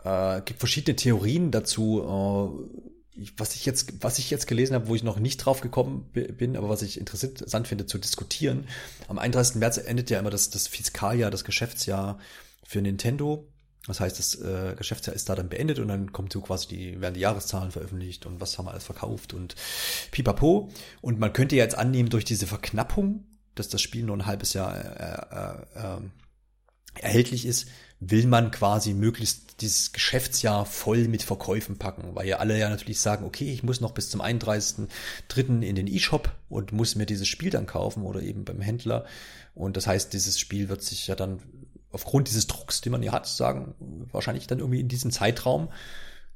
Äh, 0.03 0.41
gibt 0.41 0.59
verschiedene 0.59 0.95
Theorien 0.95 1.51
dazu. 1.51 2.01
Äh, 2.01 2.91
was 3.37 3.55
ich 3.55 3.65
jetzt, 3.65 4.03
was 4.03 4.19
ich 4.19 4.31
jetzt 4.31 4.47
gelesen 4.47 4.73
habe, 4.73 4.87
wo 4.87 4.95
ich 4.95 5.03
noch 5.03 5.19
nicht 5.19 5.37
drauf 5.37 5.61
gekommen 5.61 6.09
bin, 6.13 6.55
aber 6.55 6.69
was 6.69 6.81
ich 6.81 6.97
interessant 6.97 7.67
finde 7.67 7.85
zu 7.85 7.97
diskutieren. 7.97 8.67
Am 9.09 9.19
31. 9.19 9.57
März 9.57 9.77
endet 9.77 10.09
ja 10.09 10.19
immer 10.19 10.29
das, 10.29 10.49
das 10.49 10.67
Fiskaljahr, 10.67 11.29
das 11.29 11.43
Geschäftsjahr 11.43 12.19
für 12.63 12.81
Nintendo. 12.81 13.50
Das 13.87 13.99
heißt, 13.99 14.19
das 14.19 14.35
äh, 14.35 14.75
Geschäftsjahr 14.77 15.15
ist 15.15 15.27
da 15.29 15.35
dann 15.35 15.49
beendet 15.49 15.79
und 15.79 15.87
dann 15.87 16.11
kommt 16.11 16.31
so 16.31 16.41
quasi 16.41 16.67
die, 16.67 17.01
werden 17.01 17.15
die 17.15 17.21
Jahreszahlen 17.21 17.71
veröffentlicht 17.71 18.25
und 18.25 18.39
was 18.39 18.57
haben 18.57 18.65
wir 18.65 18.71
alles 18.71 18.83
verkauft 18.83 19.33
und 19.33 19.55
pipapo. 20.11 20.69
Und 21.01 21.19
man 21.19 21.33
könnte 21.33 21.55
jetzt 21.55 21.75
annehmen, 21.75 22.09
durch 22.09 22.25
diese 22.25 22.45
Verknappung 22.45 23.25
dass 23.55 23.69
das 23.69 23.81
Spiel 23.81 24.03
nur 24.03 24.17
ein 24.17 24.25
halbes 24.25 24.53
Jahr 24.53 24.75
äh, 24.75 25.79
äh, 25.79 25.97
äh, 25.97 26.01
erhältlich 26.99 27.45
ist, 27.45 27.67
will 27.99 28.25
man 28.25 28.51
quasi 28.51 28.93
möglichst 28.93 29.61
dieses 29.61 29.93
Geschäftsjahr 29.93 30.65
voll 30.65 31.07
mit 31.07 31.21
Verkäufen 31.21 31.77
packen, 31.77 32.15
weil 32.15 32.27
ja 32.27 32.37
alle 32.37 32.57
ja 32.57 32.69
natürlich 32.69 32.99
sagen, 32.99 33.25
okay, 33.25 33.53
ich 33.53 33.63
muss 33.63 33.79
noch 33.79 33.91
bis 33.91 34.09
zum 34.09 34.21
31.3. 34.21 35.61
in 35.61 35.75
den 35.75 35.87
E-Shop 35.87 36.31
und 36.49 36.71
muss 36.71 36.95
mir 36.95 37.05
dieses 37.05 37.27
Spiel 37.27 37.51
dann 37.51 37.67
kaufen 37.67 38.03
oder 38.03 38.21
eben 38.21 38.43
beim 38.43 38.61
Händler. 38.61 39.05
Und 39.53 39.77
das 39.77 39.85
heißt, 39.85 40.13
dieses 40.13 40.39
Spiel 40.39 40.69
wird 40.69 40.81
sich 40.81 41.07
ja 41.07 41.15
dann 41.15 41.41
aufgrund 41.91 42.27
dieses 42.27 42.47
Drucks, 42.47 42.81
den 42.81 42.91
man 42.91 43.03
ja 43.03 43.11
hat, 43.11 43.27
sagen, 43.27 43.75
wahrscheinlich 44.11 44.47
dann 44.47 44.59
irgendwie 44.59 44.79
in 44.79 44.87
diesem 44.87 45.11
Zeitraum 45.11 45.69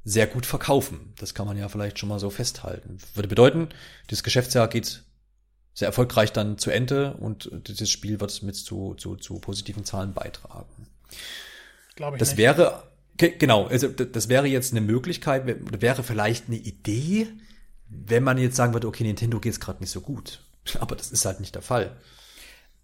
sehr 0.04 0.26
gut 0.26 0.46
verkaufen. 0.46 1.12
Das 1.18 1.34
kann 1.34 1.46
man 1.46 1.56
ja 1.56 1.68
vielleicht 1.68 1.98
schon 1.98 2.08
mal 2.08 2.20
so 2.20 2.30
festhalten. 2.30 2.98
Würde 3.14 3.28
bedeuten, 3.28 3.68
das 4.08 4.22
Geschäftsjahr 4.22 4.68
geht 4.68 5.02
sehr 5.74 5.86
erfolgreich 5.86 6.32
dann 6.32 6.58
zu 6.58 6.70
Ende 6.70 7.14
und 7.14 7.50
dieses 7.66 7.90
Spiel 7.90 8.20
wird 8.20 8.42
mit 8.42 8.56
zu, 8.56 8.94
zu, 8.94 9.16
zu 9.16 9.38
positiven 9.40 9.84
Zahlen 9.84 10.14
beitragen. 10.14 10.88
Glaube 11.96 12.16
ich 12.16 12.20
das 12.20 12.30
nicht. 12.30 12.38
wäre, 12.38 12.84
genau, 13.16 13.66
also 13.66 13.88
das 13.88 14.28
wäre 14.28 14.46
jetzt 14.46 14.72
eine 14.72 14.80
Möglichkeit, 14.80 15.44
wäre 15.80 16.02
vielleicht 16.02 16.46
eine 16.46 16.56
Idee, 16.56 17.28
wenn 17.88 18.22
man 18.22 18.38
jetzt 18.38 18.56
sagen 18.56 18.72
würde, 18.72 18.88
okay, 18.88 19.04
Nintendo 19.04 19.38
geht 19.38 19.52
es 19.52 19.60
gerade 19.60 19.80
nicht 19.80 19.90
so 19.90 20.00
gut. 20.00 20.40
Aber 20.80 20.96
das 20.96 21.10
ist 21.10 21.24
halt 21.24 21.40
nicht 21.40 21.54
der 21.54 21.62
Fall. 21.62 21.96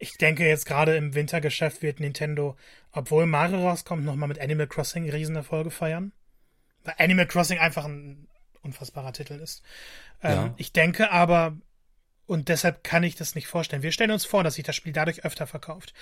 Ich 0.03 0.19
denke 0.19 0.45
jetzt 0.45 0.67
gerade 0.67 0.97
im 0.97 1.15
Wintergeschäft 1.15 1.81
wird 1.81 2.01
Nintendo, 2.01 2.57
obwohl 2.91 3.25
Mario 3.25 3.69
rauskommt, 3.69 4.05
nochmal 4.05 4.29
mit 4.29 4.41
Animal 4.41 4.67
Crossing 4.67 5.09
Riesenerfolge 5.09 5.71
feiern. 5.71 6.11
Weil 6.83 6.97
Animal 6.99 7.29
Crossing 7.29 7.61
einfach 7.61 7.85
ein 7.85 8.27
unfassbarer 8.63 9.13
Titel 9.13 9.35
ist. 9.35 9.63
Ähm, 10.21 10.33
ja. 10.33 10.55
Ich 10.57 10.73
denke 10.73 11.13
aber, 11.13 11.57
und 12.27 12.49
deshalb 12.49 12.83
kann 12.83 13.05
ich 13.05 13.15
das 13.15 13.37
nicht 13.37 13.47
vorstellen. 13.47 13.85
Wir 13.85 13.93
stellen 13.93 14.11
uns 14.11 14.25
vor, 14.25 14.43
dass 14.43 14.55
sich 14.55 14.65
das 14.65 14.75
Spiel 14.75 14.93
dadurch 14.93 15.25
öfter 15.25 15.47
verkauft. 15.47 15.95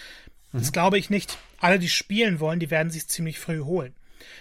Das 0.51 0.69
mhm. 0.69 0.73
glaube 0.73 0.99
ich 0.99 1.11
nicht. 1.11 1.37
Alle, 1.59 1.79
die 1.79 1.91
spielen 1.91 2.41
wollen, 2.41 2.59
die 2.59 2.71
werden 2.71 2.89
sich 2.89 3.07
ziemlich 3.07 3.39
früh 3.39 3.61
holen. 3.61 3.95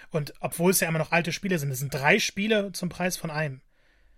Und 0.10 0.34
obwohl 0.40 0.72
es 0.72 0.80
ja 0.80 0.88
immer 0.88 1.00
noch 1.00 1.12
alte 1.12 1.34
Spiele 1.34 1.60
sind, 1.60 1.70
es 1.70 1.80
sind 1.80 1.94
drei 1.94 2.20
Spiele 2.20 2.72
zum 2.72 2.88
Preis 2.88 3.18
von 3.18 3.30
einem. 3.30 3.60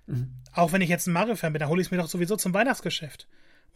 Mhm. 0.06 0.36
Auch 0.54 0.72
wenn 0.72 0.82
ich 0.82 0.90
jetzt 0.90 1.08
ein 1.08 1.14
Mario-Fan 1.14 1.52
bin, 1.52 1.62
dann 1.62 1.70
hole 1.70 1.82
ich 1.82 1.88
es 1.88 1.92
mir 1.92 1.98
doch 1.98 2.10
sowieso 2.10 2.36
zum 2.36 2.54
Weihnachtsgeschäft. 2.54 3.28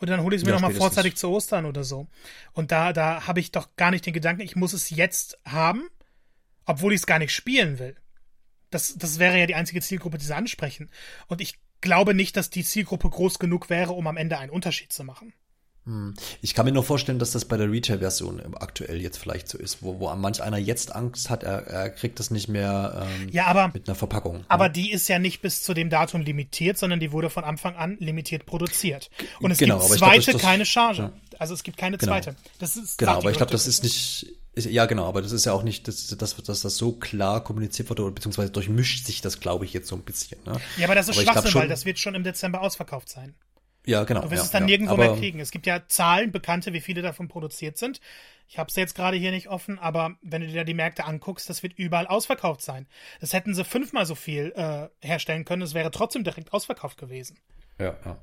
Oder 0.02 0.18
dann 0.18 0.26
hole 0.26 0.36
ich 0.36 0.42
es 0.42 0.46
mir 0.46 0.52
ja, 0.54 0.60
noch 0.60 0.68
mal 0.68 0.76
vorzeitig 0.76 1.16
zu 1.16 1.30
Ostern 1.30 1.66
oder 1.66 1.84
so. 1.84 2.08
Und 2.54 2.72
da, 2.72 2.92
da 2.92 3.28
habe 3.28 3.40
ich 3.40 3.52
doch 3.52 3.76
gar 3.76 3.92
nicht 3.92 4.06
den 4.06 4.14
Gedanken, 4.14 4.42
ich 4.42 4.56
muss 4.56 4.74
es 4.74 4.90
jetzt 4.90 5.40
haben, 5.46 5.88
obwohl 6.66 6.94
ich 6.94 7.02
es 7.02 7.08
gar 7.08 7.20
nicht 7.20 7.34
spielen 7.34 7.80
will. 7.80 7.96
Das, 8.72 8.96
das 8.98 9.20
wäre 9.20 9.40
ja 9.40 9.46
die 9.46 9.56
einzige 9.56 9.82
Zielgruppe, 9.82 10.18
die 10.18 10.26
sie 10.26 10.36
ansprechen. 10.36 10.90
Und 11.28 11.40
ich 11.40 11.60
glaube 11.80 12.14
nicht, 12.14 12.36
dass 12.36 12.50
die 12.50 12.64
Zielgruppe 12.64 13.10
groß 13.10 13.40
genug 13.40 13.70
wäre, 13.70 13.94
um 13.94 14.08
am 14.08 14.18
Ende 14.18 14.38
einen 14.38 14.52
Unterschied 14.52 14.92
zu 14.92 15.04
machen. 15.04 15.34
Hm. 15.86 16.16
Ich 16.42 16.56
kann 16.56 16.66
mir 16.66 16.72
nur 16.72 16.84
vorstellen, 16.84 17.20
dass 17.20 17.32
das 17.32 17.46
bei 17.46 17.58
der 17.58 17.72
Retail-Version 17.72 18.56
aktuell 18.56 19.02
jetzt 19.02 19.18
vielleicht 19.18 19.48
so 19.48 19.58
ist, 19.58 19.84
wo, 19.84 20.00
wo 20.00 20.14
manch 20.16 20.42
einer 20.42 20.58
jetzt 20.58 20.96
Angst 20.96 21.30
hat, 21.30 21.44
er, 21.44 21.68
er 21.68 21.90
kriegt 21.92 22.20
das 22.20 22.32
nicht 22.32 22.48
mehr 22.48 23.08
ähm, 23.08 23.30
ja, 23.32 23.46
aber, 23.46 23.70
mit 23.74 23.88
einer 23.88 23.96
Verpackung. 23.96 24.46
Aber 24.48 24.66
ja. 24.66 24.70
die 24.70 24.92
ist 24.92 25.08
ja 25.08 25.20
nicht 25.20 25.42
bis 25.42 25.62
zu 25.62 25.74
dem 25.74 25.90
Datum 25.90 26.22
limitiert, 26.22 26.78
sondern 26.78 27.00
die 27.00 27.12
wurde 27.12 27.30
von 27.30 27.44
Anfang 27.44 27.76
an 27.76 27.98
limitiert 28.00 28.46
produziert. 28.46 29.12
Und 29.40 29.52
es 29.52 29.60
genau, 29.60 29.80
gibt 29.80 30.00
zweite 30.00 30.32
glaub, 30.32 30.42
keine 30.42 30.66
Charge. 30.66 31.02
Ja. 31.04 31.12
Also 31.38 31.54
es 31.54 31.64
gibt 31.64 31.78
keine 31.78 31.98
genau. 31.98 32.14
zweite. 32.14 32.36
Das 32.60 32.76
ist 32.76 32.98
genau, 32.98 33.18
aber 33.18 33.30
ich 33.30 33.38
glaube, 33.38 33.52
das 33.52 33.68
ist 33.68 33.84
nicht 33.84 34.28
ja, 34.58 34.86
genau, 34.86 35.06
aber 35.06 35.22
das 35.22 35.34
ist 35.34 35.46
ja 35.46 35.52
auch 35.52 35.64
nicht, 35.64 35.88
dass, 35.88 36.08
dass, 36.08 36.36
dass 36.38 36.62
das 36.62 36.78
so 36.78 36.94
klar 36.94 37.44
kommuniziert 37.44 37.90
wurde, 37.90 38.10
beziehungsweise 38.10 38.52
durchmischt 38.52 39.06
sich 39.06 39.20
das, 39.20 39.42
glaube 39.42 39.66
ich, 39.66 39.74
jetzt 39.74 39.90
so 39.90 39.96
ein 39.98 40.04
bisschen. 40.04 40.40
Ne? 40.46 40.54
Ja, 40.78 40.86
aber 40.86 40.96
das 40.96 41.10
ist 41.10 41.18
aber 41.18 41.24
Schwachsinn, 41.24 41.52
schon, 41.52 41.62
weil 41.62 41.68
das 41.68 41.84
wird 41.84 42.00
schon 42.00 42.16
im 42.16 42.24
Dezember 42.24 42.62
ausverkauft 42.62 43.10
sein. 43.10 43.36
Ja, 43.86 44.04
genau. 44.04 44.22
Du 44.22 44.32
wirst 44.32 44.42
ja, 44.42 44.46
es 44.46 44.52
dann 44.52 44.64
ja, 44.64 44.68
nirgendwo 44.68 44.98
mehr 44.98 45.16
kriegen. 45.16 45.40
Es 45.40 45.52
gibt 45.52 45.68
ja 45.68 45.88
Zahlen, 45.88 46.32
bekannte, 46.32 46.74
wie 46.74 46.82
viele 46.82 47.02
davon 47.02 47.28
produziert 47.28 47.78
sind. 47.78 48.02
Ich 48.48 48.60
habe 48.60 48.70
es 48.70 48.76
jetzt 48.76 48.96
gerade 48.96 49.18
hier 49.18 49.32
nicht 49.32 49.48
offen, 49.50 49.80
aber 49.80 50.16
wenn 50.22 50.42
du 50.42 50.48
dir 50.48 50.64
die 50.64 50.74
Märkte 50.74 51.06
anguckst, 51.06 51.50
das 51.50 51.64
wird 51.64 51.74
überall 51.78 52.08
ausverkauft 52.08 52.62
sein. 52.62 52.88
Das 53.20 53.34
hätten 53.34 53.56
sie 53.56 53.64
fünfmal 53.64 54.06
so 54.06 54.16
viel 54.16 54.54
äh, 54.56 54.88
herstellen 55.06 55.46
können, 55.46 55.62
es 55.62 55.74
wäre 55.74 55.92
trotzdem 55.92 56.24
direkt 56.24 56.54
ausverkauft 56.54 56.98
gewesen. 56.98 57.38
Ja, 57.80 57.96
ja. 58.06 58.18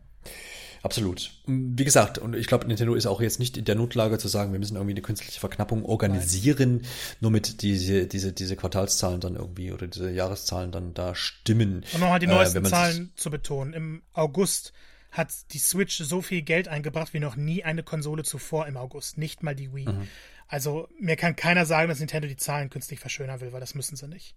Absolut. 0.82 1.30
Wie 1.46 1.84
gesagt, 1.84 2.18
und 2.18 2.34
ich 2.34 2.48
glaube, 2.48 2.66
Nintendo 2.66 2.94
ist 2.94 3.06
auch 3.06 3.20
jetzt 3.20 3.38
nicht 3.38 3.56
in 3.56 3.64
der 3.64 3.76
Notlage 3.76 4.18
zu 4.18 4.26
sagen, 4.26 4.52
wir 4.52 4.58
müssen 4.58 4.74
irgendwie 4.74 4.94
eine 4.94 5.02
künstliche 5.02 5.38
Verknappung 5.38 5.84
organisieren, 5.84 6.78
Nein. 6.78 6.86
nur 7.20 7.30
mit 7.30 7.62
diese, 7.62 8.08
diese, 8.08 8.32
diese 8.32 8.56
Quartalszahlen 8.56 9.20
dann 9.20 9.36
irgendwie 9.36 9.70
oder 9.70 9.86
diese 9.86 10.10
Jahreszahlen 10.10 10.72
dann 10.72 10.92
da 10.92 11.14
stimmen. 11.14 11.84
Und 11.92 12.00
nochmal 12.00 12.18
die 12.18 12.26
neuesten 12.26 12.64
äh, 12.64 12.68
Zahlen 12.68 13.12
zu 13.14 13.30
betonen. 13.30 13.74
Im 13.74 14.02
August 14.12 14.72
hat 15.12 15.52
die 15.52 15.58
Switch 15.58 15.98
so 15.98 16.22
viel 16.22 16.42
Geld 16.42 16.68
eingebracht 16.68 17.12
wie 17.12 17.20
noch 17.20 17.36
nie 17.36 17.62
eine 17.62 17.82
Konsole 17.82 18.24
zuvor 18.24 18.66
im 18.66 18.76
August. 18.76 19.18
Nicht 19.18 19.42
mal 19.42 19.54
die 19.54 19.72
Wii. 19.72 19.88
Mhm. 19.88 20.08
Also 20.48 20.88
mir 20.98 21.16
kann 21.16 21.36
keiner 21.36 21.66
sagen, 21.66 21.88
dass 21.88 22.00
Nintendo 22.00 22.26
die 22.28 22.36
Zahlen 22.36 22.70
künstlich 22.70 22.98
verschönern 22.98 23.40
will, 23.40 23.52
weil 23.52 23.60
das 23.60 23.74
müssen 23.74 23.96
sie 23.96 24.08
nicht. 24.08 24.34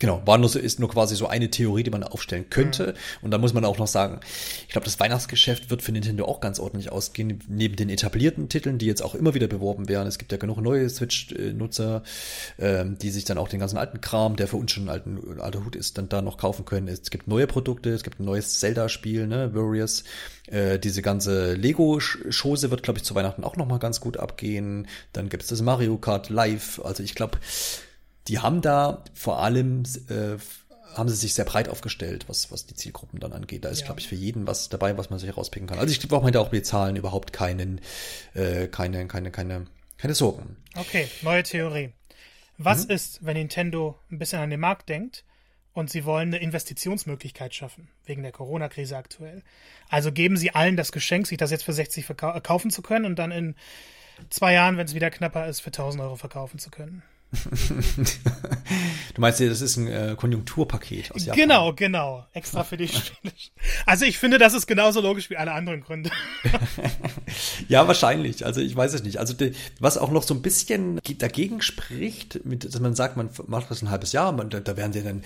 Genau, 0.00 0.22
war 0.24 0.38
nur, 0.38 0.54
ist 0.54 0.78
nur 0.78 0.88
quasi 0.88 1.16
so 1.16 1.26
eine 1.26 1.50
Theorie, 1.50 1.82
die 1.82 1.90
man 1.90 2.04
aufstellen 2.04 2.48
könnte. 2.50 2.88
Mhm. 2.88 3.24
Und 3.24 3.30
da 3.32 3.38
muss 3.38 3.52
man 3.52 3.64
auch 3.64 3.78
noch 3.78 3.88
sagen, 3.88 4.20
ich 4.66 4.68
glaube, 4.68 4.84
das 4.84 5.00
Weihnachtsgeschäft 5.00 5.70
wird 5.70 5.82
für 5.82 5.90
Nintendo 5.90 6.24
auch 6.24 6.40
ganz 6.40 6.60
ordentlich 6.60 6.92
ausgehen, 6.92 7.40
neben 7.48 7.74
den 7.74 7.90
etablierten 7.90 8.48
Titeln, 8.48 8.78
die 8.78 8.86
jetzt 8.86 9.02
auch 9.02 9.16
immer 9.16 9.34
wieder 9.34 9.48
beworben 9.48 9.88
werden. 9.88 10.06
Es 10.06 10.18
gibt 10.18 10.30
ja 10.30 10.38
genug 10.38 10.60
neue 10.60 10.88
Switch-Nutzer, 10.88 12.04
ähm, 12.60 12.96
die 12.98 13.10
sich 13.10 13.24
dann 13.24 13.38
auch 13.38 13.48
den 13.48 13.58
ganzen 13.58 13.76
alten 13.76 14.00
Kram, 14.00 14.36
der 14.36 14.46
für 14.46 14.56
uns 14.56 14.70
schon 14.70 14.84
ein 14.84 14.88
alten, 14.88 15.40
alter 15.40 15.64
Hut 15.64 15.74
ist, 15.74 15.98
dann 15.98 16.08
da 16.08 16.22
noch 16.22 16.38
kaufen 16.38 16.64
können. 16.64 16.86
Es 16.86 17.10
gibt 17.10 17.26
neue 17.26 17.48
Produkte, 17.48 17.90
es 17.90 18.04
gibt 18.04 18.20
ein 18.20 18.24
neues 18.24 18.60
Zelda-Spiel, 18.60 19.26
ne, 19.26 19.52
Warriors. 19.52 20.04
Äh, 20.46 20.78
diese 20.78 21.02
ganze 21.02 21.54
Lego-Chose 21.54 22.70
wird, 22.70 22.84
glaube 22.84 22.98
ich, 22.98 23.04
zu 23.04 23.16
Weihnachten 23.16 23.42
auch 23.42 23.56
nochmal 23.56 23.80
ganz 23.80 24.00
gut 24.00 24.16
abgehen. 24.16 24.86
Dann 25.12 25.28
gibt 25.28 25.42
es 25.42 25.48
das 25.48 25.60
Mario 25.60 25.98
Kart 25.98 26.30
Live. 26.30 26.80
Also 26.84 27.02
ich 27.02 27.16
glaube, 27.16 27.38
die 28.28 28.38
haben 28.38 28.60
da 28.60 29.02
vor 29.14 29.42
allem 29.42 29.84
äh, 30.08 30.36
haben 30.94 31.08
sie 31.08 31.16
sich 31.16 31.34
sehr 31.34 31.44
breit 31.44 31.68
aufgestellt, 31.68 32.24
was, 32.28 32.50
was 32.50 32.66
die 32.66 32.74
Zielgruppen 32.74 33.20
dann 33.20 33.32
angeht. 33.32 33.64
Da 33.64 33.68
ist, 33.68 33.80
ja. 33.80 33.86
glaube 33.86 34.00
ich, 34.00 34.08
für 34.08 34.14
jeden 34.14 34.46
was 34.46 34.68
dabei, 34.68 34.96
was 34.98 35.10
man 35.10 35.18
sich 35.18 35.36
rauspicken 35.36 35.68
kann. 35.68 35.78
Also 35.78 35.92
ich 35.92 36.06
brauche 36.08 36.24
mir 36.24 36.32
da 36.32 36.40
auch 36.40 36.52
mit 36.52 36.66
Zahlen 36.66 36.96
überhaupt 36.96 37.32
keinen, 37.32 37.80
äh, 38.34 38.66
keine, 38.66 39.06
keine, 39.06 39.30
keine, 39.30 39.66
keine 39.96 40.14
Sorgen. 40.14 40.56
Okay, 40.74 41.08
neue 41.22 41.42
Theorie. 41.42 41.92
Was 42.56 42.86
mhm. 42.86 42.94
ist, 42.94 43.24
wenn 43.24 43.36
Nintendo 43.36 43.98
ein 44.10 44.18
bisschen 44.18 44.40
an 44.40 44.50
den 44.50 44.60
Markt 44.60 44.88
denkt 44.88 45.24
und 45.72 45.90
sie 45.90 46.04
wollen 46.04 46.28
eine 46.28 46.42
Investitionsmöglichkeit 46.42 47.54
schaffen, 47.54 47.88
wegen 48.04 48.22
der 48.22 48.32
Corona-Krise 48.32 48.96
aktuell? 48.96 49.42
Also 49.88 50.10
geben 50.10 50.36
sie 50.36 50.50
allen 50.50 50.76
das 50.76 50.90
Geschenk, 50.90 51.26
sich 51.28 51.38
das 51.38 51.52
jetzt 51.52 51.64
für 51.64 51.72
60 51.72 52.04
verkaufen 52.04 52.70
zu 52.70 52.82
können 52.82 53.04
und 53.04 53.18
dann 53.18 53.30
in 53.30 53.54
zwei 54.30 54.54
Jahren, 54.54 54.76
wenn 54.76 54.86
es 54.86 54.94
wieder 54.94 55.10
knapper 55.10 55.46
ist, 55.46 55.60
für 55.60 55.68
1000 55.68 56.02
Euro 56.02 56.16
verkaufen 56.16 56.58
zu 56.58 56.70
können. 56.70 57.02
du 59.14 59.20
meinst, 59.20 59.40
das 59.40 59.60
ist 59.60 59.76
ein 59.76 59.86
äh, 59.86 60.14
Konjunkturpaket 60.16 61.12
aus 61.12 61.26
Japan? 61.26 61.40
Genau, 61.40 61.72
genau. 61.74 62.26
Extra 62.32 62.64
für 62.64 62.78
die 62.78 62.88
Spiele. 62.88 63.34
Also 63.84 64.06
ich 64.06 64.18
finde, 64.18 64.38
das 64.38 64.54
ist 64.54 64.66
genauso 64.66 65.02
logisch 65.02 65.28
wie 65.28 65.36
alle 65.36 65.52
anderen 65.52 65.82
Gründe. 65.82 66.10
ja, 67.68 67.86
wahrscheinlich. 67.86 68.46
Also 68.46 68.62
ich 68.62 68.74
weiß 68.74 68.94
es 68.94 69.02
nicht. 69.02 69.18
Also 69.18 69.34
die, 69.34 69.52
was 69.78 69.98
auch 69.98 70.10
noch 70.10 70.22
so 70.22 70.32
ein 70.32 70.40
bisschen 70.40 71.00
dagegen 71.18 71.60
spricht, 71.60 72.44
mit, 72.46 72.64
dass 72.64 72.80
man 72.80 72.94
sagt, 72.94 73.18
man 73.18 73.28
macht 73.46 73.70
das 73.70 73.82
ein 73.82 73.90
halbes 73.90 74.12
Jahr, 74.12 74.32
man, 74.32 74.48
da, 74.48 74.60
da 74.60 74.78
werden 74.78 74.94
sie 74.94 75.02
dann, 75.02 75.22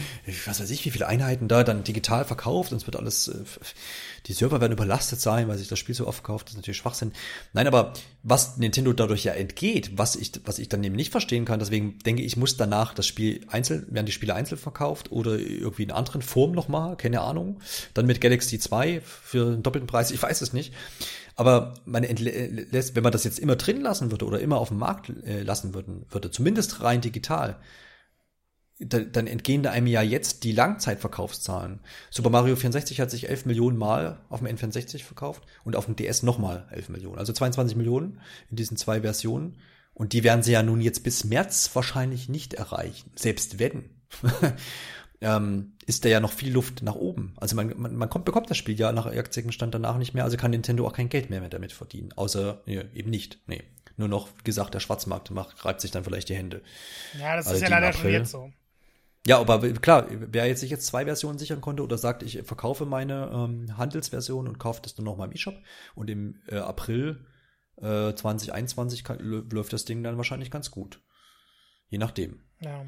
was 0.46 0.60
weiß 0.60 0.70
ich, 0.70 0.84
wie 0.84 0.90
viele 0.90 1.06
Einheiten 1.06 1.46
da 1.46 1.62
dann 1.62 1.84
digital 1.84 2.24
verkauft 2.24 2.72
und 2.72 2.78
es 2.78 2.86
wird 2.86 2.96
alles 2.96 3.28
äh, 3.28 3.44
die 4.26 4.32
Server 4.32 4.60
werden 4.60 4.72
überlastet 4.72 5.20
sein, 5.20 5.48
weil 5.48 5.58
sich 5.58 5.68
das 5.68 5.78
Spiel 5.78 5.94
so 5.94 6.06
oft 6.06 6.22
kauft, 6.22 6.46
das 6.46 6.52
ist 6.52 6.58
natürlich 6.58 6.78
Schwachsinn. 6.78 7.12
Nein, 7.52 7.66
aber 7.66 7.92
was 8.22 8.56
Nintendo 8.56 8.92
dadurch 8.92 9.24
ja 9.24 9.32
entgeht, 9.32 9.98
was 9.98 10.16
ich, 10.16 10.32
was 10.44 10.58
ich 10.58 10.68
dann 10.68 10.84
eben 10.84 10.94
nicht 10.94 11.10
verstehen 11.10 11.44
kann, 11.44 11.58
deswegen 11.58 11.98
denke 12.00 12.22
ich, 12.22 12.36
muss 12.36 12.56
danach 12.56 12.94
das 12.94 13.06
Spiel 13.06 13.44
einzeln, 13.48 13.86
werden 13.90 14.06
die 14.06 14.12
Spiele 14.12 14.34
einzeln 14.34 14.58
verkauft 14.58 15.10
oder 15.10 15.38
irgendwie 15.38 15.82
in 15.82 15.90
anderen 15.90 16.22
Form 16.22 16.52
nochmal, 16.52 16.96
keine 16.96 17.22
Ahnung. 17.22 17.60
Dann 17.94 18.06
mit 18.06 18.20
Galaxy 18.20 18.58
2 18.58 19.00
für 19.00 19.46
einen 19.46 19.62
doppelten 19.62 19.88
Preis, 19.88 20.10
ich 20.10 20.22
weiß 20.22 20.40
es 20.40 20.52
nicht. 20.52 20.72
Aber 21.34 21.74
man 21.84 22.04
entlässt, 22.04 22.94
wenn 22.94 23.02
man 23.02 23.12
das 23.12 23.24
jetzt 23.24 23.38
immer 23.38 23.56
drin 23.56 23.80
lassen 23.80 24.10
würde 24.10 24.26
oder 24.26 24.40
immer 24.40 24.58
auf 24.58 24.68
dem 24.68 24.78
Markt 24.78 25.10
äh, 25.24 25.42
lassen 25.42 25.74
würde, 25.74 26.02
würde, 26.10 26.30
zumindest 26.30 26.82
rein 26.82 27.00
digital, 27.00 27.58
dann 28.86 29.26
entgehen 29.26 29.62
da 29.62 29.70
einem 29.70 29.86
ja 29.86 30.02
jetzt 30.02 30.44
die 30.44 30.52
Langzeitverkaufszahlen. 30.52 31.80
Super 32.10 32.30
Mario 32.30 32.56
64 32.56 33.00
hat 33.00 33.10
sich 33.10 33.28
11 33.28 33.46
Millionen 33.46 33.76
Mal 33.76 34.20
auf 34.28 34.40
dem 34.40 34.48
N64 34.48 35.02
verkauft 35.02 35.42
und 35.64 35.76
auf 35.76 35.86
dem 35.86 35.96
DS 35.96 36.22
nochmal 36.22 36.66
11 36.70 36.88
Millionen. 36.90 37.18
Also 37.18 37.32
22 37.32 37.76
Millionen 37.76 38.20
in 38.50 38.56
diesen 38.56 38.76
zwei 38.76 39.00
Versionen. 39.00 39.56
Und 39.94 40.14
die 40.14 40.24
werden 40.24 40.42
sie 40.42 40.52
ja 40.52 40.62
nun 40.62 40.80
jetzt 40.80 41.04
bis 41.04 41.24
März 41.24 41.70
wahrscheinlich 41.74 42.28
nicht 42.28 42.54
erreichen. 42.54 43.10
Selbst 43.14 43.58
wenn. 43.58 43.90
ähm, 45.20 45.74
ist 45.86 46.04
da 46.04 46.08
ja 46.08 46.20
noch 46.20 46.32
viel 46.32 46.52
Luft 46.52 46.82
nach 46.82 46.94
oben. 46.94 47.34
Also 47.36 47.56
man, 47.56 47.72
man, 47.76 47.94
man 47.94 48.08
kommt, 48.08 48.24
bekommt 48.24 48.50
das 48.50 48.56
Spiel 48.56 48.78
ja 48.78 48.92
nach 48.92 49.10
Stand 49.50 49.74
danach 49.74 49.98
nicht 49.98 50.14
mehr, 50.14 50.24
also 50.24 50.36
kann 50.36 50.50
Nintendo 50.50 50.86
auch 50.86 50.92
kein 50.92 51.08
Geld 51.08 51.30
mehr, 51.30 51.48
damit 51.48 51.72
verdienen. 51.72 52.12
Außer 52.12 52.62
nee, 52.66 52.82
eben 52.94 53.10
nicht. 53.10 53.38
Nee. 53.46 53.62
Nur 53.96 54.08
noch, 54.08 54.28
wie 54.38 54.44
gesagt, 54.44 54.74
der 54.74 54.80
Schwarzmarkt 54.80 55.30
macht, 55.30 55.64
reibt 55.64 55.80
sich 55.80 55.90
dann 55.90 56.04
vielleicht 56.04 56.28
die 56.28 56.34
Hände. 56.34 56.62
Ja, 57.18 57.36
das 57.36 57.46
also 57.46 57.56
ist 57.56 57.62
ja 57.62 57.68
leider 57.68 57.92
schon 57.92 58.10
jetzt 58.10 58.30
so. 58.30 58.50
Ja, 59.26 59.38
aber 59.38 59.60
klar, 59.74 60.08
wer 60.10 60.46
jetzt 60.46 60.60
sich 60.60 60.70
jetzt 60.70 60.86
zwei 60.86 61.04
Versionen 61.04 61.38
sichern 61.38 61.60
konnte 61.60 61.84
oder 61.84 61.96
sagt, 61.96 62.24
ich 62.24 62.42
verkaufe 62.42 62.86
meine 62.86 63.30
ähm, 63.32 63.76
Handelsversion 63.76 64.48
und 64.48 64.58
kaufe 64.58 64.82
das 64.82 64.94
dann 64.94 65.04
nochmal 65.04 65.28
im 65.28 65.34
E-Shop 65.34 65.54
und 65.94 66.10
im 66.10 66.40
äh, 66.48 66.56
April 66.56 67.24
äh, 67.76 68.14
2021 68.14 69.04
kann, 69.04 69.18
läuft 69.20 69.72
das 69.72 69.84
Ding 69.84 70.02
dann 70.02 70.16
wahrscheinlich 70.16 70.50
ganz 70.50 70.70
gut. 70.72 71.00
Je 71.88 71.98
nachdem. 71.98 72.40
Ja. 72.60 72.84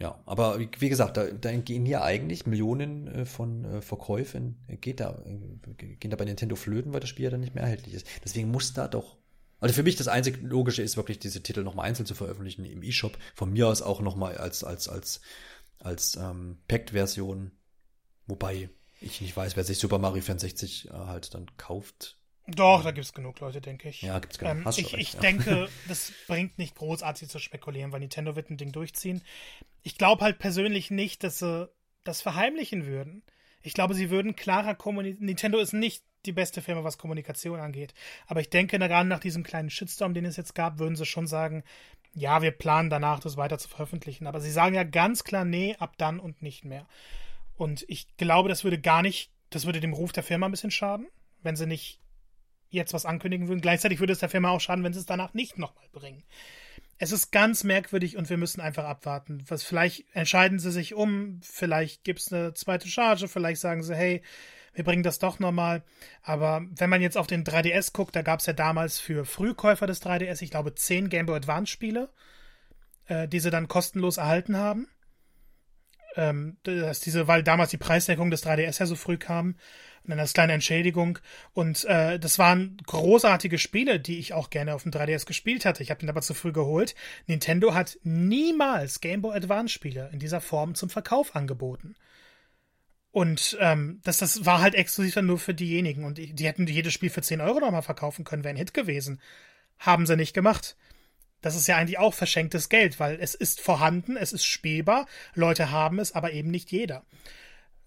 Ja, 0.00 0.22
aber 0.26 0.58
wie, 0.58 0.68
wie 0.78 0.88
gesagt, 0.88 1.16
da, 1.16 1.26
da 1.30 1.52
gehen 1.52 1.86
hier 1.86 2.02
eigentlich 2.02 2.46
Millionen 2.46 3.06
äh, 3.06 3.24
von 3.26 3.64
äh, 3.64 3.80
Verkäufen, 3.80 4.64
äh, 4.66 4.76
geht 4.76 4.98
da, 4.98 5.22
äh, 5.24 5.96
gehen 5.96 6.10
da 6.10 6.16
bei 6.16 6.24
Nintendo 6.24 6.56
flöten, 6.56 6.92
weil 6.92 7.00
das 7.00 7.10
Spiel 7.10 7.24
ja 7.24 7.30
dann 7.30 7.40
nicht 7.40 7.54
mehr 7.54 7.62
erhältlich 7.62 7.94
ist. 7.94 8.06
Deswegen 8.24 8.50
muss 8.50 8.72
da 8.72 8.88
doch. 8.88 9.18
Also 9.64 9.76
für 9.76 9.82
mich 9.82 9.96
das 9.96 10.08
einzig 10.08 10.42
Logische 10.42 10.82
ist 10.82 10.98
wirklich, 10.98 11.20
diese 11.20 11.42
Titel 11.42 11.62
nochmal 11.62 11.86
einzeln 11.86 12.04
zu 12.04 12.14
veröffentlichen 12.14 12.66
im 12.66 12.82
E-Shop. 12.82 13.16
Von 13.34 13.50
mir 13.50 13.66
aus 13.66 13.80
auch 13.80 14.02
nochmal 14.02 14.36
als, 14.36 14.62
als, 14.62 14.90
als, 14.90 15.22
als 15.78 16.16
ähm, 16.16 16.58
Packed-Version. 16.68 17.50
Wobei 18.26 18.68
ich 19.00 19.22
nicht 19.22 19.34
weiß, 19.34 19.56
wer 19.56 19.64
sich 19.64 19.78
Super 19.78 19.98
Mario 19.98 20.20
64 20.20 20.90
äh, 20.90 20.92
halt 20.92 21.32
dann 21.32 21.46
kauft. 21.56 22.18
Doch, 22.46 22.84
da 22.84 22.90
gibt 22.90 23.06
es 23.06 23.14
genug 23.14 23.40
Leute, 23.40 23.62
denke 23.62 23.88
ich. 23.88 24.02
Ja, 24.02 24.18
gibt's 24.18 24.38
genug. 24.38 24.54
Ähm, 24.54 24.64
Hast 24.66 24.76
ich 24.76 24.92
recht, 24.92 24.98
ich 24.98 25.12
ja. 25.14 25.20
denke, 25.20 25.70
das 25.88 26.12
bringt 26.26 26.58
nicht 26.58 26.74
großartig 26.74 27.30
zu 27.30 27.38
spekulieren, 27.38 27.90
weil 27.90 28.00
Nintendo 28.00 28.36
wird 28.36 28.50
ein 28.50 28.58
Ding 28.58 28.70
durchziehen. 28.70 29.22
Ich 29.82 29.96
glaube 29.96 30.24
halt 30.24 30.38
persönlich 30.38 30.90
nicht, 30.90 31.24
dass 31.24 31.38
sie 31.38 31.70
das 32.02 32.20
verheimlichen 32.20 32.84
würden. 32.84 33.22
Ich 33.64 33.72
glaube, 33.74 33.94
sie 33.94 34.10
würden 34.10 34.36
klarer 34.36 34.74
kommunizieren. 34.74 35.24
Nintendo 35.24 35.58
ist 35.58 35.72
nicht 35.72 36.04
die 36.26 36.32
beste 36.32 36.60
Firma, 36.60 36.84
was 36.84 36.98
Kommunikation 36.98 37.58
angeht. 37.58 37.94
Aber 38.26 38.40
ich 38.40 38.50
denke, 38.50 38.78
gerade 38.78 39.08
nach 39.08 39.20
diesem 39.20 39.42
kleinen 39.42 39.70
Shitstorm, 39.70 40.14
den 40.14 40.26
es 40.26 40.36
jetzt 40.36 40.54
gab, 40.54 40.78
würden 40.78 40.96
sie 40.96 41.06
schon 41.06 41.26
sagen, 41.26 41.64
ja, 42.12 42.42
wir 42.42 42.50
planen 42.50 42.90
danach, 42.90 43.20
das 43.20 43.38
weiter 43.38 43.58
zu 43.58 43.68
veröffentlichen. 43.68 44.26
Aber 44.26 44.40
sie 44.40 44.50
sagen 44.50 44.74
ja 44.74 44.84
ganz 44.84 45.24
klar, 45.24 45.46
nee, 45.46 45.74
ab 45.78 45.94
dann 45.96 46.20
und 46.20 46.42
nicht 46.42 46.64
mehr. 46.64 46.86
Und 47.56 47.84
ich 47.88 48.16
glaube, 48.18 48.50
das 48.50 48.64
würde 48.64 48.78
gar 48.78 49.00
nicht, 49.00 49.30
das 49.48 49.64
würde 49.64 49.80
dem 49.80 49.94
Ruf 49.94 50.12
der 50.12 50.22
Firma 50.22 50.46
ein 50.46 50.52
bisschen 50.52 50.70
schaden, 50.70 51.08
wenn 51.42 51.56
sie 51.56 51.66
nicht 51.66 52.00
jetzt 52.68 52.92
was 52.92 53.06
ankündigen 53.06 53.48
würden. 53.48 53.62
Gleichzeitig 53.62 53.98
würde 53.98 54.12
es 54.12 54.18
der 54.18 54.28
Firma 54.28 54.50
auch 54.50 54.60
schaden, 54.60 54.84
wenn 54.84 54.92
sie 54.92 55.00
es 55.00 55.06
danach 55.06 55.32
nicht 55.32 55.56
nochmal 55.58 55.88
bringen. 55.92 56.22
Es 56.98 57.12
ist 57.12 57.32
ganz 57.32 57.64
merkwürdig 57.64 58.16
und 58.16 58.30
wir 58.30 58.36
müssen 58.36 58.60
einfach 58.60 58.84
abwarten. 58.84 59.44
Was 59.48 59.64
vielleicht 59.64 60.04
entscheiden 60.14 60.58
sie 60.58 60.70
sich 60.70 60.94
um, 60.94 61.40
vielleicht 61.42 62.04
gibt 62.04 62.20
es 62.20 62.32
eine 62.32 62.54
zweite 62.54 62.88
Charge, 62.88 63.28
vielleicht 63.28 63.60
sagen 63.60 63.82
sie, 63.82 63.94
hey, 63.94 64.22
wir 64.74 64.84
bringen 64.84 65.02
das 65.02 65.18
doch 65.18 65.38
nochmal. 65.38 65.82
Aber 66.22 66.62
wenn 66.76 66.90
man 66.90 67.02
jetzt 67.02 67.16
auf 67.16 67.26
den 67.26 67.44
3DS 67.44 67.92
guckt, 67.92 68.14
da 68.14 68.22
gab 68.22 68.40
es 68.40 68.46
ja 68.46 68.52
damals 68.52 68.98
für 68.98 69.24
Frühkäufer 69.24 69.86
des 69.86 70.02
3DS, 70.02 70.42
ich 70.42 70.50
glaube, 70.50 70.74
10 70.74 71.08
Game 71.08 71.26
Boy 71.26 71.36
Advance 71.36 71.70
Spiele, 71.70 72.10
äh, 73.06 73.28
die 73.28 73.40
sie 73.40 73.50
dann 73.50 73.68
kostenlos 73.68 74.16
erhalten 74.16 74.56
haben. 74.56 74.88
Ähm, 76.16 76.58
dass 76.62 77.00
diese, 77.00 77.26
weil 77.26 77.42
damals 77.42 77.70
die 77.70 77.76
Preisdeckung 77.76 78.30
des 78.30 78.46
3DS 78.46 78.78
ja 78.78 78.86
so 78.86 78.94
früh 78.94 79.16
kam 79.16 79.56
dann 80.10 80.20
als 80.20 80.32
kleine 80.32 80.52
Entschädigung. 80.52 81.18
Und 81.52 81.84
äh, 81.84 82.18
das 82.18 82.38
waren 82.38 82.76
großartige 82.86 83.58
Spiele, 83.58 84.00
die 84.00 84.18
ich 84.18 84.32
auch 84.32 84.50
gerne 84.50 84.74
auf 84.74 84.82
dem 84.82 84.92
3DS 84.92 85.26
gespielt 85.26 85.64
hatte. 85.64 85.82
Ich 85.82 85.90
habe 85.90 86.00
den 86.00 86.10
aber 86.10 86.22
zu 86.22 86.34
früh 86.34 86.52
geholt. 86.52 86.94
Nintendo 87.26 87.74
hat 87.74 87.98
niemals 88.02 89.00
Game 89.00 89.22
Boy 89.22 89.36
Advance 89.36 89.72
Spiele 89.72 90.10
in 90.12 90.18
dieser 90.18 90.40
Form 90.40 90.74
zum 90.74 90.90
Verkauf 90.90 91.34
angeboten. 91.34 91.94
Und 93.10 93.56
ähm, 93.60 94.00
das, 94.02 94.18
das 94.18 94.44
war 94.44 94.60
halt 94.60 94.74
exklusiv 94.74 95.14
dann 95.14 95.26
nur 95.26 95.38
für 95.38 95.54
diejenigen. 95.54 96.04
Und 96.04 96.18
die, 96.18 96.32
die 96.32 96.46
hätten 96.46 96.66
jedes 96.66 96.92
Spiel 96.92 97.10
für 97.10 97.22
10 97.22 97.40
Euro 97.40 97.60
nochmal 97.60 97.82
verkaufen 97.82 98.24
können, 98.24 98.42
wäre 98.42 98.54
ein 98.54 98.58
Hit 98.58 98.74
gewesen. 98.74 99.20
Haben 99.78 100.06
sie 100.06 100.16
nicht 100.16 100.34
gemacht. 100.34 100.76
Das 101.40 101.54
ist 101.54 101.66
ja 101.66 101.76
eigentlich 101.76 101.98
auch 101.98 102.14
verschenktes 102.14 102.70
Geld, 102.70 102.98
weil 102.98 103.18
es 103.20 103.34
ist 103.34 103.60
vorhanden, 103.60 104.16
es 104.16 104.32
ist 104.32 104.46
spielbar, 104.46 105.06
Leute 105.34 105.70
haben 105.70 105.98
es, 105.98 106.12
aber 106.12 106.32
eben 106.32 106.50
nicht 106.50 106.72
jeder. 106.72 107.04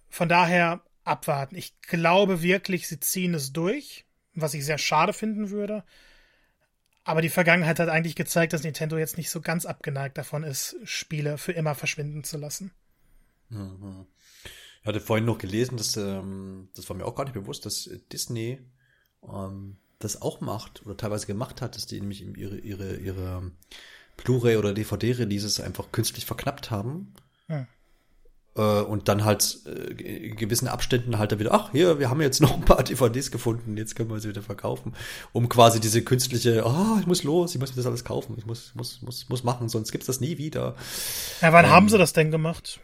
Von 0.09 0.29
daher 0.29 0.81
abwarten. 1.07 1.55
Ich 1.55 1.79
glaube 1.81 2.41
wirklich, 2.41 2.87
sie 2.87 2.99
ziehen 2.99 3.33
es 3.33 3.53
durch, 3.53 4.05
was 4.33 4.53
ich 4.53 4.65
sehr 4.65 4.77
schade 4.77 5.13
finden 5.13 5.49
würde. 5.49 5.83
Aber 7.03 7.21
die 7.21 7.29
Vergangenheit 7.29 7.79
hat 7.79 7.89
eigentlich 7.89 8.15
gezeigt, 8.15 8.51
dass 8.51 8.63
Nintendo 8.63 8.97
jetzt 8.97 9.17
nicht 9.17 9.29
so 9.29 9.39
ganz 9.39 9.65
abgeneigt 9.65 10.17
davon 10.17 10.43
ist, 10.43 10.75
Spiele 10.83 11.37
für 11.37 11.53
immer 11.53 11.73
verschwinden 11.73 12.23
zu 12.23 12.37
lassen. 12.37 12.71
Mhm. 13.49 14.05
Ich 14.81 14.87
hatte 14.87 14.99
vorhin 14.99 15.25
noch 15.25 15.37
gelesen, 15.37 15.77
dass, 15.77 15.95
ähm, 15.95 16.69
das 16.75 16.89
war 16.89 16.97
mir 16.97 17.05
auch 17.05 17.15
gar 17.15 17.23
nicht 17.23 17.33
bewusst, 17.33 17.65
dass 17.65 17.89
Disney 18.11 18.59
ähm, 19.23 19.77
das 19.99 20.21
auch 20.21 20.41
macht 20.41 20.85
oder 20.85 20.97
teilweise 20.97 21.27
gemacht 21.27 21.61
hat, 21.61 21.75
dass 21.75 21.85
die 21.85 21.99
nämlich 21.99 22.21
ihre, 22.21 22.57
ihre, 22.57 22.97
ihre 22.97 23.51
Blu-ray 24.17 24.57
oder 24.57 24.73
DVD-Releases 24.73 25.59
einfach 25.59 25.91
künstlich 25.91 26.25
verknappt 26.25 26.71
haben. 26.71 27.13
Hm. 27.47 27.67
Äh, 28.57 28.61
und 28.61 29.07
dann 29.07 29.23
halt 29.23 29.59
äh, 29.65 30.29
in 30.29 30.35
gewissen 30.35 30.67
Abständen 30.67 31.19
halt 31.19 31.31
da 31.31 31.39
wieder, 31.39 31.53
ach, 31.53 31.71
hier, 31.71 31.99
wir 31.99 32.09
haben 32.09 32.19
jetzt 32.21 32.41
noch 32.41 32.55
ein 32.55 32.65
paar 32.65 32.83
DVDs 32.83 33.31
gefunden, 33.31 33.77
jetzt 33.77 33.95
können 33.95 34.09
wir 34.09 34.19
sie 34.19 34.29
wieder 34.29 34.41
verkaufen. 34.41 34.93
Um 35.31 35.47
quasi 35.47 35.79
diese 35.79 36.01
künstliche, 36.01 36.65
ah, 36.65 36.97
ich 36.99 37.05
muss 37.05 37.23
los, 37.23 37.53
ich 37.53 37.61
muss 37.61 37.69
mir 37.69 37.77
das 37.77 37.85
alles 37.85 38.03
kaufen, 38.03 38.35
ich 38.37 38.45
muss, 38.45 38.73
muss, 38.73 39.01
muss, 39.03 39.29
muss 39.29 39.43
machen, 39.43 39.69
sonst 39.69 39.91
gibt's 39.91 40.07
das 40.07 40.19
nie 40.19 40.37
wieder. 40.39 40.75
Ja, 41.41 41.53
wann 41.53 41.65
ähm, 41.65 41.71
haben 41.71 41.89
sie 41.89 41.97
das 41.97 42.13
denn 42.13 42.31
gemacht? 42.31 42.79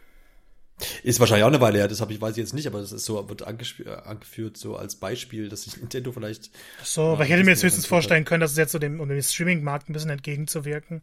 Ist 1.04 1.20
wahrscheinlich 1.20 1.44
auch 1.44 1.48
eine 1.48 1.60
Weile 1.60 1.78
her, 1.78 1.88
das 1.88 2.00
habe 2.00 2.12
ich 2.12 2.20
weiß 2.20 2.32
ich 2.32 2.38
jetzt 2.38 2.54
nicht, 2.54 2.66
aber 2.66 2.80
das 2.80 2.92
ist 2.92 3.04
so, 3.04 3.28
wird 3.28 3.42
angeführt 3.42 4.56
so 4.56 4.76
als 4.76 4.96
Beispiel, 4.96 5.48
dass 5.48 5.62
sich 5.62 5.76
Nintendo 5.76 6.10
vielleicht. 6.10 6.50
Ach 6.80 6.86
so, 6.86 7.18
weil 7.18 7.26
ich 7.26 7.32
hätte 7.32 7.44
mir 7.44 7.52
jetzt 7.52 7.62
höchstens 7.62 7.86
vorstellen 7.86 8.24
können, 8.24 8.40
dass 8.40 8.52
es 8.52 8.56
jetzt 8.56 8.72
so 8.72 8.78
dem, 8.78 9.00
um 9.00 9.08
dem 9.08 9.22
Streaming-Markt 9.22 9.88
ein 9.88 9.92
bisschen 9.92 10.10
entgegenzuwirken, 10.10 11.02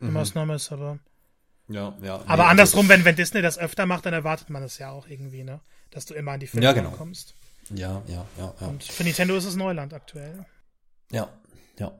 eine 0.00 0.10
mhm. 0.10 0.14
Maßnahme 0.14 0.54
ist, 0.56 0.70
aber. 0.72 0.98
Ja, 1.68 1.94
ja. 2.02 2.18
Nee, 2.18 2.24
aber 2.26 2.48
andersrum, 2.48 2.80
also, 2.80 2.90
wenn, 2.90 3.04
wenn 3.04 3.16
Disney 3.16 3.42
das 3.42 3.58
öfter 3.58 3.86
macht, 3.86 4.06
dann 4.06 4.14
erwartet 4.14 4.50
man 4.50 4.62
das 4.62 4.78
ja 4.78 4.90
auch 4.90 5.08
irgendwie, 5.08 5.44
ne? 5.44 5.60
Dass 5.90 6.06
du 6.06 6.14
immer 6.14 6.32
an 6.32 6.40
die 6.40 6.46
Filme 6.46 6.64
ja, 6.64 6.72
genau. 6.72 6.90
kommst. 6.90 7.34
Ja, 7.70 8.02
ja, 8.06 8.26
ja, 8.38 8.54
ja. 8.60 8.66
Und 8.66 8.82
für 8.82 9.04
Nintendo 9.04 9.36
ist 9.36 9.44
es 9.44 9.56
Neuland 9.56 9.94
aktuell. 9.94 10.44
Ja, 11.10 11.28
ja. 11.78 11.92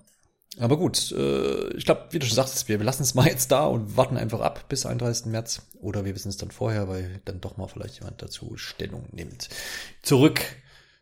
Aber 0.59 0.77
gut, 0.77 1.11
äh, 1.13 1.75
ich 1.77 1.85
glaube, 1.85 2.09
wie 2.11 2.19
du 2.19 2.27
schon 2.27 2.37
sagst, 2.37 2.69
wir 2.69 2.79
lassen 2.79 3.03
es 3.03 3.15
mal 3.15 3.27
jetzt 3.27 3.51
da 3.51 3.65
und 3.67 3.97
warten 3.97 4.17
einfach 4.17 4.41
ab 4.41 4.69
bis 4.69 4.87
31. 4.87 5.27
März. 5.27 5.63
Oder 5.81 6.05
wir 6.05 6.15
wissen 6.15 6.29
es 6.29 6.37
dann 6.37 6.51
vorher, 6.51 6.89
weil 6.89 7.21
dann 7.25 7.41
doch 7.41 7.57
mal 7.57 7.67
vielleicht 7.67 7.99
jemand 7.99 8.23
dazu 8.23 8.57
Stellung 8.57 9.09
nimmt. 9.13 9.49
Zurück 10.03 10.41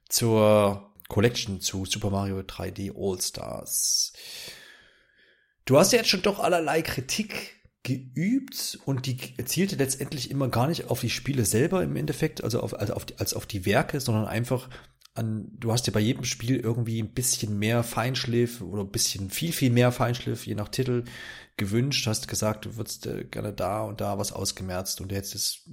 zur 0.08 0.90
Collection 1.08 1.60
zu 1.60 1.84
Super 1.84 2.10
Mario 2.10 2.38
3D 2.38 2.92
All 2.96 3.20
Stars. 3.20 4.12
Du 5.64 5.78
hast 5.78 5.92
ja 5.92 5.98
jetzt 5.98 6.08
schon 6.08 6.22
doch 6.22 6.38
allerlei 6.38 6.82
Kritik 6.82 7.61
geübt 7.82 8.78
und 8.84 9.06
die 9.06 9.16
zielte 9.44 9.76
letztendlich 9.76 10.30
immer 10.30 10.48
gar 10.48 10.68
nicht 10.68 10.88
auf 10.90 11.00
die 11.00 11.10
Spiele 11.10 11.44
selber 11.44 11.82
im 11.82 11.96
Endeffekt, 11.96 12.44
also 12.44 12.60
auf, 12.60 12.78
also 12.78 12.94
auf 12.94 13.04
die, 13.04 13.18
als 13.18 13.34
auf 13.34 13.46
die 13.46 13.66
Werke, 13.66 14.00
sondern 14.00 14.26
einfach 14.26 14.68
an, 15.14 15.50
du 15.58 15.72
hast 15.72 15.86
dir 15.86 15.92
bei 15.92 16.00
jedem 16.00 16.24
Spiel 16.24 16.56
irgendwie 16.56 17.02
ein 17.02 17.12
bisschen 17.12 17.58
mehr 17.58 17.82
Feinschliff 17.82 18.62
oder 18.62 18.82
ein 18.82 18.90
bisschen 18.90 19.30
viel, 19.30 19.52
viel 19.52 19.70
mehr 19.70 19.92
Feinschliff, 19.92 20.46
je 20.46 20.54
nach 20.54 20.68
Titel, 20.68 21.04
gewünscht, 21.56 22.06
hast 22.06 22.28
gesagt, 22.28 22.64
du 22.64 22.76
würdest 22.76 23.06
äh, 23.06 23.24
gerne 23.24 23.52
da 23.52 23.82
und 23.82 24.00
da 24.00 24.16
was 24.16 24.32
ausgemerzt 24.32 25.00
und 25.00 25.10
du 25.10 25.16
hättest 25.16 25.34
es 25.34 25.70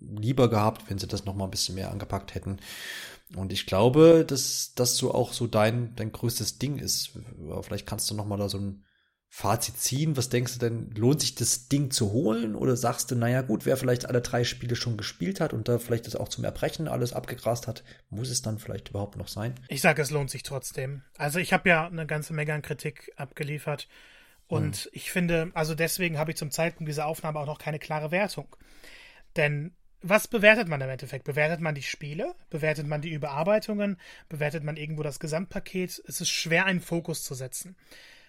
lieber 0.00 0.50
gehabt, 0.50 0.90
wenn 0.90 0.98
sie 0.98 1.06
das 1.06 1.24
noch 1.24 1.34
mal 1.34 1.44
ein 1.44 1.50
bisschen 1.50 1.76
mehr 1.76 1.90
angepackt 1.90 2.34
hätten. 2.34 2.58
Und 3.36 3.52
ich 3.52 3.66
glaube, 3.66 4.24
dass 4.26 4.72
das 4.74 4.96
so 4.96 5.14
auch 5.14 5.32
so 5.32 5.46
dein, 5.46 5.94
dein 5.96 6.12
größtes 6.12 6.58
Ding 6.58 6.78
ist. 6.78 7.12
Vielleicht 7.62 7.86
kannst 7.86 8.10
du 8.10 8.14
noch 8.14 8.26
mal 8.26 8.36
da 8.36 8.48
so 8.48 8.58
ein 8.58 8.84
Fazit 9.36 9.76
ziehen? 9.78 10.16
Was 10.16 10.28
denkst 10.28 10.52
du 10.52 10.58
denn, 10.60 10.92
lohnt 10.92 11.20
sich 11.20 11.34
das 11.34 11.66
Ding 11.66 11.90
zu 11.90 12.12
holen? 12.12 12.54
Oder 12.54 12.76
sagst 12.76 13.10
du, 13.10 13.16
naja 13.16 13.42
gut, 13.42 13.66
wer 13.66 13.76
vielleicht 13.76 14.06
alle 14.06 14.20
drei 14.20 14.44
Spiele 14.44 14.76
schon 14.76 14.96
gespielt 14.96 15.40
hat 15.40 15.52
und 15.52 15.66
da 15.66 15.80
vielleicht 15.80 16.06
das 16.06 16.14
auch 16.14 16.28
zum 16.28 16.44
Erbrechen 16.44 16.86
alles 16.86 17.12
abgegrast 17.12 17.66
hat, 17.66 17.82
muss 18.10 18.30
es 18.30 18.42
dann 18.42 18.60
vielleicht 18.60 18.90
überhaupt 18.90 19.16
noch 19.16 19.26
sein? 19.26 19.56
Ich 19.66 19.80
sage, 19.80 20.00
es 20.02 20.12
lohnt 20.12 20.30
sich 20.30 20.44
trotzdem. 20.44 21.02
Also 21.18 21.40
ich 21.40 21.52
habe 21.52 21.68
ja 21.68 21.84
eine 21.84 22.06
ganze 22.06 22.32
Menge 22.32 22.54
an 22.54 22.62
Kritik 22.62 23.12
abgeliefert 23.16 23.88
und 24.46 24.76
hm. 24.76 24.90
ich 24.92 25.10
finde, 25.10 25.50
also 25.54 25.74
deswegen 25.74 26.16
habe 26.16 26.30
ich 26.30 26.36
zum 26.36 26.52
Zeitpunkt 26.52 26.88
dieser 26.88 27.06
Aufnahme 27.06 27.40
auch 27.40 27.46
noch 27.46 27.58
keine 27.58 27.80
klare 27.80 28.12
Wertung. 28.12 28.54
Denn 29.34 29.74
was 30.00 30.28
bewertet 30.28 30.68
man 30.68 30.80
im 30.80 30.90
Endeffekt? 30.90 31.24
Bewertet 31.24 31.58
man 31.58 31.74
die 31.74 31.82
Spiele? 31.82 32.36
Bewertet 32.50 32.86
man 32.86 33.02
die 33.02 33.10
Überarbeitungen? 33.10 33.98
Bewertet 34.28 34.62
man 34.62 34.76
irgendwo 34.76 35.02
das 35.02 35.18
Gesamtpaket? 35.18 36.00
Es 36.06 36.20
ist 36.20 36.30
schwer, 36.30 36.66
einen 36.66 36.80
Fokus 36.80 37.24
zu 37.24 37.34
setzen. 37.34 37.74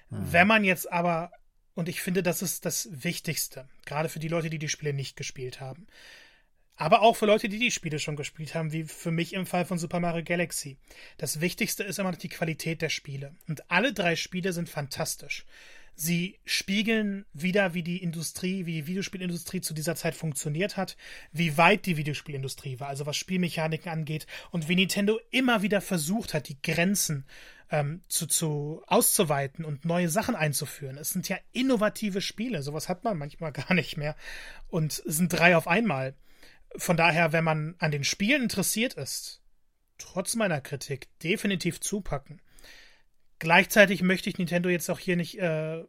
Mhm. 0.10 0.34
Wenn 0.34 0.48
man 0.48 0.64
jetzt 0.64 0.92
aber, 0.92 1.32
und 1.74 1.90
ich 1.90 2.02
finde, 2.02 2.24
das 2.24 2.42
ist 2.42 2.66
das 2.66 2.90
Wichtigste, 2.92 3.68
gerade 3.86 4.10
für 4.10 4.20
die 4.20 4.28
Leute, 4.28 4.50
die 4.50 4.60
die 4.60 4.70
Spiele 4.70 4.94
nicht 4.94 5.16
gespielt 5.18 5.60
haben, 5.60 5.88
aber 6.78 7.02
auch 7.02 7.16
für 7.16 7.26
Leute, 7.26 7.48
die 7.48 7.60
die 7.60 7.72
Spiele 7.72 8.00
schon 8.00 8.18
gespielt 8.18 8.54
haben, 8.54 8.74
wie 8.74 8.84
für 8.84 9.12
mich 9.12 9.34
im 9.34 9.46
Fall 9.46 9.66
von 9.66 9.78
Super 9.78 10.02
Mario 10.02 10.24
Galaxy. 10.24 10.78
Das 11.18 11.40
Wichtigste 11.40 11.84
ist 11.84 12.00
immer 12.00 12.12
noch 12.12 12.18
die 12.18 12.30
Qualität 12.30 12.82
der 12.82 12.90
Spiele. 12.90 13.34
Und 13.48 13.70
alle 13.72 13.94
drei 13.94 14.18
Spiele 14.18 14.52
sind 14.52 14.70
fantastisch. 14.70 15.46
Sie 15.96 16.40
spiegeln 16.46 17.26
wieder, 17.32 17.74
wie 17.74 17.84
die 17.84 18.04
Industrie, 18.04 18.66
wie 18.66 18.74
die 18.74 18.88
Videospielindustrie 18.88 19.62
zu 19.62 19.74
dieser 19.74 19.96
Zeit 19.96 20.14
funktioniert 20.14 20.76
hat, 20.76 20.98
wie 21.32 21.58
weit 21.58 21.86
die 21.86 21.96
Videospielindustrie 21.96 22.80
war, 22.82 22.90
also 22.90 23.06
was 23.06 23.16
Spielmechaniken 23.16 23.90
angeht 23.90 24.28
und 24.52 24.68
wie 24.68 24.76
Nintendo 24.76 25.20
immer 25.32 25.62
wieder 25.62 25.80
versucht 25.80 26.34
hat, 26.34 26.50
die 26.50 26.62
Grenzen 26.62 27.26
ähm, 27.72 28.02
zu, 28.10 28.28
zu 28.28 28.84
auszuweiten 28.88 29.64
und 29.64 29.86
neue 29.86 30.10
Sachen 30.10 30.36
einzuführen. 30.36 30.98
Es 30.98 31.12
sind 31.12 31.30
ja 31.30 31.38
innovative 31.54 32.22
Spiele, 32.22 32.62
sowas 32.62 32.90
hat 32.90 33.04
man 33.04 33.18
manchmal 33.18 33.52
gar 33.54 33.74
nicht 33.74 33.96
mehr. 33.96 34.16
Und 34.68 35.02
es 35.06 35.18
sind 35.18 35.30
drei 35.30 35.56
auf 35.56 35.68
einmal. 35.68 36.16
Von 36.76 36.98
daher, 36.98 37.32
wenn 37.32 37.46
man 37.46 37.76
an 37.80 37.92
den 37.92 38.04
Spielen 38.04 38.44
interessiert 38.44 38.96
ist, 38.96 39.42
trotz 39.98 40.36
meiner 40.36 40.60
Kritik 40.60 41.08
definitiv 41.20 41.80
zupacken. 41.80 42.42
Gleichzeitig 43.40 44.02
möchte 44.02 44.30
ich 44.30 44.38
Nintendo 44.38 44.70
jetzt 44.70 44.90
auch 44.90 45.00
hier 45.00 45.16
nicht 45.16 45.40
äh, 45.40 45.84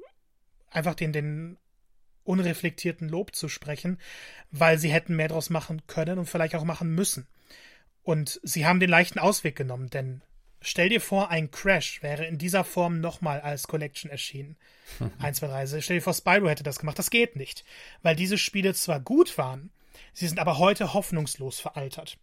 einfach 0.71 0.95
den, 0.95 1.13
den 1.13 1.59
unreflektierten 2.25 3.09
Lob 3.09 3.35
zu 3.35 3.49
sprechen, 3.49 3.99
weil 4.51 4.79
sie 4.79 4.93
hätten 4.93 5.17
mehr 5.17 5.29
draus 5.29 5.51
machen 5.51 5.83
können 5.87 6.19
und 6.19 6.27
vielleicht 6.27 6.55
auch 6.55 6.65
machen 6.65 6.95
müssen. 6.95 7.27
Und 8.03 8.41
sie 8.43 8.67
haben 8.67 8.81
den 8.81 8.91
leichten 8.91 9.19
Ausweg 9.19 9.57
genommen, 9.57 9.91
denn 9.91 10.23
stell 10.61 10.89
dir 10.89 11.01
vor, 11.01 11.31
ein 11.31 11.51
Crash 11.51 12.03
wäre 12.03 12.27
in 12.27 12.39
dieser 12.39 12.65
Form 12.65 13.01
nochmal 13.01 13.41
als 13.41 13.69
Collection 13.69 14.11
erschienen. 14.11 14.57
1, 15.19 15.39
2, 15.39 15.47
3. 15.47 15.81
Stell 15.81 15.97
dir 15.97 16.03
vor, 16.03 16.15
Spyro 16.15 16.49
hätte 16.49 16.63
das 16.63 16.79
gemacht. 16.79 16.99
Das 16.99 17.11
geht 17.11 17.37
nicht. 17.37 17.65
Weil 18.03 18.17
diese 18.17 18.39
Spiele 18.39 18.75
zwar 18.75 19.01
gut 19.01 19.39
waren, 19.39 19.71
sie 20.13 20.29
sind 20.29 20.39
aber 20.39 20.59
heute 20.59 20.95
hoffnungslos 20.95 21.59
veraltert. 21.61 22.19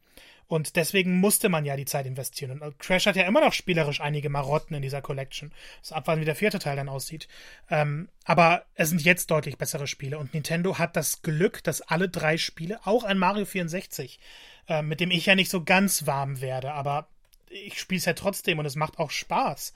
Und 0.54 0.76
deswegen 0.76 1.16
musste 1.16 1.50
man 1.50 1.66
ja 1.66 1.76
die 1.76 1.86
Zeit 1.86 2.06
investieren. 2.06 2.62
Und 2.62 2.78
Crash 2.78 3.08
hat 3.08 3.16
ja 3.16 3.24
immer 3.24 3.42
noch 3.42 3.54
spielerisch 3.54 4.02
einige 4.02 4.30
Marotten 4.30 4.76
in 4.76 4.84
dieser 4.84 5.02
Collection. 5.02 5.52
Das 5.82 5.92
abwarten, 5.92 6.22
wie 6.22 6.26
der 6.26 6.36
vierte 6.36 6.60
Teil 6.60 6.76
dann 6.76 6.90
aussieht. 6.90 7.28
Ähm, 7.72 8.08
aber 8.24 8.64
es 8.76 8.90
sind 8.90 9.02
jetzt 9.02 9.32
deutlich 9.32 9.58
bessere 9.58 9.88
Spiele. 9.88 10.20
Und 10.20 10.36
Nintendo 10.36 10.78
hat 10.78 10.96
das 10.96 11.24
Glück, 11.24 11.64
dass 11.64 11.82
alle 11.82 12.08
drei 12.08 12.38
Spiele, 12.38 12.80
auch 12.86 13.04
ein 13.04 13.18
Mario 13.18 13.46
64, 13.46 14.20
äh, 14.68 14.84
mit 14.84 15.00
dem 15.00 15.10
ich 15.10 15.26
ja 15.26 15.34
nicht 15.34 15.50
so 15.50 15.64
ganz 15.64 16.06
warm 16.06 16.40
werde, 16.40 16.74
aber 16.74 17.08
ich 17.50 17.80
spiele 17.80 17.98
es 17.98 18.06
ja 18.06 18.14
trotzdem 18.14 18.60
und 18.60 18.68
es 18.68 18.76
macht 18.76 19.00
auch 19.00 19.10
Spaß. 19.10 19.74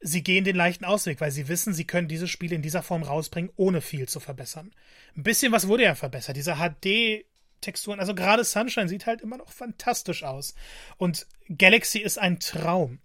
Sie 0.00 0.24
gehen 0.24 0.42
den 0.42 0.56
leichten 0.56 0.84
Ausweg, 0.84 1.20
weil 1.20 1.30
sie 1.30 1.46
wissen, 1.46 1.74
sie 1.74 1.84
können 1.84 2.08
diese 2.08 2.26
Spiele 2.26 2.56
in 2.56 2.62
dieser 2.62 2.82
Form 2.82 3.04
rausbringen, 3.04 3.52
ohne 3.54 3.82
viel 3.82 4.08
zu 4.08 4.18
verbessern. 4.18 4.72
Ein 5.16 5.22
bisschen 5.22 5.52
was 5.52 5.68
wurde 5.68 5.84
ja 5.84 5.94
verbessert. 5.94 6.36
Diese 6.36 6.56
HD 6.56 7.24
Texturen. 7.60 8.00
Also 8.00 8.14
gerade 8.14 8.44
Sunshine 8.44 8.88
sieht 8.88 9.06
halt 9.06 9.20
immer 9.20 9.36
noch 9.36 9.50
fantastisch 9.50 10.24
aus. 10.24 10.54
Und 10.96 11.26
Galaxy 11.48 11.98
ist 11.98 12.18
ein 12.18 12.40
Traum. 12.40 13.00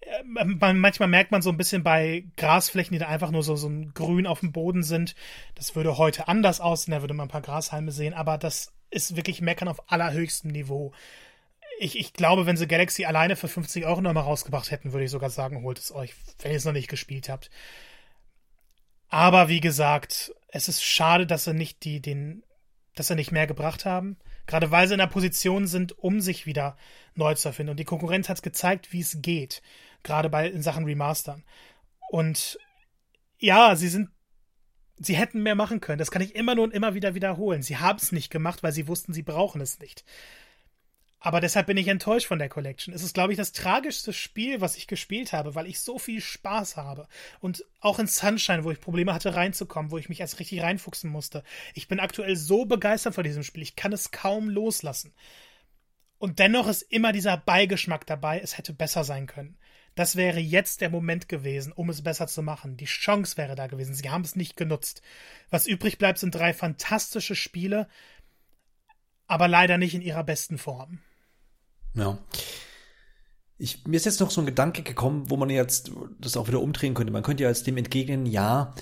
Äh, 0.00 0.44
manchmal 0.44 1.08
merkt 1.08 1.30
man 1.30 1.42
so 1.42 1.50
ein 1.50 1.56
bisschen 1.56 1.82
bei 1.82 2.24
Grasflächen, 2.36 2.92
die 2.92 2.98
da 2.98 3.08
einfach 3.08 3.30
nur 3.30 3.42
so, 3.42 3.56
so 3.56 3.68
ein 3.68 3.92
Grün 3.94 4.26
auf 4.26 4.40
dem 4.40 4.52
Boden 4.52 4.82
sind. 4.82 5.14
Das 5.54 5.76
würde 5.76 5.98
heute 5.98 6.28
anders 6.28 6.60
aussehen, 6.60 6.92
da 6.92 7.02
würde 7.02 7.14
man 7.14 7.26
ein 7.26 7.30
paar 7.30 7.42
Grashalme 7.42 7.92
sehen, 7.92 8.14
aber 8.14 8.38
das 8.38 8.72
ist 8.90 9.16
wirklich 9.16 9.40
Meckern 9.40 9.68
auf 9.68 9.90
allerhöchstem 9.90 10.50
Niveau. 10.50 10.92
Ich, 11.78 11.98
ich 11.98 12.12
glaube, 12.12 12.46
wenn 12.46 12.56
sie 12.56 12.66
Galaxy 12.66 13.04
alleine 13.04 13.36
für 13.36 13.48
50 13.48 13.86
Euro 13.86 14.00
nochmal 14.00 14.24
rausgebracht 14.24 14.70
hätten, 14.70 14.92
würde 14.92 15.04
ich 15.04 15.10
sogar 15.10 15.30
sagen, 15.30 15.62
holt 15.62 15.78
es 15.78 15.92
euch, 15.92 16.14
wenn 16.40 16.50
ihr 16.50 16.56
es 16.56 16.64
noch 16.64 16.72
nicht 16.72 16.88
gespielt 16.88 17.28
habt. 17.28 17.50
Aber 19.08 19.48
wie 19.48 19.60
gesagt, 19.60 20.32
es 20.48 20.68
ist 20.68 20.82
schade, 20.82 21.26
dass 21.26 21.44
sie 21.44 21.54
nicht 21.54 21.84
die, 21.84 22.00
den 22.00 22.42
dass 23.00 23.06
sie 23.06 23.14
nicht 23.14 23.32
mehr 23.32 23.46
gebracht 23.46 23.86
haben. 23.86 24.18
Gerade 24.46 24.70
weil 24.70 24.86
sie 24.86 24.92
in 24.92 24.98
der 24.98 25.06
Position 25.06 25.66
sind, 25.66 25.98
um 25.98 26.20
sich 26.20 26.44
wieder 26.44 26.76
neu 27.14 27.32
zu 27.32 27.48
erfinden. 27.48 27.70
Und 27.70 27.80
die 27.80 27.86
Konkurrenz 27.86 28.28
hat 28.28 28.42
gezeigt, 28.42 28.92
wie 28.92 29.00
es 29.00 29.22
geht. 29.22 29.62
Gerade 30.02 30.28
bei 30.28 30.46
in 30.46 30.62
Sachen 30.62 30.84
Remastern. 30.84 31.42
Und 32.10 32.58
ja, 33.38 33.74
sie 33.74 33.88
sind. 33.88 34.10
Sie 34.98 35.16
hätten 35.16 35.42
mehr 35.42 35.54
machen 35.54 35.80
können. 35.80 35.98
Das 35.98 36.10
kann 36.10 36.20
ich 36.20 36.34
immer 36.34 36.54
nur 36.54 36.64
und 36.64 36.74
immer 36.74 36.92
wieder 36.92 37.14
wiederholen. 37.14 37.62
Sie 37.62 37.78
haben 37.78 37.96
es 37.96 38.12
nicht 38.12 38.28
gemacht, 38.28 38.62
weil 38.62 38.72
sie 38.72 38.86
wussten, 38.86 39.14
sie 39.14 39.22
brauchen 39.22 39.62
es 39.62 39.78
nicht. 39.78 40.04
Aber 41.22 41.40
deshalb 41.40 41.66
bin 41.66 41.76
ich 41.76 41.88
enttäuscht 41.88 42.26
von 42.26 42.38
der 42.38 42.48
Collection. 42.48 42.94
Es 42.94 43.02
ist, 43.02 43.12
glaube 43.12 43.34
ich, 43.34 43.36
das 43.36 43.52
tragischste 43.52 44.14
Spiel, 44.14 44.62
was 44.62 44.76
ich 44.76 44.86
gespielt 44.86 45.34
habe, 45.34 45.54
weil 45.54 45.66
ich 45.66 45.80
so 45.80 45.98
viel 45.98 46.22
Spaß 46.22 46.78
habe. 46.78 47.06
Und 47.40 47.62
auch 47.80 47.98
in 47.98 48.06
Sunshine, 48.06 48.64
wo 48.64 48.70
ich 48.70 48.80
Probleme 48.80 49.12
hatte 49.12 49.34
reinzukommen, 49.34 49.90
wo 49.90 49.98
ich 49.98 50.08
mich 50.08 50.20
erst 50.20 50.40
richtig 50.40 50.62
reinfuchsen 50.62 51.10
musste. 51.10 51.44
Ich 51.74 51.88
bin 51.88 52.00
aktuell 52.00 52.36
so 52.36 52.64
begeistert 52.64 53.14
von 53.14 53.24
diesem 53.24 53.42
Spiel. 53.42 53.62
Ich 53.62 53.76
kann 53.76 53.92
es 53.92 54.12
kaum 54.12 54.48
loslassen. 54.48 55.12
Und 56.16 56.38
dennoch 56.38 56.68
ist 56.68 56.82
immer 56.82 57.12
dieser 57.12 57.36
Beigeschmack 57.36 58.06
dabei, 58.06 58.40
es 58.40 58.56
hätte 58.56 58.72
besser 58.72 59.04
sein 59.04 59.26
können. 59.26 59.58
Das 59.94 60.16
wäre 60.16 60.40
jetzt 60.40 60.80
der 60.80 60.88
Moment 60.88 61.28
gewesen, 61.28 61.72
um 61.72 61.90
es 61.90 62.02
besser 62.02 62.28
zu 62.28 62.42
machen. 62.42 62.78
Die 62.78 62.86
Chance 62.86 63.36
wäre 63.36 63.56
da 63.56 63.66
gewesen. 63.66 63.94
Sie 63.94 64.08
haben 64.08 64.24
es 64.24 64.36
nicht 64.36 64.56
genutzt. 64.56 65.02
Was 65.50 65.66
übrig 65.66 65.98
bleibt, 65.98 66.18
sind 66.18 66.34
drei 66.34 66.54
fantastische 66.54 67.34
Spiele, 67.34 67.88
aber 69.26 69.48
leider 69.48 69.76
nicht 69.76 69.94
in 69.94 70.02
ihrer 70.02 70.24
besten 70.24 70.56
Form. 70.56 71.00
Ja. 71.94 72.18
Ich, 73.58 73.86
mir 73.86 73.96
ist 73.96 74.06
jetzt 74.06 74.20
noch 74.20 74.30
so 74.30 74.40
ein 74.40 74.46
Gedanke 74.46 74.82
gekommen, 74.82 75.28
wo 75.28 75.36
man 75.36 75.50
jetzt 75.50 75.90
das 76.18 76.36
auch 76.36 76.48
wieder 76.48 76.60
umdrehen 76.60 76.94
könnte. 76.94 77.12
Man 77.12 77.22
könnte 77.22 77.42
ja 77.42 77.50
jetzt 77.50 77.66
dem 77.66 77.76
entgegnen, 77.76 78.24
ja, 78.24 78.74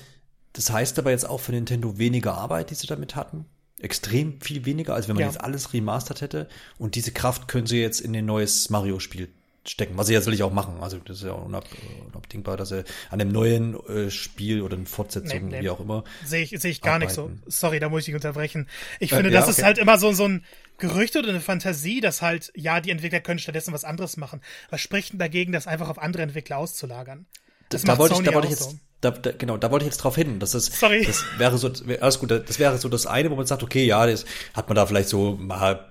das 0.53 0.71
heißt 0.71 0.99
aber 0.99 1.11
jetzt 1.11 1.29
auch 1.29 1.41
für 1.41 1.53
Nintendo 1.53 1.99
weniger 1.99 2.35
Arbeit, 2.35 2.71
die 2.71 2.75
sie 2.75 2.87
damit 2.87 3.17
hatten. 3.17 3.45
Extrem 3.81 4.41
viel 4.41 4.65
weniger, 4.65 4.95
als 4.95 5.09
wenn 5.09 5.15
man 5.15 5.23
ja. 5.23 5.29
jetzt 5.29 5.41
alles 5.41 5.73
remastert 5.73 6.21
hätte. 6.21 6.49
Und 6.79 6.95
diese 6.95 7.13
Kraft 7.13 7.49
können 7.49 7.67
sie 7.67 7.81
jetzt 7.81 8.01
in 8.01 8.15
ein 8.17 8.27
neues 8.27 8.71
Mario-Spiel 8.71 9.29
stecken, 9.65 9.97
was 9.97 10.07
sie 10.07 10.15
jetzt 10.15 10.27
will 10.27 10.35
ich 10.35 10.43
auch 10.43 10.53
machen. 10.53 10.79
Also 10.81 10.99
das 10.99 11.19
ist 11.19 11.25
ja 11.25 11.33
unab, 11.33 11.65
unabdingbar, 12.13 12.57
dass 12.57 12.71
sie 12.71 12.85
an 13.11 13.21
einem 13.21 13.31
neuen 13.31 13.75
äh, 13.89 14.11
Spiel 14.11 14.63
oder 14.63 14.77
eine 14.77 14.87
Fortsetzung, 14.87 15.49
nee, 15.49 15.57
nee. 15.57 15.63
wie 15.63 15.71
auch 15.71 15.81
immer. 15.81 16.05
Sehe 16.25 16.43
ich, 16.43 16.51
sehe 16.61 16.71
ich 16.71 16.81
gar 16.81 16.95
arbeiten. 16.95 17.07
nicht 17.07 17.15
so. 17.15 17.31
Sorry, 17.47 17.79
da 17.79 17.89
muss 17.89 18.01
ich 18.01 18.07
dich 18.07 18.15
unterbrechen. 18.15 18.69
Ich 18.99 19.13
äh, 19.13 19.17
finde, 19.17 19.31
ja, 19.31 19.41
das 19.41 19.49
okay. 19.49 19.61
ist 19.61 19.65
halt 19.65 19.79
immer 19.79 19.99
so, 19.99 20.13
so 20.13 20.27
ein 20.27 20.45
Gerücht 20.79 21.17
oder 21.17 21.29
eine 21.29 21.41
Fantasie, 21.41 22.01
dass 22.01 22.23
halt, 22.23 22.53
ja, 22.55 22.81
die 22.81 22.91
Entwickler 22.91 23.21
können 23.21 23.39
stattdessen 23.39 23.75
was 23.75 23.85
anderes 23.85 24.17
machen. 24.17 24.41
Was 24.71 24.81
spricht 24.81 25.13
denn 25.13 25.19
dagegen, 25.19 25.53
das 25.53 25.67
einfach 25.67 25.89
auf 25.89 25.99
andere 25.99 26.23
Entwickler 26.23 26.59
auszulagern? 26.59 27.27
Das 27.69 27.83
da, 27.83 27.99
wollte 27.99 28.15
ich, 28.15 28.23
da 28.23 28.33
wollte 28.33 28.47
ich 28.47 28.53
jetzt, 28.53 28.71
so. 28.71 28.79
da, 29.01 29.11
da, 29.11 29.33
genau, 29.33 29.57
da 29.57 29.71
wollte 29.71 29.85
ich 29.85 29.91
jetzt 29.91 29.99
drauf 29.99 30.15
hin. 30.15 30.39
Das 30.39 30.55
ist, 30.55 30.73
Sorry. 30.73 31.05
das 31.05 31.25
wäre 31.37 31.59
so, 31.59 31.71
alles 32.01 32.19
gut, 32.19 32.31
das 32.31 32.59
wäre 32.59 32.79
so 32.79 32.89
das 32.89 33.07
eine, 33.07 33.31
wo 33.31 33.37
man 33.37 33.47
sagt, 33.47 33.63
okay, 33.63 33.85
ja, 33.85 34.07
das 34.07 34.25
hat 34.55 34.69
man 34.69 34.77
da 34.77 34.87
vielleicht 34.87 35.09
so 35.09 35.37
mal 35.37 35.91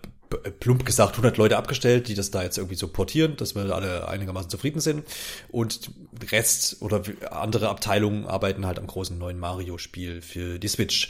plump 0.60 0.86
gesagt 0.86 1.12
100 1.12 1.38
Leute 1.38 1.58
abgestellt, 1.58 2.08
die 2.08 2.16
das 2.16 2.32
da 2.32 2.44
jetzt 2.44 2.58
irgendwie 2.58 2.76
so 2.76 2.88
portieren, 2.88 3.38
dass 3.38 3.56
wir 3.56 3.74
alle 3.74 4.08
einigermaßen 4.08 4.50
zufrieden 4.50 4.80
sind. 4.80 5.06
Und 5.50 5.92
Rest 6.32 6.82
oder 6.82 7.02
andere 7.32 7.70
Abteilungen 7.70 8.26
arbeiten 8.26 8.66
halt 8.66 8.80
am 8.80 8.88
großen 8.88 9.18
neuen 9.18 9.40
Mario-Spiel 9.40 10.22
für 10.22 10.60
die 10.60 10.68
Switch. 10.68 11.10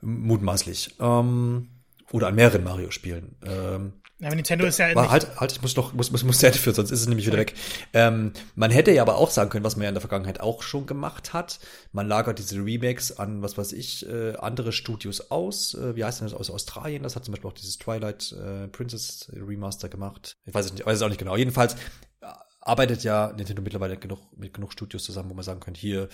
Mutmaßlich. 0.00 0.96
Ähm, 1.00 1.68
oder 2.12 2.28
an 2.28 2.34
mehreren 2.34 2.62
Mario-Spielen. 2.64 3.36
Ähm, 3.44 3.92
aber 4.24 4.36
Nintendo 4.36 4.66
ist 4.66 4.78
ja 4.78 4.88
aber 4.90 5.10
halt, 5.10 5.40
halt, 5.40 5.50
ich 5.50 5.62
muss 5.62 5.74
noch, 5.74 5.94
muss, 5.94 6.12
muss, 6.12 6.22
muss 6.22 6.42
Ende 6.42 6.56
führen, 6.56 6.74
sonst 6.74 6.92
ist 6.92 7.00
es 7.00 7.08
nämlich 7.08 7.26
wieder 7.26 7.38
weg. 7.38 7.54
Ähm, 7.92 8.32
man 8.54 8.70
hätte 8.70 8.92
ja 8.92 9.02
aber 9.02 9.16
auch 9.16 9.30
sagen 9.30 9.50
können, 9.50 9.64
was 9.64 9.74
man 9.74 9.82
ja 9.82 9.88
in 9.88 9.96
der 9.96 10.00
Vergangenheit 10.00 10.38
auch 10.40 10.62
schon 10.62 10.86
gemacht 10.86 11.32
hat. 11.32 11.58
Man 11.90 12.06
lagert 12.06 12.38
diese 12.38 12.56
Remakes 12.56 13.18
an, 13.18 13.42
was 13.42 13.58
weiß 13.58 13.72
ich, 13.72 14.08
äh, 14.08 14.36
andere 14.36 14.70
Studios 14.70 15.32
aus. 15.32 15.74
Äh, 15.74 15.96
wie 15.96 16.04
heißt 16.04 16.20
denn 16.20 16.28
das 16.28 16.38
aus 16.38 16.50
Australien? 16.50 17.02
Das 17.02 17.16
hat 17.16 17.24
zum 17.24 17.32
Beispiel 17.32 17.50
auch 17.50 17.54
dieses 17.54 17.78
Twilight 17.78 18.32
äh, 18.32 18.68
Princess 18.68 19.28
Remaster 19.34 19.88
gemacht. 19.88 20.36
Ich 20.44 20.54
weiß 20.54 20.66
es 20.66 20.72
nicht, 20.72 20.86
weiß 20.86 20.96
es 20.96 21.02
auch 21.02 21.08
nicht 21.08 21.18
genau. 21.18 21.36
Jedenfalls 21.36 21.74
äh, 21.74 22.26
arbeitet 22.60 23.02
ja 23.02 23.32
Nintendo 23.36 23.60
mittlerweile 23.60 23.96
genug, 23.96 24.20
mit 24.36 24.54
genug 24.54 24.72
Studios 24.72 25.02
zusammen, 25.02 25.30
wo 25.30 25.34
man 25.34 25.44
sagen 25.44 25.58
könnte, 25.58 25.80
hier, 25.80 26.08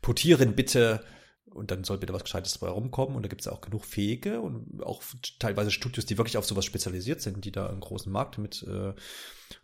portieren 0.00 0.54
bitte 0.54 1.04
und 1.54 1.70
dann 1.70 1.84
soll 1.84 1.98
bitte 1.98 2.12
was 2.12 2.24
Gescheites 2.24 2.58
dabei 2.58 2.72
rumkommen. 2.72 3.16
Und 3.16 3.22
da 3.22 3.28
gibt 3.28 3.40
es 3.40 3.46
ja 3.46 3.52
auch 3.52 3.60
genug 3.60 3.84
Fähige 3.84 4.40
und 4.40 4.82
auch 4.82 5.02
teilweise 5.38 5.70
Studios, 5.70 6.06
die 6.06 6.18
wirklich 6.18 6.36
auf 6.36 6.46
sowas 6.46 6.64
spezialisiert 6.64 7.20
sind, 7.20 7.44
die 7.44 7.52
da 7.52 7.68
einen 7.68 7.80
großen 7.80 8.10
Markt 8.10 8.38
mit 8.38 8.62
äh, 8.68 8.94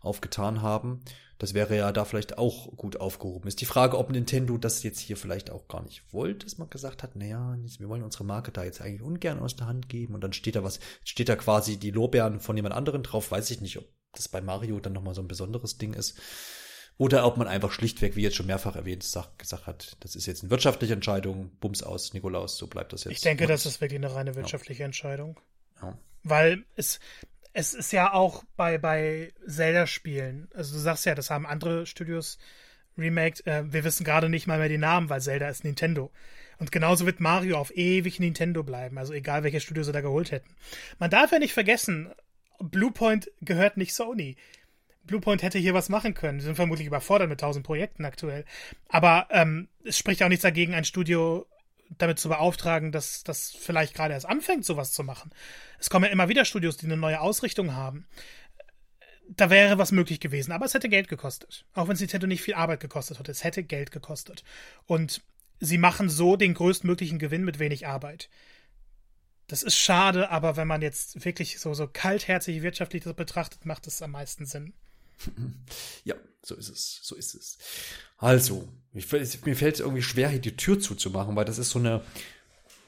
aufgetan 0.01 0.61
haben. 0.61 1.01
Das 1.39 1.53
wäre 1.53 1.75
ja 1.75 1.91
da 1.93 2.03
vielleicht 2.03 2.37
auch 2.37 2.75
gut 2.75 2.99
aufgehoben. 2.99 3.47
Ist 3.47 3.61
die 3.61 3.65
Frage, 3.65 3.97
ob 3.97 4.09
Nintendo 4.09 4.57
das 4.57 4.83
jetzt 4.83 4.99
hier 4.99 5.15
vielleicht 5.15 5.51
auch 5.51 5.69
gar 5.69 5.81
nicht 5.83 6.03
wollte, 6.11 6.45
dass 6.45 6.57
man 6.57 6.69
gesagt 6.69 7.01
hat, 7.01 7.15
naja, 7.15 7.57
wir 7.77 7.87
wollen 7.87 8.03
unsere 8.03 8.25
Marke 8.25 8.51
da 8.51 8.65
jetzt 8.65 8.81
eigentlich 8.81 9.01
ungern 9.01 9.39
aus 9.39 9.55
der 9.55 9.67
Hand 9.67 9.87
geben 9.87 10.15
und 10.15 10.21
dann 10.21 10.33
steht 10.33 10.57
da 10.57 10.63
was, 10.65 10.81
steht 11.05 11.29
da 11.29 11.37
quasi 11.37 11.77
die 11.77 11.91
Lorbeeren 11.91 12.41
von 12.41 12.57
jemand 12.57 12.75
anderen 12.75 13.03
drauf. 13.03 13.31
Weiß 13.31 13.49
ich 13.51 13.61
nicht, 13.61 13.77
ob 13.77 13.85
das 14.11 14.27
bei 14.27 14.41
Mario 14.41 14.79
dann 14.81 14.93
nochmal 14.93 15.15
so 15.15 15.21
ein 15.21 15.29
besonderes 15.29 15.77
Ding 15.77 15.93
ist. 15.93 16.19
Oder 16.99 17.25
ob 17.25 17.37
man 17.37 17.47
einfach 17.47 17.71
schlichtweg, 17.71 18.17
wie 18.17 18.23
jetzt 18.23 18.35
schon 18.35 18.45
mehrfach 18.45 18.75
erwähnt, 18.75 19.03
sagt, 19.03 19.39
gesagt 19.39 19.67
hat, 19.67 19.95
das 20.01 20.17
ist 20.17 20.25
jetzt 20.25 20.43
eine 20.43 20.51
wirtschaftliche 20.51 20.93
Entscheidung, 20.93 21.49
Bums 21.61 21.81
aus, 21.81 22.13
Nikolaus, 22.13 22.57
so 22.57 22.67
bleibt 22.67 22.91
das 22.91 23.05
jetzt. 23.05 23.13
Ich 23.13 23.21
denke, 23.21 23.47
das 23.47 23.65
ist 23.65 23.79
wirklich 23.79 23.99
eine 23.99 24.13
reine 24.13 24.35
wirtschaftliche 24.35 24.81
ja. 24.81 24.87
Entscheidung. 24.87 25.39
Ja. 25.81 25.97
Weil 26.23 26.65
es, 26.75 26.99
es 27.53 27.73
ist 27.73 27.93
ja 27.93 28.11
auch 28.11 28.43
bei, 28.57 28.77
bei 28.77 29.31
Zelda-Spielen, 29.47 30.49
also 30.53 30.73
du 30.73 30.79
sagst 30.81 31.05
ja, 31.05 31.15
das 31.15 31.29
haben 31.29 31.45
andere 31.47 31.85
Studios 31.85 32.37
remaked, 32.97 33.47
äh, 33.47 33.63
wir 33.71 33.85
wissen 33.85 34.03
gerade 34.03 34.27
nicht 34.27 34.45
mal 34.45 34.59
mehr 34.59 34.67
die 34.67 34.77
Namen, 34.77 35.09
weil 35.09 35.21
Zelda 35.21 35.47
ist 35.47 35.63
Nintendo. 35.63 36.11
Und 36.57 36.73
genauso 36.73 37.05
wird 37.05 37.21
Mario 37.21 37.57
auf 37.57 37.73
ewig 37.73 38.19
Nintendo 38.19 38.61
bleiben, 38.61 38.97
also 38.97 39.13
egal 39.13 39.43
welches 39.43 39.63
Studio 39.63 39.83
sie 39.83 39.93
da 39.93 40.01
geholt 40.01 40.31
hätten. 40.31 40.53
Man 40.97 41.09
darf 41.09 41.31
ja 41.31 41.39
nicht 41.39 41.53
vergessen, 41.53 42.13
Bluepoint 42.59 43.31
gehört 43.39 43.77
nicht 43.77 43.93
Sony. 43.93 44.35
Bluepoint 45.03 45.41
hätte 45.41 45.57
hier 45.57 45.73
was 45.73 45.89
machen 45.89 46.13
können. 46.13 46.39
Sie 46.39 46.45
sind 46.45 46.55
vermutlich 46.55 46.87
überfordert 46.87 47.29
mit 47.29 47.39
tausend 47.39 47.65
Projekten 47.65 48.05
aktuell. 48.05 48.45
Aber 48.87 49.27
ähm, 49.31 49.67
es 49.83 49.97
spricht 49.97 50.21
auch 50.23 50.29
nichts 50.29 50.43
dagegen, 50.43 50.73
ein 50.73 50.85
Studio 50.85 51.47
damit 51.97 52.19
zu 52.19 52.29
beauftragen, 52.29 52.91
dass 52.91 53.23
das 53.23 53.51
vielleicht 53.51 53.95
gerade 53.95 54.13
erst 54.13 54.27
anfängt, 54.27 54.65
sowas 54.65 54.91
zu 54.91 55.03
machen. 55.03 55.31
Es 55.79 55.89
kommen 55.89 56.05
ja 56.05 56.11
immer 56.11 56.29
wieder 56.29 56.45
Studios, 56.45 56.77
die 56.77 56.85
eine 56.85 56.97
neue 56.97 57.19
Ausrichtung 57.19 57.73
haben. 57.73 58.07
Da 59.27 59.49
wäre 59.49 59.77
was 59.77 59.91
möglich 59.91 60.19
gewesen, 60.19 60.51
aber 60.51 60.65
es 60.65 60.73
hätte 60.73 60.89
Geld 60.89 61.07
gekostet. 61.07 61.65
Auch 61.73 61.87
wenn 61.87 61.95
es 61.95 61.99
Nintendo 61.99 62.27
nicht 62.27 62.41
viel 62.41 62.55
Arbeit 62.55 62.79
gekostet 62.79 63.19
hat, 63.19 63.29
es 63.29 63.43
hätte 63.43 63.63
Geld 63.63 63.91
gekostet. 63.91 64.43
Und 64.85 65.21
sie 65.59 65.77
machen 65.77 66.09
so 66.09 66.35
den 66.35 66.53
größtmöglichen 66.53 67.19
Gewinn 67.19 67.43
mit 67.43 67.59
wenig 67.59 67.87
Arbeit. 67.87 68.29
Das 69.47 69.63
ist 69.63 69.77
schade, 69.77 70.29
aber 70.29 70.57
wenn 70.57 70.67
man 70.67 70.81
jetzt 70.81 71.25
wirklich 71.25 71.59
so, 71.59 71.73
so 71.73 71.87
kaltherzig 71.87 72.61
wirtschaftlich 72.61 73.03
das 73.03 73.15
betrachtet, 73.15 73.65
macht 73.65 73.87
es 73.87 74.01
am 74.01 74.11
meisten 74.11 74.45
Sinn. 74.45 74.73
Ja, 76.03 76.15
so 76.41 76.55
ist 76.55 76.69
es, 76.69 76.99
so 77.03 77.15
ist 77.15 77.35
es. 77.35 77.57
Also, 78.17 78.67
ich, 78.93 79.11
mir 79.11 79.55
fällt 79.55 79.75
es 79.75 79.79
irgendwie 79.79 80.01
schwer, 80.01 80.29
hier 80.29 80.39
die 80.39 80.57
Tür 80.57 80.79
zuzumachen, 80.79 81.35
weil 81.35 81.45
das 81.45 81.57
ist 81.57 81.69
so 81.69 81.79
eine, 81.79 82.01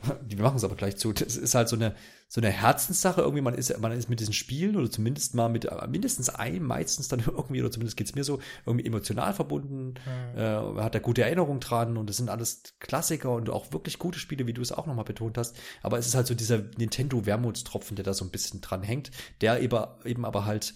wir 0.27 0.41
machen 0.41 0.57
es 0.57 0.63
aber 0.63 0.75
gleich 0.75 0.97
zu, 0.97 1.13
das 1.13 1.35
ist 1.35 1.55
halt 1.55 1.69
so 1.69 1.75
eine, 1.75 1.95
so 2.27 2.39
eine 2.41 2.49
Herzenssache. 2.49 3.21
Irgendwie, 3.21 3.41
man 3.41 3.53
ist, 3.53 3.77
man 3.79 3.91
ist 3.91 4.09
mit 4.09 4.19
diesen 4.19 4.33
Spielen 4.33 4.75
oder 4.77 4.89
zumindest 4.89 5.35
mal 5.35 5.49
mit 5.49 5.67
mindestens 5.89 6.29
einem, 6.29 6.65
meistens 6.65 7.07
dann 7.07 7.19
irgendwie, 7.25 7.61
oder 7.61 7.71
zumindest 7.71 7.97
geht's 7.97 8.15
mir 8.15 8.23
so, 8.23 8.39
irgendwie 8.65 8.85
emotional 8.85 9.33
verbunden, 9.33 9.95
mhm. 10.33 10.39
äh, 10.39 10.81
hat 10.81 10.95
da 10.95 10.99
gute 10.99 11.23
Erinnerungen 11.23 11.59
dran 11.59 11.97
und 11.97 12.09
das 12.09 12.17
sind 12.17 12.29
alles 12.29 12.63
Klassiker 12.79 13.31
und 13.31 13.49
auch 13.49 13.73
wirklich 13.73 13.99
gute 13.99 14.19
Spiele, 14.19 14.47
wie 14.47 14.53
du 14.53 14.61
es 14.61 14.71
auch 14.71 14.87
nochmal 14.87 15.05
betont 15.05 15.37
hast. 15.37 15.55
Aber 15.81 15.97
es 15.97 16.07
ist 16.07 16.15
halt 16.15 16.27
so 16.27 16.33
dieser 16.33 16.59
Nintendo-Wermutstropfen, 16.77 17.95
der 17.95 18.05
da 18.05 18.13
so 18.13 18.25
ein 18.25 18.31
bisschen 18.31 18.61
dran 18.61 18.83
hängt, 18.83 19.11
der 19.41 19.61
eben, 19.61 19.83
eben 20.05 20.25
aber 20.25 20.45
halt 20.45 20.73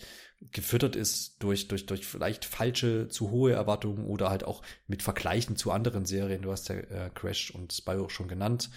gefüttert 0.52 0.96
ist 0.96 1.44
durch, 1.44 1.68
durch, 1.68 1.86
durch 1.86 2.06
vielleicht 2.06 2.46
falsche, 2.46 3.08
zu 3.08 3.32
hohe 3.32 3.54
Erwartungen 3.54 4.06
oder 4.06 4.30
halt 4.30 4.44
auch 4.44 4.62
mit 4.88 5.04
Vergleichen 5.04 5.56
zu 5.56 5.72
anderen 5.72 6.06
Serien. 6.06 6.42
Du 6.42 6.52
hast 6.52 6.70
ja 6.70 6.76
äh, 6.76 7.10
Crash 7.14 7.52
und 7.52 7.74
Spyro 7.74 8.10
schon 8.10 8.28
genannt 8.28 8.70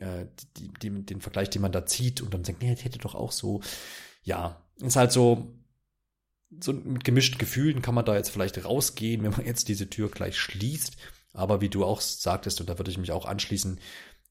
äh, 0.00 0.26
die, 0.56 0.72
die, 0.80 0.90
den 1.04 1.20
Vergleich, 1.20 1.50
den 1.50 1.62
man 1.62 1.72
da 1.72 1.86
zieht 1.86 2.20
und 2.20 2.32
dann 2.32 2.42
denkt, 2.42 2.62
nee, 2.62 2.74
hätte 2.74 2.98
doch 2.98 3.14
auch 3.14 3.32
so. 3.32 3.60
Ja, 4.22 4.62
ist 4.80 4.96
halt 4.96 5.12
so, 5.12 5.54
so 6.60 6.72
mit 6.72 7.04
gemischten 7.04 7.38
Gefühlen 7.38 7.82
kann 7.82 7.94
man 7.94 8.04
da 8.04 8.16
jetzt 8.16 8.30
vielleicht 8.30 8.64
rausgehen, 8.64 9.22
wenn 9.22 9.32
man 9.32 9.46
jetzt 9.46 9.68
diese 9.68 9.90
Tür 9.90 10.10
gleich 10.10 10.38
schließt. 10.38 10.96
Aber 11.32 11.60
wie 11.60 11.68
du 11.68 11.84
auch 11.84 12.00
sagtest, 12.00 12.60
und 12.60 12.68
da 12.68 12.78
würde 12.78 12.90
ich 12.90 12.98
mich 12.98 13.12
auch 13.12 13.26
anschließen, 13.26 13.78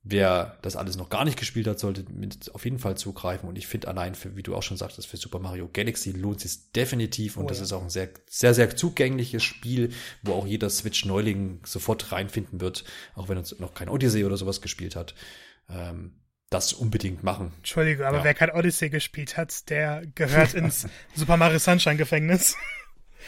wer 0.10 0.58
das 0.62 0.76
alles 0.76 0.98
noch 0.98 1.10
gar 1.10 1.26
nicht 1.26 1.38
gespielt 1.38 1.68
hat, 1.68 1.80
sollte 1.80 2.06
mit 2.12 2.54
auf 2.54 2.66
jeden 2.66 2.80
Fall 2.80 2.98
zugreifen. 2.98 3.48
Und 3.50 3.58
ich 3.58 3.68
finde 3.68 3.88
allein 3.88 4.16
für, 4.16 4.36
wie 4.36 4.44
du 4.44 4.56
auch 4.56 4.64
schon 4.64 4.78
sagtest, 4.78 5.08
für 5.08 5.18
Super 5.18 5.40
Mario 5.40 5.70
Galaxy 5.72 6.12
lohnt 6.12 6.44
es 6.46 6.72
definitiv. 6.72 7.38
Und 7.38 7.46
oh, 7.46 7.48
das 7.48 7.58
ja. 7.58 7.64
ist 7.64 7.74
auch 7.74 7.84
ein 7.84 7.90
sehr, 7.90 8.10
sehr, 8.30 8.54
sehr 8.54 8.76
zugängliches 8.76 9.44
Spiel, 9.44 9.92
wo 10.24 10.34
auch 10.34 10.48
jeder 10.48 10.70
Switch-Neuling 10.70 11.62
sofort 11.66 12.12
reinfinden 12.12 12.62
wird, 12.62 12.84
auch 13.16 13.30
wenn 13.30 13.38
er 13.38 13.44
noch 13.60 13.74
kein 13.74 13.90
Odyssey 13.90 14.24
oder 14.26 14.38
sowas 14.38 14.62
gespielt 14.62 14.96
hat 14.96 15.14
ähm, 15.70 16.14
das 16.50 16.72
unbedingt 16.72 17.24
machen. 17.24 17.54
Entschuldigung, 17.58 18.06
aber 18.06 18.20
ja. 18.20 18.24
wer 18.24 18.34
kein 18.34 18.52
Odyssey 18.52 18.90
gespielt 18.90 19.36
hat, 19.36 19.70
der 19.70 20.04
gehört 20.16 20.54
ins 20.54 20.88
Super 21.16 21.36
Mario 21.36 21.60
Sunshine 21.60 21.98
Gefängnis. 21.98 22.56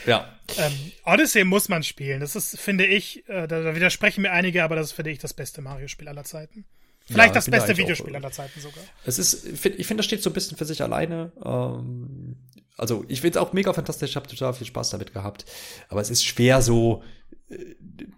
Ja. 0.06 0.34
Ähm, 0.58 0.74
Odyssey 1.06 1.44
muss 1.44 1.70
man 1.70 1.84
spielen. 1.84 2.22
Das 2.22 2.36
ist, 2.36 2.60
finde 2.60 2.86
ich, 2.86 3.28
äh, 3.30 3.48
da, 3.48 3.76
widersprechen 3.76 4.22
mir 4.22 4.32
einige, 4.32 4.64
aber 4.64 4.76
das 4.76 4.88
ist, 4.88 4.92
finde 4.94 5.12
ich, 5.12 5.20
das 5.20 5.34
beste 5.34 5.62
Mario-Spiel 5.62 6.08
aller 6.08 6.24
Zeiten. 6.24 6.66
Vielleicht 7.06 7.30
ja, 7.30 7.36
das 7.36 7.50
beste 7.50 7.76
Videospiel 7.76 8.12
auch, 8.12 8.20
aller 8.20 8.32
Zeiten 8.32 8.60
sogar. 8.60 8.84
Es 9.04 9.18
ist, 9.18 9.46
ich 9.46 9.60
finde, 9.60 9.96
das 9.98 10.06
steht 10.06 10.22
so 10.22 10.30
ein 10.30 10.34
bisschen 10.34 10.58
für 10.58 10.66
sich 10.66 10.84
alleine. 10.84 11.32
Ähm, 11.44 12.38
also 12.78 13.04
ich 13.08 13.22
finde 13.22 13.40
es 13.40 13.44
auch 13.46 13.52
mega 13.52 13.74
fantastisch, 13.74 14.12
ich 14.12 14.16
habe 14.16 14.28
total 14.28 14.54
viel 14.54 14.68
Spaß 14.68 14.92
damit 14.92 15.14
gehabt. 15.14 15.46
Aber 15.90 16.02
es 16.02 16.10
ist 16.12 16.24
schwer 16.24 16.62
so 16.62 17.04
äh, 17.50 17.76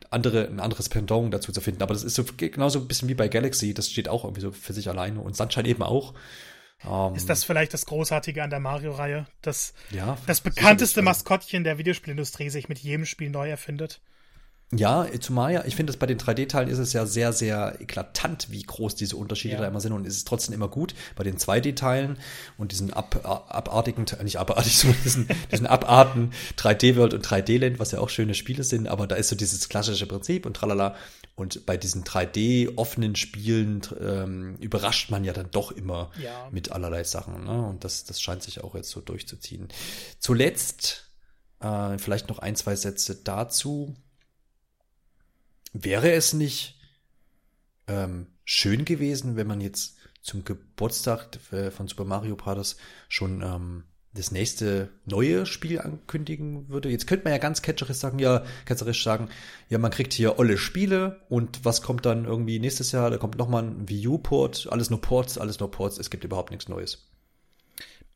andere, 0.09 0.47
ein 0.47 0.59
anderes 0.59 0.89
Pendant 0.89 1.33
dazu 1.33 1.53
zu 1.53 1.61
finden. 1.61 1.81
Aber 1.81 1.93
das 1.93 2.03
ist 2.03 2.15
so 2.15 2.25
genauso 2.35 2.79
ein 2.79 2.87
bisschen 2.87 3.07
wie 3.07 3.15
bei 3.15 3.29
Galaxy, 3.29 3.73
das 3.73 3.89
steht 3.89 4.09
auch 4.09 4.25
irgendwie 4.25 4.41
so 4.41 4.51
für 4.51 4.73
sich 4.73 4.89
alleine 4.89 5.21
und 5.21 5.37
Sunshine 5.37 5.67
eben 5.67 5.83
auch. 5.83 6.13
Um, 6.83 7.15
ist 7.15 7.29
das 7.29 7.43
vielleicht 7.43 7.73
das 7.73 7.85
Großartige 7.85 8.41
an 8.41 8.49
der 8.49 8.59
Mario-Reihe, 8.59 9.27
dass 9.41 9.73
ja, 9.91 10.17
das 10.25 10.41
bekannteste 10.41 11.01
Maskottchen 11.03 11.63
der 11.63 11.77
Videospielindustrie 11.77 12.49
sich 12.49 12.69
mit 12.69 12.79
jedem 12.79 13.05
Spiel 13.05 13.29
neu 13.29 13.49
erfindet? 13.49 14.01
Ja, 14.73 15.05
zumal 15.19 15.51
ja, 15.51 15.65
ich 15.65 15.75
finde, 15.75 15.91
bei 15.97 16.05
den 16.05 16.17
3D-Teilen 16.17 16.69
ist 16.69 16.77
es 16.77 16.93
ja 16.93 17.05
sehr, 17.05 17.33
sehr 17.33 17.81
eklatant, 17.81 18.47
wie 18.51 18.63
groß 18.63 18.95
diese 18.95 19.17
Unterschiede 19.17 19.55
ja. 19.55 19.61
da 19.61 19.67
immer 19.67 19.81
sind 19.81 19.91
und 19.91 20.07
es 20.07 20.15
ist 20.15 20.27
trotzdem 20.27 20.55
immer 20.55 20.69
gut. 20.69 20.95
Bei 21.17 21.25
den 21.25 21.37
2D-Teilen 21.37 22.17
und 22.57 22.71
diesen 22.71 22.93
ab, 22.93 23.19
abartigen, 23.49 24.05
nicht 24.23 24.39
abartig, 24.39 24.77
sondern 24.77 25.01
diesen, 25.03 25.27
diesen 25.51 25.67
Abarten 25.67 26.31
3D-World 26.57 27.13
und 27.13 27.27
3D-Land, 27.27 27.79
was 27.79 27.91
ja 27.91 27.99
auch 27.99 28.07
schöne 28.07 28.33
Spiele 28.33 28.63
sind, 28.63 28.87
aber 28.87 29.07
da 29.07 29.15
ist 29.15 29.27
so 29.27 29.35
dieses 29.35 29.67
klassische 29.67 30.07
Prinzip 30.07 30.45
und 30.45 30.53
tralala. 30.53 30.95
Und 31.41 31.65
bei 31.65 31.75
diesen 31.75 32.03
3D-offenen 32.03 33.15
Spielen 33.15 33.81
ähm, 33.99 34.55
überrascht 34.57 35.11
man 35.11 35.23
ja 35.23 35.33
dann 35.33 35.51
doch 35.51 35.71
immer 35.71 36.11
ja. 36.21 36.49
mit 36.51 36.71
allerlei 36.71 37.03
Sachen. 37.03 37.43
Ne? 37.43 37.67
Und 37.67 37.83
das, 37.83 38.05
das 38.05 38.21
scheint 38.21 38.43
sich 38.43 38.63
auch 38.63 38.75
jetzt 38.75 38.89
so 38.89 39.01
durchzuziehen. 39.01 39.67
Zuletzt 40.19 41.11
äh, 41.59 41.97
vielleicht 41.97 42.29
noch 42.29 42.39
ein, 42.39 42.55
zwei 42.55 42.75
Sätze 42.75 43.15
dazu 43.15 43.95
Wäre 45.73 46.11
es 46.11 46.33
nicht 46.33 46.79
ähm, 47.87 48.27
schön 48.43 48.83
gewesen, 48.83 49.35
wenn 49.37 49.47
man 49.47 49.61
jetzt 49.61 49.97
zum 50.21 50.43
Geburtstag 50.43 51.39
äh, 51.51 51.71
von 51.71 51.87
Super 51.87 52.03
Mario 52.03 52.35
Bros. 52.35 52.75
schon 53.07 53.41
ähm, 53.41 53.85
das 54.13 54.31
nächste 54.31 54.89
neue 55.05 55.45
Spiel 55.45 55.79
ankündigen 55.79 56.67
würde. 56.67 56.89
Jetzt 56.89 57.07
könnte 57.07 57.23
man 57.23 57.33
ja 57.33 57.39
ganz 57.39 57.61
ketzerisch 57.61 57.97
sagen, 57.97 58.19
ja, 58.19 58.43
ketzerisch 58.65 59.03
sagen, 59.03 59.29
ja, 59.69 59.77
man 59.77 59.91
kriegt 59.91 60.11
hier 60.11 60.37
olle 60.37 60.57
Spiele 60.57 61.21
und 61.29 61.63
was 61.63 61.81
kommt 61.81 62.05
dann 62.05 62.25
irgendwie 62.25 62.59
nächstes 62.59 62.91
Jahr? 62.91 63.09
Da 63.09 63.17
kommt 63.17 63.37
nochmal 63.37 63.63
ein 63.63 63.87
Wii 63.87 64.07
U-Port, 64.07 64.67
alles 64.69 64.89
nur 64.89 64.99
Ports, 64.99 65.37
alles 65.37 65.59
nur 65.59 65.71
Ports, 65.71 65.97
es 65.97 66.09
gibt 66.09 66.25
überhaupt 66.25 66.51
nichts 66.51 66.67
Neues. 66.67 67.07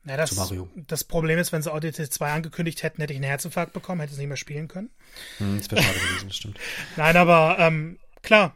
Ja, 0.07 0.17
das, 0.17 0.53
das 0.75 1.03
Problem 1.03 1.39
ist, 1.39 1.51
wenn 1.51 1.63
sie 1.63 1.73
Odyssey 1.73 2.07
2 2.07 2.31
angekündigt 2.31 2.83
hätten, 2.83 3.01
hätte 3.01 3.13
ich 3.13 3.17
einen 3.17 3.25
Herzinfarkt 3.25 3.73
bekommen, 3.73 4.01
hätte 4.01 4.13
es 4.13 4.19
nicht 4.19 4.27
mehr 4.27 4.37
spielen 4.37 4.67
können. 4.67 4.91
Hm, 5.39 5.57
das 5.57 5.71
wäre 5.71 5.81
schade 5.81 5.99
gewesen, 5.99 6.27
das 6.27 6.37
stimmt. 6.37 6.59
Nein, 6.95 7.17
aber 7.17 7.57
ähm, 7.57 7.97
klar, 8.21 8.55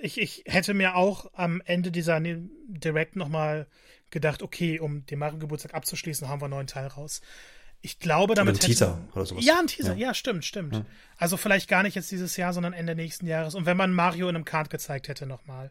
ich, 0.00 0.20
ich 0.20 0.44
hätte 0.46 0.74
mir 0.74 0.94
auch 0.94 1.32
am 1.32 1.60
Ende 1.64 1.90
dieser 1.90 2.20
Direct 2.20 3.16
nochmal 3.16 3.66
gedacht, 4.10 4.42
okay, 4.42 4.78
um 4.78 5.04
den 5.06 5.18
Mario-Geburtstag 5.18 5.74
abzuschließen, 5.74 6.28
haben 6.28 6.40
wir 6.40 6.46
einen 6.46 6.54
neuen 6.54 6.66
Teil 6.66 6.86
raus. 6.86 7.20
Ich 7.82 7.98
glaube, 7.98 8.34
damit. 8.34 8.56
Oder 8.56 8.64
ein 8.64 8.66
Teaser 8.66 9.08
oder 9.14 9.26
sowas. 9.26 9.44
Ja, 9.44 9.58
ein 9.60 9.66
Teaser, 9.66 9.94
ja, 9.94 10.08
ja 10.08 10.14
stimmt, 10.14 10.44
stimmt. 10.44 10.74
Ja. 10.74 10.86
Also 11.18 11.36
vielleicht 11.36 11.68
gar 11.68 11.82
nicht 11.82 11.94
jetzt 11.94 12.10
dieses 12.10 12.36
Jahr, 12.36 12.52
sondern 12.52 12.72
Ende 12.72 12.94
nächsten 12.94 13.26
Jahres. 13.26 13.54
Und 13.54 13.66
wenn 13.66 13.76
man 13.76 13.92
Mario 13.92 14.28
in 14.28 14.34
einem 14.34 14.44
Kart 14.44 14.70
gezeigt 14.70 15.08
hätte 15.08 15.26
nochmal, 15.26 15.70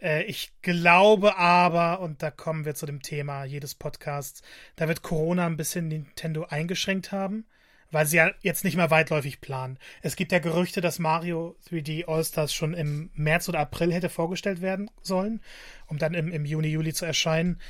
äh, 0.00 0.24
ich 0.24 0.52
glaube 0.62 1.36
aber, 1.36 2.00
und 2.00 2.22
da 2.22 2.30
kommen 2.30 2.64
wir 2.64 2.74
zu 2.74 2.86
dem 2.86 3.02
Thema 3.02 3.44
jedes 3.44 3.74
Podcasts, 3.74 4.42
da 4.76 4.88
wird 4.88 5.02
Corona 5.02 5.46
ein 5.46 5.56
bisschen 5.56 5.88
Nintendo 5.88 6.44
eingeschränkt 6.44 7.12
haben, 7.12 7.46
weil 7.90 8.06
sie 8.06 8.18
ja 8.18 8.30
jetzt 8.40 8.64
nicht 8.64 8.76
mehr 8.76 8.90
weitläufig 8.90 9.40
planen. 9.40 9.78
Es 10.02 10.16
gibt 10.16 10.32
ja 10.32 10.38
Gerüchte, 10.38 10.80
dass 10.80 10.98
Mario 10.98 11.56
3D 11.68 12.06
All-Stars 12.06 12.54
schon 12.54 12.74
im 12.74 13.10
März 13.14 13.48
oder 13.48 13.60
April 13.60 13.92
hätte 13.92 14.08
vorgestellt 14.08 14.60
werden 14.60 14.90
sollen, 15.02 15.40
um 15.86 15.98
dann 15.98 16.14
im, 16.14 16.30
im 16.32 16.44
Juni, 16.44 16.68
Juli 16.68 16.92
zu 16.92 17.04
erscheinen. 17.04 17.60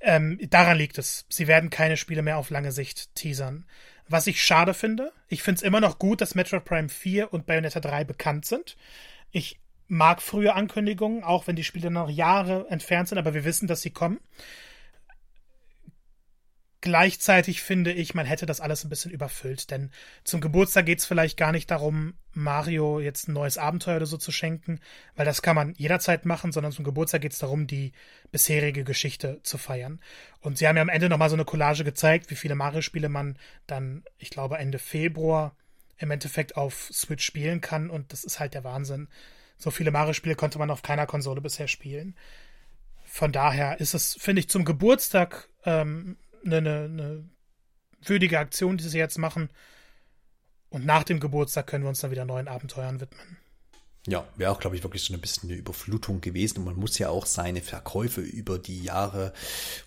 Ähm, 0.00 0.38
daran 0.48 0.78
liegt 0.78 0.98
es. 0.98 1.26
Sie 1.28 1.46
werden 1.46 1.70
keine 1.70 1.96
Spiele 1.96 2.22
mehr 2.22 2.38
auf 2.38 2.50
lange 2.50 2.72
Sicht 2.72 3.14
teasern. 3.14 3.66
Was 4.08 4.26
ich 4.26 4.42
schade 4.42 4.74
finde. 4.74 5.12
Ich 5.28 5.42
finde 5.42 5.58
es 5.58 5.62
immer 5.62 5.80
noch 5.80 5.98
gut, 5.98 6.20
dass 6.20 6.34
Metroid 6.34 6.64
Prime 6.64 6.88
4 6.88 7.32
und 7.32 7.46
Bayonetta 7.46 7.80
3 7.80 8.04
bekannt 8.04 8.46
sind. 8.46 8.76
Ich 9.30 9.60
mag 9.86 10.22
frühe 10.22 10.54
Ankündigungen, 10.54 11.22
auch 11.22 11.46
wenn 11.46 11.56
die 11.56 11.64
Spiele 11.64 11.90
noch 11.90 12.08
Jahre 12.08 12.66
entfernt 12.70 13.08
sind, 13.08 13.18
aber 13.18 13.34
wir 13.34 13.44
wissen, 13.44 13.66
dass 13.66 13.82
sie 13.82 13.90
kommen. 13.90 14.20
Gleichzeitig 16.82 17.60
finde 17.60 17.92
ich, 17.92 18.14
man 18.14 18.24
hätte 18.24 18.46
das 18.46 18.60
alles 18.60 18.84
ein 18.84 18.88
bisschen 18.88 19.10
überfüllt, 19.10 19.70
denn 19.70 19.90
zum 20.24 20.40
Geburtstag 20.40 20.86
geht 20.86 21.00
es 21.00 21.04
vielleicht 21.04 21.36
gar 21.36 21.52
nicht 21.52 21.70
darum, 21.70 22.14
Mario 22.32 23.00
jetzt 23.00 23.28
ein 23.28 23.34
neues 23.34 23.58
Abenteuer 23.58 23.96
oder 23.96 24.06
so 24.06 24.16
zu 24.16 24.32
schenken, 24.32 24.80
weil 25.14 25.26
das 25.26 25.42
kann 25.42 25.56
man 25.56 25.74
jederzeit 25.74 26.24
machen, 26.24 26.52
sondern 26.52 26.72
zum 26.72 26.86
Geburtstag 26.86 27.20
geht 27.20 27.32
es 27.32 27.38
darum, 27.38 27.66
die 27.66 27.92
bisherige 28.32 28.82
Geschichte 28.82 29.40
zu 29.42 29.58
feiern. 29.58 30.00
Und 30.40 30.56
sie 30.56 30.66
haben 30.66 30.76
ja 30.76 30.82
am 30.82 30.88
Ende 30.88 31.10
nochmal 31.10 31.28
so 31.28 31.36
eine 31.36 31.44
Collage 31.44 31.84
gezeigt, 31.84 32.30
wie 32.30 32.36
viele 32.36 32.54
Mario-Spiele 32.54 33.10
man 33.10 33.36
dann, 33.66 34.02
ich 34.16 34.30
glaube, 34.30 34.56
Ende 34.56 34.78
Februar 34.78 35.54
im 35.98 36.10
Endeffekt 36.10 36.56
auf 36.56 36.88
Switch 36.90 37.26
spielen 37.26 37.60
kann 37.60 37.90
und 37.90 38.10
das 38.14 38.24
ist 38.24 38.40
halt 38.40 38.54
der 38.54 38.64
Wahnsinn. 38.64 39.08
So 39.58 39.70
viele 39.70 39.90
Mario-Spiele 39.90 40.34
konnte 40.34 40.58
man 40.58 40.70
auf 40.70 40.80
keiner 40.80 41.04
Konsole 41.04 41.42
bisher 41.42 41.68
spielen. 41.68 42.16
Von 43.04 43.32
daher 43.32 43.80
ist 43.80 43.92
es, 43.92 44.16
finde 44.18 44.40
ich, 44.40 44.48
zum 44.48 44.64
Geburtstag 44.64 45.48
ähm, 45.66 46.16
eine, 46.44 46.58
eine 46.58 47.24
würdige 48.02 48.38
Aktion, 48.38 48.76
die 48.76 48.88
sie 48.88 48.98
jetzt 48.98 49.18
machen. 49.18 49.50
Und 50.70 50.86
nach 50.86 51.04
dem 51.04 51.20
Geburtstag 51.20 51.66
können 51.66 51.84
wir 51.84 51.88
uns 51.88 52.00
dann 52.00 52.10
wieder 52.10 52.24
neuen 52.24 52.48
Abenteuern 52.48 53.00
widmen. 53.00 53.36
Ja, 54.06 54.26
wäre 54.36 54.50
auch, 54.50 54.60
glaube 54.60 54.76
ich, 54.76 54.82
wirklich 54.82 55.02
so 55.02 55.12
ein 55.12 55.20
bisschen 55.20 55.50
eine 55.50 55.58
Überflutung 55.58 56.22
gewesen. 56.22 56.58
Und 56.58 56.64
man 56.64 56.76
muss 56.76 56.98
ja 56.98 57.10
auch 57.10 57.26
seine 57.26 57.60
Verkäufe 57.60 58.22
über 58.22 58.58
die 58.58 58.82
Jahre 58.82 59.34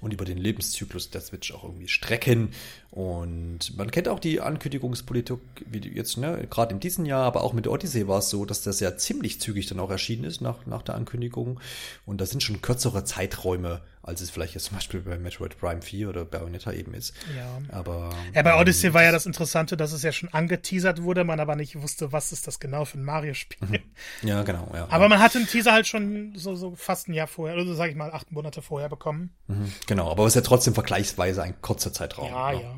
und 0.02 0.14
über 0.14 0.24
den 0.24 0.38
Lebenszyklus 0.38 1.10
der 1.10 1.22
Switch 1.22 1.52
auch 1.52 1.64
irgendwie 1.64 1.88
strecken. 1.88 2.54
Und 2.92 3.76
man 3.76 3.90
kennt 3.90 4.08
auch 4.08 4.20
die 4.20 4.40
Ankündigungspolitik, 4.40 5.40
wie 5.66 5.80
jetzt, 5.90 6.18
ne, 6.18 6.46
gerade 6.48 6.76
in 6.76 6.80
diesem 6.80 7.06
Jahr, 7.06 7.24
aber 7.24 7.42
auch 7.42 7.54
mit 7.54 7.68
Odyssey 7.68 8.08
war 8.08 8.20
es 8.20 8.30
so, 8.30 8.46
dass 8.46 8.62
das 8.62 8.80
ja 8.80 8.96
ziemlich 8.98 9.42
zügig 9.42 9.66
dann 9.66 9.80
auch 9.80 9.90
erschienen 9.90 10.26
ist 10.26 10.42
nach, 10.42 10.68
nach 10.68 10.84
der 10.84 10.94
Ankündigung. 10.94 11.60
Und 12.06 12.22
da 12.22 12.28
sind 12.28 12.44
schon 12.44 12.62
kürzere 12.62 13.06
Zeiträume 13.06 13.82
als 14.04 14.20
es 14.20 14.30
vielleicht 14.30 14.54
jetzt 14.54 14.66
zum 14.66 14.76
Beispiel 14.76 15.00
bei 15.00 15.18
Metroid 15.18 15.58
Prime 15.58 15.82
4 15.82 16.10
oder 16.10 16.26
Bayonetta 16.26 16.74
eben 16.74 16.94
ist. 16.94 17.14
Ja. 17.36 17.62
Aber. 17.76 18.10
Ja, 18.34 18.42
bei 18.42 18.60
Odyssey 18.60 18.88
ähm, 18.88 18.94
war 18.94 19.04
ja 19.04 19.14
das 19.14 19.26
Interessante, 19.26 19.78
dass 19.78 19.94
es 19.94 20.04
ja 20.04 20.12
schon 20.12 20.30
angeteasert 20.30 21.02
wurde, 21.02 21.24
man 21.24 21.40
aber 21.40 21.56
nicht 21.56 21.82
wusste, 21.82 22.12
was 22.12 22.34
ist 22.34 22.46
das 22.46 22.60
genau 22.60 22.84
für 22.84 23.00
ein 23.00 23.04
Mario-Spiel. 23.04 23.68
Mhm. 23.68 23.80
Ja, 24.28 24.44
genau, 24.44 24.70
ja. 24.74 24.88
Aber 24.90 25.08
man 25.08 25.20
hatte 25.20 25.38
einen 25.38 25.48
Teaser 25.48 25.72
halt 25.72 25.88
schon 25.88 26.34
so, 26.36 26.56
so 26.56 26.76
fast 26.76 27.08
ein 27.08 27.14
Jahr 27.14 27.28
vorher, 27.28 27.58
oder 27.58 27.74
sag 27.76 27.90
ich 27.90 27.96
mal, 27.96 28.12
acht 28.12 28.32
Monate 28.32 28.62
vorher 28.62 28.90
bekommen. 28.90 29.32
Mhm, 29.48 29.72
genau, 29.88 30.12
aber 30.12 30.26
es 30.26 30.36
ist 30.36 30.36
ja 30.36 30.42
trotzdem 30.42 30.74
vergleichsweise 30.74 31.42
ein 31.42 31.62
kurzer 31.62 31.94
Zeitraum. 31.94 32.28
Ja, 32.28 32.52
ja. 32.52 32.60
ja. 32.60 32.78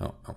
Ja, 0.00 0.12
ja. 0.26 0.34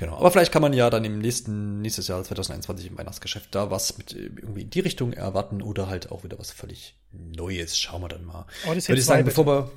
Genau. 0.00 0.16
Aber 0.16 0.30
vielleicht 0.30 0.50
kann 0.50 0.62
man 0.62 0.72
ja 0.72 0.88
dann 0.88 1.04
im 1.04 1.18
nächsten, 1.18 1.82
nächstes 1.82 2.08
Jahr 2.08 2.24
2021 2.24 2.86
im 2.86 2.96
Weihnachtsgeschäft 2.96 3.54
da 3.54 3.70
was 3.70 3.98
mit 3.98 4.14
äh, 4.14 4.30
irgendwie 4.36 4.62
in 4.62 4.70
die 4.70 4.80
Richtung 4.80 5.12
erwarten 5.12 5.60
oder 5.60 5.88
halt 5.88 6.10
auch 6.10 6.24
wieder 6.24 6.38
was 6.38 6.50
völlig 6.50 6.96
Neues. 7.12 7.78
Schauen 7.78 8.00
wir 8.00 8.08
dann 8.08 8.24
mal. 8.24 8.46
Oh, 8.66 8.74
das 8.74 8.88
Würde 8.88 9.00
ich 9.00 9.04
sagen, 9.04 9.26
bevor 9.26 9.46
wir, 9.46 9.70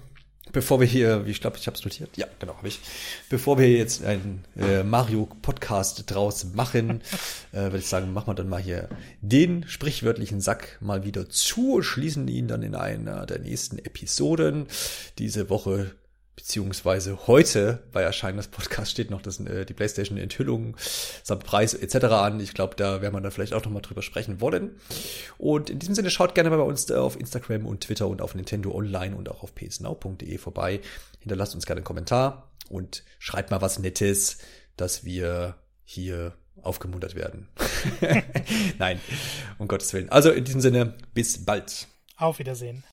bevor 0.54 0.80
wir 0.80 0.88
hier, 0.88 1.26
ich 1.28 1.42
glaube, 1.42 1.58
ich 1.58 1.68
habe 1.68 1.76
es 1.76 1.84
notiert. 1.84 2.16
Ja, 2.16 2.28
genau, 2.40 2.56
habe 2.56 2.70
ich. 2.70 2.80
Bevor 3.30 3.58
wir 3.58 3.70
jetzt 3.70 4.06
einen 4.06 4.46
äh, 4.56 4.84
Mario-Podcast 4.84 6.04
draus 6.08 6.46
machen, 6.54 7.02
äh, 7.52 7.64
würde 7.64 7.80
ich 7.80 7.88
sagen, 7.88 8.14
machen 8.14 8.28
wir 8.28 8.36
dann 8.36 8.48
mal 8.48 8.62
hier 8.62 8.88
den 9.20 9.68
sprichwörtlichen 9.68 10.40
Sack 10.40 10.78
mal 10.80 11.04
wieder 11.04 11.28
zu, 11.28 11.82
schließen 11.82 12.30
ihn 12.30 12.48
dann 12.48 12.64
in 12.64 12.76
einer 12.76 13.26
der 13.26 13.40
nächsten 13.40 13.78
Episoden. 13.78 14.68
Diese 15.18 15.50
Woche 15.50 15.96
beziehungsweise 16.36 17.28
heute 17.28 17.84
bei 17.92 18.02
Erscheinen 18.02 18.38
des 18.38 18.48
Podcasts 18.48 18.92
steht 18.92 19.12
noch 19.12 19.22
das, 19.22 19.40
äh, 19.40 19.66
die 19.66 19.74
PlayStation 19.74 20.18
Enthüllung 20.18 20.76
samt 21.24 21.44
Preis 21.44 21.74
etc. 21.74 22.06
an. 22.06 22.40
Ich 22.40 22.54
glaube, 22.54 22.76
da 22.76 23.02
werden 23.02 23.14
wir 23.14 23.22
dann 23.22 23.32
vielleicht 23.32 23.54
auch 23.54 23.64
noch 23.64 23.72
mal 23.72 23.82
drüber 23.82 24.02
sprechen 24.02 24.42
wollen. 24.42 24.80
Und 25.38 25.70
in 25.70 25.80
diesem 25.80 25.96
Sinne 25.96 26.10
schaut 26.10 26.36
gerne 26.36 26.50
mal 26.50 26.58
bei 26.58 26.64
uns 26.64 26.90
äh, 26.90 26.96
auf 26.96 27.20
Instagram 27.20 27.66
und 27.66 27.82
Twitter 27.82 28.08
und 28.08 28.22
auf 28.22 28.36
Nintendo 28.36 28.74
Online 28.74 29.16
und 29.16 29.30
auch 29.30 29.44
auf 29.44 29.54
psnow.de 29.54 30.38
vorbei. 30.38 30.82
Hinterlasst 31.20 31.56
uns 31.56 31.66
gerne 31.66 31.80
einen 31.80 31.86
Kommentar 31.86 32.52
und 32.70 33.04
schreibt 33.20 33.52
mal 33.52 33.62
was 33.62 33.80
Nettes, 33.80 34.40
dass 34.76 35.04
wir 35.06 35.56
hier 35.86 36.34
aufgemuntert 36.62 37.16
werden. 37.16 37.50
Nein, 38.80 39.00
um 39.58 39.68
Gottes 39.68 39.94
Willen. 39.94 40.10
Also 40.10 40.32
in 40.32 40.44
diesem 40.46 40.62
Sinne, 40.62 40.96
bis 41.14 41.46
bald. 41.46 41.88
Auf 42.18 42.40
Wiedersehen. 42.40 42.84